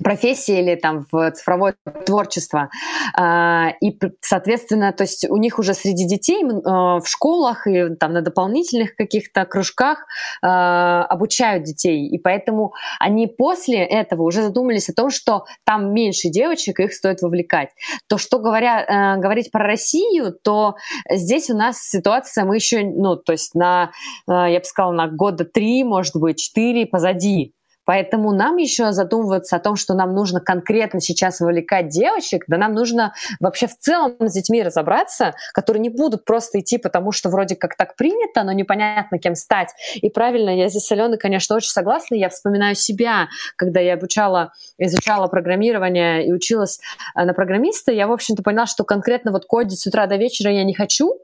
профессии 0.04 0.60
или 0.60 0.76
там 0.76 1.06
в 1.12 1.32
цифровое 1.32 1.76
творчество. 2.06 2.70
А, 3.16 3.70
и, 3.82 3.97
соответственно, 4.22 4.93
то 4.93 5.04
есть 5.04 5.30
у 5.30 5.38
них 5.38 5.60
уже 5.60 5.74
среди 5.74 6.08
детей 6.08 6.43
а, 6.43 7.00
в 7.00 7.08
школах 7.08 7.68
и 7.68 7.95
там 7.95 8.14
на 8.14 8.22
дополнительных 8.22 8.95
каких-то 8.95 9.45
кружках 9.45 10.06
а, 10.41 11.04
обучают 11.06 11.64
детей. 11.64 12.08
И 12.08 12.18
поэтому 12.18 12.74
они 13.00 13.28
после 13.28 13.80
этого 13.80 14.24
уже 14.24 14.41
задумались 14.41 14.89
о 14.89 14.93
том, 14.93 15.10
что 15.10 15.45
там 15.66 15.93
меньше 15.93 16.30
девочек, 16.30 16.80
их 16.80 16.93
стоит 16.93 17.22
вовлекать. 17.22 17.70
То, 18.08 18.18
что 18.18 18.39
говоря, 18.39 19.18
говорить 19.18 19.52
про 19.52 19.66
Россию, 19.66 20.34
то 20.34 20.76
здесь 21.10 21.50
у 21.50 21.58
нас 21.58 21.80
ситуация, 21.82 22.45
мы 22.45 22.56
еще, 22.56 22.84
ну, 22.84 23.16
то 23.16 23.34
есть 23.34 23.54
на, 23.56 23.91
я 24.28 24.60
бы 24.60 24.66
сказала, 24.66 24.93
на 24.93 25.08
года 25.08 25.45
три, 25.45 25.84
может 25.84 26.16
быть, 26.16 26.39
четыре 26.39 26.86
позади 26.86 27.54
Поэтому 27.90 28.32
нам 28.34 28.58
еще 28.58 28.92
задумываться 28.92 29.56
о 29.56 29.60
том, 29.60 29.76
что 29.76 29.96
нам 29.96 30.14
нужно 30.14 30.40
конкретно 30.40 31.02
сейчас 31.02 31.40
вовлекать 31.40 31.88
девочек, 31.88 32.44
да 32.46 32.58
нам 32.58 32.74
нужно 32.74 33.16
вообще 33.40 33.66
в 33.66 33.76
целом 33.80 34.14
с 34.20 34.32
детьми 34.32 34.62
разобраться, 34.62 35.34
которые 35.56 35.82
не 35.82 35.90
будут 35.90 36.24
просто 36.24 36.60
идти, 36.60 36.78
потому 36.78 37.12
что 37.12 37.30
вроде 37.30 37.56
как 37.56 37.76
так 37.76 37.96
принято, 37.96 38.44
но 38.44 38.52
непонятно 38.52 39.18
кем 39.18 39.34
стать. 39.34 39.70
И 39.96 40.12
правильно, 40.12 40.56
я 40.56 40.70
здесь 40.70 40.86
с 40.86 40.92
Аленой, 40.92 41.18
конечно, 41.18 41.56
очень 41.56 41.72
согласна. 41.72 42.14
Я 42.14 42.30
вспоминаю 42.30 42.76
себя, 42.76 43.28
когда 43.56 43.80
я 43.80 43.96
обучала, 43.96 44.54
изучала 44.78 45.26
программирование 45.26 46.28
и 46.28 46.32
училась 46.32 46.80
э, 47.16 47.26
на 47.26 47.34
программиста, 47.34 47.92
я, 47.92 48.06
в 48.06 48.12
общем-то, 48.12 48.44
поняла, 48.44 48.68
что 48.68 48.84
конкретно 48.84 49.32
вот 49.32 49.48
кодить 49.48 49.80
с 49.80 49.88
утра 49.88 50.06
до 50.06 50.16
вечера 50.16 50.52
я 50.52 50.64
не 50.64 50.76
хочу. 50.76 51.16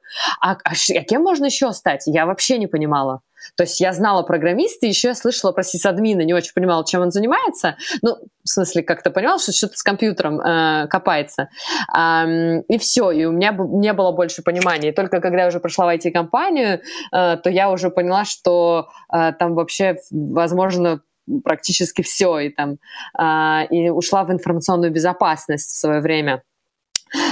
А, 0.41 0.53
а, 0.53 0.71
а 0.71 1.03
кем 1.03 1.21
можно 1.21 1.45
еще 1.45 1.71
стать? 1.73 2.07
Я 2.07 2.25
вообще 2.25 2.57
не 2.57 2.65
понимала. 2.65 3.21
То 3.55 3.63
есть 3.63 3.79
я 3.79 3.93
знала 3.93 4.23
программиста, 4.23 4.85
еще 4.85 5.09
я 5.09 5.15
слышала 5.15 5.51
про 5.51 5.63
сисадмина, 5.63 6.21
не 6.21 6.33
очень 6.33 6.53
понимала, 6.53 6.85
чем 6.85 7.01
он 7.01 7.11
занимается. 7.11 7.77
Ну, 8.01 8.17
в 8.43 8.49
смысле, 8.49 8.83
как-то 8.83 9.11
понимала, 9.11 9.39
что 9.39 9.51
что-то 9.51 9.77
с 9.77 9.83
компьютером 9.83 10.39
э, 10.39 10.87
копается. 10.87 11.49
Э, 11.95 12.61
и 12.67 12.77
все, 12.77 13.11
и 13.11 13.25
у 13.25 13.31
меня 13.31 13.55
не 13.57 13.93
было 13.93 14.11
больше 14.11 14.43
понимания. 14.43 14.89
И 14.89 14.93
только 14.93 15.21
когда 15.21 15.41
я 15.41 15.47
уже 15.47 15.59
прошла 15.59 15.85
в 15.85 15.95
IT-компанию, 15.95 16.81
э, 17.11 17.37
то 17.37 17.49
я 17.49 17.71
уже 17.71 17.89
поняла, 17.89 18.25
что 18.25 18.89
э, 19.13 19.33
там 19.33 19.55
вообще, 19.55 19.97
возможно, 20.11 21.01
практически 21.43 22.01
все, 22.01 22.39
и 22.39 22.49
там 22.49 22.77
э, 23.19 23.67
и 23.69 23.89
ушла 23.89 24.23
в 24.23 24.31
информационную 24.31 24.91
безопасность 24.91 25.71
в 25.71 25.77
свое 25.77 26.01
время. 26.01 26.43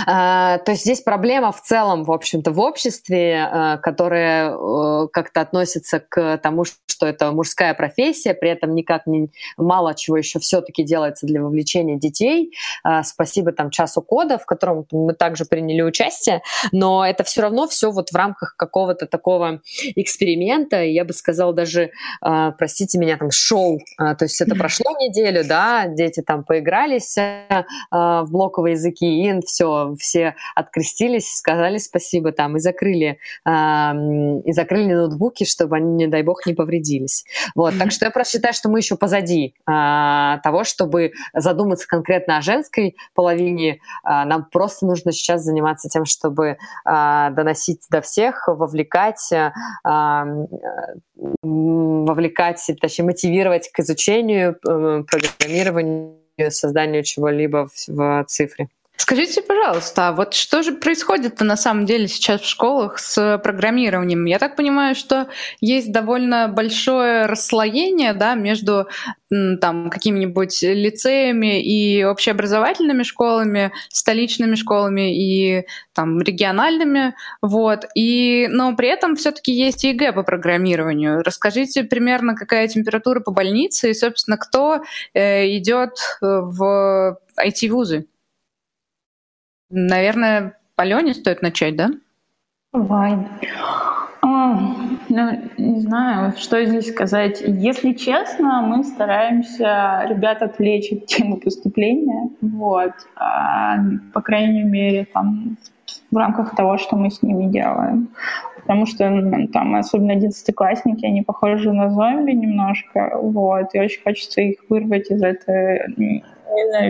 А, 0.06 0.58
то 0.60 0.72
есть 0.72 0.84
здесь 0.84 1.02
проблема 1.02 1.52
в 1.52 1.62
целом, 1.62 2.04
в 2.04 2.12
общем-то, 2.12 2.52
в 2.52 2.60
обществе, 2.60 3.48
а, 3.50 3.78
которое 3.78 4.52
э, 4.52 5.08
как-то 5.12 5.42
относится 5.42 6.00
к 6.00 6.38
тому, 6.38 6.66
что 6.66 7.08
это 7.08 7.32
мужская 7.32 7.74
профессия, 7.74 8.34
при 8.34 8.50
этом 8.50 8.76
никак 8.76 9.08
не 9.08 9.30
мало 9.58 9.96
чего 9.96 10.18
еще 10.18 10.40
все-таки 10.40 10.84
делается 10.84 11.26
для 11.26 11.42
вовлечения 11.42 11.98
детей. 11.98 12.54
А, 12.84 13.04
спасибо 13.04 13.52
там 13.52 13.70
часу 13.70 14.02
кода, 14.02 14.38
в 14.38 14.46
котором 14.46 14.86
мы 14.92 15.14
также 15.14 15.46
приняли 15.46 15.82
участие, 15.82 16.42
но 16.72 17.06
это 17.06 17.24
все 17.24 17.42
равно 17.42 17.68
все 17.68 17.92
вот 17.92 18.10
в 18.10 18.16
рамках 18.16 18.56
какого-то 18.58 19.06
такого 19.06 19.62
эксперимента, 19.96 20.84
я 20.84 21.06
бы 21.06 21.14
сказала 21.14 21.54
даже, 21.54 21.92
простите 22.22 22.98
меня, 22.98 23.18
там 23.18 23.32
шоу. 23.32 23.80
То 23.98 24.18
есть 24.22 24.40
это 24.42 24.56
прошло 24.56 24.92
неделю, 25.00 25.44
да, 25.46 25.88
дети 25.88 26.22
там 26.22 26.44
поигрались 26.44 27.16
в 27.92 28.26
блоковые 28.30 28.74
языки, 28.74 29.06
и 29.06 29.42
все, 29.46 29.73
все 30.00 30.36
открестились, 30.56 31.34
сказали 31.34 31.78
спасибо 31.78 32.32
там 32.32 32.58
и 32.58 32.60
закрыли, 32.60 33.20
э, 33.46 33.52
и 34.46 34.52
закрыли 34.52 34.94
ноутбуки, 34.94 35.44
чтобы 35.46 35.78
они, 35.78 35.94
не 35.94 36.08
дай 36.08 36.24
бог, 36.24 36.46
не 36.46 36.54
повредились. 36.54 37.26
Вот, 37.56 37.78
так 37.78 37.92
что 37.92 38.06
я 38.06 38.12
просто 38.12 38.38
считаю, 38.38 38.54
что 38.54 38.70
мы 38.70 38.80
еще 38.80 38.96
позади 38.96 39.56
э, 39.68 40.38
того, 40.44 40.64
чтобы 40.64 41.12
задуматься 41.34 41.88
конкретно 41.88 42.38
о 42.38 42.42
женской 42.42 42.96
половине. 43.14 43.80
Э, 44.04 44.26
нам 44.26 44.46
просто 44.52 44.86
нужно 44.86 45.12
сейчас 45.12 45.44
заниматься 45.44 45.90
тем, 45.90 46.06
чтобы 46.06 46.58
э, 46.86 47.30
доносить 47.32 47.82
до 47.90 48.02
всех, 48.02 48.48
вовлекать, 48.48 49.32
э, 49.32 49.52
вовлекать, 51.44 52.62
точнее, 52.82 53.06
мотивировать 53.06 53.70
к 53.72 53.80
изучению, 53.80 54.58
э, 54.68 55.04
программированию, 55.04 56.18
созданию 56.50 57.04
чего-либо 57.04 57.68
в, 57.68 57.88
в 57.88 58.26
цифре. 58.28 58.70
Скажите, 58.96 59.42
пожалуйста, 59.42 60.10
а 60.10 60.12
вот 60.12 60.36
что 60.36 60.62
же 60.62 60.72
происходит-то 60.72 61.44
на 61.44 61.58
самом 61.58 61.86
деле 61.86 62.08
сейчас 62.08 62.42
в 62.42 62.48
школах 62.48 63.00
с 63.00 63.40
программированием? 63.44 64.26
Я 64.26 64.38
так 64.38 64.56
понимаю, 64.56 64.94
что 64.94 65.28
есть 65.60 65.92
довольно 65.92 66.48
большое 66.48 67.26
расслоение 67.26 68.14
да, 68.14 68.36
между 68.36 68.88
там, 69.30 69.90
какими-нибудь 69.90 70.62
лицеями 70.62 71.60
и 71.60 72.04
общеобразовательными 72.04 73.02
школами, 73.02 73.72
столичными 73.90 74.54
школами 74.54 75.18
и 75.18 75.66
там, 75.94 76.22
региональными. 76.22 77.16
Вот. 77.42 77.86
И, 77.96 78.48
но 78.52 78.76
при 78.76 78.90
этом 78.90 79.16
все-таки 79.16 79.52
есть 79.52 79.84
ЕГЭ 79.84 80.14
по 80.14 80.22
программированию. 80.22 81.24
Расскажите 81.24 81.84
примерно, 81.84 82.36
какая 82.36 82.68
температура 82.68 83.22
по 83.22 83.32
больнице 83.32 83.90
и, 83.90 83.96
собственно, 83.96 84.38
кто 84.38 84.84
э, 85.16 85.48
идет 85.58 85.98
в 86.22 87.18
IT-вузы? 87.44 88.06
Наверное, 89.76 90.56
по 90.76 90.84
Лене 90.84 91.16
стоит 91.16 91.42
начать, 91.42 91.76
да? 91.76 91.90
Вань. 92.74 93.28
А, 94.22 94.54
ну, 95.10 95.42
не 95.58 95.80
знаю, 95.80 96.34
что 96.38 96.64
здесь 96.64 96.92
сказать. 96.92 97.42
Если 97.42 97.94
честно, 97.94 98.62
мы 98.62 98.84
стараемся 98.84 100.06
ребят 100.08 100.44
отвлечь 100.44 100.92
от 100.92 101.08
темы 101.08 101.38
поступления. 101.38 102.30
Вот. 102.42 102.92
А, 103.16 103.78
по 104.14 104.22
крайней 104.22 104.62
мере, 104.62 105.08
там, 105.12 105.58
в 106.12 106.18
рамках 106.18 106.56
того, 106.56 106.78
что 106.78 106.96
мы 106.96 107.10
с 107.10 107.24
ними 107.24 107.52
делаем. 107.52 108.10
Потому 108.62 108.86
что 108.86 109.10
ну, 109.10 109.48
там, 109.48 109.74
особенно 109.74 110.14
одиннадцатиклассники, 110.14 111.04
они 111.04 111.24
похожи 111.24 111.74
на 111.74 111.90
зомби 111.90 112.34
немножко. 112.34 113.18
Вот. 113.20 113.74
И 113.74 113.80
очень 113.80 114.04
хочется 114.04 114.42
их 114.42 114.58
вырвать 114.70 115.10
из 115.10 115.24
этой 115.24 116.24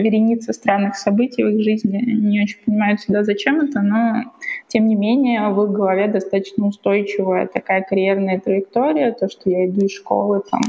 вереница 0.02 0.52
странных 0.52 0.96
событий 0.96 1.44
в 1.44 1.48
их 1.48 1.62
жизни. 1.62 1.98
Не 1.98 2.42
очень 2.42 2.58
понимают 2.64 3.00
всегда, 3.00 3.24
зачем 3.24 3.60
это, 3.60 3.80
но 3.80 4.24
тем 4.68 4.86
не 4.86 4.94
менее 4.94 5.48
в 5.50 5.64
их 5.64 5.70
голове 5.70 6.08
достаточно 6.08 6.66
устойчивая 6.66 7.46
такая 7.46 7.82
карьерная 7.82 8.40
траектория, 8.40 9.12
то, 9.12 9.28
что 9.28 9.50
я 9.50 9.66
иду 9.66 9.86
из 9.86 9.92
школы 9.92 10.42
там, 10.50 10.62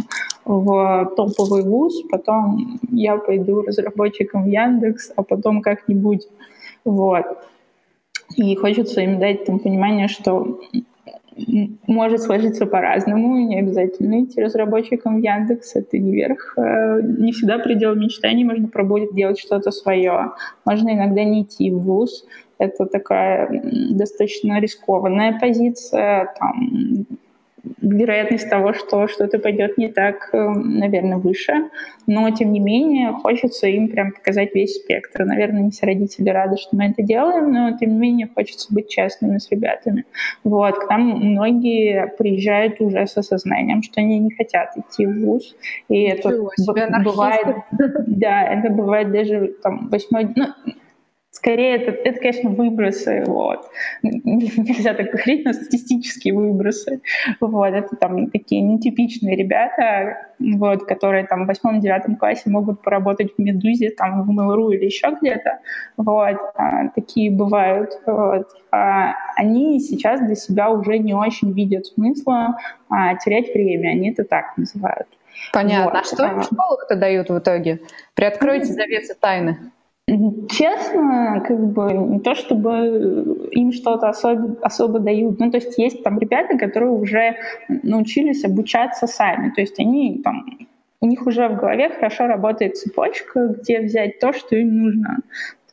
в 0.45 1.11
топовый 1.15 1.63
вуз, 1.63 2.03
потом 2.09 2.79
я 2.91 3.17
пойду 3.17 3.61
разработчиком 3.61 4.43
в 4.43 4.47
Яндекс, 4.47 5.11
а 5.15 5.23
потом 5.23 5.61
как-нибудь 5.61 6.27
вот. 6.83 7.25
И 8.35 8.55
хочется 8.55 9.01
им 9.01 9.19
дать 9.19 9.45
там 9.45 9.59
понимание, 9.59 10.07
что 10.07 10.59
может 11.87 12.21
сложиться 12.21 12.65
по-разному, 12.65 13.35
не 13.47 13.59
обязательно 13.59 14.23
идти 14.23 14.41
разработчиком 14.41 15.19
в 15.19 15.23
Яндекс, 15.23 15.75
это 15.75 15.97
не 15.97 16.13
верх. 16.13 16.53
Э, 16.57 17.01
не 17.01 17.31
всегда 17.31 17.59
предел 17.59 17.95
мечтаний, 17.95 18.43
можно 18.43 18.67
пробовать 18.67 19.13
делать 19.13 19.39
что-то 19.39 19.71
свое. 19.71 20.31
Можно 20.65 20.93
иногда 20.93 21.23
не 21.23 21.43
идти 21.43 21.71
в 21.71 21.79
ВУЗ, 21.79 22.25
это 22.57 22.85
такая 22.85 23.49
достаточно 23.91 24.59
рискованная 24.59 25.37
позиция, 25.39 26.33
там, 26.39 27.05
вероятность 27.81 28.49
того, 28.49 28.73
что 28.73 29.07
что-то 29.07 29.39
пойдет 29.39 29.77
не 29.77 29.89
так, 29.89 30.29
э, 30.33 30.37
наверное, 30.37 31.17
выше. 31.17 31.69
Но, 32.07 32.29
тем 32.31 32.51
не 32.51 32.59
менее, 32.59 33.13
хочется 33.13 33.67
им 33.67 33.87
прям 33.89 34.11
показать 34.11 34.53
весь 34.53 34.75
спектр. 34.75 35.25
Наверное, 35.25 35.63
не 35.63 35.71
все 35.71 35.85
родители 35.85 36.29
рады, 36.29 36.57
что 36.57 36.75
мы 36.75 36.85
это 36.85 37.01
делаем, 37.01 37.51
но, 37.51 37.77
тем 37.77 37.93
не 37.93 37.97
менее, 37.97 38.29
хочется 38.33 38.73
быть 38.73 38.89
честными 38.89 39.37
с 39.37 39.49
ребятами. 39.49 40.05
Вот. 40.43 40.77
К 40.77 40.89
нам 40.89 41.01
многие 41.01 42.07
приезжают 42.17 42.79
уже 42.81 43.07
с 43.07 43.17
осознанием, 43.17 43.81
что 43.81 44.01
они 44.01 44.19
не 44.19 44.31
хотят 44.31 44.75
идти 44.77 45.05
в 45.05 45.25
ВУЗ. 45.25 45.55
И 45.89 46.03
это 46.03 46.29
бывает... 47.03 47.57
Да, 48.07 48.43
это 48.43 48.69
бывает 48.69 49.11
даже 49.11 49.53
там 49.63 49.89
восьмой... 49.89 50.29
Ну, 50.35 50.45
Скорее, 51.35 51.75
это, 51.75 51.91
это, 51.91 52.17
конечно, 52.17 52.49
выбросы, 52.49 53.25
вот. 53.27 53.69
Нельзя 54.03 54.93
так 54.93 55.11
говорить, 55.11 55.43
но 55.43 55.51
статистические 55.51 56.33
выбросы. 56.33 57.01
Вот, 57.41 57.73
это 57.73 57.93
там 57.97 58.29
такие 58.31 58.61
нетипичные 58.61 59.35
ребята, 59.35 60.29
вот, 60.39 60.85
которые 60.85 61.25
там 61.25 61.43
в 61.43 61.47
восьмом-девятом 61.47 62.15
классе 62.15 62.49
могут 62.49 62.81
поработать 62.81 63.33
в 63.35 63.41
«Медузе», 63.41 63.89
там, 63.89 64.23
в 64.23 64.31
Mail.ru 64.31 64.73
или 64.75 64.85
еще 64.85 65.13
где-то. 65.19 65.59
Вот, 65.97 66.37
а, 66.55 66.87
такие 66.95 67.29
бывают. 67.29 67.99
Вот. 68.05 68.47
А 68.71 69.13
они 69.35 69.81
сейчас 69.81 70.21
для 70.21 70.35
себя 70.35 70.69
уже 70.69 70.97
не 70.99 71.13
очень 71.13 71.51
видят 71.51 71.85
смысла 71.85 72.57
а, 72.87 73.13
терять 73.17 73.53
время, 73.53 73.89
они 73.89 74.11
это 74.11 74.23
так 74.23 74.55
называют. 74.55 75.09
Понятно. 75.51 75.91
Вот. 75.91 75.95
А 75.95 76.03
что 76.05 76.25
им 76.27 76.39
в 76.39 76.45
школах-то 76.45 76.95
дают 76.95 77.29
в 77.29 77.37
итоге? 77.39 77.81
Приоткройте 78.13 78.67
завесы 78.67 79.15
тайны. 79.19 79.73
Честно, 80.07 81.43
как 81.47 81.59
бы 81.73 81.93
не 81.93 82.19
то 82.19 82.35
чтобы 82.35 83.49
им 83.51 83.71
что-то 83.71 84.09
особо, 84.09 84.55
особо 84.61 84.99
дают. 84.99 85.39
Ну, 85.39 85.49
то 85.49 85.57
есть 85.57 85.77
есть 85.79 86.03
там 86.03 86.19
ребята, 86.19 86.59
которые 86.59 86.91
уже 86.91 87.37
научились 87.67 88.45
обучаться 88.45 89.07
сами. 89.07 89.49
То 89.49 89.61
есть 89.61 89.79
они 89.79 90.21
там 90.23 90.45
у 91.01 91.07
них 91.07 91.25
уже 91.25 91.47
в 91.47 91.57
голове 91.57 91.89
хорошо 91.89 92.27
работает 92.27 92.77
цепочка, 92.77 93.47
где 93.47 93.81
взять 93.81 94.19
то, 94.19 94.31
что 94.31 94.55
им 94.55 94.77
нужно. 94.77 95.17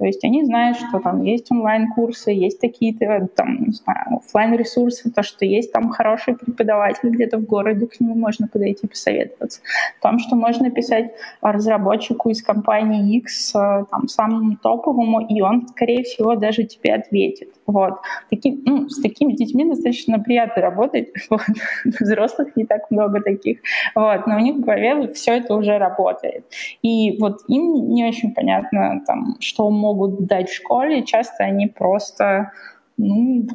То 0.02 0.06
есть 0.06 0.24
они 0.24 0.44
знают, 0.44 0.78
что 0.78 0.98
там 0.98 1.22
есть 1.22 1.48
онлайн-курсы, 1.52 2.32
есть 2.32 2.58
такие-то 2.58 3.28
там, 3.36 3.66
не 3.66 3.70
знаю, 3.70 4.16
офлайн 4.16 4.52
ресурсы 4.56 5.12
то, 5.12 5.22
что 5.22 5.44
есть 5.44 5.70
там 5.70 5.90
хороший 5.90 6.34
преподаватель 6.34 7.08
где-то 7.08 7.38
в 7.38 7.44
городе, 7.44 7.86
к 7.86 8.00
нему 8.00 8.16
можно 8.16 8.48
подойти 8.48 8.88
посоветоваться. 8.88 9.60
В 10.00 10.02
том, 10.02 10.18
что 10.18 10.34
можно 10.34 10.72
писать 10.72 11.12
разработчику 11.40 12.30
из 12.30 12.42
компании 12.42 13.16
X, 13.18 13.54
э, 13.54 13.84
там, 13.92 14.08
самому 14.08 14.56
топовому, 14.56 15.20
и 15.20 15.40
он, 15.40 15.68
скорее 15.68 16.02
всего, 16.02 16.34
даже 16.34 16.64
тебе 16.64 16.94
ответит. 16.94 17.50
Вот. 17.66 17.94
Таки, 18.30 18.60
ну, 18.66 18.88
с 18.88 19.00
такими 19.00 19.32
детьми 19.34 19.64
достаточно 19.64 20.18
приятно 20.18 20.62
работать. 20.62 21.08
Вот. 21.30 21.40
Взрослых 21.84 22.56
не 22.56 22.64
так 22.64 22.90
много 22.90 23.20
таких. 23.20 23.60
Вот. 23.94 24.26
Но 24.26 24.36
у 24.36 24.40
них 24.40 24.56
в 24.56 24.60
голове 24.60 25.12
все 25.12 25.38
это 25.38 25.54
уже 25.54 25.78
работает. 25.78 26.44
И 26.82 27.16
вот 27.18 27.40
им 27.48 27.94
не 27.94 28.04
очень 28.04 28.34
понятно, 28.34 29.02
там, 29.06 29.36
что 29.40 29.70
могут 29.70 30.26
дать 30.26 30.50
в 30.50 30.54
школе. 30.54 31.04
Часто 31.04 31.44
они 31.44 31.66
просто, 31.68 32.52
ну, 32.96 33.46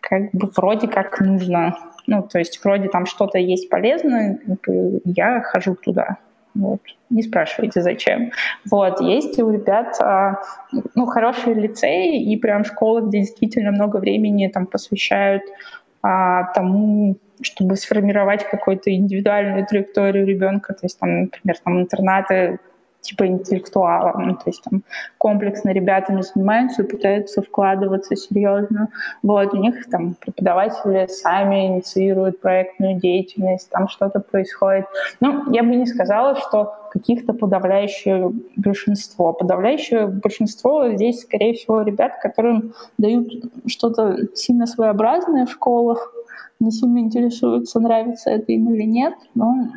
как 0.00 0.32
бы 0.32 0.50
вроде 0.56 0.88
как 0.88 1.20
нужно. 1.20 1.76
Ну, 2.06 2.22
то 2.22 2.38
есть 2.38 2.62
вроде 2.64 2.88
там 2.88 3.06
что-то 3.06 3.38
есть 3.38 3.68
полезное, 3.68 4.40
я 5.04 5.40
хожу 5.42 5.76
туда. 5.76 6.18
Вот. 6.54 6.80
Не 7.10 7.22
спрашивайте, 7.22 7.80
зачем. 7.80 8.32
Вот. 8.70 9.00
Есть 9.00 9.38
у 9.40 9.50
ребят 9.50 9.96
а, 10.00 10.40
ну, 10.94 11.06
хорошие 11.06 11.54
лицеи 11.54 12.22
и 12.22 12.36
прям 12.36 12.64
школы, 12.64 13.08
где 13.08 13.20
действительно 13.20 13.70
много 13.70 13.98
времени 13.98 14.48
там 14.48 14.66
посвящают 14.66 15.42
а, 16.02 16.44
тому, 16.52 17.16
чтобы 17.42 17.76
сформировать 17.76 18.48
какую-то 18.48 18.92
индивидуальную 18.94 19.66
траекторию 19.66 20.26
ребенка. 20.26 20.74
То 20.74 20.80
есть, 20.84 20.98
там, 20.98 21.22
например, 21.22 21.56
там 21.64 21.80
интернаты 21.80 22.58
типа 23.00 23.26
интеллектуала, 23.26 24.18
ну, 24.18 24.34
то 24.34 24.42
есть 24.46 24.62
там 24.62 24.82
комплексно 25.18 25.70
ребятами 25.70 26.22
занимаются 26.22 26.82
и 26.82 26.86
пытаются 26.86 27.42
вкладываться 27.42 28.16
серьезно. 28.16 28.88
Вот, 29.22 29.54
у 29.54 29.56
них 29.56 29.88
там 29.90 30.14
преподаватели 30.14 31.06
сами 31.08 31.66
инициируют 31.66 32.40
проектную 32.40 33.00
деятельность, 33.00 33.70
там 33.70 33.88
что-то 33.88 34.20
происходит. 34.20 34.86
Ну, 35.20 35.50
я 35.52 35.62
бы 35.62 35.74
не 35.76 35.86
сказала, 35.86 36.36
что 36.36 36.74
каких-то 36.90 37.32
подавляющее 37.32 38.32
большинство. 38.56 39.32
Подавляющее 39.32 40.06
большинство 40.06 40.88
здесь, 40.90 41.20
скорее 41.22 41.54
всего, 41.54 41.82
ребят, 41.82 42.12
которым 42.20 42.74
дают 42.98 43.32
что-то 43.66 44.16
сильно 44.34 44.66
своеобразное 44.66 45.46
в 45.46 45.50
школах, 45.50 46.12
не 46.58 46.70
сильно 46.70 46.98
интересуются, 46.98 47.80
нравится 47.80 48.30
это 48.30 48.52
им 48.52 48.72
или 48.74 48.82
нет, 48.82 49.14
но 49.34 49.68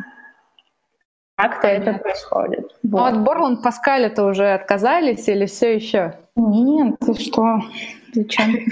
как-то 1.35 1.67
это 1.67 1.93
происходит. 1.93 2.71
Вот. 2.83 2.99
А 2.99 3.07
от 3.07 3.23
Борланд 3.23 3.63
Паскаль 3.63 4.03
это 4.03 4.25
уже 4.25 4.53
отказались 4.53 5.27
или 5.27 5.45
все 5.45 5.75
еще? 5.75 6.15
Нет, 6.35 6.95
ты 6.99 7.13
что? 7.15 7.59
Зачем? 8.13 8.65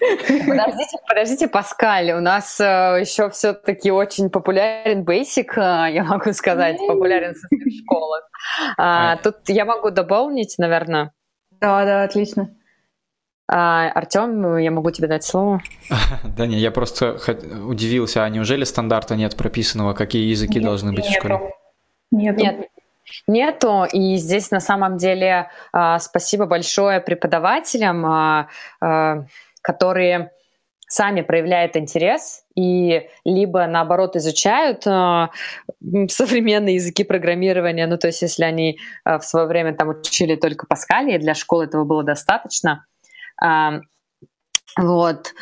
Подождите, 0.00 0.96
подождите, 1.06 1.48
Паскаль, 1.48 2.12
у 2.12 2.20
нас 2.20 2.58
э, 2.58 2.64
еще 3.00 3.28
все-таки 3.30 3.90
очень 3.90 4.30
популярен 4.30 5.04
Basic, 5.04 5.52
э, 5.56 5.92
я 5.92 6.04
могу 6.04 6.32
сказать, 6.32 6.78
популярен 6.78 7.34
в 7.34 7.82
школах. 7.82 8.22
А, 8.78 9.16
тут 9.16 9.36
я 9.48 9.66
могу 9.66 9.90
дополнить, 9.90 10.54
наверное. 10.58 11.12
Да, 11.60 11.84
да, 11.84 12.04
отлично. 12.04 12.56
А, 13.46 13.90
Артем, 13.90 14.56
я 14.56 14.70
могу 14.70 14.90
тебе 14.90 15.08
дать 15.08 15.24
слово. 15.24 15.60
Да 16.36 16.46
не, 16.46 16.56
я 16.56 16.70
просто 16.70 17.18
удивился, 17.66 18.24
а 18.24 18.28
неужели 18.30 18.64
стандарта 18.64 19.16
нет 19.16 19.36
прописанного, 19.36 19.92
какие 19.92 20.30
языки 20.30 20.54
нет, 20.54 20.64
должны 20.64 20.92
быть 20.92 21.04
в 21.04 21.12
школе? 21.12 21.52
Нету. 22.10 22.40
Нет, 22.40 22.68
Нету, 23.26 23.84
и 23.92 24.16
здесь 24.16 24.50
на 24.50 24.60
самом 24.60 24.96
деле 24.96 25.50
а, 25.72 25.98
спасибо 25.98 26.46
большое 26.46 27.00
преподавателям, 27.00 28.06
а, 28.06 28.48
а, 28.80 29.24
которые 29.62 30.30
сами 30.90 31.20
проявляют 31.20 31.76
интерес 31.76 32.42
и 32.56 33.08
либо 33.24 33.66
наоборот 33.68 34.16
изучают 34.16 34.84
э, 34.88 35.28
современные 36.08 36.74
языки 36.74 37.04
программирования, 37.04 37.86
ну 37.86 37.96
то 37.96 38.08
есть 38.08 38.22
если 38.22 38.42
они 38.42 38.80
э, 39.04 39.18
в 39.18 39.22
свое 39.22 39.46
время 39.46 39.72
там 39.72 39.90
учили 39.90 40.34
только 40.34 40.66
Паскаль, 40.66 41.10
и 41.10 41.18
для 41.18 41.34
школы 41.34 41.66
этого 41.66 41.84
было 41.84 42.02
достаточно, 42.02 42.86
э, 43.40 43.80
вот. 44.76 45.32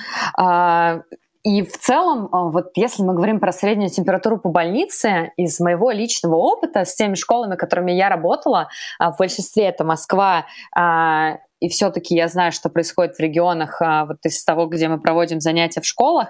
И 1.48 1.62
в 1.62 1.78
целом, 1.78 2.26
э, 2.26 2.28
вот 2.50 2.72
если 2.76 3.02
мы 3.02 3.14
говорим 3.14 3.40
про 3.40 3.52
среднюю 3.52 3.88
температуру 3.88 4.36
по 4.36 4.50
больнице, 4.50 5.32
из 5.38 5.58
моего 5.60 5.90
личного 5.90 6.36
опыта 6.36 6.84
с 6.84 6.94
теми 6.94 7.14
школами, 7.14 7.56
которыми 7.56 7.90
я 7.90 8.10
работала, 8.10 8.68
э, 9.00 9.10
в 9.10 9.16
большинстве 9.16 9.64
это 9.64 9.82
Москва, 9.82 10.44
э, 10.78 11.38
и 11.60 11.68
все-таки 11.68 12.14
я 12.14 12.28
знаю, 12.28 12.52
что 12.52 12.68
происходит 12.68 13.16
в 13.16 13.20
регионах, 13.20 13.80
а, 13.82 14.06
вот 14.06 14.18
из 14.24 14.44
того, 14.44 14.66
где 14.66 14.88
мы 14.88 15.00
проводим 15.00 15.40
занятия 15.40 15.80
в 15.80 15.86
школах, 15.86 16.28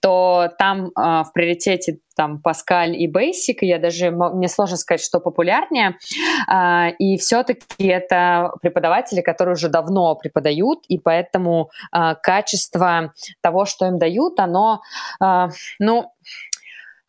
то 0.00 0.50
там 0.58 0.90
а, 0.94 1.24
в 1.24 1.32
приоритете 1.32 1.98
там 2.16 2.40
Паскаль 2.40 2.94
и 2.96 3.10
Basic, 3.10 3.58
я 3.62 3.78
даже, 3.78 4.10
мне 4.10 4.48
сложно 4.48 4.76
сказать, 4.76 5.00
что 5.00 5.20
популярнее, 5.20 5.96
а, 6.46 6.90
и 6.98 7.16
все-таки 7.16 7.86
это 7.86 8.52
преподаватели, 8.62 9.22
которые 9.22 9.54
уже 9.54 9.68
давно 9.68 10.14
преподают, 10.16 10.84
и 10.88 10.98
поэтому 10.98 11.70
качество 12.22 13.12
того, 13.40 13.64
что 13.64 13.86
им 13.86 13.98
дают, 13.98 14.38
оно, 14.38 14.82
ну, 15.78 16.12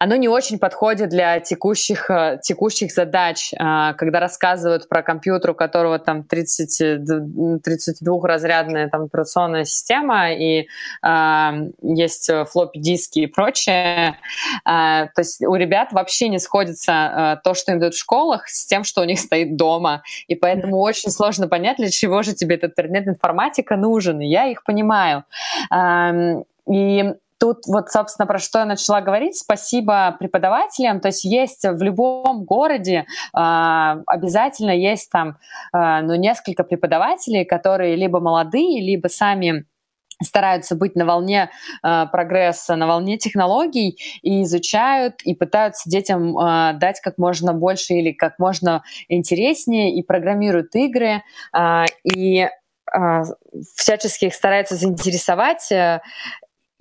оно 0.01 0.15
не 0.15 0.27
очень 0.27 0.57
подходит 0.57 1.09
для 1.09 1.39
текущих, 1.39 2.09
э, 2.09 2.39
текущих 2.41 2.91
задач, 2.91 3.53
э, 3.53 3.93
когда 3.97 4.19
рассказывают 4.19 4.89
про 4.89 5.03
компьютер, 5.03 5.51
у 5.51 5.53
которого 5.53 5.99
там 5.99 6.23
30, 6.23 6.81
32-разрядная 7.61 8.89
там, 8.89 9.03
операционная 9.03 9.63
система, 9.63 10.33
и 10.33 10.65
э, 11.03 11.51
есть 11.83 12.31
флоппи-диски 12.31 13.19
и 13.19 13.27
прочее. 13.27 14.17
Э, 14.65 15.05
то 15.13 15.19
есть 15.19 15.43
у 15.43 15.53
ребят 15.53 15.89
вообще 15.91 16.29
не 16.29 16.39
сходится 16.39 17.37
э, 17.37 17.41
то, 17.43 17.53
что 17.53 17.71
им 17.71 17.79
дают 17.79 17.93
в 17.93 17.99
школах, 17.99 18.49
с 18.49 18.65
тем, 18.65 18.83
что 18.83 19.01
у 19.01 19.05
них 19.05 19.19
стоит 19.19 19.55
дома. 19.55 20.01
И 20.25 20.33
поэтому 20.33 20.79
очень 20.79 21.11
сложно 21.11 21.47
понять, 21.47 21.77
для 21.77 21.91
чего 21.91 22.23
же 22.23 22.33
тебе 22.33 22.55
этот 22.55 22.73
предмет 22.73 23.07
информатика 23.07 23.77
нужен. 23.77 24.19
И 24.19 24.25
я 24.25 24.47
их 24.47 24.63
понимаю. 24.63 25.25
Э, 25.71 26.41
и 26.67 27.13
тут 27.41 27.65
вот, 27.65 27.89
собственно, 27.89 28.27
про 28.27 28.37
что 28.37 28.59
я 28.59 28.65
начала 28.65 29.01
говорить. 29.01 29.35
Спасибо 29.35 30.15
преподавателям. 30.19 31.01
То 31.01 31.07
есть 31.07 31.25
есть 31.25 31.63
в 31.63 31.81
любом 31.81 32.45
городе 32.45 33.07
э, 33.35 33.37
обязательно 34.05 34.71
есть 34.71 35.09
там 35.09 35.39
э, 35.73 36.01
ну, 36.03 36.13
несколько 36.15 36.63
преподавателей, 36.63 37.43
которые 37.43 37.95
либо 37.95 38.19
молодые, 38.19 38.79
либо 38.79 39.07
сами 39.07 39.65
стараются 40.23 40.75
быть 40.75 40.95
на 40.95 41.03
волне 41.03 41.49
э, 41.83 42.05
прогресса, 42.11 42.75
на 42.75 42.85
волне 42.85 43.17
технологий 43.17 43.97
и 44.21 44.43
изучают 44.43 45.15
и 45.23 45.33
пытаются 45.33 45.89
детям 45.89 46.37
э, 46.37 46.73
дать 46.73 47.01
как 47.01 47.17
можно 47.17 47.53
больше 47.53 47.95
или 47.95 48.11
как 48.11 48.37
можно 48.37 48.83
интереснее 49.09 49.95
и 49.95 50.03
программируют 50.03 50.75
игры 50.75 51.23
э, 51.57 51.85
и 52.03 52.49
всячески 53.77 54.25
их 54.25 54.33
стараются 54.33 54.75
заинтересовать 54.75 55.71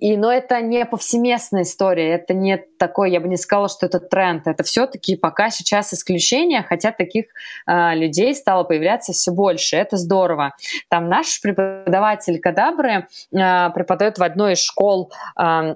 и, 0.01 0.17
но 0.17 0.33
это 0.33 0.59
не 0.61 0.83
повсеместная 0.83 1.61
история, 1.61 2.15
это 2.15 2.33
не 2.33 2.57
такой, 2.57 3.11
я 3.11 3.19
бы 3.19 3.27
не 3.27 3.37
сказала, 3.37 3.69
что 3.69 3.85
это 3.85 3.99
тренд. 3.99 4.47
Это 4.47 4.63
все-таки 4.63 5.15
пока 5.15 5.51
сейчас 5.51 5.93
исключение, 5.93 6.63
хотя 6.63 6.91
таких 6.91 7.25
э, 7.67 7.93
людей 7.93 8.33
стало 8.33 8.63
появляться 8.63 9.13
все 9.13 9.31
больше. 9.31 9.77
Это 9.77 9.97
здорово. 9.97 10.55
Там 10.89 11.07
наш 11.07 11.39
преподаватель 11.39 12.39
Кадабры 12.39 13.07
э, 13.31 13.69
преподает 13.75 14.17
в 14.17 14.23
одной 14.23 14.53
из 14.53 14.59
школ 14.63 15.11
э, 15.39 15.75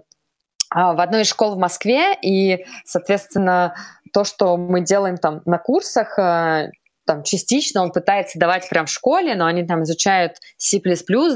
в 0.74 1.02
одной 1.02 1.22
из 1.22 1.28
школ 1.28 1.54
в 1.54 1.60
Москве, 1.60 2.18
и, 2.20 2.66
соответственно, 2.84 3.76
то, 4.12 4.24
что 4.24 4.58
мы 4.58 4.82
делаем 4.82 5.18
там 5.18 5.44
на 5.46 5.60
курсах, 5.60 6.18
там 7.06 7.24
частично 7.24 7.82
он 7.82 7.92
пытается 7.92 8.40
давать 8.40 8.68
прям 8.70 8.86
в 8.86 8.90
школе, 8.90 9.36
но 9.36 9.46
они 9.46 9.64
там 9.64 9.84
изучают 9.84 10.34
C++ 10.58 10.82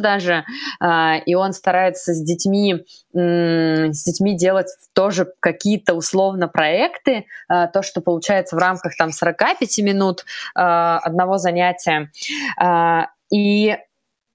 даже, 0.01 0.43
э, 0.81 1.19
и 1.25 1.35
он 1.35 1.53
старается 1.53 2.13
с 2.13 2.21
детьми, 2.21 2.85
с 3.13 4.03
детьми 4.03 4.37
делать 4.37 4.67
тоже 4.93 5.27
какие-то 5.39 5.93
условно 5.93 6.47
проекты, 6.47 7.25
э, 7.49 7.67
то, 7.71 7.81
что 7.81 8.01
получается 8.01 8.55
в 8.55 8.59
рамках 8.59 8.95
там 8.97 9.11
45 9.11 9.79
минут 9.79 10.25
э, 10.55 10.59
одного 10.59 11.37
занятия. 11.37 12.11
И 13.31 13.77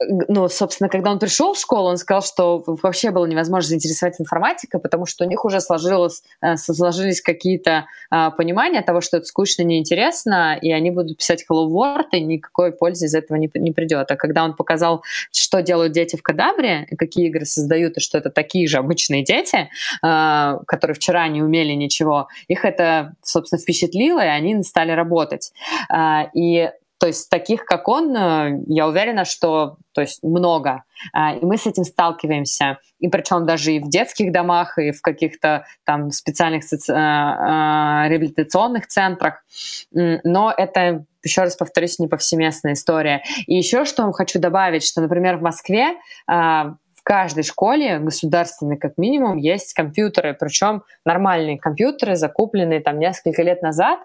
ну, 0.01 0.49
собственно, 0.49 0.89
когда 0.89 1.13
он 1.13 1.19
пришел 1.19 1.55
в 1.55 1.59
школу, 1.59 1.89
он 1.89 1.97
сказал, 1.99 2.23
что 2.23 2.63
вообще 2.67 3.11
было 3.11 3.27
невозможно 3.27 3.69
заинтересовать 3.69 4.21
информатика, 4.21 4.79
потому 4.79 5.07
что 5.07 5.25
у 5.25 5.29
них 5.29 5.45
уже 5.45 5.61
сложилось, 5.61 6.23
э, 6.43 6.57
сложились 6.57 7.21
какие-то 7.21 7.87
а, 8.11 8.31
понимания 8.31 8.83
того, 8.83 9.01
что 9.01 9.19
это 9.19 9.27
скучно, 9.27 9.63
неинтересно, 9.63 10.59
и 10.61 10.73
они 10.73 10.91
будут 10.91 11.19
писать 11.19 11.45
Hello 11.49 11.69
World, 11.69 12.09
и 12.13 12.21
никакой 12.21 12.73
пользы 12.73 13.07
из 13.07 13.15
этого 13.15 13.37
не, 13.37 13.51
не 13.55 13.71
придет. 13.71 14.11
А 14.11 14.17
когда 14.17 14.45
он 14.45 14.55
показал, 14.57 15.05
что 15.33 15.63
делают 15.63 15.93
дети 15.93 16.17
в 16.17 16.23
Кадабре, 16.23 16.87
какие 16.99 17.29
игры 17.29 17.45
создают, 17.45 17.97
и 17.97 18.01
что 18.01 18.19
это 18.19 18.31
такие 18.31 18.67
же 18.67 18.79
обычные 18.79 19.23
дети, 19.23 19.69
а, 20.03 20.59
которые 20.67 20.97
вчера 20.97 21.29
не 21.29 21.43
умели 21.43 21.73
ничего, 21.73 22.29
их 22.49 22.65
это, 22.65 23.15
собственно, 23.23 23.61
впечатлило, 23.61 24.21
и 24.21 24.29
они 24.29 24.63
стали 24.65 24.91
работать. 24.91 25.53
А, 25.89 26.29
и 26.35 26.71
то 26.99 27.07
есть 27.09 27.29
таких, 27.29 27.65
как 27.65 27.89
он, 27.89 28.17
э, 28.17 28.63
я 28.67 28.87
уверена, 28.87 29.25
что 29.25 29.77
то 29.93 30.01
есть 30.01 30.23
много. 30.23 30.85
А, 31.13 31.35
и 31.35 31.45
мы 31.45 31.57
с 31.57 31.67
этим 31.67 31.85
сталкиваемся. 31.85 32.79
И 32.99 33.09
причем 33.09 33.47
даже 33.47 33.73
и 33.73 33.81
в 33.81 33.89
детских 33.89 34.33
домах, 34.33 34.79
и 34.79 34.93
в 34.93 35.03
каких-то 35.03 35.67
там 35.85 36.11
специальных. 36.11 36.65
Э, 36.73 36.77
э, 36.77 38.09
реабилитационных 38.09 38.87
центрах. 38.87 39.45
Но 39.93 40.53
это 40.57 41.05
еще 41.23 41.43
раз 41.43 41.57
повторюсь, 41.57 41.99
не 41.99 42.07
повсеместная 42.07 42.75
история. 42.75 43.23
И 43.47 43.55
еще 43.55 43.85
что 43.85 44.11
хочу 44.13 44.39
добавить, 44.39 44.85
что, 44.85 45.01
например, 45.01 45.39
в 45.39 45.43
Москве 45.43 45.95
а, 46.27 46.75
каждой 47.05 47.45
школе 47.45 47.99
государственной 47.99 48.77
как 48.77 48.99
минимум 48.99 49.37
есть 49.37 49.75
компьютеры, 49.75 50.35
причем 50.39 50.83
нормальные 51.05 51.59
компьютеры, 51.59 52.17
закупленные 52.17 52.81
там 52.81 52.99
несколько 52.99 53.43
лет 53.43 53.63
назад. 53.63 54.01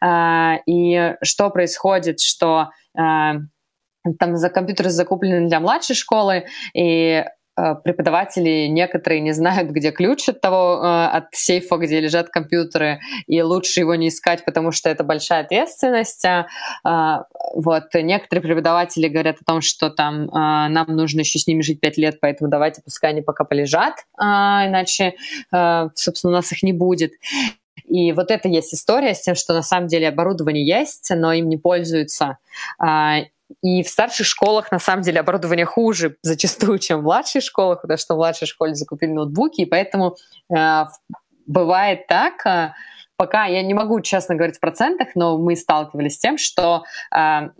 А, 0.00 0.58
и 0.66 1.16
что 1.22 1.50
происходит, 1.50 2.20
что 2.20 2.70
а, 2.96 3.36
там 4.18 4.36
за 4.36 4.50
компьютеры 4.50 4.90
закуплены 4.90 5.48
для 5.48 5.60
младшей 5.60 5.96
школы, 5.96 6.46
и 6.74 7.24
преподаватели 7.84 8.66
некоторые 8.66 9.20
не 9.20 9.32
знают, 9.32 9.70
где 9.70 9.90
ключ 9.90 10.28
от 10.28 10.40
того, 10.40 10.80
э, 10.82 11.16
от 11.16 11.26
сейфа, 11.32 11.76
где 11.76 12.00
лежат 12.00 12.28
компьютеры, 12.28 13.00
и 13.26 13.40
лучше 13.42 13.80
его 13.80 13.94
не 13.94 14.08
искать, 14.08 14.44
потому 14.44 14.72
что 14.72 14.88
это 14.88 15.04
большая 15.04 15.42
ответственность. 15.42 16.24
А, 16.24 16.46
а, 16.84 17.26
вот. 17.54 17.84
Некоторые 17.94 18.42
преподаватели 18.42 19.08
говорят 19.08 19.36
о 19.40 19.44
том, 19.44 19.60
что 19.60 19.90
там 19.90 20.28
а, 20.32 20.68
нам 20.68 20.86
нужно 20.88 21.20
еще 21.20 21.38
с 21.38 21.46
ними 21.46 21.62
жить 21.62 21.80
пять 21.80 21.98
лет, 21.98 22.18
поэтому 22.20 22.50
давайте 22.50 22.82
пускай 22.82 23.10
они 23.10 23.22
пока 23.22 23.44
полежат, 23.44 23.94
иначе, 24.18 25.14
э, 25.52 25.88
собственно, 25.94 26.32
у 26.32 26.36
нас 26.36 26.50
их 26.52 26.62
не 26.62 26.72
будет. 26.72 27.12
И 27.88 28.12
вот 28.12 28.30
это 28.30 28.48
есть 28.48 28.74
история 28.74 29.14
с 29.14 29.22
тем, 29.22 29.34
что 29.34 29.52
на 29.52 29.62
самом 29.62 29.86
деле 29.88 30.08
оборудование 30.08 30.66
есть, 30.66 31.10
но 31.14 31.32
им 31.32 31.48
не 31.48 31.56
пользуются. 31.56 32.38
И 33.62 33.82
в 33.82 33.88
старших 33.88 34.26
школах, 34.26 34.72
на 34.72 34.78
самом 34.78 35.02
деле, 35.02 35.20
оборудование 35.20 35.66
хуже 35.66 36.16
зачастую, 36.22 36.78
чем 36.78 37.00
в 37.00 37.02
младших 37.04 37.42
школах, 37.42 37.82
потому 37.82 37.98
что 37.98 38.14
в 38.14 38.18
младшей 38.18 38.46
школе 38.46 38.74
закупили 38.74 39.10
ноутбуки, 39.10 39.62
и 39.62 39.66
поэтому 39.66 40.16
э, 40.54 40.84
бывает 41.46 42.06
так, 42.06 42.46
э, 42.46 42.72
пока 43.22 43.44
я 43.44 43.62
не 43.62 43.72
могу 43.72 44.00
честно 44.00 44.34
говорить 44.34 44.56
в 44.56 44.60
процентах, 44.60 45.10
но 45.14 45.38
мы 45.38 45.54
сталкивались 45.54 46.16
с 46.16 46.18
тем, 46.18 46.38
что 46.38 46.82
э, 47.16 47.50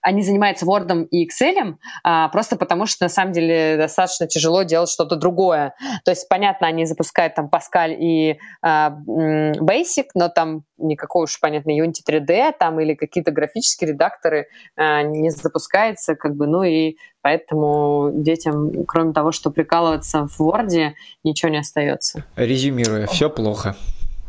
они 0.00 0.22
занимаются 0.22 0.64
Word 0.64 1.08
и 1.10 1.28
Excel, 1.28 1.74
э, 1.74 2.28
просто 2.32 2.56
потому 2.56 2.86
что 2.86 3.04
на 3.04 3.10
самом 3.10 3.32
деле 3.32 3.76
достаточно 3.76 4.26
тяжело 4.26 4.62
делать 4.62 4.88
что-то 4.88 5.16
другое. 5.16 5.74
То 6.06 6.10
есть, 6.10 6.26
понятно, 6.26 6.68
они 6.68 6.86
запускают 6.86 7.34
там 7.34 7.50
Pascal 7.52 7.94
и 7.94 8.30
э, 8.30 8.36
Basic, 8.66 10.06
но 10.14 10.30
там 10.30 10.62
никакой 10.78 11.24
уж, 11.24 11.38
понятно, 11.38 11.72
Unity 11.78 12.00
3D 12.08 12.54
там 12.58 12.80
или 12.80 12.94
какие-то 12.94 13.30
графические 13.30 13.90
редакторы 13.90 14.46
э, 14.78 15.02
не 15.02 15.28
запускается, 15.28 16.14
как 16.14 16.34
бы, 16.34 16.46
ну 16.46 16.62
и 16.62 16.96
поэтому 17.20 18.10
детям, 18.14 18.86
кроме 18.86 19.12
того, 19.12 19.32
что 19.32 19.50
прикалываться 19.50 20.26
в 20.26 20.40
Word, 20.40 20.92
ничего 21.24 21.50
не 21.50 21.58
остается. 21.58 22.24
Резюмируя, 22.36 23.06
все 23.06 23.28
плохо. 23.28 23.76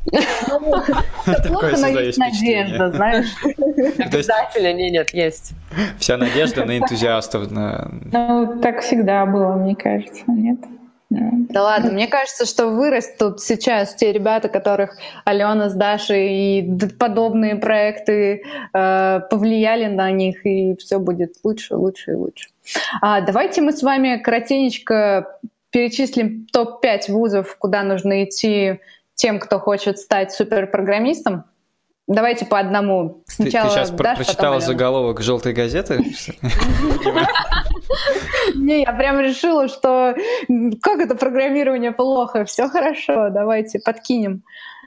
Ну, 0.06 0.84
плохо, 1.48 1.78
но 1.78 1.88
есть 1.88 2.18
надежда, 2.18 2.92
знаешь. 2.92 3.28
Обязательно, 4.00 4.74
нет, 4.74 4.92
нет, 4.92 5.14
есть. 5.14 5.54
Вся 6.00 6.18
надежда 6.18 6.66
на 6.66 6.78
энтузиастов. 6.78 7.52
Ну, 7.52 8.60
так 8.62 8.82
всегда 8.82 9.26
было, 9.26 9.54
мне 9.54 9.76
кажется, 9.76 10.24
нет? 10.28 10.60
Да 11.12 11.64
ладно, 11.64 11.92
мне 11.92 12.08
кажется, 12.08 12.46
что 12.46 12.68
вырастут 12.68 13.42
сейчас 13.42 13.96
те 13.96 14.14
ребята, 14.14 14.48
которых 14.48 14.98
Алена 15.26 15.68
с 15.68 15.74
Дашей 15.74 16.60
и 16.60 16.88
подобные 16.98 17.58
проекты 17.58 18.44
э, 18.74 19.20
повлияли 19.30 19.88
на 19.88 20.10
них, 20.12 20.46
и 20.46 20.78
все 20.78 21.00
будет 21.00 21.34
лучше, 21.44 21.76
лучше 21.76 22.12
и 22.12 22.16
лучше. 22.16 22.50
А, 23.02 23.20
давайте 23.20 23.62
мы 23.62 23.74
с 23.74 23.84
вами 23.84 24.22
коротенечко 24.24 25.38
перечислим 25.72 26.48
топ-5 26.54 27.12
вузов, 27.12 27.58
куда 27.58 27.84
нужно 27.84 28.24
идти 28.24 28.80
тем, 29.22 29.40
кто 29.40 29.60
хочет 29.60 30.00
стать 30.00 30.32
суперпрограммистом. 30.32 31.44
Давайте 32.08 32.48
по 32.48 32.58
одному. 32.58 33.22
Сначала 33.28 33.70
ты, 33.70 33.76
ты 33.76 33.76
сейчас 33.76 33.92
Даш, 33.92 34.18
прочитала 34.18 34.60
заголовок 34.60 35.22
желтой 35.22 35.54
газеты? 35.54 36.04
Не, 38.56 38.82
я 38.82 38.92
прям 38.94 39.20
решила, 39.20 39.68
что 39.68 40.16
как 40.82 41.00
это 41.00 41.14
программирование 41.14 41.92
плохо, 41.92 42.46
все 42.46 42.68
хорошо, 42.68 43.30
давайте 43.30 43.80
подкинем. 43.80 44.42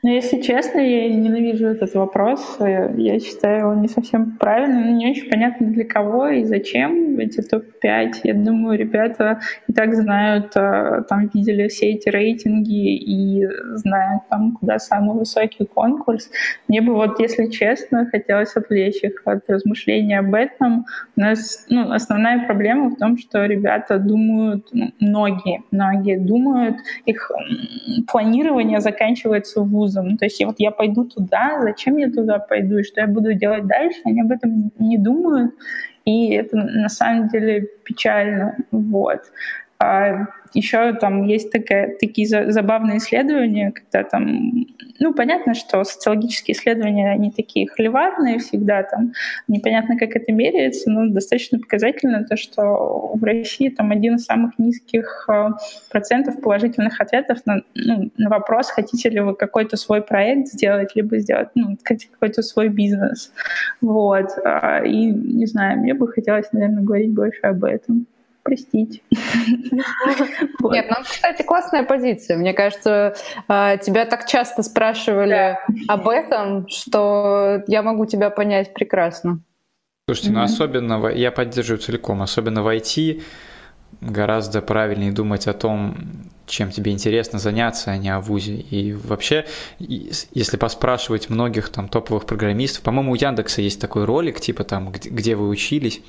Но 0.04 0.10
если 0.10 0.42
честно, 0.42 0.80
я 0.80 1.08
ненавижу 1.08 1.66
этот 1.68 1.94
вопрос. 1.94 2.58
Я 2.60 3.18
считаю 3.20 3.60
его 3.60 3.74
не 3.74 3.88
совсем 3.88 4.36
правильным. 4.36 4.98
Не 4.98 5.12
очень 5.12 5.30
понятно 5.30 5.66
для 5.68 5.86
кого 5.86 6.28
и 6.28 6.44
зачем 6.44 7.18
эти 7.18 7.40
топ-5. 7.40 8.12
Я 8.24 8.34
думаю, 8.34 8.78
ребята 8.78 9.40
и 9.66 9.72
так 9.72 9.94
знают, 9.94 10.54
а, 10.56 11.04
там 11.08 11.30
видели 11.32 11.68
все 11.68 11.92
эти 11.92 12.10
рейтинги 12.10 12.96
и 12.96 13.46
знают 13.76 14.24
там, 14.28 14.52
куда 14.52 14.78
самый 14.78 15.16
высокий 15.16 15.64
конкурс. 15.64 16.30
Мне 16.68 16.82
бы 16.82 16.92
вот, 16.92 17.18
если 17.18 17.46
честно, 17.46 18.04
хотелось 18.04 18.54
отвлечь 18.56 19.02
их 19.02 19.22
от 19.24 19.48
размышления 19.48 20.18
об 20.18 20.34
этом. 20.34 20.84
У 21.16 21.20
нас 21.20 21.64
ну, 21.70 21.90
основная 21.92 22.44
проблема 22.44 22.90
в 22.90 22.96
том, 22.96 23.16
что 23.16 23.46
ребята 23.46 23.98
думают, 23.98 24.68
ну, 24.70 24.90
многие, 25.00 25.62
многие 25.70 26.18
думают, 26.18 26.76
их 27.06 27.30
планирование 28.06 28.80
заканчивается 28.80 29.62
в 29.62 29.70
вузе 29.70 29.93
вузом. 29.94 30.10
Ну, 30.10 30.16
то 30.16 30.24
есть 30.24 30.44
вот 30.44 30.56
я 30.58 30.70
пойду 30.70 31.04
туда, 31.04 31.60
зачем 31.62 31.96
я 31.96 32.10
туда 32.10 32.38
пойду 32.38 32.78
и 32.78 32.82
что 32.82 33.00
я 33.00 33.06
буду 33.06 33.34
делать 33.34 33.66
дальше, 33.66 34.00
они 34.04 34.20
об 34.20 34.32
этом 34.32 34.72
не 34.78 34.98
думают. 34.98 35.54
И 36.04 36.34
это 36.34 36.56
на 36.56 36.88
самом 36.88 37.28
деле 37.28 37.68
печально. 37.84 38.56
Вот. 38.70 39.22
А 39.84 40.26
еще 40.54 40.94
там 40.94 41.24
есть 41.24 41.50
такая, 41.50 41.96
такие 41.98 42.26
забавные 42.52 42.98
исследования, 42.98 43.72
когда 43.72 44.08
там, 44.08 44.66
ну, 45.00 45.12
понятно, 45.12 45.54
что 45.54 45.82
социологические 45.84 46.56
исследования, 46.56 47.10
они 47.10 47.32
такие 47.32 47.68
холиварные 47.68 48.38
всегда, 48.38 48.84
там, 48.84 49.12
непонятно, 49.48 49.98
как 49.98 50.14
это 50.14 50.32
меряется, 50.32 50.90
но 50.90 51.08
достаточно 51.08 51.58
показательно 51.58 52.24
то, 52.24 52.36
что 52.36 53.12
в 53.14 53.24
России 53.24 53.68
там 53.68 53.90
один 53.90 54.14
из 54.14 54.24
самых 54.24 54.58
низких 54.58 55.26
э, 55.28 55.48
процентов 55.90 56.40
положительных 56.40 57.00
ответов 57.00 57.44
на, 57.46 57.62
ну, 57.74 58.10
на 58.16 58.30
вопрос, 58.30 58.70
хотите 58.70 59.10
ли 59.10 59.20
вы 59.20 59.34
какой-то 59.34 59.76
свой 59.76 60.02
проект 60.02 60.48
сделать, 60.48 60.94
либо 60.94 61.18
сделать, 61.18 61.48
ну, 61.56 61.76
какой-то 61.82 62.42
свой 62.42 62.68
бизнес. 62.68 63.32
Вот. 63.80 64.30
А, 64.44 64.84
и, 64.84 65.06
не 65.06 65.46
знаю, 65.46 65.80
мне 65.80 65.94
бы 65.94 66.06
хотелось, 66.06 66.52
наверное, 66.52 66.84
говорить 66.84 67.12
больше 67.12 67.40
об 67.42 67.64
этом 67.64 68.06
простить. 68.44 69.02
Нет, 69.10 70.86
ну, 70.88 70.96
кстати, 71.02 71.42
классная 71.42 71.82
позиция. 71.82 72.36
Мне 72.36 72.52
кажется, 72.52 73.16
а, 73.48 73.76
тебя 73.78 74.04
так 74.04 74.26
часто 74.26 74.62
спрашивали 74.62 75.58
об 75.88 76.08
этом, 76.08 76.68
что 76.68 77.64
я 77.66 77.82
могу 77.82 78.06
тебя 78.06 78.30
понять 78.30 78.74
прекрасно. 78.74 79.40
Слушайте, 80.06 80.32
ну 80.32 80.42
особенно, 80.42 81.08
я 81.08 81.32
поддерживаю 81.32 81.80
целиком, 81.80 82.20
особенно 82.20 82.62
в 82.62 82.68
IT, 82.68 83.22
гораздо 84.00 84.60
правильнее 84.62 85.12
думать 85.12 85.46
о 85.46 85.52
том, 85.52 85.96
чем 86.46 86.70
тебе 86.70 86.92
интересно 86.92 87.38
заняться, 87.38 87.90
а 87.90 87.96
не 87.96 88.10
о 88.10 88.20
ВУЗе. 88.20 88.56
И 88.56 88.92
вообще, 88.92 89.46
если 89.78 90.56
поспрашивать 90.56 91.30
многих 91.30 91.70
там 91.70 91.88
топовых 91.88 92.26
программистов, 92.26 92.82
по-моему, 92.82 93.12
у 93.12 93.14
Яндекса 93.14 93.62
есть 93.62 93.80
такой 93.80 94.04
ролик, 94.04 94.40
типа 94.40 94.64
там, 94.64 94.92
где, 94.92 95.08
где 95.08 95.36
вы 95.36 95.48
учились. 95.48 96.02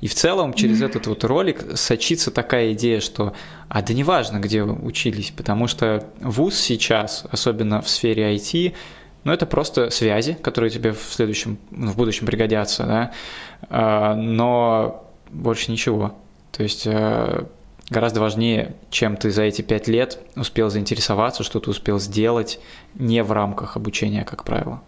И 0.00 0.08
в 0.08 0.14
целом 0.14 0.54
через 0.54 0.80
mm-hmm. 0.80 0.86
этот 0.86 1.06
вот 1.06 1.24
ролик 1.24 1.76
сочится 1.76 2.30
такая 2.30 2.72
идея, 2.72 3.00
что 3.00 3.34
а 3.68 3.82
да 3.82 3.92
неважно, 3.92 4.38
где 4.38 4.62
вы 4.62 4.74
учились, 4.74 5.30
потому 5.30 5.66
что 5.66 6.06
ВУЗ 6.20 6.58
сейчас, 6.58 7.24
особенно 7.30 7.82
в 7.82 7.88
сфере 7.88 8.34
IT, 8.34 8.74
ну, 9.24 9.32
это 9.32 9.46
просто 9.46 9.90
связи, 9.90 10.34
которые 10.34 10.70
тебе 10.70 10.92
в 10.92 11.00
следующем, 11.00 11.58
в 11.70 11.96
будущем 11.96 12.26
пригодятся, 12.26 12.84
да, 12.84 13.12
а, 13.68 14.14
но 14.16 15.08
больше 15.30 15.70
ничего. 15.70 16.16
То 16.52 16.62
есть 16.62 16.86
э, 16.86 17.44
гораздо 17.90 18.20
важнее, 18.20 18.74
чем 18.90 19.16
ты 19.16 19.30
за 19.30 19.42
эти 19.42 19.62
пять 19.62 19.88
лет 19.88 20.18
успел 20.36 20.70
заинтересоваться, 20.70 21.42
что 21.42 21.60
ты 21.60 21.70
успел 21.70 21.98
сделать 21.98 22.60
не 22.94 23.22
в 23.22 23.32
рамках 23.32 23.76
обучения, 23.76 24.24
как 24.24 24.44
правило. 24.44 24.80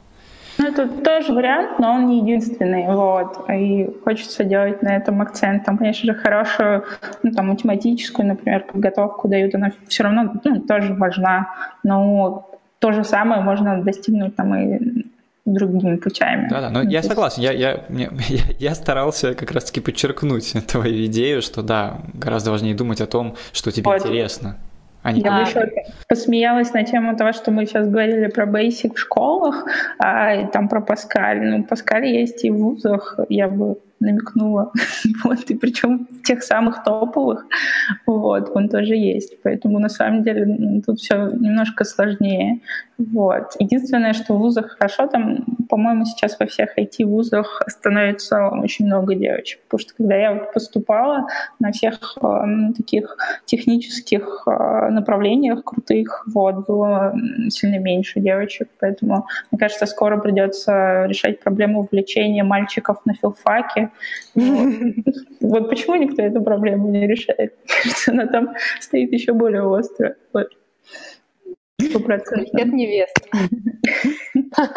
Ну, 0.59 0.69
это 0.69 0.86
тоже 0.86 1.32
вариант, 1.32 1.81
но 1.81 1.95
он 1.95 2.07
не 2.07 2.20
единственный, 2.20 2.86
вот. 2.86 3.51
И 3.51 3.91
хочется 4.05 4.45
делать 4.45 4.82
на 4.82 4.95
этом 4.97 5.20
акцент. 5.20 5.65
Там, 5.65 5.77
конечно 5.78 6.12
же, 6.12 6.19
хорошую, 6.19 6.85
ну, 7.24 7.32
там, 7.32 7.49
математическую, 7.49 8.28
например, 8.28 8.65
подготовку 8.65 9.27
дают, 9.27 9.55
она 9.55 9.73
все 9.89 10.05
равно, 10.05 10.32
ну, 10.45 10.61
тоже 10.61 10.95
важна. 10.95 11.49
Но 11.82 12.49
то 12.78 12.93
же 12.93 13.03
самое 13.03 13.41
можно 13.41 13.82
достигнуть 13.82 14.36
там 14.36 14.55
и 14.55 15.07
другими 15.45 15.97
путями. 15.97 16.49
Да, 16.49 16.61
да, 16.61 16.71
но 16.71 16.83
ну, 16.83 16.89
я 16.89 17.03
согласен, 17.03 17.43
я, 17.43 17.53
я, 17.53 17.85
я, 17.89 18.43
я 18.59 18.75
старался 18.75 19.35
как 19.35 19.51
раз-таки 19.53 19.81
подчеркнуть 19.81 20.55
твою 20.66 21.07
идею, 21.07 21.43
что 21.43 21.62
да, 21.62 22.01
гораздо 22.15 22.51
важнее 22.51 22.75
думать 22.75 23.01
о 23.01 23.07
том, 23.07 23.37
что 23.53 23.71
тебе 23.71 23.85
вот. 23.85 24.01
интересно. 24.01 24.57
А 25.03 25.12
не 25.12 25.21
я 25.21 25.41
еще 25.41 25.71
посмеялась 26.09 26.73
на 26.73 26.83
тему 26.83 27.15
того, 27.15 27.33
что 27.33 27.51
мы 27.51 27.66
сейчас 27.66 27.87
говорили 27.87 28.29
про 28.29 28.47
Basic 28.47 28.95
в 28.95 28.99
школах, 28.99 29.66
а 29.99 30.35
и 30.35 30.47
там 30.47 30.66
про 30.66 30.81
Паскаль. 30.81 31.45
Ну, 31.45 31.62
Паскаль 31.62 32.07
есть 32.07 32.43
и 32.43 32.51
в 32.51 32.57
вузах, 32.57 33.19
я 33.29 33.49
бы 33.49 33.77
намекнула. 34.01 34.73
вот, 35.25 35.51
и 35.51 35.55
причем 35.55 36.07
тех 36.25 36.43
самых 36.43 36.85
топовых, 36.85 37.45
вот, 38.07 38.51
он 38.55 38.71
тоже 38.71 38.95
есть. 38.95 39.43
Поэтому 39.43 39.79
на 39.79 39.91
самом 39.91 40.23
деле 40.23 40.81
тут 40.87 41.01
все 41.01 41.29
немножко 41.29 41.85
сложнее. 41.85 42.61
Вот. 42.99 43.57
Единственное, 43.59 44.12
что 44.12 44.35
в 44.35 44.39
вузах 44.39 44.77
хорошо, 44.79 45.07
там, 45.07 45.45
по-моему, 45.69 46.05
сейчас 46.05 46.39
во 46.39 46.47
всех 46.47 46.79
IT-вузах 46.79 47.62
становится 47.66 48.51
очень 48.51 48.87
много 48.87 49.15
девочек. 49.15 49.61
Потому 49.65 49.81
что 49.81 49.95
когда 49.95 50.16
я 50.16 50.35
вот 50.35 50.53
поступала 50.53 51.27
на 51.59 51.73
всех 51.73 52.16
э, 52.23 52.45
таких 52.77 53.16
технических 53.47 54.45
э, 54.47 54.89
направлениях 54.91 55.65
крутых, 55.65 56.25
вот, 56.33 56.66
было 56.66 57.15
сильно 57.49 57.79
меньше 57.79 58.21
девочек. 58.21 58.69
Поэтому, 58.79 59.27
мне 59.51 59.59
кажется, 59.59 59.87
скоро 59.87 60.19
придется 60.19 61.07
решать 61.07 61.41
проблему 61.41 61.83
вовлечения 61.83 62.45
мальчиков 62.45 62.99
на 63.05 63.15
филфаке. 63.15 63.91
Вот 64.35 65.69
почему 65.69 65.97
никто 65.97 66.23
эту 66.23 66.41
проблему 66.43 66.89
не 66.89 67.07
решает? 67.07 67.55
Она 68.07 68.27
там 68.27 68.55
стоит 68.81 69.12
еще 69.12 69.33
более 69.33 69.62
остро. 69.62 70.15
Комитет 71.79 72.73
невест. 72.73 73.17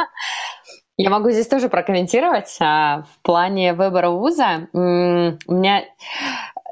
Я 0.99 1.11
могу 1.11 1.29
здесь 1.29 1.47
тоже 1.47 1.69
прокомментировать. 1.69 2.57
А, 2.59 3.03
в 3.03 3.21
плане 3.21 3.73
выбора 3.73 4.09
вуза 4.09 4.67
у 4.73 4.79
меня 4.79 5.83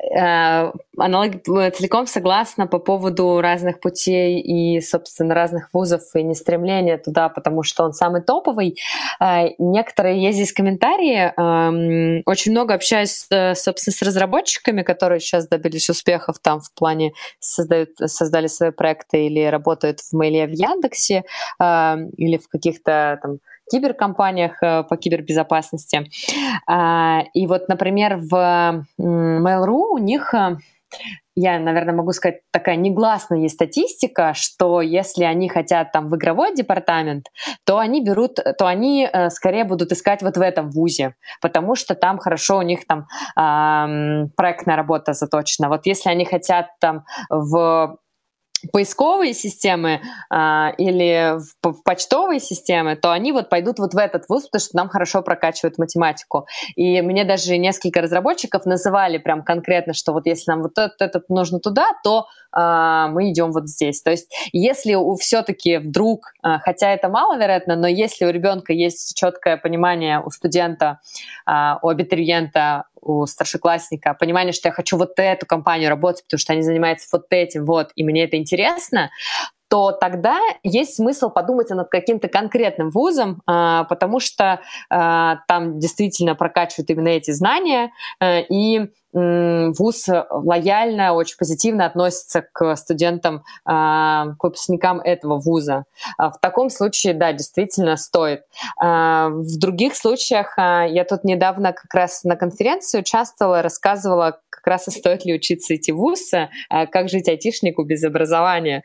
Э, 0.03 0.71
аналоги 0.97 1.41
э, 1.47 1.71
целиком 1.71 2.05
согласна 2.05 2.67
по 2.67 2.79
поводу 2.79 3.39
разных 3.41 3.79
путей 3.79 4.39
и, 4.41 4.81
собственно, 4.81 5.33
разных 5.33 5.69
вузов 5.73 6.01
и 6.15 6.23
не 6.23 6.35
стремления 6.35 6.97
туда, 6.97 7.29
потому 7.29 7.63
что 7.63 7.83
он 7.83 7.93
самый 7.93 8.21
топовый. 8.21 8.77
Э, 9.21 9.49
некоторые 9.57 10.21
есть 10.21 10.37
здесь 10.37 10.53
комментарии. 10.53 11.33
Эм, 11.37 12.23
очень 12.25 12.51
много 12.51 12.73
общаюсь, 12.73 13.27
собственно, 13.53 13.95
с 13.95 14.01
разработчиками, 14.01 14.83
которые 14.83 15.19
сейчас 15.19 15.47
добились 15.47 15.89
успехов 15.89 16.39
там 16.39 16.59
в 16.59 16.73
плане 16.73 17.13
создают, 17.39 17.91
создали 18.05 18.47
свои 18.47 18.71
проекты 18.71 19.25
или 19.27 19.45
работают 19.45 20.01
в 20.01 20.13
Мейле 20.13 20.45
в 20.47 20.51
Яндексе 20.51 21.23
или 21.59 22.37
в 22.37 22.47
каких-то 22.49 23.19
там 23.21 23.39
киберкомпаниях 23.71 24.61
э, 24.61 24.83
по 24.83 24.97
кибербезопасности. 24.97 26.09
А, 26.67 27.23
и 27.33 27.47
вот, 27.47 27.67
например, 27.67 28.17
в 28.17 28.85
Mail.ru 28.99 29.87
у 29.91 29.97
них 29.97 30.33
э, 30.33 30.57
я, 31.35 31.59
наверное, 31.59 31.93
могу 31.93 32.13
сказать, 32.13 32.41
такая 32.51 32.77
негласная 32.77 33.39
есть 33.39 33.55
статистика, 33.55 34.33
что 34.33 34.81
если 34.81 35.25
они 35.25 35.49
хотят 35.49 35.91
там 35.91 36.09
в 36.09 36.15
игровой 36.15 36.55
департамент, 36.55 37.27
то 37.65 37.77
они 37.77 38.01
берут, 38.01 38.35
то 38.57 38.67
они 38.67 39.07
э, 39.11 39.29
скорее 39.29 39.65
будут 39.65 39.91
искать 39.91 40.21
вот 40.21 40.37
в 40.37 40.41
этом 40.41 40.69
вузе, 40.69 41.15
потому 41.41 41.75
что 41.75 41.93
там 41.93 42.19
хорошо 42.19 42.59
у 42.59 42.61
них 42.61 42.87
там 42.87 43.07
э, 43.35 44.27
проектная 44.37 44.77
работа 44.77 45.13
заточена. 45.13 45.67
Вот 45.67 45.85
если 45.85 46.09
они 46.09 46.23
хотят 46.23 46.67
там 46.79 47.03
в 47.29 47.97
поисковые 48.71 49.33
системы 49.33 50.01
а, 50.29 50.71
или 50.77 51.37
в, 51.61 51.71
в 51.71 51.83
почтовые 51.83 52.39
системы, 52.39 52.95
то 52.95 53.11
они 53.11 53.31
вот 53.31 53.49
пойдут 53.49 53.79
вот 53.79 53.93
в 53.93 53.97
этот 53.97 54.27
вуз, 54.29 54.45
потому 54.45 54.61
что 54.61 54.77
нам 54.77 54.89
хорошо 54.89 55.21
прокачивают 55.21 55.77
математику. 55.77 56.47
И 56.75 57.01
мне 57.01 57.25
даже 57.25 57.57
несколько 57.57 58.01
разработчиков 58.01 58.65
называли 58.65 59.17
прям 59.17 59.43
конкретно, 59.43 59.93
что 59.93 60.13
вот 60.13 60.25
если 60.25 60.51
нам 60.51 60.61
вот 60.63 60.77
этот, 60.77 61.01
этот 61.01 61.29
нужно 61.29 61.59
туда, 61.59 61.87
то 62.03 62.25
мы 62.55 63.31
идем 63.31 63.51
вот 63.51 63.67
здесь. 63.67 64.01
То 64.01 64.11
есть 64.11 64.33
если 64.53 64.95
все-таки 65.19 65.77
вдруг, 65.77 66.33
хотя 66.41 66.93
это 66.93 67.09
маловероятно, 67.09 67.75
но 67.75 67.87
если 67.87 68.25
у 68.25 68.29
ребенка 68.29 68.73
есть 68.73 69.15
четкое 69.17 69.57
понимание 69.57 70.21
у 70.21 70.29
студента, 70.31 70.99
у 71.45 71.89
абитуриента, 71.89 72.85
у 73.01 73.25
старшеклассника, 73.25 74.15
понимание, 74.15 74.53
что 74.53 74.69
я 74.69 74.73
хочу 74.73 74.97
вот 74.97 75.11
эту 75.17 75.45
компанию 75.45 75.89
работать, 75.89 76.23
потому 76.23 76.39
что 76.39 76.53
они 76.53 76.63
занимаются 76.63 77.07
вот 77.11 77.25
этим, 77.29 77.65
вот, 77.65 77.91
и 77.95 78.03
мне 78.03 78.23
это 78.23 78.37
интересно, 78.37 79.11
то 79.69 79.91
тогда 79.91 80.39
есть 80.63 80.95
смысл 80.95 81.29
подумать 81.29 81.69
над 81.69 81.89
каким-то 81.89 82.27
конкретным 82.27 82.89
вузом, 82.91 83.41
а, 83.47 83.85
потому 83.85 84.19
что 84.19 84.61
а, 84.89 85.37
там 85.47 85.79
действительно 85.79 86.35
прокачивают 86.35 86.89
именно 86.89 87.09
эти 87.09 87.31
знания, 87.31 87.91
э, 88.19 88.43
и 88.43 88.89
вуз 89.17 90.09
лояльно, 90.29 91.13
очень 91.13 91.37
позитивно 91.37 91.85
относится 91.85 92.43
к 92.51 92.75
студентам, 92.75 93.45
а, 93.63 94.33
к 94.37 94.43
выпускникам 94.43 94.99
этого 94.99 95.39
вуза. 95.39 95.85
В 96.17 96.33
таком 96.41 96.69
случае, 96.69 97.13
да, 97.13 97.31
действительно 97.31 97.95
стоит. 97.95 98.41
В 98.77 99.57
других 99.57 99.95
случаях 99.95 100.57
я 100.57 101.05
тут 101.09 101.23
недавно 101.23 101.71
как 101.71 101.93
раз 101.93 102.25
на 102.25 102.35
конференции 102.35 102.99
участвовала, 102.99 103.61
рассказывала 103.61 104.41
как 104.49 104.67
раз, 104.67 104.83
стоит 104.83 105.23
ли 105.23 105.33
учиться 105.33 105.77
идти 105.77 105.93
в 105.93 105.97
вуз, 105.97 106.31
как 106.69 107.07
жить 107.07 107.29
айтишнику 107.29 107.85
без 107.85 108.03
образования. 108.03 108.83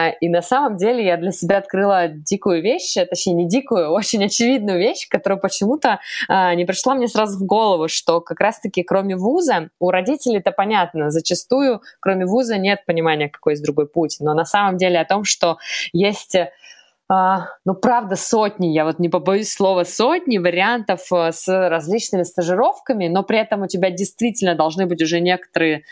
А, 0.00 0.08
и 0.08 0.28
на 0.28 0.42
самом 0.42 0.76
деле 0.76 1.04
я 1.04 1.16
для 1.16 1.32
себя 1.32 1.58
открыла 1.58 2.08
дикую 2.08 2.62
вещь, 2.62 2.96
а, 2.96 3.06
точнее 3.06 3.34
не 3.34 3.48
дикую, 3.48 3.86
а 3.86 3.90
очень 4.00 4.24
очевидную 4.24 4.78
вещь, 4.78 5.08
которая 5.08 5.38
почему-то 5.38 6.00
не 6.28 6.64
пришла 6.64 6.94
мне 6.94 7.08
сразу 7.08 7.38
в 7.38 7.46
голову, 7.46 7.88
что 7.88 8.20
как 8.20 8.40
раз-таки 8.40 8.82
кроме 8.82 9.16
вуза, 9.16 9.70
у 9.78 9.90
родителей 9.90 10.38
это 10.38 10.52
понятно, 10.52 11.10
зачастую 11.10 11.82
кроме 12.00 12.26
вуза 12.26 12.56
нет 12.56 12.84
понимания, 12.86 13.28
какой 13.28 13.54
есть 13.54 13.62
другой 13.62 13.88
путь. 13.88 14.16
Но 14.20 14.34
на 14.34 14.44
самом 14.44 14.76
деле 14.76 15.00
о 15.00 15.04
том, 15.04 15.24
что 15.24 15.58
есть 15.92 16.36
ну, 17.08 17.74
правда, 17.74 18.14
сотни, 18.14 18.68
я 18.68 18.84
вот 18.84 19.00
не 19.00 19.08
побоюсь 19.08 19.52
слова 19.52 19.82
сотни 19.82 20.38
вариантов 20.38 21.00
с 21.10 21.48
различными 21.48 22.22
стажировками, 22.22 23.08
но 23.08 23.24
при 23.24 23.38
этом 23.38 23.62
у 23.62 23.66
тебя 23.66 23.90
действительно 23.90 24.54
должны 24.54 24.86
быть 24.86 25.02
уже 25.02 25.18
некоторые 25.18 25.82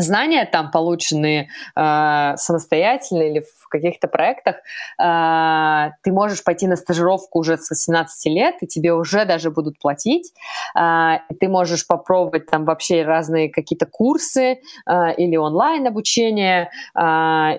знания 0.00 0.44
там 0.46 0.70
полученные 0.70 1.48
э, 1.76 2.32
самостоятельно 2.36 3.22
или 3.22 3.40
в 3.40 3.68
каких-то 3.68 4.08
проектах, 4.08 4.56
э, 5.00 5.90
ты 6.02 6.12
можешь 6.12 6.42
пойти 6.44 6.66
на 6.66 6.76
стажировку 6.76 7.40
уже 7.40 7.56
с 7.56 7.70
18 7.70 8.32
лет, 8.32 8.56
и 8.60 8.66
тебе 8.66 8.92
уже 8.94 9.24
даже 9.24 9.50
будут 9.50 9.78
платить. 9.78 10.32
Э, 10.78 11.18
ты 11.40 11.48
можешь 11.48 11.86
попробовать 11.86 12.46
там 12.46 12.64
вообще 12.64 13.02
разные 13.02 13.50
какие-то 13.50 13.86
курсы 13.86 14.60
э, 14.86 15.14
или 15.16 15.36
онлайн 15.36 15.86
обучение, 15.86 16.70
э, 16.94 17.00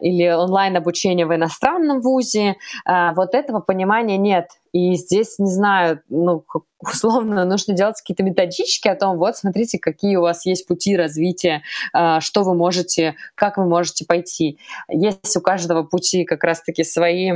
или 0.01 0.29
онлайн 0.31 0.77
обучение 0.77 1.25
в 1.25 1.35
иностранном 1.35 2.01
вузе. 2.01 2.55
Э, 2.87 3.13
вот 3.15 3.35
этого 3.35 3.59
понимания 3.59 4.17
нет. 4.17 4.49
И 4.71 4.95
здесь, 4.95 5.39
не 5.39 5.51
знаю, 5.51 6.01
ну, 6.09 6.43
условно, 6.79 7.45
нужно 7.45 7.73
делать 7.73 7.99
какие-то 7.99 8.23
методички 8.23 8.87
о 8.87 8.95
том, 8.95 9.17
вот, 9.17 9.37
смотрите, 9.37 9.79
какие 9.79 10.15
у 10.15 10.21
вас 10.21 10.45
есть 10.45 10.67
пути 10.67 10.95
развития, 10.95 11.63
а, 11.93 12.21
что 12.21 12.43
вы 12.43 12.55
можете, 12.55 13.15
как 13.35 13.57
вы 13.57 13.65
можете 13.65 14.05
пойти. 14.05 14.59
Есть 14.89 15.35
у 15.37 15.41
каждого 15.41 15.83
пути 15.83 16.25
как 16.25 16.43
раз-таки 16.43 16.83
свои 16.83 17.31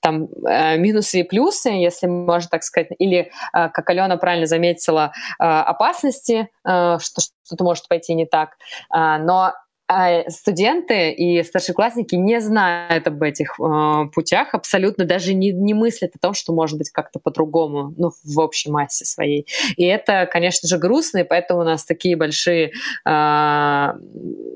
там 0.00 0.28
э, 0.46 0.76
минусы 0.78 1.20
и 1.20 1.22
плюсы, 1.22 1.68
если 1.68 2.06
можно 2.06 2.48
так 2.50 2.62
сказать, 2.62 2.88
или, 2.98 3.30
э, 3.54 3.68
как 3.68 3.88
Алена 3.90 4.16
правильно 4.16 4.46
заметила, 4.46 5.12
э, 5.38 5.44
опасности, 5.44 6.48
что 6.64 6.98
что-то 6.98 7.64
может 7.64 7.88
пойти 7.88 8.14
не 8.14 8.26
так. 8.26 8.56
Но 8.90 9.54
а 9.88 10.28
студенты 10.28 11.12
и 11.12 11.42
старшеклассники 11.42 12.14
не 12.14 12.40
знают 12.42 13.06
об 13.06 13.22
этих 13.22 13.58
э, 13.58 14.04
путях, 14.14 14.52
абсолютно 14.52 15.06
даже 15.06 15.32
не, 15.32 15.50
не 15.50 15.72
мыслят 15.72 16.14
о 16.14 16.18
том, 16.18 16.34
что 16.34 16.52
может 16.52 16.76
быть 16.76 16.90
как-то 16.90 17.18
по-другому, 17.18 17.94
ну, 17.96 18.10
в 18.22 18.38
общей 18.38 18.70
массе 18.70 19.06
своей. 19.06 19.46
И 19.76 19.84
это, 19.86 20.28
конечно 20.30 20.68
же, 20.68 20.76
грустно, 20.76 21.18
и 21.18 21.24
поэтому 21.24 21.60
у 21.60 21.64
нас 21.64 21.86
такие 21.86 22.16
большие, 22.16 22.72
э, 23.08 23.88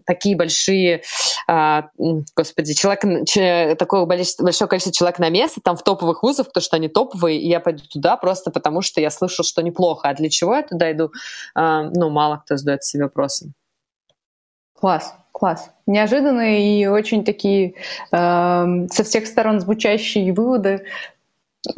такие 0.04 0.36
большие, 0.36 1.02
э, 1.48 1.82
господи, 2.36 2.74
человек, 2.74 3.26
че, 3.26 3.74
такое 3.76 4.04
большое 4.04 4.68
количество 4.68 4.92
человек 4.92 5.18
на 5.18 5.30
место, 5.30 5.62
там 5.62 5.76
в 5.78 5.82
топовых 5.82 6.22
вузах, 6.22 6.48
потому 6.48 6.62
что 6.62 6.76
они 6.76 6.88
топовые, 6.88 7.40
и 7.40 7.48
я 7.48 7.60
пойду 7.60 7.82
туда 7.90 8.18
просто 8.18 8.50
потому, 8.50 8.82
что 8.82 9.00
я 9.00 9.10
слышал, 9.10 9.46
что 9.46 9.62
неплохо. 9.62 10.10
А 10.10 10.14
для 10.14 10.28
чего 10.28 10.56
я 10.56 10.62
туда 10.62 10.92
иду? 10.92 11.10
Э, 11.56 11.88
ну, 11.94 12.10
мало 12.10 12.36
кто 12.44 12.59
задает 12.59 12.84
себе 12.84 13.04
вопросом. 13.04 13.54
Класс. 14.74 15.14
Класс. 15.43 15.73
Неожиданные 15.89 16.81
и 16.81 16.86
очень 16.86 17.24
такие 17.24 17.74
э, 18.12 18.86
со 18.93 19.02
всех 19.02 19.27
сторон 19.27 19.59
звучащие 19.59 20.32
выводы. 20.32 20.85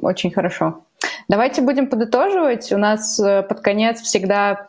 Очень 0.02 0.30
хорошо. 0.30 0.84
Давайте 1.28 1.62
будем 1.62 1.86
подытоживать. 1.86 2.70
У 2.72 2.76
нас 2.76 3.18
э, 3.18 3.42
под 3.42 3.60
конец 3.60 4.02
всегда 4.02 4.68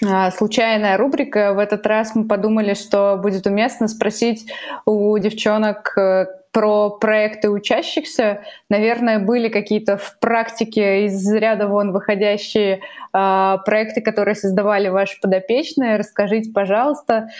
э, 0.00 0.30
случайная 0.30 0.98
рубрика. 0.98 1.52
В 1.52 1.58
этот 1.58 1.84
раз 1.84 2.14
мы 2.14 2.28
подумали, 2.28 2.74
что 2.74 3.18
будет 3.20 3.44
уместно 3.48 3.88
спросить 3.88 4.48
у 4.86 5.18
девчонок 5.18 5.98
э, 5.98 6.26
про 6.52 6.90
проекты 6.90 7.50
учащихся. 7.50 8.44
Наверное, 8.68 9.18
были 9.18 9.48
какие-то 9.48 9.96
в 9.96 10.20
практике 10.20 11.06
из 11.06 11.28
ряда 11.28 11.66
вон 11.66 11.90
выходящие 11.90 12.82
проекты, 13.10 14.00
которые 14.00 14.36
создавали 14.36 14.88
ваши 14.90 15.20
подопечные. 15.20 15.96
Расскажите, 15.96 16.52
пожалуйста. 16.52 17.30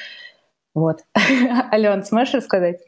Вот. 0.75 1.01
Ален, 1.73 2.05
сможешь 2.05 2.35
рассказать? 2.35 2.81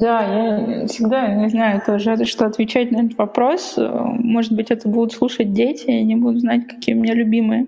Да, 0.00 0.22
я 0.22 0.86
всегда 0.86 1.26
не 1.26 1.48
знаю 1.48 1.82
тоже, 1.84 2.24
что 2.24 2.46
отвечать 2.46 2.92
на 2.92 2.98
этот 2.98 3.18
вопрос. 3.18 3.74
Может 3.76 4.52
быть, 4.52 4.70
это 4.70 4.88
будут 4.88 5.12
слушать 5.12 5.52
дети, 5.52 5.86
и 5.86 6.00
они 6.00 6.14
будут 6.14 6.40
знать, 6.40 6.68
какие 6.68 6.94
у 6.94 6.98
меня 6.98 7.14
любимые. 7.14 7.66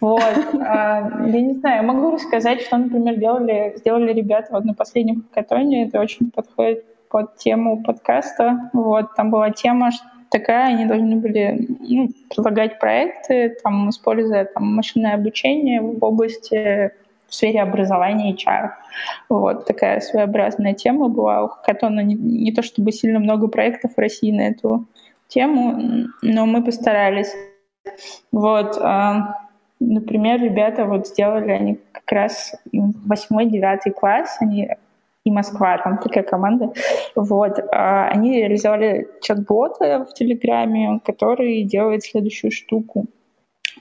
Вот. 0.00 0.22
А, 0.68 1.26
я 1.26 1.40
не 1.40 1.54
знаю, 1.54 1.84
могу 1.84 2.10
рассказать, 2.10 2.62
что, 2.62 2.76
например, 2.76 3.16
делали, 3.16 3.74
сделали 3.76 4.12
ребята 4.12 4.48
вот 4.50 4.64
на 4.64 4.74
последнем 4.74 5.24
хакатоне. 5.28 5.86
Это 5.86 6.00
очень 6.00 6.30
подходит 6.30 6.84
под 7.08 7.36
тему 7.36 7.82
подкаста. 7.82 8.70
Вот, 8.72 9.14
там 9.14 9.30
была 9.30 9.50
тема 9.50 9.90
такая, 10.30 10.74
они 10.74 10.86
должны 10.86 11.16
были 11.16 11.66
ну, 11.80 12.08
предлагать 12.28 12.78
проекты, 12.78 13.56
там, 13.62 13.90
используя 13.90 14.46
там, 14.46 14.74
машинное 14.74 15.14
обучение 15.14 15.80
в 15.80 16.02
области 16.02 16.92
в 17.28 17.34
сфере 17.34 17.62
образования 17.62 18.32
и 18.32 18.34
HR. 18.34 18.70
Вот 19.28 19.66
такая 19.66 20.00
своеобразная 20.00 20.74
тема 20.74 21.08
была. 21.08 21.44
У 21.44 21.48
Хакатона 21.48 22.00
не, 22.00 22.14
не 22.14 22.52
то 22.52 22.62
чтобы 22.62 22.92
сильно 22.92 23.18
много 23.18 23.48
проектов 23.48 23.94
в 23.96 24.00
России 24.00 24.30
на 24.30 24.48
эту 24.48 24.86
тему, 25.28 26.08
но 26.22 26.46
мы 26.46 26.62
постарались. 26.62 27.32
Вот, 28.32 28.78
а, 28.80 29.38
например, 29.80 30.40
ребята 30.40 30.84
вот 30.84 31.08
сделали 31.08 31.50
они 31.50 31.80
как 31.92 32.10
раз 32.10 32.54
восьмой, 32.72 33.46
девятый 33.46 33.92
класс, 33.92 34.36
они 34.40 34.70
и 35.26 35.30
Москва, 35.30 35.76
там 35.78 35.98
такая 35.98 36.22
команда. 36.22 36.72
Вот. 37.16 37.58
А, 37.72 38.08
они 38.08 38.36
реализовали 38.38 39.08
чат-бота 39.22 40.06
в 40.08 40.14
Телеграме, 40.14 41.00
который 41.04 41.64
делает 41.64 42.04
следующую 42.04 42.52
штуку. 42.52 43.06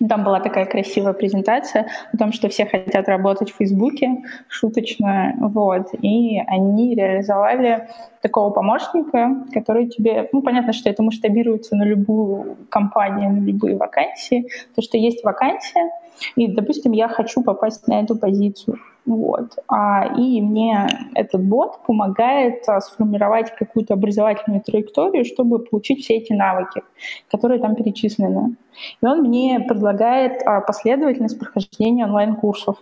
Там 0.09 0.25
была 0.25 0.41
такая 0.41 0.65
красивая 0.65 1.13
презентация 1.13 1.87
о 2.11 2.17
том, 2.17 2.33
что 2.33 2.49
все 2.49 2.65
хотят 2.65 3.07
работать 3.07 3.51
в 3.51 3.55
Фейсбуке, 3.55 4.23
шуточно, 4.49 5.33
вот. 5.39 5.87
И 6.01 6.37
они 6.47 6.95
реализовали 6.95 7.87
такого 8.21 8.49
помощника, 8.49 9.45
который 9.53 9.87
тебе... 9.87 10.27
Ну, 10.33 10.41
понятно, 10.41 10.73
что 10.73 10.89
это 10.89 11.01
масштабируется 11.01 11.75
на 11.77 11.83
любую 11.83 12.57
компанию, 12.69 13.31
на 13.31 13.45
любые 13.45 13.77
вакансии. 13.77 14.49
То, 14.75 14.81
что 14.81 14.97
есть 14.97 15.23
вакансия, 15.23 15.89
и, 16.35 16.47
допустим, 16.47 16.91
я 16.91 17.07
хочу 17.07 17.41
попасть 17.41 17.87
на 17.87 18.01
эту 18.01 18.17
позицию. 18.17 18.79
Вот. 19.05 19.59
А, 19.67 20.15
и 20.17 20.41
мне 20.41 20.87
этот 21.13 21.43
бот 21.43 21.83
помогает 21.85 22.67
а, 22.67 22.81
сформировать 22.81 23.55
какую-то 23.55 23.93
образовательную 23.93 24.61
траекторию, 24.61 25.25
чтобы 25.25 25.59
получить 25.59 26.03
все 26.03 26.15
эти 26.15 26.33
навыки, 26.33 26.81
которые 27.29 27.59
там 27.59 27.75
перечислены. 27.75 28.55
И 29.01 29.05
он 29.05 29.21
мне 29.21 29.59
предлагает 29.59 30.41
а, 30.43 30.61
последовательность 30.61 31.37
прохождения 31.37 32.05
онлайн-курсов. 32.05 32.77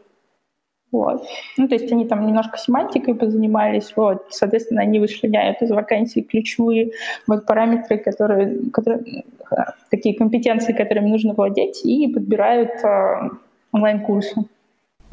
Вот. 0.94 1.26
Ну, 1.58 1.68
то 1.68 1.76
есть 1.76 1.91
они 1.91 2.06
там 2.06 2.26
немножко 2.26 2.58
семантикой 2.58 3.16
позанимались, 3.16 3.94
вот, 3.95 4.28
соответственно, 4.30 4.82
они 4.82 5.00
вычленяют 5.00 5.62
из 5.62 5.72
вакансий 5.72 6.22
ключевые 6.22 6.91
вот, 7.26 7.48
параметры, 7.48 7.98
которые, 7.98 8.70
которые, 8.72 9.24
такие 9.90 10.16
компетенции, 10.16 10.72
которыми 10.72 11.10
нужно 11.10 11.34
владеть, 11.34 11.84
и 11.84 12.08
подбирают 12.08 12.72
э, 12.84 13.30
онлайн-курсы. 13.72 14.45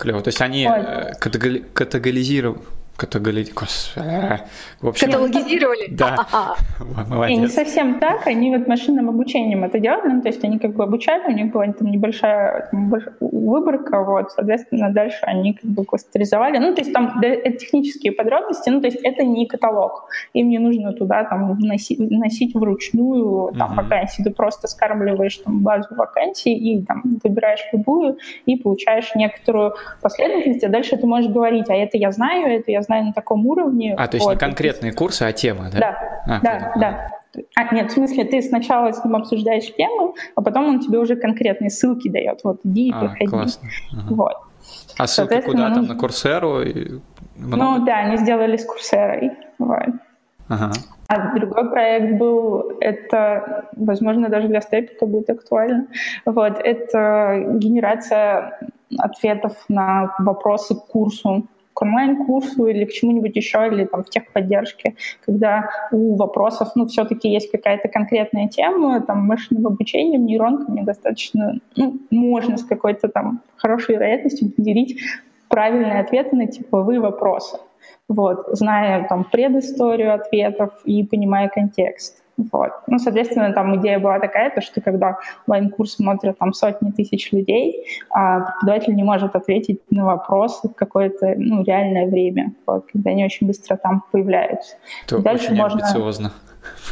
Клево. 0.01 0.23
То 0.23 0.29
есть 0.29 0.41
они 0.41 0.67
Ой. 0.67 0.81
Э, 0.81 1.13
категоризировали 1.75 2.59
Каталоги... 3.01 3.53
В 4.81 4.89
общем, 4.89 5.07
Каталогизировали? 5.07 5.89
Да. 5.91 6.27
И 7.29 7.37
не 7.37 7.49
совсем 7.49 7.99
так. 7.99 8.27
Они 8.27 8.55
вот 8.55 8.69
машинным 8.69 9.09
обучением 9.09 9.65
это 9.65 9.79
делали. 9.79 10.13
Ну, 10.13 10.23
то 10.23 10.29
есть 10.29 10.45
они 10.45 10.59
как 10.59 10.75
бы 10.75 10.85
обучали, 10.85 11.33
у 11.33 11.37
них 11.37 11.53
была 11.53 11.67
там 11.73 11.91
небольшая 11.91 12.69
там, 12.71 12.93
выборка, 13.21 14.05
вот, 14.05 14.33
соответственно, 14.33 14.91
дальше 14.91 15.19
они 15.23 15.55
как 15.55 15.71
бы 15.71 15.85
кластеризовали. 15.85 16.59
Ну, 16.59 16.75
то 16.75 16.83
есть 16.83 16.93
там 16.93 17.21
да, 17.23 17.29
это 17.29 17.57
технические 17.57 18.13
подробности, 18.13 18.69
ну, 18.69 18.81
то 18.81 18.87
есть 18.87 18.99
это 19.03 19.25
не 19.25 19.47
каталог. 19.47 20.09
Им 20.35 20.49
не 20.49 20.59
нужно 20.59 20.93
туда 20.93 21.25
там 21.25 21.59
носить, 21.59 21.99
носить 21.99 22.55
вручную 22.55 23.53
там, 23.59 23.73
uh-huh. 23.73 23.83
вакансии. 23.83 24.23
Ты 24.23 24.31
просто 24.31 24.69
скармливаешь 24.69 25.39
там 25.39 25.61
базу 25.61 25.95
вакансий 25.95 26.53
и 26.53 26.85
там 26.85 27.03
выбираешь 27.25 27.65
любую 27.73 28.19
и 28.47 28.57
получаешь 28.57 29.15
некоторую 29.15 29.75
последовательность, 30.03 30.65
а 30.65 30.69
дальше 30.69 30.97
ты 30.97 31.07
можешь 31.07 31.31
говорить, 31.31 31.71
а 31.71 31.75
это 31.75 31.97
я 31.97 32.11
знаю, 32.11 32.47
это 32.47 32.71
я 32.71 32.83
знаю 32.83 32.90
знаю 32.91 33.05
на 33.07 33.13
таком 33.13 33.47
уровне. 33.47 33.95
А, 33.97 34.09
то 34.09 34.17
есть 34.17 34.27
вот. 34.27 34.33
не 34.35 34.39
конкретные 34.39 34.93
курсы, 34.93 35.23
а 35.23 35.33
тема, 35.33 35.71
да? 35.73 35.79
Да, 35.79 35.99
а, 36.27 36.41
да, 36.43 36.73
да. 36.77 37.43
А, 37.55 37.73
нет, 37.73 37.91
в 37.91 37.95
смысле, 37.95 38.25
ты 38.25 38.43
сначала 38.43 38.91
с 38.91 39.05
ним 39.05 39.15
обсуждаешь 39.15 39.73
тему, 39.77 40.17
а 40.35 40.43
потом 40.43 40.67
он 40.67 40.81
тебе 40.81 40.99
уже 40.99 41.15
конкретные 41.15 41.71
ссылки 41.71 42.09
дает. 42.09 42.41
Вот, 42.43 42.61
иди, 42.65 42.93
а, 42.93 43.01
приходи. 43.01 43.27
Классно. 43.27 43.69
Ага. 43.93 44.15
Вот. 44.15 44.35
А 44.99 45.07
ссылки 45.07 45.41
куда? 45.41 45.69
Ну, 45.69 45.75
там 45.75 45.87
на 45.87 45.95
Курсеру? 45.95 46.65
Ну 47.37 47.85
да, 47.85 47.99
они 47.99 48.17
сделали 48.17 48.57
с 48.57 48.65
Курсерой. 48.65 49.31
Вот. 49.59 49.87
Ага. 50.49 50.73
А 51.07 51.37
другой 51.37 51.71
проект 51.71 52.19
был, 52.19 52.73
это, 52.81 53.69
возможно, 53.77 54.29
даже 54.29 54.49
для 54.49 54.61
степика 54.61 55.07
будет 55.07 55.31
актуально. 55.31 55.87
Вот, 56.25 56.59
это 56.59 57.45
генерация 57.55 58.59
ответов 58.99 59.53
на 59.69 60.15
вопросы 60.19 60.75
к 60.75 60.87
курсу 60.87 61.47
к 61.81 61.83
онлайн-курсу 61.83 62.67
или 62.67 62.85
к 62.85 62.93
чему-нибудь 62.93 63.35
еще, 63.35 63.67
или 63.67 63.87
там 63.87 64.05
в 64.05 64.11
техподдержке, 64.11 64.97
когда 65.25 65.71
у 65.91 66.17
вопросов, 66.17 66.73
ну, 66.75 66.87
все-таки 66.87 67.31
есть 67.31 67.51
какая-то 67.51 67.89
конкретная 67.89 68.49
тема, 68.49 69.01
там, 69.01 69.27
машинным 69.27 69.67
обучением, 69.67 70.27
нейронками 70.27 70.83
достаточно, 70.83 71.59
ну, 71.77 71.99
можно 72.11 72.59
с 72.59 72.65
какой-то 72.65 73.09
там 73.09 73.41
хорошей 73.57 73.95
вероятностью 73.95 74.53
генерить 74.59 75.01
правильные 75.49 76.01
ответы 76.01 76.37
на 76.37 76.47
типовые 76.47 77.01
вопросы. 77.01 77.59
Вот, 78.09 78.47
зная 78.49 79.07
там 79.09 79.25
предысторию 79.25 80.13
ответов 80.13 80.73
и 80.85 81.03
понимая 81.03 81.49
контекст. 81.49 82.23
Вот. 82.53 82.71
Ну, 82.87 82.99
соответственно, 82.99 83.53
там 83.53 83.77
идея 83.77 83.99
была 83.99 84.19
такая, 84.19 84.51
то, 84.51 84.61
что 84.61 84.81
когда 84.81 85.19
онлайн-курс 85.47 85.97
смотрят 85.97 86.39
там 86.39 86.53
сотни 86.53 86.91
тысяч 86.91 87.33
людей, 87.33 87.87
а 88.11 88.41
преподаватель 88.41 88.95
не 88.95 89.03
может 89.03 89.37
ответить 89.37 89.81
на 89.91 90.05
вопрос 90.05 90.61
в 90.63 90.75
какое-то 90.75 91.35
ну, 91.37 91.63
реальное 91.65 92.07
время, 92.07 92.53
вот, 92.67 92.87
когда 92.93 93.11
они 93.11 93.25
очень 93.25 93.47
быстро 93.47 93.77
там 93.77 94.05
появляются. 94.11 94.77
Это 95.07 95.19
дальше 95.19 95.47
очень 95.47 95.57
можно... 95.57 95.81
амбициозно. 95.81 96.33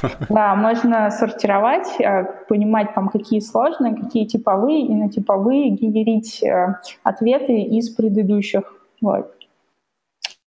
Да, 0.28 0.54
можно 0.54 1.10
сортировать, 1.10 2.00
а, 2.00 2.24
понимать, 2.48 2.94
там, 2.94 3.08
какие 3.08 3.40
сложные, 3.40 3.94
какие 3.94 4.24
типовые, 4.24 4.86
и 4.86 4.94
на 4.94 5.10
типовые 5.10 5.70
генерить 5.70 6.42
э, 6.42 6.74
ответы 7.02 7.60
из 7.60 7.90
предыдущих. 7.90 8.62
Вот 9.00 9.37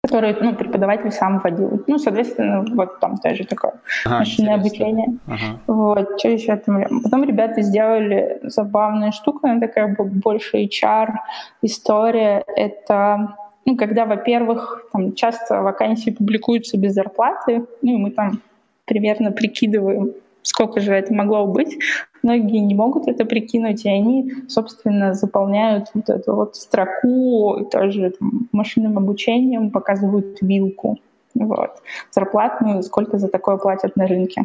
который 0.02 0.36
ну, 0.40 0.54
преподаватель 0.54 1.12
сам 1.12 1.38
вводил. 1.38 1.84
Ну, 1.86 1.98
соответственно, 1.98 2.64
вот 2.74 3.00
там 3.00 3.16
тоже 3.18 3.44
такое 3.44 3.74
ага, 4.04 4.18
машинное 4.20 4.54
обучение. 4.54 5.18
Ага. 5.26 5.58
Вот, 5.66 6.18
что 6.18 6.28
еще 6.28 6.56
там? 6.56 7.02
Потом 7.02 7.24
ребята 7.24 7.62
сделали 7.62 8.40
забавную 8.42 9.12
штуку, 9.12 9.46
она 9.46 9.60
такая 9.60 9.94
больше 9.98 10.64
HR-история. 10.64 12.44
Это 12.56 13.36
ну, 13.66 13.76
когда, 13.76 14.06
во-первых, 14.06 14.86
там 14.92 15.14
часто 15.14 15.62
вакансии 15.62 16.10
публикуются 16.10 16.78
без 16.78 16.94
зарплаты, 16.94 17.66
ну, 17.82 17.94
и 17.94 17.98
мы 17.98 18.10
там 18.10 18.40
примерно 18.86 19.32
прикидываем, 19.32 20.14
сколько 20.42 20.80
же 20.80 20.92
это 20.94 21.12
могло 21.12 21.46
быть. 21.46 21.78
Многие 22.22 22.58
не 22.58 22.74
могут 22.74 23.08
это 23.08 23.24
прикинуть, 23.24 23.84
и 23.84 23.88
они, 23.88 24.32
собственно, 24.48 25.14
заполняют 25.14 25.88
вот 25.94 26.10
эту 26.10 26.34
вот 26.34 26.56
строку 26.56 27.66
тоже 27.70 28.12
там, 28.18 28.48
машинным 28.52 28.98
обучением, 28.98 29.70
показывают 29.70 30.38
вилку. 30.42 30.98
Вот. 31.34 31.82
Зарплатную, 32.10 32.82
сколько 32.82 33.18
за 33.18 33.28
такое 33.28 33.56
платят 33.56 33.96
на 33.96 34.06
рынке. 34.06 34.44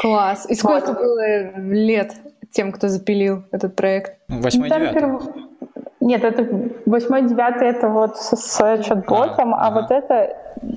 Класс. 0.00 0.46
И 0.48 0.54
сколько 0.54 0.88
вот. 0.88 0.98
было 0.98 1.58
лет 1.72 2.14
тем, 2.50 2.72
кто 2.72 2.88
запилил 2.88 3.42
этот 3.50 3.76
проект? 3.76 4.18
Восьмой, 4.28 4.70
девятый. 4.70 5.49
Нет, 6.00 6.24
это 6.24 6.48
восьмой, 6.86 7.28
девятый 7.28 7.68
это 7.68 7.88
вот 7.88 8.16
с, 8.16 8.34
с 8.34 8.82
чат-ботом, 8.82 9.54
а, 9.54 9.66
а 9.66 9.70
вот 9.70 9.90
это, 9.90 10.34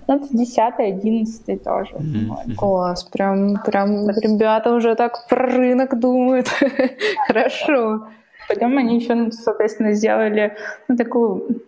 это 0.08 0.28
десятый, 0.32 0.88
одиннадцатый 0.88 1.58
тоже. 1.58 1.96
Mm-hmm. 1.96 2.56
Класс, 2.58 3.06
прям, 3.06 3.56
прям 3.66 4.10
ребята 4.10 4.74
уже 4.74 4.96
так 4.96 5.28
про 5.30 5.46
рынок 5.46 5.98
думают. 5.98 6.50
Хорошо. 7.28 8.08
Потом 8.50 8.78
они 8.78 9.00
еще, 9.00 9.32
соответственно, 9.32 9.94
сделали 9.94 10.58
ну, 10.90 10.98
такую 10.98 11.62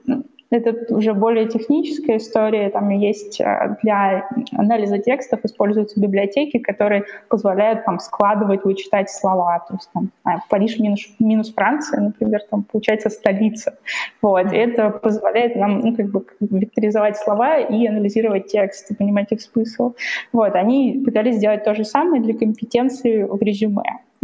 это 0.52 0.94
уже 0.94 1.14
более 1.14 1.48
техническая 1.48 2.18
история. 2.18 2.70
Там 2.70 2.90
есть 2.90 3.42
э, 3.42 3.78
для 3.82 4.30
анализа 4.54 5.00
текстов 5.00 5.40
используются 5.44 6.00
библиотеки, 6.00 6.60
которые 6.60 7.06
позволяют 7.30 7.86
там 7.86 8.00
складывать, 8.00 8.64
вычитать 8.64 9.10
слова. 9.10 9.66
То 9.68 9.76
есть 9.76 9.90
там 9.94 10.10
а, 10.24 10.38
Париж 10.50 10.80
минус, 10.80 11.02
минус 11.20 11.54
Франция, 11.54 12.02
например, 12.02 12.42
там 12.50 12.64
получается 12.64 13.10
столица. 13.10 13.78
Вот. 14.22 14.52
И 14.54 14.56
это 14.56 14.90
позволяет 14.92 15.56
нам 15.56 15.80
ну, 15.80 15.96
как 15.96 16.08
бы 16.08 16.26
векторизовать 16.40 17.18
слова 17.18 17.58
и 17.58 17.88
анализировать 17.88 18.48
текст, 18.48 18.92
и 18.92 18.96
понимать 18.96 19.32
их 19.32 19.42
смысл. 19.42 19.94
Вот. 20.32 20.56
Они 20.56 21.02
пытались 21.04 21.38
сделать 21.38 21.64
то 21.64 21.74
же 21.74 21.84
самое 21.84 22.22
для 22.22 22.38
компетенции 22.38 23.24
в 23.24 23.42
резюме. 23.42 23.84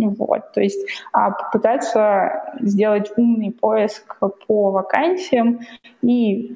Вот, 0.09 0.51
то 0.53 0.61
есть 0.61 0.79
а, 1.13 1.31
попытаться 1.31 2.55
сделать 2.59 3.11
умный 3.17 3.51
поиск 3.51 4.17
по 4.47 4.71
вакансиям 4.71 5.61
и 6.01 6.55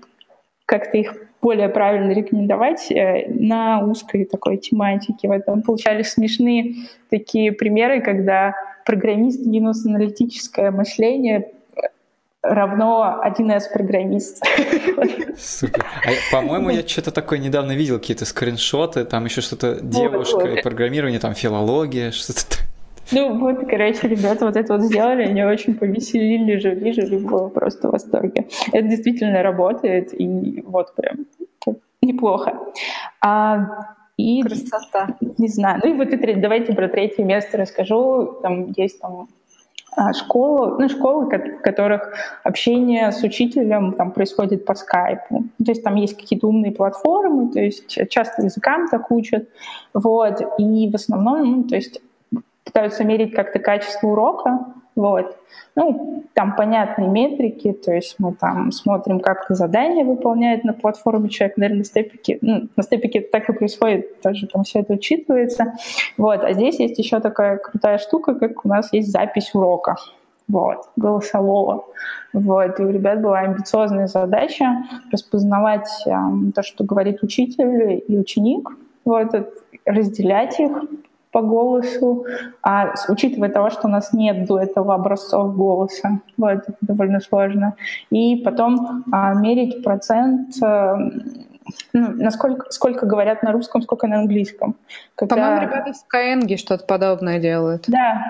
как-то 0.66 0.98
их 0.98 1.16
более 1.42 1.70
правильно 1.70 2.12
рекомендовать 2.12 2.92
э, 2.92 3.28
на 3.30 3.80
узкой 3.86 4.26
такой 4.26 4.58
тематике. 4.58 5.28
В 5.28 5.32
этом 5.32 5.62
получались 5.62 6.14
смешные 6.14 6.88
такие 7.12 7.52
примеры, 7.52 8.02
когда 8.02 8.56
программист 8.84 9.46
минус 9.46 9.86
аналитическое 9.86 10.72
мышление 10.72 11.52
равно 12.42 13.22
1С 13.26 13.64
программист. 13.74 14.44
Супер. 15.38 15.86
А, 16.04 16.10
по-моему, 16.32 16.70
я 16.70 16.88
что-то 16.88 17.12
такое 17.12 17.40
недавно 17.40 17.74
видел, 17.74 18.00
какие-то 18.00 18.26
скриншоты, 18.26 19.06
там 19.06 19.26
еще 19.26 19.42
что-то 19.42 19.80
девушка, 19.82 20.58
программирование, 20.64 21.20
там 21.20 21.34
филология, 21.34 22.12
что-то 22.12 22.42
ну 23.12 23.38
вот, 23.40 23.68
короче, 23.68 24.08
ребята 24.08 24.46
вот 24.46 24.56
это 24.56 24.74
вот 24.74 24.84
сделали, 24.84 25.24
они 25.24 25.44
очень 25.44 25.76
повеселили, 25.76 26.58
жили, 26.58 26.92
жили, 26.92 27.18
было 27.18 27.50
просто 27.50 27.90
в 27.90 27.92
восторге. 27.92 28.48
Это 28.72 28.88
действительно 28.88 29.44
работает, 29.44 30.20
и 30.20 30.64
вот 30.66 30.96
прям 30.96 31.26
неплохо. 32.02 32.58
А, 33.22 33.96
и, 34.18 34.42
Красота. 34.42 35.18
Не 35.38 35.48
знаю. 35.48 35.82
Ну 35.84 35.94
и 35.94 35.98
вот 35.98 36.14
и 36.14 36.34
давайте 36.36 36.74
про 36.74 36.88
третье 36.88 37.24
место 37.24 37.58
расскажу. 37.58 38.40
Там 38.42 38.72
есть 38.78 39.00
там 39.02 39.28
а, 39.98 40.14
школы, 40.14 40.78
ну, 40.80 40.90
школы, 40.90 41.26
в 41.26 41.62
которых 41.62 42.14
общение 42.44 43.12
с 43.12 43.24
учителем 43.24 43.94
там 43.94 44.12
происходит 44.12 44.66
по 44.66 44.74
скайпу. 44.74 45.44
То 45.64 45.72
есть 45.72 45.84
там 45.84 45.96
есть 45.96 46.18
какие-то 46.18 46.48
умные 46.48 46.72
платформы, 46.72 47.52
то 47.52 47.60
есть 47.60 47.98
часто 48.10 48.44
языкам 48.44 48.88
так 48.88 49.12
учат. 49.12 49.50
Вот. 49.94 50.42
И 50.60 50.90
в 50.90 50.96
основном, 50.96 51.52
ну, 51.52 51.64
то 51.64 51.76
есть 51.76 52.02
пытаются 52.66 53.06
мерить 53.06 53.34
как-то 53.34 53.60
качество 53.60 54.08
урока, 54.08 54.66
вот. 54.96 55.38
Ну, 55.76 56.24
там 56.34 56.56
понятные 56.56 57.10
метрики, 57.10 57.74
то 57.74 57.94
есть 57.94 58.16
мы 58.18 58.34
там 58.34 58.72
смотрим, 58.72 59.20
как 59.20 59.46
задание 59.50 60.06
выполняет 60.06 60.64
на 60.64 60.74
платформе 60.74 61.28
человек, 61.30 61.58
наверное, 61.58 61.80
на 61.80 61.84
степике, 61.84 62.38
ну, 62.42 62.70
на 62.76 62.84
степике 62.84 63.20
так 63.20 63.50
и 63.50 63.54
происходит, 63.54 64.22
тоже 64.22 64.48
там 64.48 64.64
все 64.64 64.80
это 64.80 64.94
учитывается. 64.94 65.74
Вот. 66.18 66.44
А 66.44 66.54
здесь 66.54 66.80
есть 66.80 66.98
еще 66.98 67.20
такая 67.20 67.58
крутая 67.58 67.98
штука, 67.98 68.36
как 68.36 68.66
у 68.66 68.70
нас 68.70 68.92
есть 68.94 69.12
запись 69.12 69.54
урока 69.54 69.98
вот, 70.48 70.90
голосового. 70.96 71.86
Вот. 72.32 72.80
И 72.80 72.84
у 72.84 72.90
ребят 72.90 73.22
была 73.22 73.40
амбициозная 73.40 74.08
задача 74.08 74.84
распознавать 75.12 75.90
э, 76.06 76.12
то, 76.54 76.64
что 76.64 76.86
говорит 76.86 77.22
учитель 77.22 78.04
и 78.08 78.18
ученик, 78.18 78.70
вот, 79.04 79.28
разделять 79.86 80.60
их, 80.60 80.72
по 81.36 81.42
голосу, 81.42 82.26
а 82.64 82.94
учитывая 83.10 83.50
того, 83.50 83.70
что 83.70 83.88
у 83.88 83.92
нас 83.92 84.14
нет 84.14 84.46
до 84.46 84.58
этого 84.58 84.94
образцов 84.94 85.54
голоса, 85.54 86.22
вот, 86.38 86.52
это 86.54 86.78
довольно 86.80 87.20
сложно. 87.20 87.76
И 88.10 88.38
потом 88.38 89.04
а, 89.12 89.34
мерить 89.34 89.84
процент 89.84 90.56
а, 90.64 90.96
ну, 91.92 92.12
насколько 92.12 92.72
сколько 92.72 93.06
говорят 93.06 93.44
на 93.44 93.52
русском, 93.52 93.82
сколько 93.82 94.08
на 94.08 94.20
английском. 94.20 94.78
Когда... 95.16 95.36
По-моему, 95.36 95.62
ребята 95.62 95.92
в 95.92 96.16
Skyeng 96.16 96.56
что-то 96.56 96.86
подобное 96.86 97.38
делают. 97.38 97.84
Да, 97.90 98.24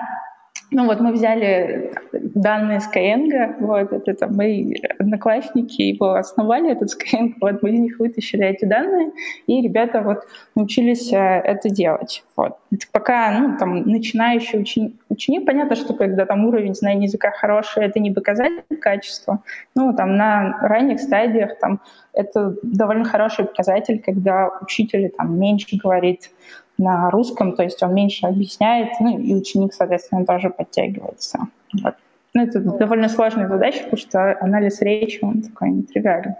ну 0.70 0.86
вот 0.86 1.00
мы 1.00 1.12
взяли 1.12 1.92
данные 2.12 2.80
Skyeng, 2.80 3.56
вот 3.60 3.92
это 3.92 4.14
там 4.14 4.34
мои 4.34 4.74
одноклассники 4.98 5.82
его 5.82 6.14
основали, 6.14 6.72
этот 6.72 6.90
Skyeng, 6.90 7.34
вот 7.40 7.62
мы 7.62 7.70
из 7.70 7.80
них 7.80 7.98
вытащили 7.98 8.44
эти 8.44 8.64
данные, 8.64 9.12
и 9.46 9.62
ребята 9.62 10.00
вот 10.00 10.26
научились 10.54 11.12
э, 11.12 11.16
это 11.16 11.70
делать. 11.70 12.24
Вот. 12.36 12.58
Пока 12.92 13.30
ну, 13.38 13.56
там, 13.58 13.82
начинающий 13.82 14.60
ученик, 14.60 14.94
ученик, 15.08 15.46
понятно, 15.46 15.76
что 15.76 15.94
когда 15.94 16.26
там 16.26 16.44
уровень 16.44 16.74
знания 16.74 17.04
языка 17.04 17.30
хороший, 17.30 17.84
это 17.84 18.00
не 18.00 18.10
показатель 18.10 18.76
качества, 18.80 19.42
ну 19.74 19.94
там 19.94 20.16
на 20.16 20.58
ранних 20.62 21.00
стадиях 21.00 21.58
там 21.60 21.80
это 22.12 22.56
довольно 22.62 23.04
хороший 23.04 23.44
показатель, 23.44 24.02
когда 24.04 24.50
учитель 24.62 25.10
там 25.16 25.38
меньше 25.38 25.76
говорит 25.76 26.30
на 26.78 27.10
русском, 27.10 27.54
то 27.54 27.62
есть 27.62 27.82
он 27.82 27.94
меньше 27.94 28.26
объясняет, 28.26 28.90
ну 29.00 29.18
и 29.18 29.34
ученик, 29.34 29.72
соответственно, 29.72 30.26
тоже 30.26 30.50
подтягивается. 30.50 31.48
Вот. 31.82 31.94
Ну, 32.34 32.42
это 32.42 32.60
довольно 32.60 33.08
сложная 33.08 33.48
задача, 33.48 33.84
потому 33.84 33.96
что 33.96 34.38
анализ 34.40 34.82
речи, 34.82 35.20
он 35.22 35.40
такой 35.40 35.70
нетривиальный. 35.70 36.34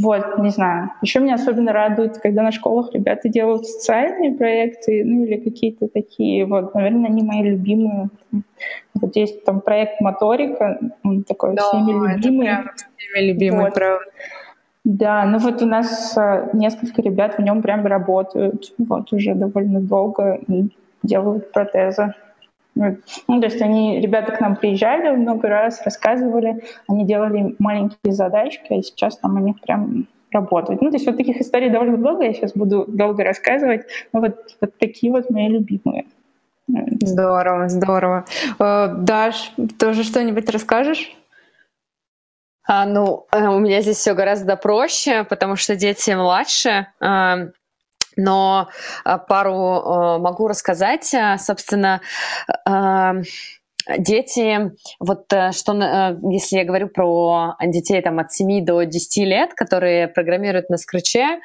Вот, 0.00 0.38
не 0.38 0.48
знаю. 0.48 0.90
Еще 1.02 1.20
меня 1.20 1.34
особенно 1.34 1.70
радует, 1.74 2.16
когда 2.16 2.42
на 2.42 2.50
школах 2.50 2.94
ребята 2.94 3.28
делают 3.28 3.66
социальные 3.66 4.32
проекты, 4.32 5.04
ну 5.04 5.24
или 5.24 5.36
какие-то 5.36 5.88
такие, 5.88 6.46
вот, 6.46 6.74
наверное, 6.74 7.10
они 7.10 7.22
мои 7.22 7.42
любимые. 7.42 8.08
Вот 8.94 9.16
есть 9.16 9.44
там 9.44 9.60
проект 9.60 10.00
«Моторика», 10.00 10.78
он 11.04 11.24
такой 11.24 11.54
да, 11.54 11.68
всеми 11.68 11.90
любимый. 11.90 12.46
Это 12.46 12.62
прям 12.62 12.70
всеми 12.96 13.26
любимый, 13.26 13.64
вот. 13.64 13.74
правда. 13.74 14.04
Да, 14.88 15.26
ну 15.26 15.36
вот 15.36 15.60
у 15.60 15.66
нас 15.66 16.16
а, 16.16 16.48
несколько 16.54 17.02
ребят 17.02 17.36
в 17.36 17.42
нем 17.42 17.60
прям 17.60 17.84
работают, 17.84 18.72
вот 18.78 19.12
уже 19.12 19.34
довольно 19.34 19.80
долго 19.80 20.40
и 20.48 20.70
делают 21.02 21.52
протезы. 21.52 22.14
Ну, 22.74 22.96
то 23.26 23.44
есть 23.44 23.60
они, 23.60 24.00
ребята 24.00 24.32
к 24.32 24.40
нам 24.40 24.56
приезжали 24.56 25.14
много 25.14 25.46
раз, 25.46 25.82
рассказывали, 25.84 26.64
они 26.88 27.04
делали 27.04 27.54
маленькие 27.58 28.14
задачки, 28.14 28.72
а 28.72 28.82
сейчас 28.82 29.18
там 29.18 29.36
у 29.36 29.40
них 29.40 29.60
прям 29.60 30.06
работают. 30.32 30.80
Ну, 30.80 30.88
то 30.88 30.96
есть 30.96 31.06
вот 31.06 31.18
таких 31.18 31.38
историй 31.38 31.68
довольно 31.68 31.98
много, 31.98 32.24
я 32.24 32.32
сейчас 32.32 32.52
буду 32.54 32.86
долго 32.88 33.24
рассказывать, 33.24 33.82
но 34.14 34.20
вот, 34.20 34.56
вот 34.58 34.78
такие 34.78 35.12
вот 35.12 35.28
мои 35.28 35.48
любимые. 35.48 36.06
Здорово, 37.02 37.68
здорово. 37.68 38.24
Э, 38.58 38.94
Даш, 38.96 39.52
тоже 39.78 40.02
что-нибудь 40.02 40.48
расскажешь? 40.48 41.14
А, 42.70 42.84
ну, 42.84 43.26
э, 43.32 43.46
у 43.46 43.58
меня 43.60 43.80
здесь 43.80 43.96
все 43.96 44.12
гораздо 44.12 44.56
проще, 44.56 45.24
потому 45.24 45.56
что 45.56 45.74
дети 45.74 46.10
младше. 46.10 46.88
А, 47.00 47.38
но 48.14 48.68
а, 49.04 49.18
пару 49.18 49.54
а, 49.54 50.18
могу 50.18 50.48
рассказать. 50.48 51.14
Собственно, 51.38 52.02
дети, 53.96 54.72
вот 55.00 55.32
э, 55.32 55.52
что, 55.52 55.72
э, 55.72 56.18
если 56.30 56.56
я 56.58 56.64
говорю 56.64 56.88
про 56.88 57.56
детей 57.64 58.02
там, 58.02 58.18
от 58.18 58.32
7 58.32 58.62
до 58.62 58.82
10 58.82 59.16
лет, 59.24 59.54
которые 59.54 60.08
программируют 60.08 60.68
на 60.70 60.76
скриче, 60.76 61.40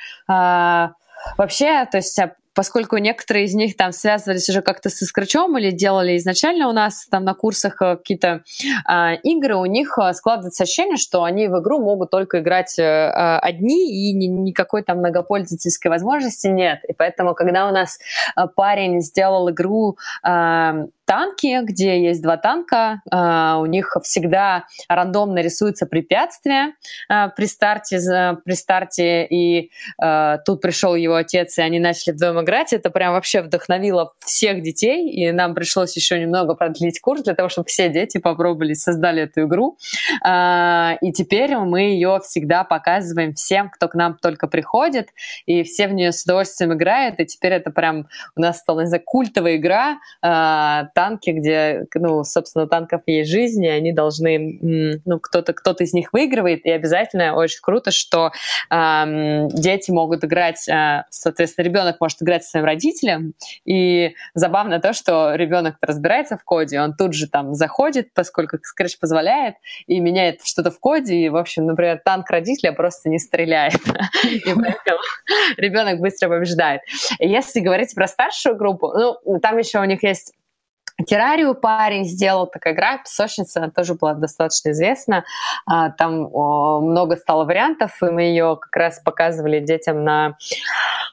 Вообще, 1.37 1.85
то 1.85 1.99
есть 1.99 2.19
поскольку 2.53 2.97
некоторые 2.97 3.45
из 3.45 3.53
них 3.53 3.75
там 3.75 3.91
связывались 3.91 4.49
уже 4.49 4.61
как-то 4.61 4.89
со 4.89 5.05
скрачом 5.05 5.57
или 5.57 5.71
делали 5.71 6.17
изначально 6.17 6.67
у 6.69 6.71
нас 6.71 7.05
там 7.09 7.23
на 7.23 7.33
курсах 7.33 7.81
э, 7.81 7.97
какие-то 7.97 8.43
э, 8.89 9.15
игры, 9.23 9.55
у 9.55 9.65
них 9.65 9.97
э, 9.97 10.13
складывается 10.13 10.63
ощущение, 10.63 10.97
что 10.97 11.23
они 11.23 11.47
в 11.47 11.59
игру 11.59 11.79
могут 11.79 12.11
только 12.11 12.39
играть 12.39 12.77
э, 12.77 12.83
э, 12.83 13.37
одни, 13.39 14.09
и 14.09 14.13
ни, 14.13 14.27
никакой 14.27 14.83
там 14.83 14.99
многопользовательской 14.99 15.89
возможности 15.89 16.47
нет. 16.47 16.79
И 16.87 16.93
поэтому, 16.93 17.33
когда 17.33 17.67
у 17.67 17.71
нас 17.71 17.99
парень 18.55 19.01
сделал 19.01 19.49
игру 19.49 19.97
э, 20.25 20.87
танки, 21.05 21.59
где 21.63 22.03
есть 22.03 22.21
два 22.21 22.37
танка, 22.37 23.01
э, 23.11 23.55
у 23.59 23.65
них 23.65 23.95
всегда 24.03 24.65
рандомно 24.87 25.39
рисуется 25.39 25.85
препятствие 25.85 26.73
э, 27.09 27.29
при 27.35 27.45
старте, 27.45 27.99
при 28.45 28.53
старте, 28.53 29.25
и 29.25 29.71
э, 30.01 30.37
тут 30.45 30.61
пришел 30.61 30.95
его 30.95 31.15
отец, 31.15 31.57
и 31.57 31.61
они 31.61 31.79
начали 31.79 32.13
вдвоем 32.13 32.41
играть. 32.41 32.73
Это 32.73 32.89
прям 32.89 33.13
вообще 33.13 33.41
вдохновило 33.41 34.13
всех 34.19 34.61
детей, 34.61 35.09
и 35.09 35.31
нам 35.31 35.55
пришлось 35.55 35.95
еще 35.95 36.19
немного 36.19 36.55
продлить 36.55 36.99
курс 36.99 37.23
для 37.23 37.33
того, 37.33 37.49
чтобы 37.49 37.67
все 37.67 37.89
дети 37.89 38.17
попробовали, 38.17 38.73
создали 38.73 39.23
эту 39.23 39.43
игру. 39.43 39.77
И 40.23 41.11
теперь 41.13 41.55
мы 41.57 41.81
ее 41.81 42.19
всегда 42.23 42.63
показываем 42.63 43.33
всем, 43.33 43.69
кто 43.69 43.87
к 43.87 43.95
нам 43.95 44.17
только 44.21 44.47
приходит, 44.47 45.09
и 45.45 45.63
все 45.63 45.87
в 45.87 45.93
нее 45.93 46.11
с 46.11 46.23
удовольствием 46.23 46.73
играют, 46.73 47.19
и 47.19 47.25
теперь 47.25 47.53
это 47.53 47.71
прям 47.71 48.07
у 48.35 48.41
нас 48.41 48.59
стала, 48.59 48.81
не 48.81 48.87
знаю, 48.87 49.03
культовая 49.05 49.57
игра, 49.57 49.97
танки, 50.93 51.31
где, 51.31 51.85
ну, 51.95 52.23
собственно, 52.23 52.65
у 52.65 52.67
танков 52.67 53.01
есть 53.07 53.29
жизнь, 53.29 53.63
и 53.63 53.69
они 53.69 53.91
должны, 53.91 55.01
ну, 55.05 55.19
кто-то 55.19 55.53
кто 55.53 55.71
из 55.73 55.93
них 55.93 56.13
выигрывает, 56.13 56.65
и 56.65 56.71
обязательно 56.71 57.35
очень 57.35 57.59
круто, 57.61 57.91
что 57.91 58.31
э, 58.69 59.47
дети 59.51 59.91
могут 59.91 60.23
играть, 60.23 60.67
э, 60.69 61.03
соответственно, 61.09 61.65
ребенок 61.65 61.97
может 61.99 62.21
играть 62.21 62.43
со 62.43 62.51
своим 62.51 62.65
родителем, 62.65 63.33
и 63.65 64.15
забавно 64.33 64.79
то, 64.79 64.93
что 64.93 65.35
ребенок 65.35 65.75
разбирается 65.81 66.37
в 66.37 66.43
коде, 66.43 66.79
он 66.79 66.95
тут 66.95 67.13
же 67.13 67.27
там 67.27 67.53
заходит, 67.53 68.13
поскольку 68.13 68.57
Scratch 68.57 68.97
позволяет, 68.99 69.55
и 69.87 69.99
меняет 69.99 70.41
что-то 70.43 70.71
в 70.71 70.79
коде, 70.79 71.15
и, 71.15 71.29
в 71.29 71.37
общем, 71.37 71.65
например, 71.65 72.01
танк 72.03 72.29
родителя 72.29 72.71
просто 72.71 73.09
не 73.09 73.19
стреляет, 73.19 73.81
и 74.23 74.41
поэтому 74.45 74.99
ребенок 75.57 75.99
быстро 75.99 76.29
побеждает. 76.29 76.81
Если 77.19 77.59
говорить 77.59 77.93
про 77.95 78.07
старшую 78.07 78.55
группу, 78.55 78.91
ну, 79.25 79.39
там 79.39 79.57
еще 79.57 79.79
у 79.79 79.85
них 79.85 80.03
есть 80.03 80.33
Террарию 81.07 81.55
парень 81.55 82.05
сделал, 82.05 82.45
такая 82.45 82.73
игра, 82.73 82.99
песочница, 82.99 83.71
тоже 83.75 83.95
была 83.95 84.13
достаточно 84.13 84.71
известна. 84.71 85.25
А, 85.65 85.89
там 85.89 86.29
много 86.29 87.15
стало 87.15 87.45
вариантов, 87.45 88.01
и 88.03 88.05
мы 88.05 88.23
ее 88.23 88.57
как 88.61 88.75
раз 88.75 88.99
показывали 88.99 89.59
детям 89.59 90.03
на, 90.03 90.37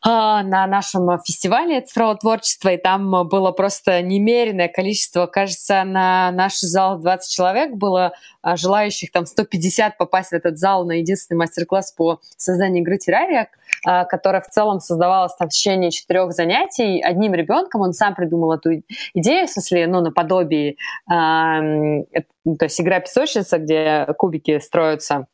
а, 0.03 0.43
на 0.43 0.67
нашем 0.67 1.19
фестивале 1.21 1.81
цифрового 1.81 2.19
творчества, 2.19 2.69
и 2.69 2.77
там 2.77 3.27
было 3.27 3.53
просто 3.53 4.03
немеренное 4.03 4.69
количество, 4.69 5.27
кажется, 5.27 5.83
на 5.85 6.31
наш 6.31 6.59
зал 6.61 6.99
20 6.99 7.33
человек 7.33 7.73
было 7.73 8.13
а, 8.43 8.57
желающих 8.57 9.11
там 9.13 9.25
150 9.25 9.97
попасть 9.97 10.31
в 10.31 10.35
этот 10.35 10.59
зал 10.59 10.85
на 10.85 10.93
единственный 10.93 11.39
мастер-класс 11.39 11.93
по 11.93 12.21
созданию 12.37 12.83
игры 12.83 12.99
Террария, 12.99 13.49
которая 14.09 14.43
в 14.43 14.49
целом 14.49 14.81
создавалась 14.81 15.35
там 15.37 15.49
в 15.49 15.53
течение 15.53 15.91
четырех 15.91 16.33
занятий 16.33 17.01
одним 17.01 17.35
ребенком. 17.35 17.81
Он 17.81 17.93
сам 17.93 18.15
придумал 18.15 18.53
эту 18.53 18.83
идею, 19.15 19.49
смысле, 19.71 19.87
ну, 19.87 20.01
наподобие, 20.01 20.77
э, 21.11 22.25
то 22.59 22.65
есть 22.65 22.81
игра 22.81 23.01
песочница, 23.01 23.59
где 23.59 24.07
кубики 24.19 24.59
строятся 24.59 25.27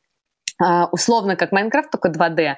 условно 0.91 1.37
как 1.37 1.53
Майнкрафт, 1.53 1.91
только 1.91 2.09
2D. 2.09 2.55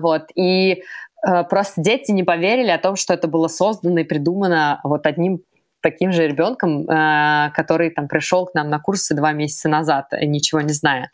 Вот. 0.00 0.30
И 0.34 0.82
просто 1.20 1.82
дети 1.82 2.10
не 2.10 2.22
поверили 2.22 2.70
о 2.70 2.78
том, 2.78 2.96
что 2.96 3.12
это 3.12 3.28
было 3.28 3.48
создано 3.48 4.00
и 4.00 4.04
придумано 4.04 4.80
вот 4.82 5.04
одним 5.04 5.42
таким 5.82 6.12
же 6.12 6.26
ребенком, 6.26 6.88
э, 6.88 7.50
который 7.54 7.90
там 7.90 8.08
пришел 8.08 8.46
к 8.46 8.54
нам 8.54 8.70
на 8.70 8.78
курсы 8.78 9.14
два 9.14 9.32
месяца 9.32 9.68
назад, 9.68 10.06
ничего 10.12 10.60
не 10.60 10.72
зная. 10.72 11.10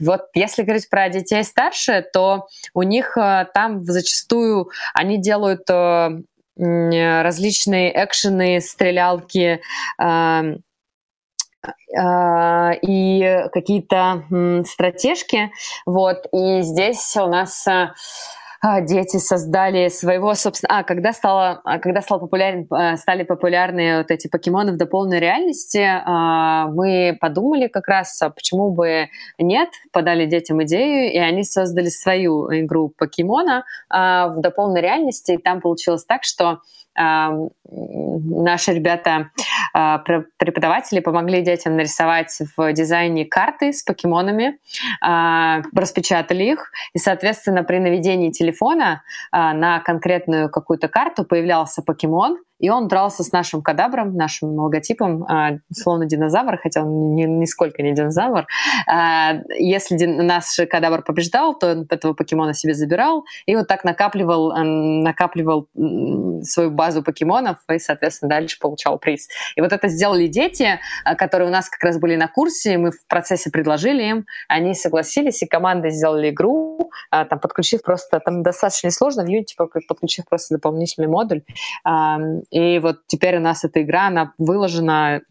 Вот 0.00 0.26
если 0.34 0.62
говорить 0.62 0.90
про 0.90 1.08
детей 1.08 1.44
старше, 1.44 2.04
то 2.12 2.48
у 2.74 2.82
них 2.82 3.16
э, 3.16 3.46
там 3.54 3.80
зачастую 3.80 4.70
они 4.94 5.18
делают 5.18 5.62
э, 5.70 6.22
различные 6.56 7.92
экшены, 8.04 8.60
стрелялки, 8.60 9.60
и 12.82 13.44
какие-то 13.52 14.24
стратежки. 14.66 15.52
Вот. 15.86 16.26
И 16.32 16.62
здесь 16.62 17.16
у 17.16 17.26
нас 17.26 17.66
а, 17.68 17.94
дети 18.80 19.16
создали 19.16 19.88
своего, 19.88 20.34
собственно... 20.34 20.78
А, 20.78 20.84
когда, 20.84 21.12
стало, 21.12 21.60
а, 21.64 21.78
когда 21.80 22.00
стало 22.00 22.20
популярен, 22.20 22.66
а, 22.70 22.96
стали 22.96 23.24
популярны 23.24 23.98
вот 23.98 24.10
эти 24.12 24.28
покемоны 24.28 24.72
в 24.72 24.76
дополненной 24.76 25.18
реальности, 25.18 25.82
мы 26.72 27.16
подумали 27.20 27.66
как 27.66 27.88
раз, 27.88 28.20
почему 28.34 28.70
бы 28.70 29.08
нет, 29.38 29.68
подали 29.92 30.26
детям 30.26 30.62
идею, 30.62 31.12
и 31.12 31.18
они 31.18 31.42
создали 31.42 31.88
свою 31.88 32.48
игру 32.60 32.92
покемона 32.96 33.64
в 33.90 34.34
дополненной 34.38 34.80
реальности, 34.80 35.32
и 35.32 35.38
там 35.38 35.60
получилось 35.60 36.04
так, 36.04 36.22
что 36.22 36.60
наши 36.94 38.72
ребята, 38.72 39.30
а, 39.72 39.98
преподаватели, 39.98 41.00
помогли 41.00 41.42
детям 41.42 41.76
нарисовать 41.76 42.38
в 42.56 42.72
дизайне 42.72 43.24
карты 43.24 43.72
с 43.72 43.82
покемонами, 43.82 44.58
а, 45.00 45.62
распечатали 45.74 46.44
их, 46.44 46.70
и, 46.94 46.98
соответственно, 46.98 47.64
при 47.64 47.78
наведении 47.78 48.30
телефона 48.30 49.02
а, 49.30 49.54
на 49.54 49.80
конкретную 49.80 50.50
какую-то 50.50 50.88
карту 50.88 51.24
появлялся 51.24 51.82
покемон, 51.82 52.38
и 52.62 52.70
он 52.70 52.86
дрался 52.86 53.24
с 53.24 53.32
нашим 53.32 53.60
кадабром, 53.60 54.14
нашим 54.14 54.50
логотипом, 54.50 55.24
а, 55.24 55.58
словно 55.74 56.06
динозавр, 56.06 56.58
хотя 56.62 56.82
он 56.82 57.16
ни, 57.16 57.24
нисколько 57.24 57.82
не 57.82 57.92
динозавр. 57.92 58.46
А, 58.86 59.34
если 59.58 60.06
наш 60.06 60.44
кадабр 60.70 61.02
побеждал, 61.02 61.58
то 61.58 61.72
он 61.72 61.86
этого 61.90 62.14
покемона 62.14 62.54
себе 62.54 62.74
забирал, 62.74 63.24
и 63.46 63.56
вот 63.56 63.66
так 63.66 63.82
накапливал, 63.82 64.52
накапливал 64.54 65.68
свою 66.42 66.70
базу 66.70 67.02
покемонов, 67.02 67.58
и, 67.68 67.78
соответственно, 67.80 68.30
дальше 68.30 68.58
получал 68.60 68.96
приз. 68.98 69.26
И 69.56 69.60
вот 69.60 69.72
это 69.72 69.88
сделали 69.88 70.28
дети, 70.28 70.78
которые 71.18 71.48
у 71.48 71.52
нас 71.52 71.68
как 71.68 71.82
раз 71.82 71.98
были 71.98 72.14
на 72.14 72.28
курсе, 72.28 72.78
мы 72.78 72.92
в 72.92 73.06
процессе 73.08 73.50
предложили 73.50 74.04
им, 74.04 74.26
они 74.48 74.74
согласились, 74.74 75.42
и 75.42 75.46
команда 75.46 75.90
сделали 75.90 76.30
игру, 76.30 76.92
там, 77.10 77.40
подключив 77.40 77.82
просто, 77.82 78.20
там 78.20 78.44
достаточно 78.44 78.90
сложно 78.92 79.24
в 79.24 79.28
Unity 79.28 79.56
подключив 79.88 80.26
просто 80.28 80.54
дополнительный 80.54 81.08
модуль. 81.08 81.42
И 82.52 82.78
вот 82.80 83.06
теперь 83.06 83.38
у 83.38 83.40
нас 83.40 83.64
эта 83.64 83.82
игра, 83.82 84.08
она 84.08 84.34
выложена 84.36 85.22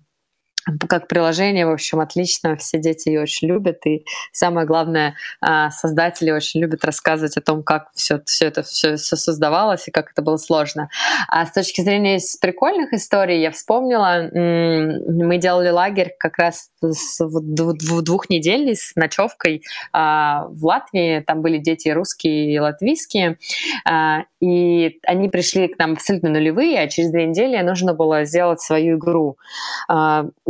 как 0.87 1.07
приложение, 1.07 1.65
в 1.65 1.71
общем, 1.71 1.99
отлично, 1.99 2.55
все 2.55 2.79
дети 2.79 3.09
ее 3.09 3.21
очень 3.21 3.47
любят, 3.47 3.85
и 3.85 4.05
самое 4.31 4.67
главное, 4.67 5.15
а, 5.41 5.71
создатели 5.71 6.31
очень 6.31 6.61
любят 6.61 6.85
рассказывать 6.85 7.37
о 7.37 7.41
том, 7.41 7.63
как 7.63 7.91
все, 7.93 8.21
все 8.25 8.45
это 8.45 8.63
все, 8.63 8.95
все 8.95 9.15
создавалось 9.15 9.87
и 9.87 9.91
как 9.91 10.11
это 10.11 10.21
было 10.21 10.37
сложно. 10.37 10.89
А 11.27 11.45
с 11.45 11.51
точки 11.51 11.81
зрения 11.81 12.19
прикольных 12.39 12.93
историй, 12.93 13.41
я 13.41 13.51
вспомнила, 13.51 14.29
мы 14.31 15.37
делали 15.37 15.69
лагерь 15.69 16.15
как 16.17 16.37
раз 16.37 16.69
с 16.81 17.19
двухнедельный 17.21 18.75
с 18.75 18.95
ночевкой 18.95 19.63
а, 19.93 20.45
в 20.49 20.65
Латвии, 20.65 21.21
там 21.21 21.41
были 21.41 21.57
дети 21.57 21.89
русские 21.89 22.53
и 22.53 22.59
латвийские, 22.59 23.37
а, 23.85 24.23
и 24.39 24.99
они 25.05 25.29
пришли 25.29 25.67
к 25.67 25.77
нам 25.77 25.93
абсолютно 25.93 26.29
нулевые, 26.29 26.79
а 26.79 26.87
через 26.87 27.11
две 27.11 27.25
недели 27.25 27.59
нужно 27.61 27.93
было 27.93 28.25
сделать 28.25 28.61
свою 28.61 28.97
игру 28.97 29.37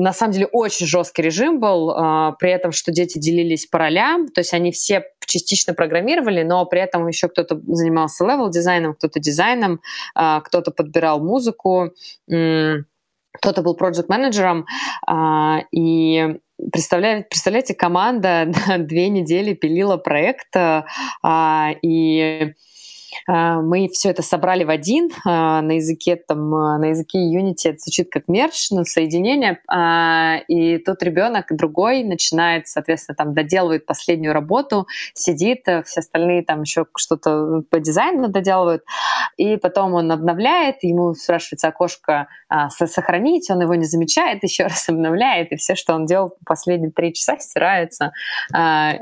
на 0.02 0.14
самом 0.14 0.34
деле 0.34 0.48
очень 0.48 0.88
жесткий 0.88 1.22
режим 1.22 1.60
был, 1.60 1.92
а, 1.92 2.32
при 2.34 2.52
этом, 2.52 2.72
что 2.72 2.92
дети 2.92 3.20
делились 3.20 3.68
по 3.68 3.78
ролям, 3.78 4.28
то 4.28 4.42
есть 4.42 4.54
они 4.54 4.72
все 4.72 5.06
частично 5.26 5.74
программировали, 5.74 6.44
но 6.44 6.66
при 6.66 6.82
этом 6.82 7.08
еще 7.08 7.30
кто-то 7.30 7.60
занимался 7.68 8.26
level-дизайном, 8.26 8.96
кто-то 8.96 9.20
дизайном, 9.20 9.80
а, 10.16 10.42
кто-то 10.42 10.72
подбирал 10.72 11.24
музыку, 11.24 11.92
кто-то 12.28 13.62
был 13.62 13.76
проект-менеджером, 13.76 14.66
а, 15.08 15.60
и 15.72 16.38
представляете, 16.72 17.28
представляете, 17.30 17.76
команда 17.76 18.52
две 18.80 19.10
недели 19.10 19.54
пилила 19.54 19.98
проект, 19.98 20.56
и 20.56 20.84
а, 21.24 21.74
мы 23.28 23.90
все 23.92 24.10
это 24.10 24.22
собрали 24.22 24.64
в 24.64 24.70
один 24.70 25.10
а, 25.26 25.62
на 25.62 25.74
языке 25.74 26.16
там 26.16 26.54
а, 26.54 26.78
на 26.78 26.86
языке 26.86 27.20
Unity 27.20 27.70
это 27.70 27.80
звучит 27.80 28.10
как 28.12 28.28
мерч, 28.28 28.72
ну 28.72 28.84
соединение, 28.84 29.60
и 30.48 30.78
тут 30.80 31.04
ребенок 31.04 31.48
другой 31.50 32.04
начинает, 32.04 32.68
соответственно, 32.68 33.16
там 33.16 33.34
доделывает 33.34 33.86
последнюю 33.86 34.34
работу, 34.34 34.88
сидит, 35.14 35.64
все 35.86 36.00
остальные 36.00 36.44
там 36.44 36.62
еще 36.62 36.86
что-то 36.96 37.64
по 37.70 37.80
дизайну 37.80 38.28
доделывают, 38.28 38.84
и 39.38 39.58
потом 39.58 39.94
он 39.94 40.12
обновляет, 40.12 40.84
ему 40.84 41.14
спрашивается 41.14 41.68
окошко 41.68 42.28
сохранить, 42.70 43.50
он 43.50 43.62
его 43.62 43.76
не 43.76 43.86
замечает, 43.86 44.44
еще 44.44 44.64
раз 44.64 44.90
обновляет, 44.90 45.52
и 45.52 45.56
все, 45.56 45.76
что 45.76 45.94
он 45.94 46.06
делал 46.06 46.36
последние 46.46 46.92
три 46.92 47.14
часа, 47.14 47.38
стирается, 47.40 48.12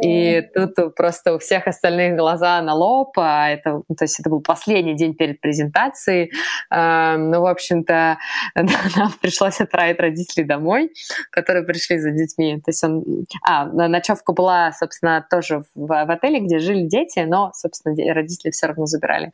и 0.03 0.43
тут 0.53 0.95
просто 0.95 1.35
у 1.35 1.39
всех 1.39 1.67
остальных 1.67 2.15
глаза 2.15 2.61
на 2.61 2.73
лоб, 2.73 3.17
а 3.17 3.49
это 3.49 3.81
то 3.99 4.05
есть 4.05 4.19
это 4.19 4.29
был 4.29 4.41
последний 4.41 4.95
день 4.95 5.13
перед 5.13 5.41
презентацией. 5.41 6.31
А, 6.69 7.17
ну, 7.17 7.41
в 7.41 7.45
общем-то, 7.45 8.17
нам 8.55 9.11
пришлось 9.21 9.59
отправить 9.59 9.99
родителей 9.99 10.45
домой, 10.45 10.91
которые 11.31 11.65
пришли 11.65 11.99
за 11.99 12.11
детьми. 12.11 12.61
То 12.65 12.71
есть 12.71 12.83
он... 12.83 13.03
А, 13.43 13.65
ночевка 13.65 14.31
была, 14.31 14.71
собственно, 14.71 15.25
тоже 15.29 15.63
в, 15.75 15.87
в 15.87 16.11
отеле, 16.11 16.39
где 16.39 16.59
жили 16.59 16.83
дети, 16.83 17.19
но, 17.19 17.51
собственно, 17.53 17.95
родители 18.13 18.51
все 18.51 18.67
равно 18.67 18.85
забирали. 18.85 19.31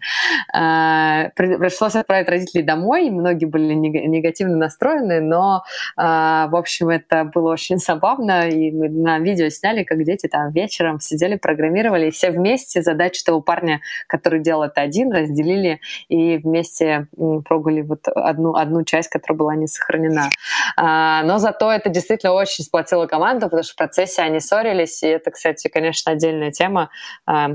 А, 0.52 1.30
пришлось 1.36 1.96
отправить 1.96 2.28
родителей 2.28 2.64
домой, 2.64 3.12
многие 3.12 3.46
были 3.46 3.74
негативно 3.74 4.58
настроены, 4.58 5.22
но, 5.22 5.64
а, 5.96 6.48
в 6.48 6.56
общем, 6.56 6.90
это 6.90 7.24
было 7.26 7.54
очень 7.54 7.78
забавно, 7.78 8.50
и 8.50 8.72
мы 8.72 8.90
на 8.90 9.20
видео 9.20 9.50
сняли, 9.50 9.84
как 9.84 10.04
дети 10.04 10.28
там 10.28 10.52
вечером 10.52 11.00
сидели, 11.00 11.36
программировали, 11.36 12.08
и 12.08 12.12
все 12.12 12.32
вместе 12.32 12.82
задачу 12.82 13.24
того 13.24 13.42
парня, 13.42 13.82
который 14.08 14.40
делал 14.40 14.55
это 14.64 14.82
один, 14.82 15.12
разделили 15.12 15.80
и 16.08 16.38
вместе 16.38 17.08
прогули 17.46 17.82
вот 17.82 18.08
одну, 18.08 18.56
одну 18.56 18.84
часть, 18.84 19.10
которая 19.10 19.38
была 19.38 19.56
не 19.56 19.68
сохранена. 19.68 20.30
А, 20.78 21.24
но 21.24 21.38
зато 21.38 21.72
это 21.72 21.90
действительно 21.90 22.34
очень 22.34 22.64
сплотило 22.64 23.08
команду, 23.08 23.46
потому 23.46 23.64
что 23.64 23.74
в 23.74 23.78
процессе 23.78 24.22
они 24.22 24.40
ссорились, 24.40 25.04
и 25.04 25.08
это, 25.08 25.32
кстати, 25.32 25.68
конечно, 25.68 26.12
отдельная 26.12 26.52
тема 26.52 26.90
а, 27.26 27.50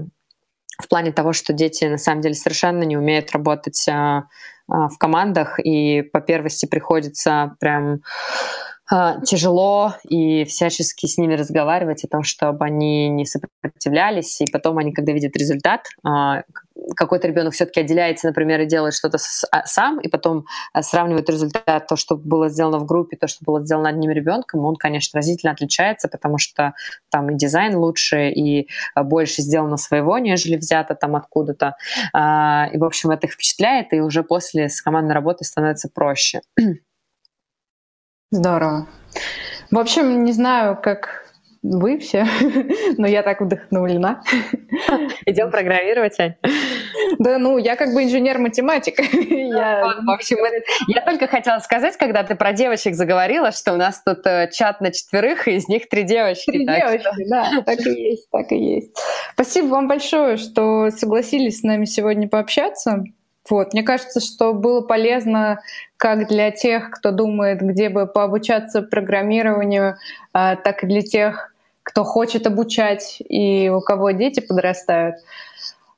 в 0.78 0.89
плане 0.89 1.12
того, 1.12 1.32
что 1.32 1.52
дети 1.52 1.85
на 1.85 1.98
самом 1.98 2.22
деле 2.22 2.35
совершенно 2.35 2.82
не 2.82 2.97
умеют 2.97 3.32
работать 3.32 3.86
а, 3.89 4.24
в 4.68 4.97
командах, 4.98 5.59
и 5.59 6.02
по 6.02 6.20
первости 6.20 6.66
приходится 6.66 7.56
прям 7.59 8.02
тяжело 9.24 9.94
и 10.08 10.44
всячески 10.44 11.06
с 11.06 11.16
ними 11.16 11.34
разговаривать 11.34 12.02
о 12.04 12.08
том, 12.08 12.24
чтобы 12.24 12.64
они 12.64 13.08
не 13.08 13.24
сопротивлялись, 13.24 14.40
и 14.40 14.50
потом 14.50 14.78
они, 14.78 14.92
когда 14.92 15.12
видят 15.12 15.36
результат, 15.36 15.86
а, 16.02 16.42
какой-то 16.96 17.28
ребенок 17.28 17.54
все-таки 17.54 17.80
отделяется, 17.80 18.26
например, 18.26 18.60
и 18.62 18.66
делает 18.66 18.94
что-то 18.94 19.18
а, 19.52 19.64
сам, 19.64 20.00
и 20.00 20.08
потом 20.08 20.44
сравнивает 20.80 21.30
результат, 21.30 21.86
то, 21.86 21.94
что 21.94 22.16
было 22.16 22.48
сделано 22.48 22.78
в 22.78 22.84
группе, 22.84 23.16
то, 23.16 23.28
что 23.28 23.44
было 23.44 23.64
сделано 23.64 23.90
одним 23.90 24.10
ребенком, 24.10 24.64
он, 24.64 24.74
конечно, 24.74 25.18
разительно 25.18 25.52
отличается, 25.52 26.08
потому 26.08 26.38
что 26.38 26.72
там 27.10 27.30
и 27.30 27.36
дизайн 27.36 27.76
лучше, 27.76 28.30
и 28.30 28.68
больше 28.96 29.42
сделано 29.42 29.76
своего, 29.76 30.18
нежели 30.18 30.56
взято 30.56 30.96
там 30.96 31.14
откуда-то. 31.14 31.76
И, 32.12 32.78
в 32.78 32.84
общем, 32.84 33.10
это 33.10 33.28
их 33.28 33.34
впечатляет, 33.34 33.92
и 33.92 34.00
уже 34.00 34.24
после 34.24 34.68
с 34.68 34.82
командной 34.82 35.14
работы 35.14 35.44
становится 35.44 35.88
проще. 35.92 36.40
Здорово. 38.32 38.86
В 39.73 39.78
общем, 39.78 40.23
не 40.24 40.32
знаю, 40.32 40.78
как 40.81 41.27
вы 41.62 41.98
все, 41.98 42.24
но 42.97 43.09
я 43.09 43.24
так 43.24 43.40
вдохновлена. 43.40 44.23
Идем 45.27 45.51
программировать, 45.51 46.19
Ань. 46.20 46.35
Да, 47.19 47.39
ну, 47.39 47.59
я 47.59 47.74
как 47.74 47.93
бы 47.93 48.05
инженер-математик. 48.05 49.01
я... 49.12 49.97
В 50.07 50.11
общем, 50.11 50.36
я 50.86 51.01
только 51.02 51.27
хотела 51.27 51.59
сказать, 51.59 51.97
когда 51.97 52.23
ты 52.23 52.36
про 52.36 52.52
девочек 52.52 52.94
заговорила, 52.94 53.51
что 53.51 53.74
у 53.74 53.77
нас 53.77 54.01
тут 54.01 54.24
э, 54.24 54.48
чат 54.52 54.81
на 54.81 54.93
четверых, 54.93 55.48
и 55.48 55.57
из 55.57 55.66
них 55.66 55.89
три 55.89 56.05
девочки. 56.05 56.52
Три 56.52 56.66
девочки, 56.66 57.28
да, 57.28 57.51
так 57.66 57.81
и 57.81 57.90
есть, 57.90 58.31
так 58.31 58.52
и 58.52 58.57
есть. 58.57 58.97
Спасибо 59.35 59.66
вам 59.66 59.89
большое, 59.89 60.36
что 60.36 60.90
согласились 60.90 61.59
с 61.59 61.62
нами 61.65 61.85
сегодня 61.85 62.28
пообщаться. 62.28 63.02
Вот. 63.48 63.73
Мне 63.73 63.82
кажется, 63.82 64.20
что 64.20 64.55
было 64.55 64.81
полезно 64.82 65.61
как 66.01 66.28
для 66.28 66.51
тех, 66.51 66.90
кто 66.90 67.10
думает, 67.10 67.60
где 67.60 67.90
бы 67.90 68.06
пообучаться 68.06 68.81
программированию, 68.81 69.98
а, 70.32 70.56
так 70.56 70.82
и 70.82 70.86
для 70.86 71.02
тех, 71.02 71.52
кто 71.82 72.05
хочет 72.05 72.47
обучать 72.47 73.18
и 73.20 73.68
у 73.68 73.82
кого 73.82 74.12
дети 74.12 74.40
подрастают. 74.40 75.16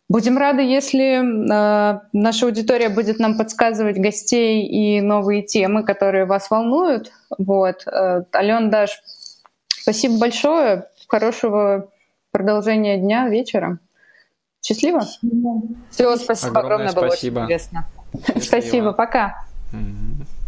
Будем 0.08 0.38
рады, 0.38 0.62
если 0.62 1.20
э, 1.22 2.00
наша 2.12 2.46
аудитория 2.46 2.88
будет 2.88 3.20
нам 3.20 3.38
подсказывать 3.38 3.96
гостей 3.96 4.66
и 4.66 5.00
новые 5.00 5.42
темы, 5.42 5.84
которые 5.84 6.24
вас 6.24 6.50
волнуют. 6.50 7.12
Вот. 7.38 7.86
Э, 7.86 8.24
Ален, 8.34 8.70
Даш, 8.70 9.00
спасибо 9.68 10.18
большое. 10.18 10.88
Хорошего 11.06 11.90
продолжения 12.32 12.98
дня, 12.98 13.28
вечера. 13.28 13.78
Счастливо. 14.60 15.02
Все, 15.90 16.16
спасибо 16.16 16.58
огромное, 16.58 16.88
огромное 16.88 16.92
было 16.92 17.06
спасибо. 17.08 17.38
очень 17.38 17.44
интересно. 17.44 17.86
Спасибо, 18.40 18.92
пока. 18.92 19.46
Mm-hmm. 19.72 20.41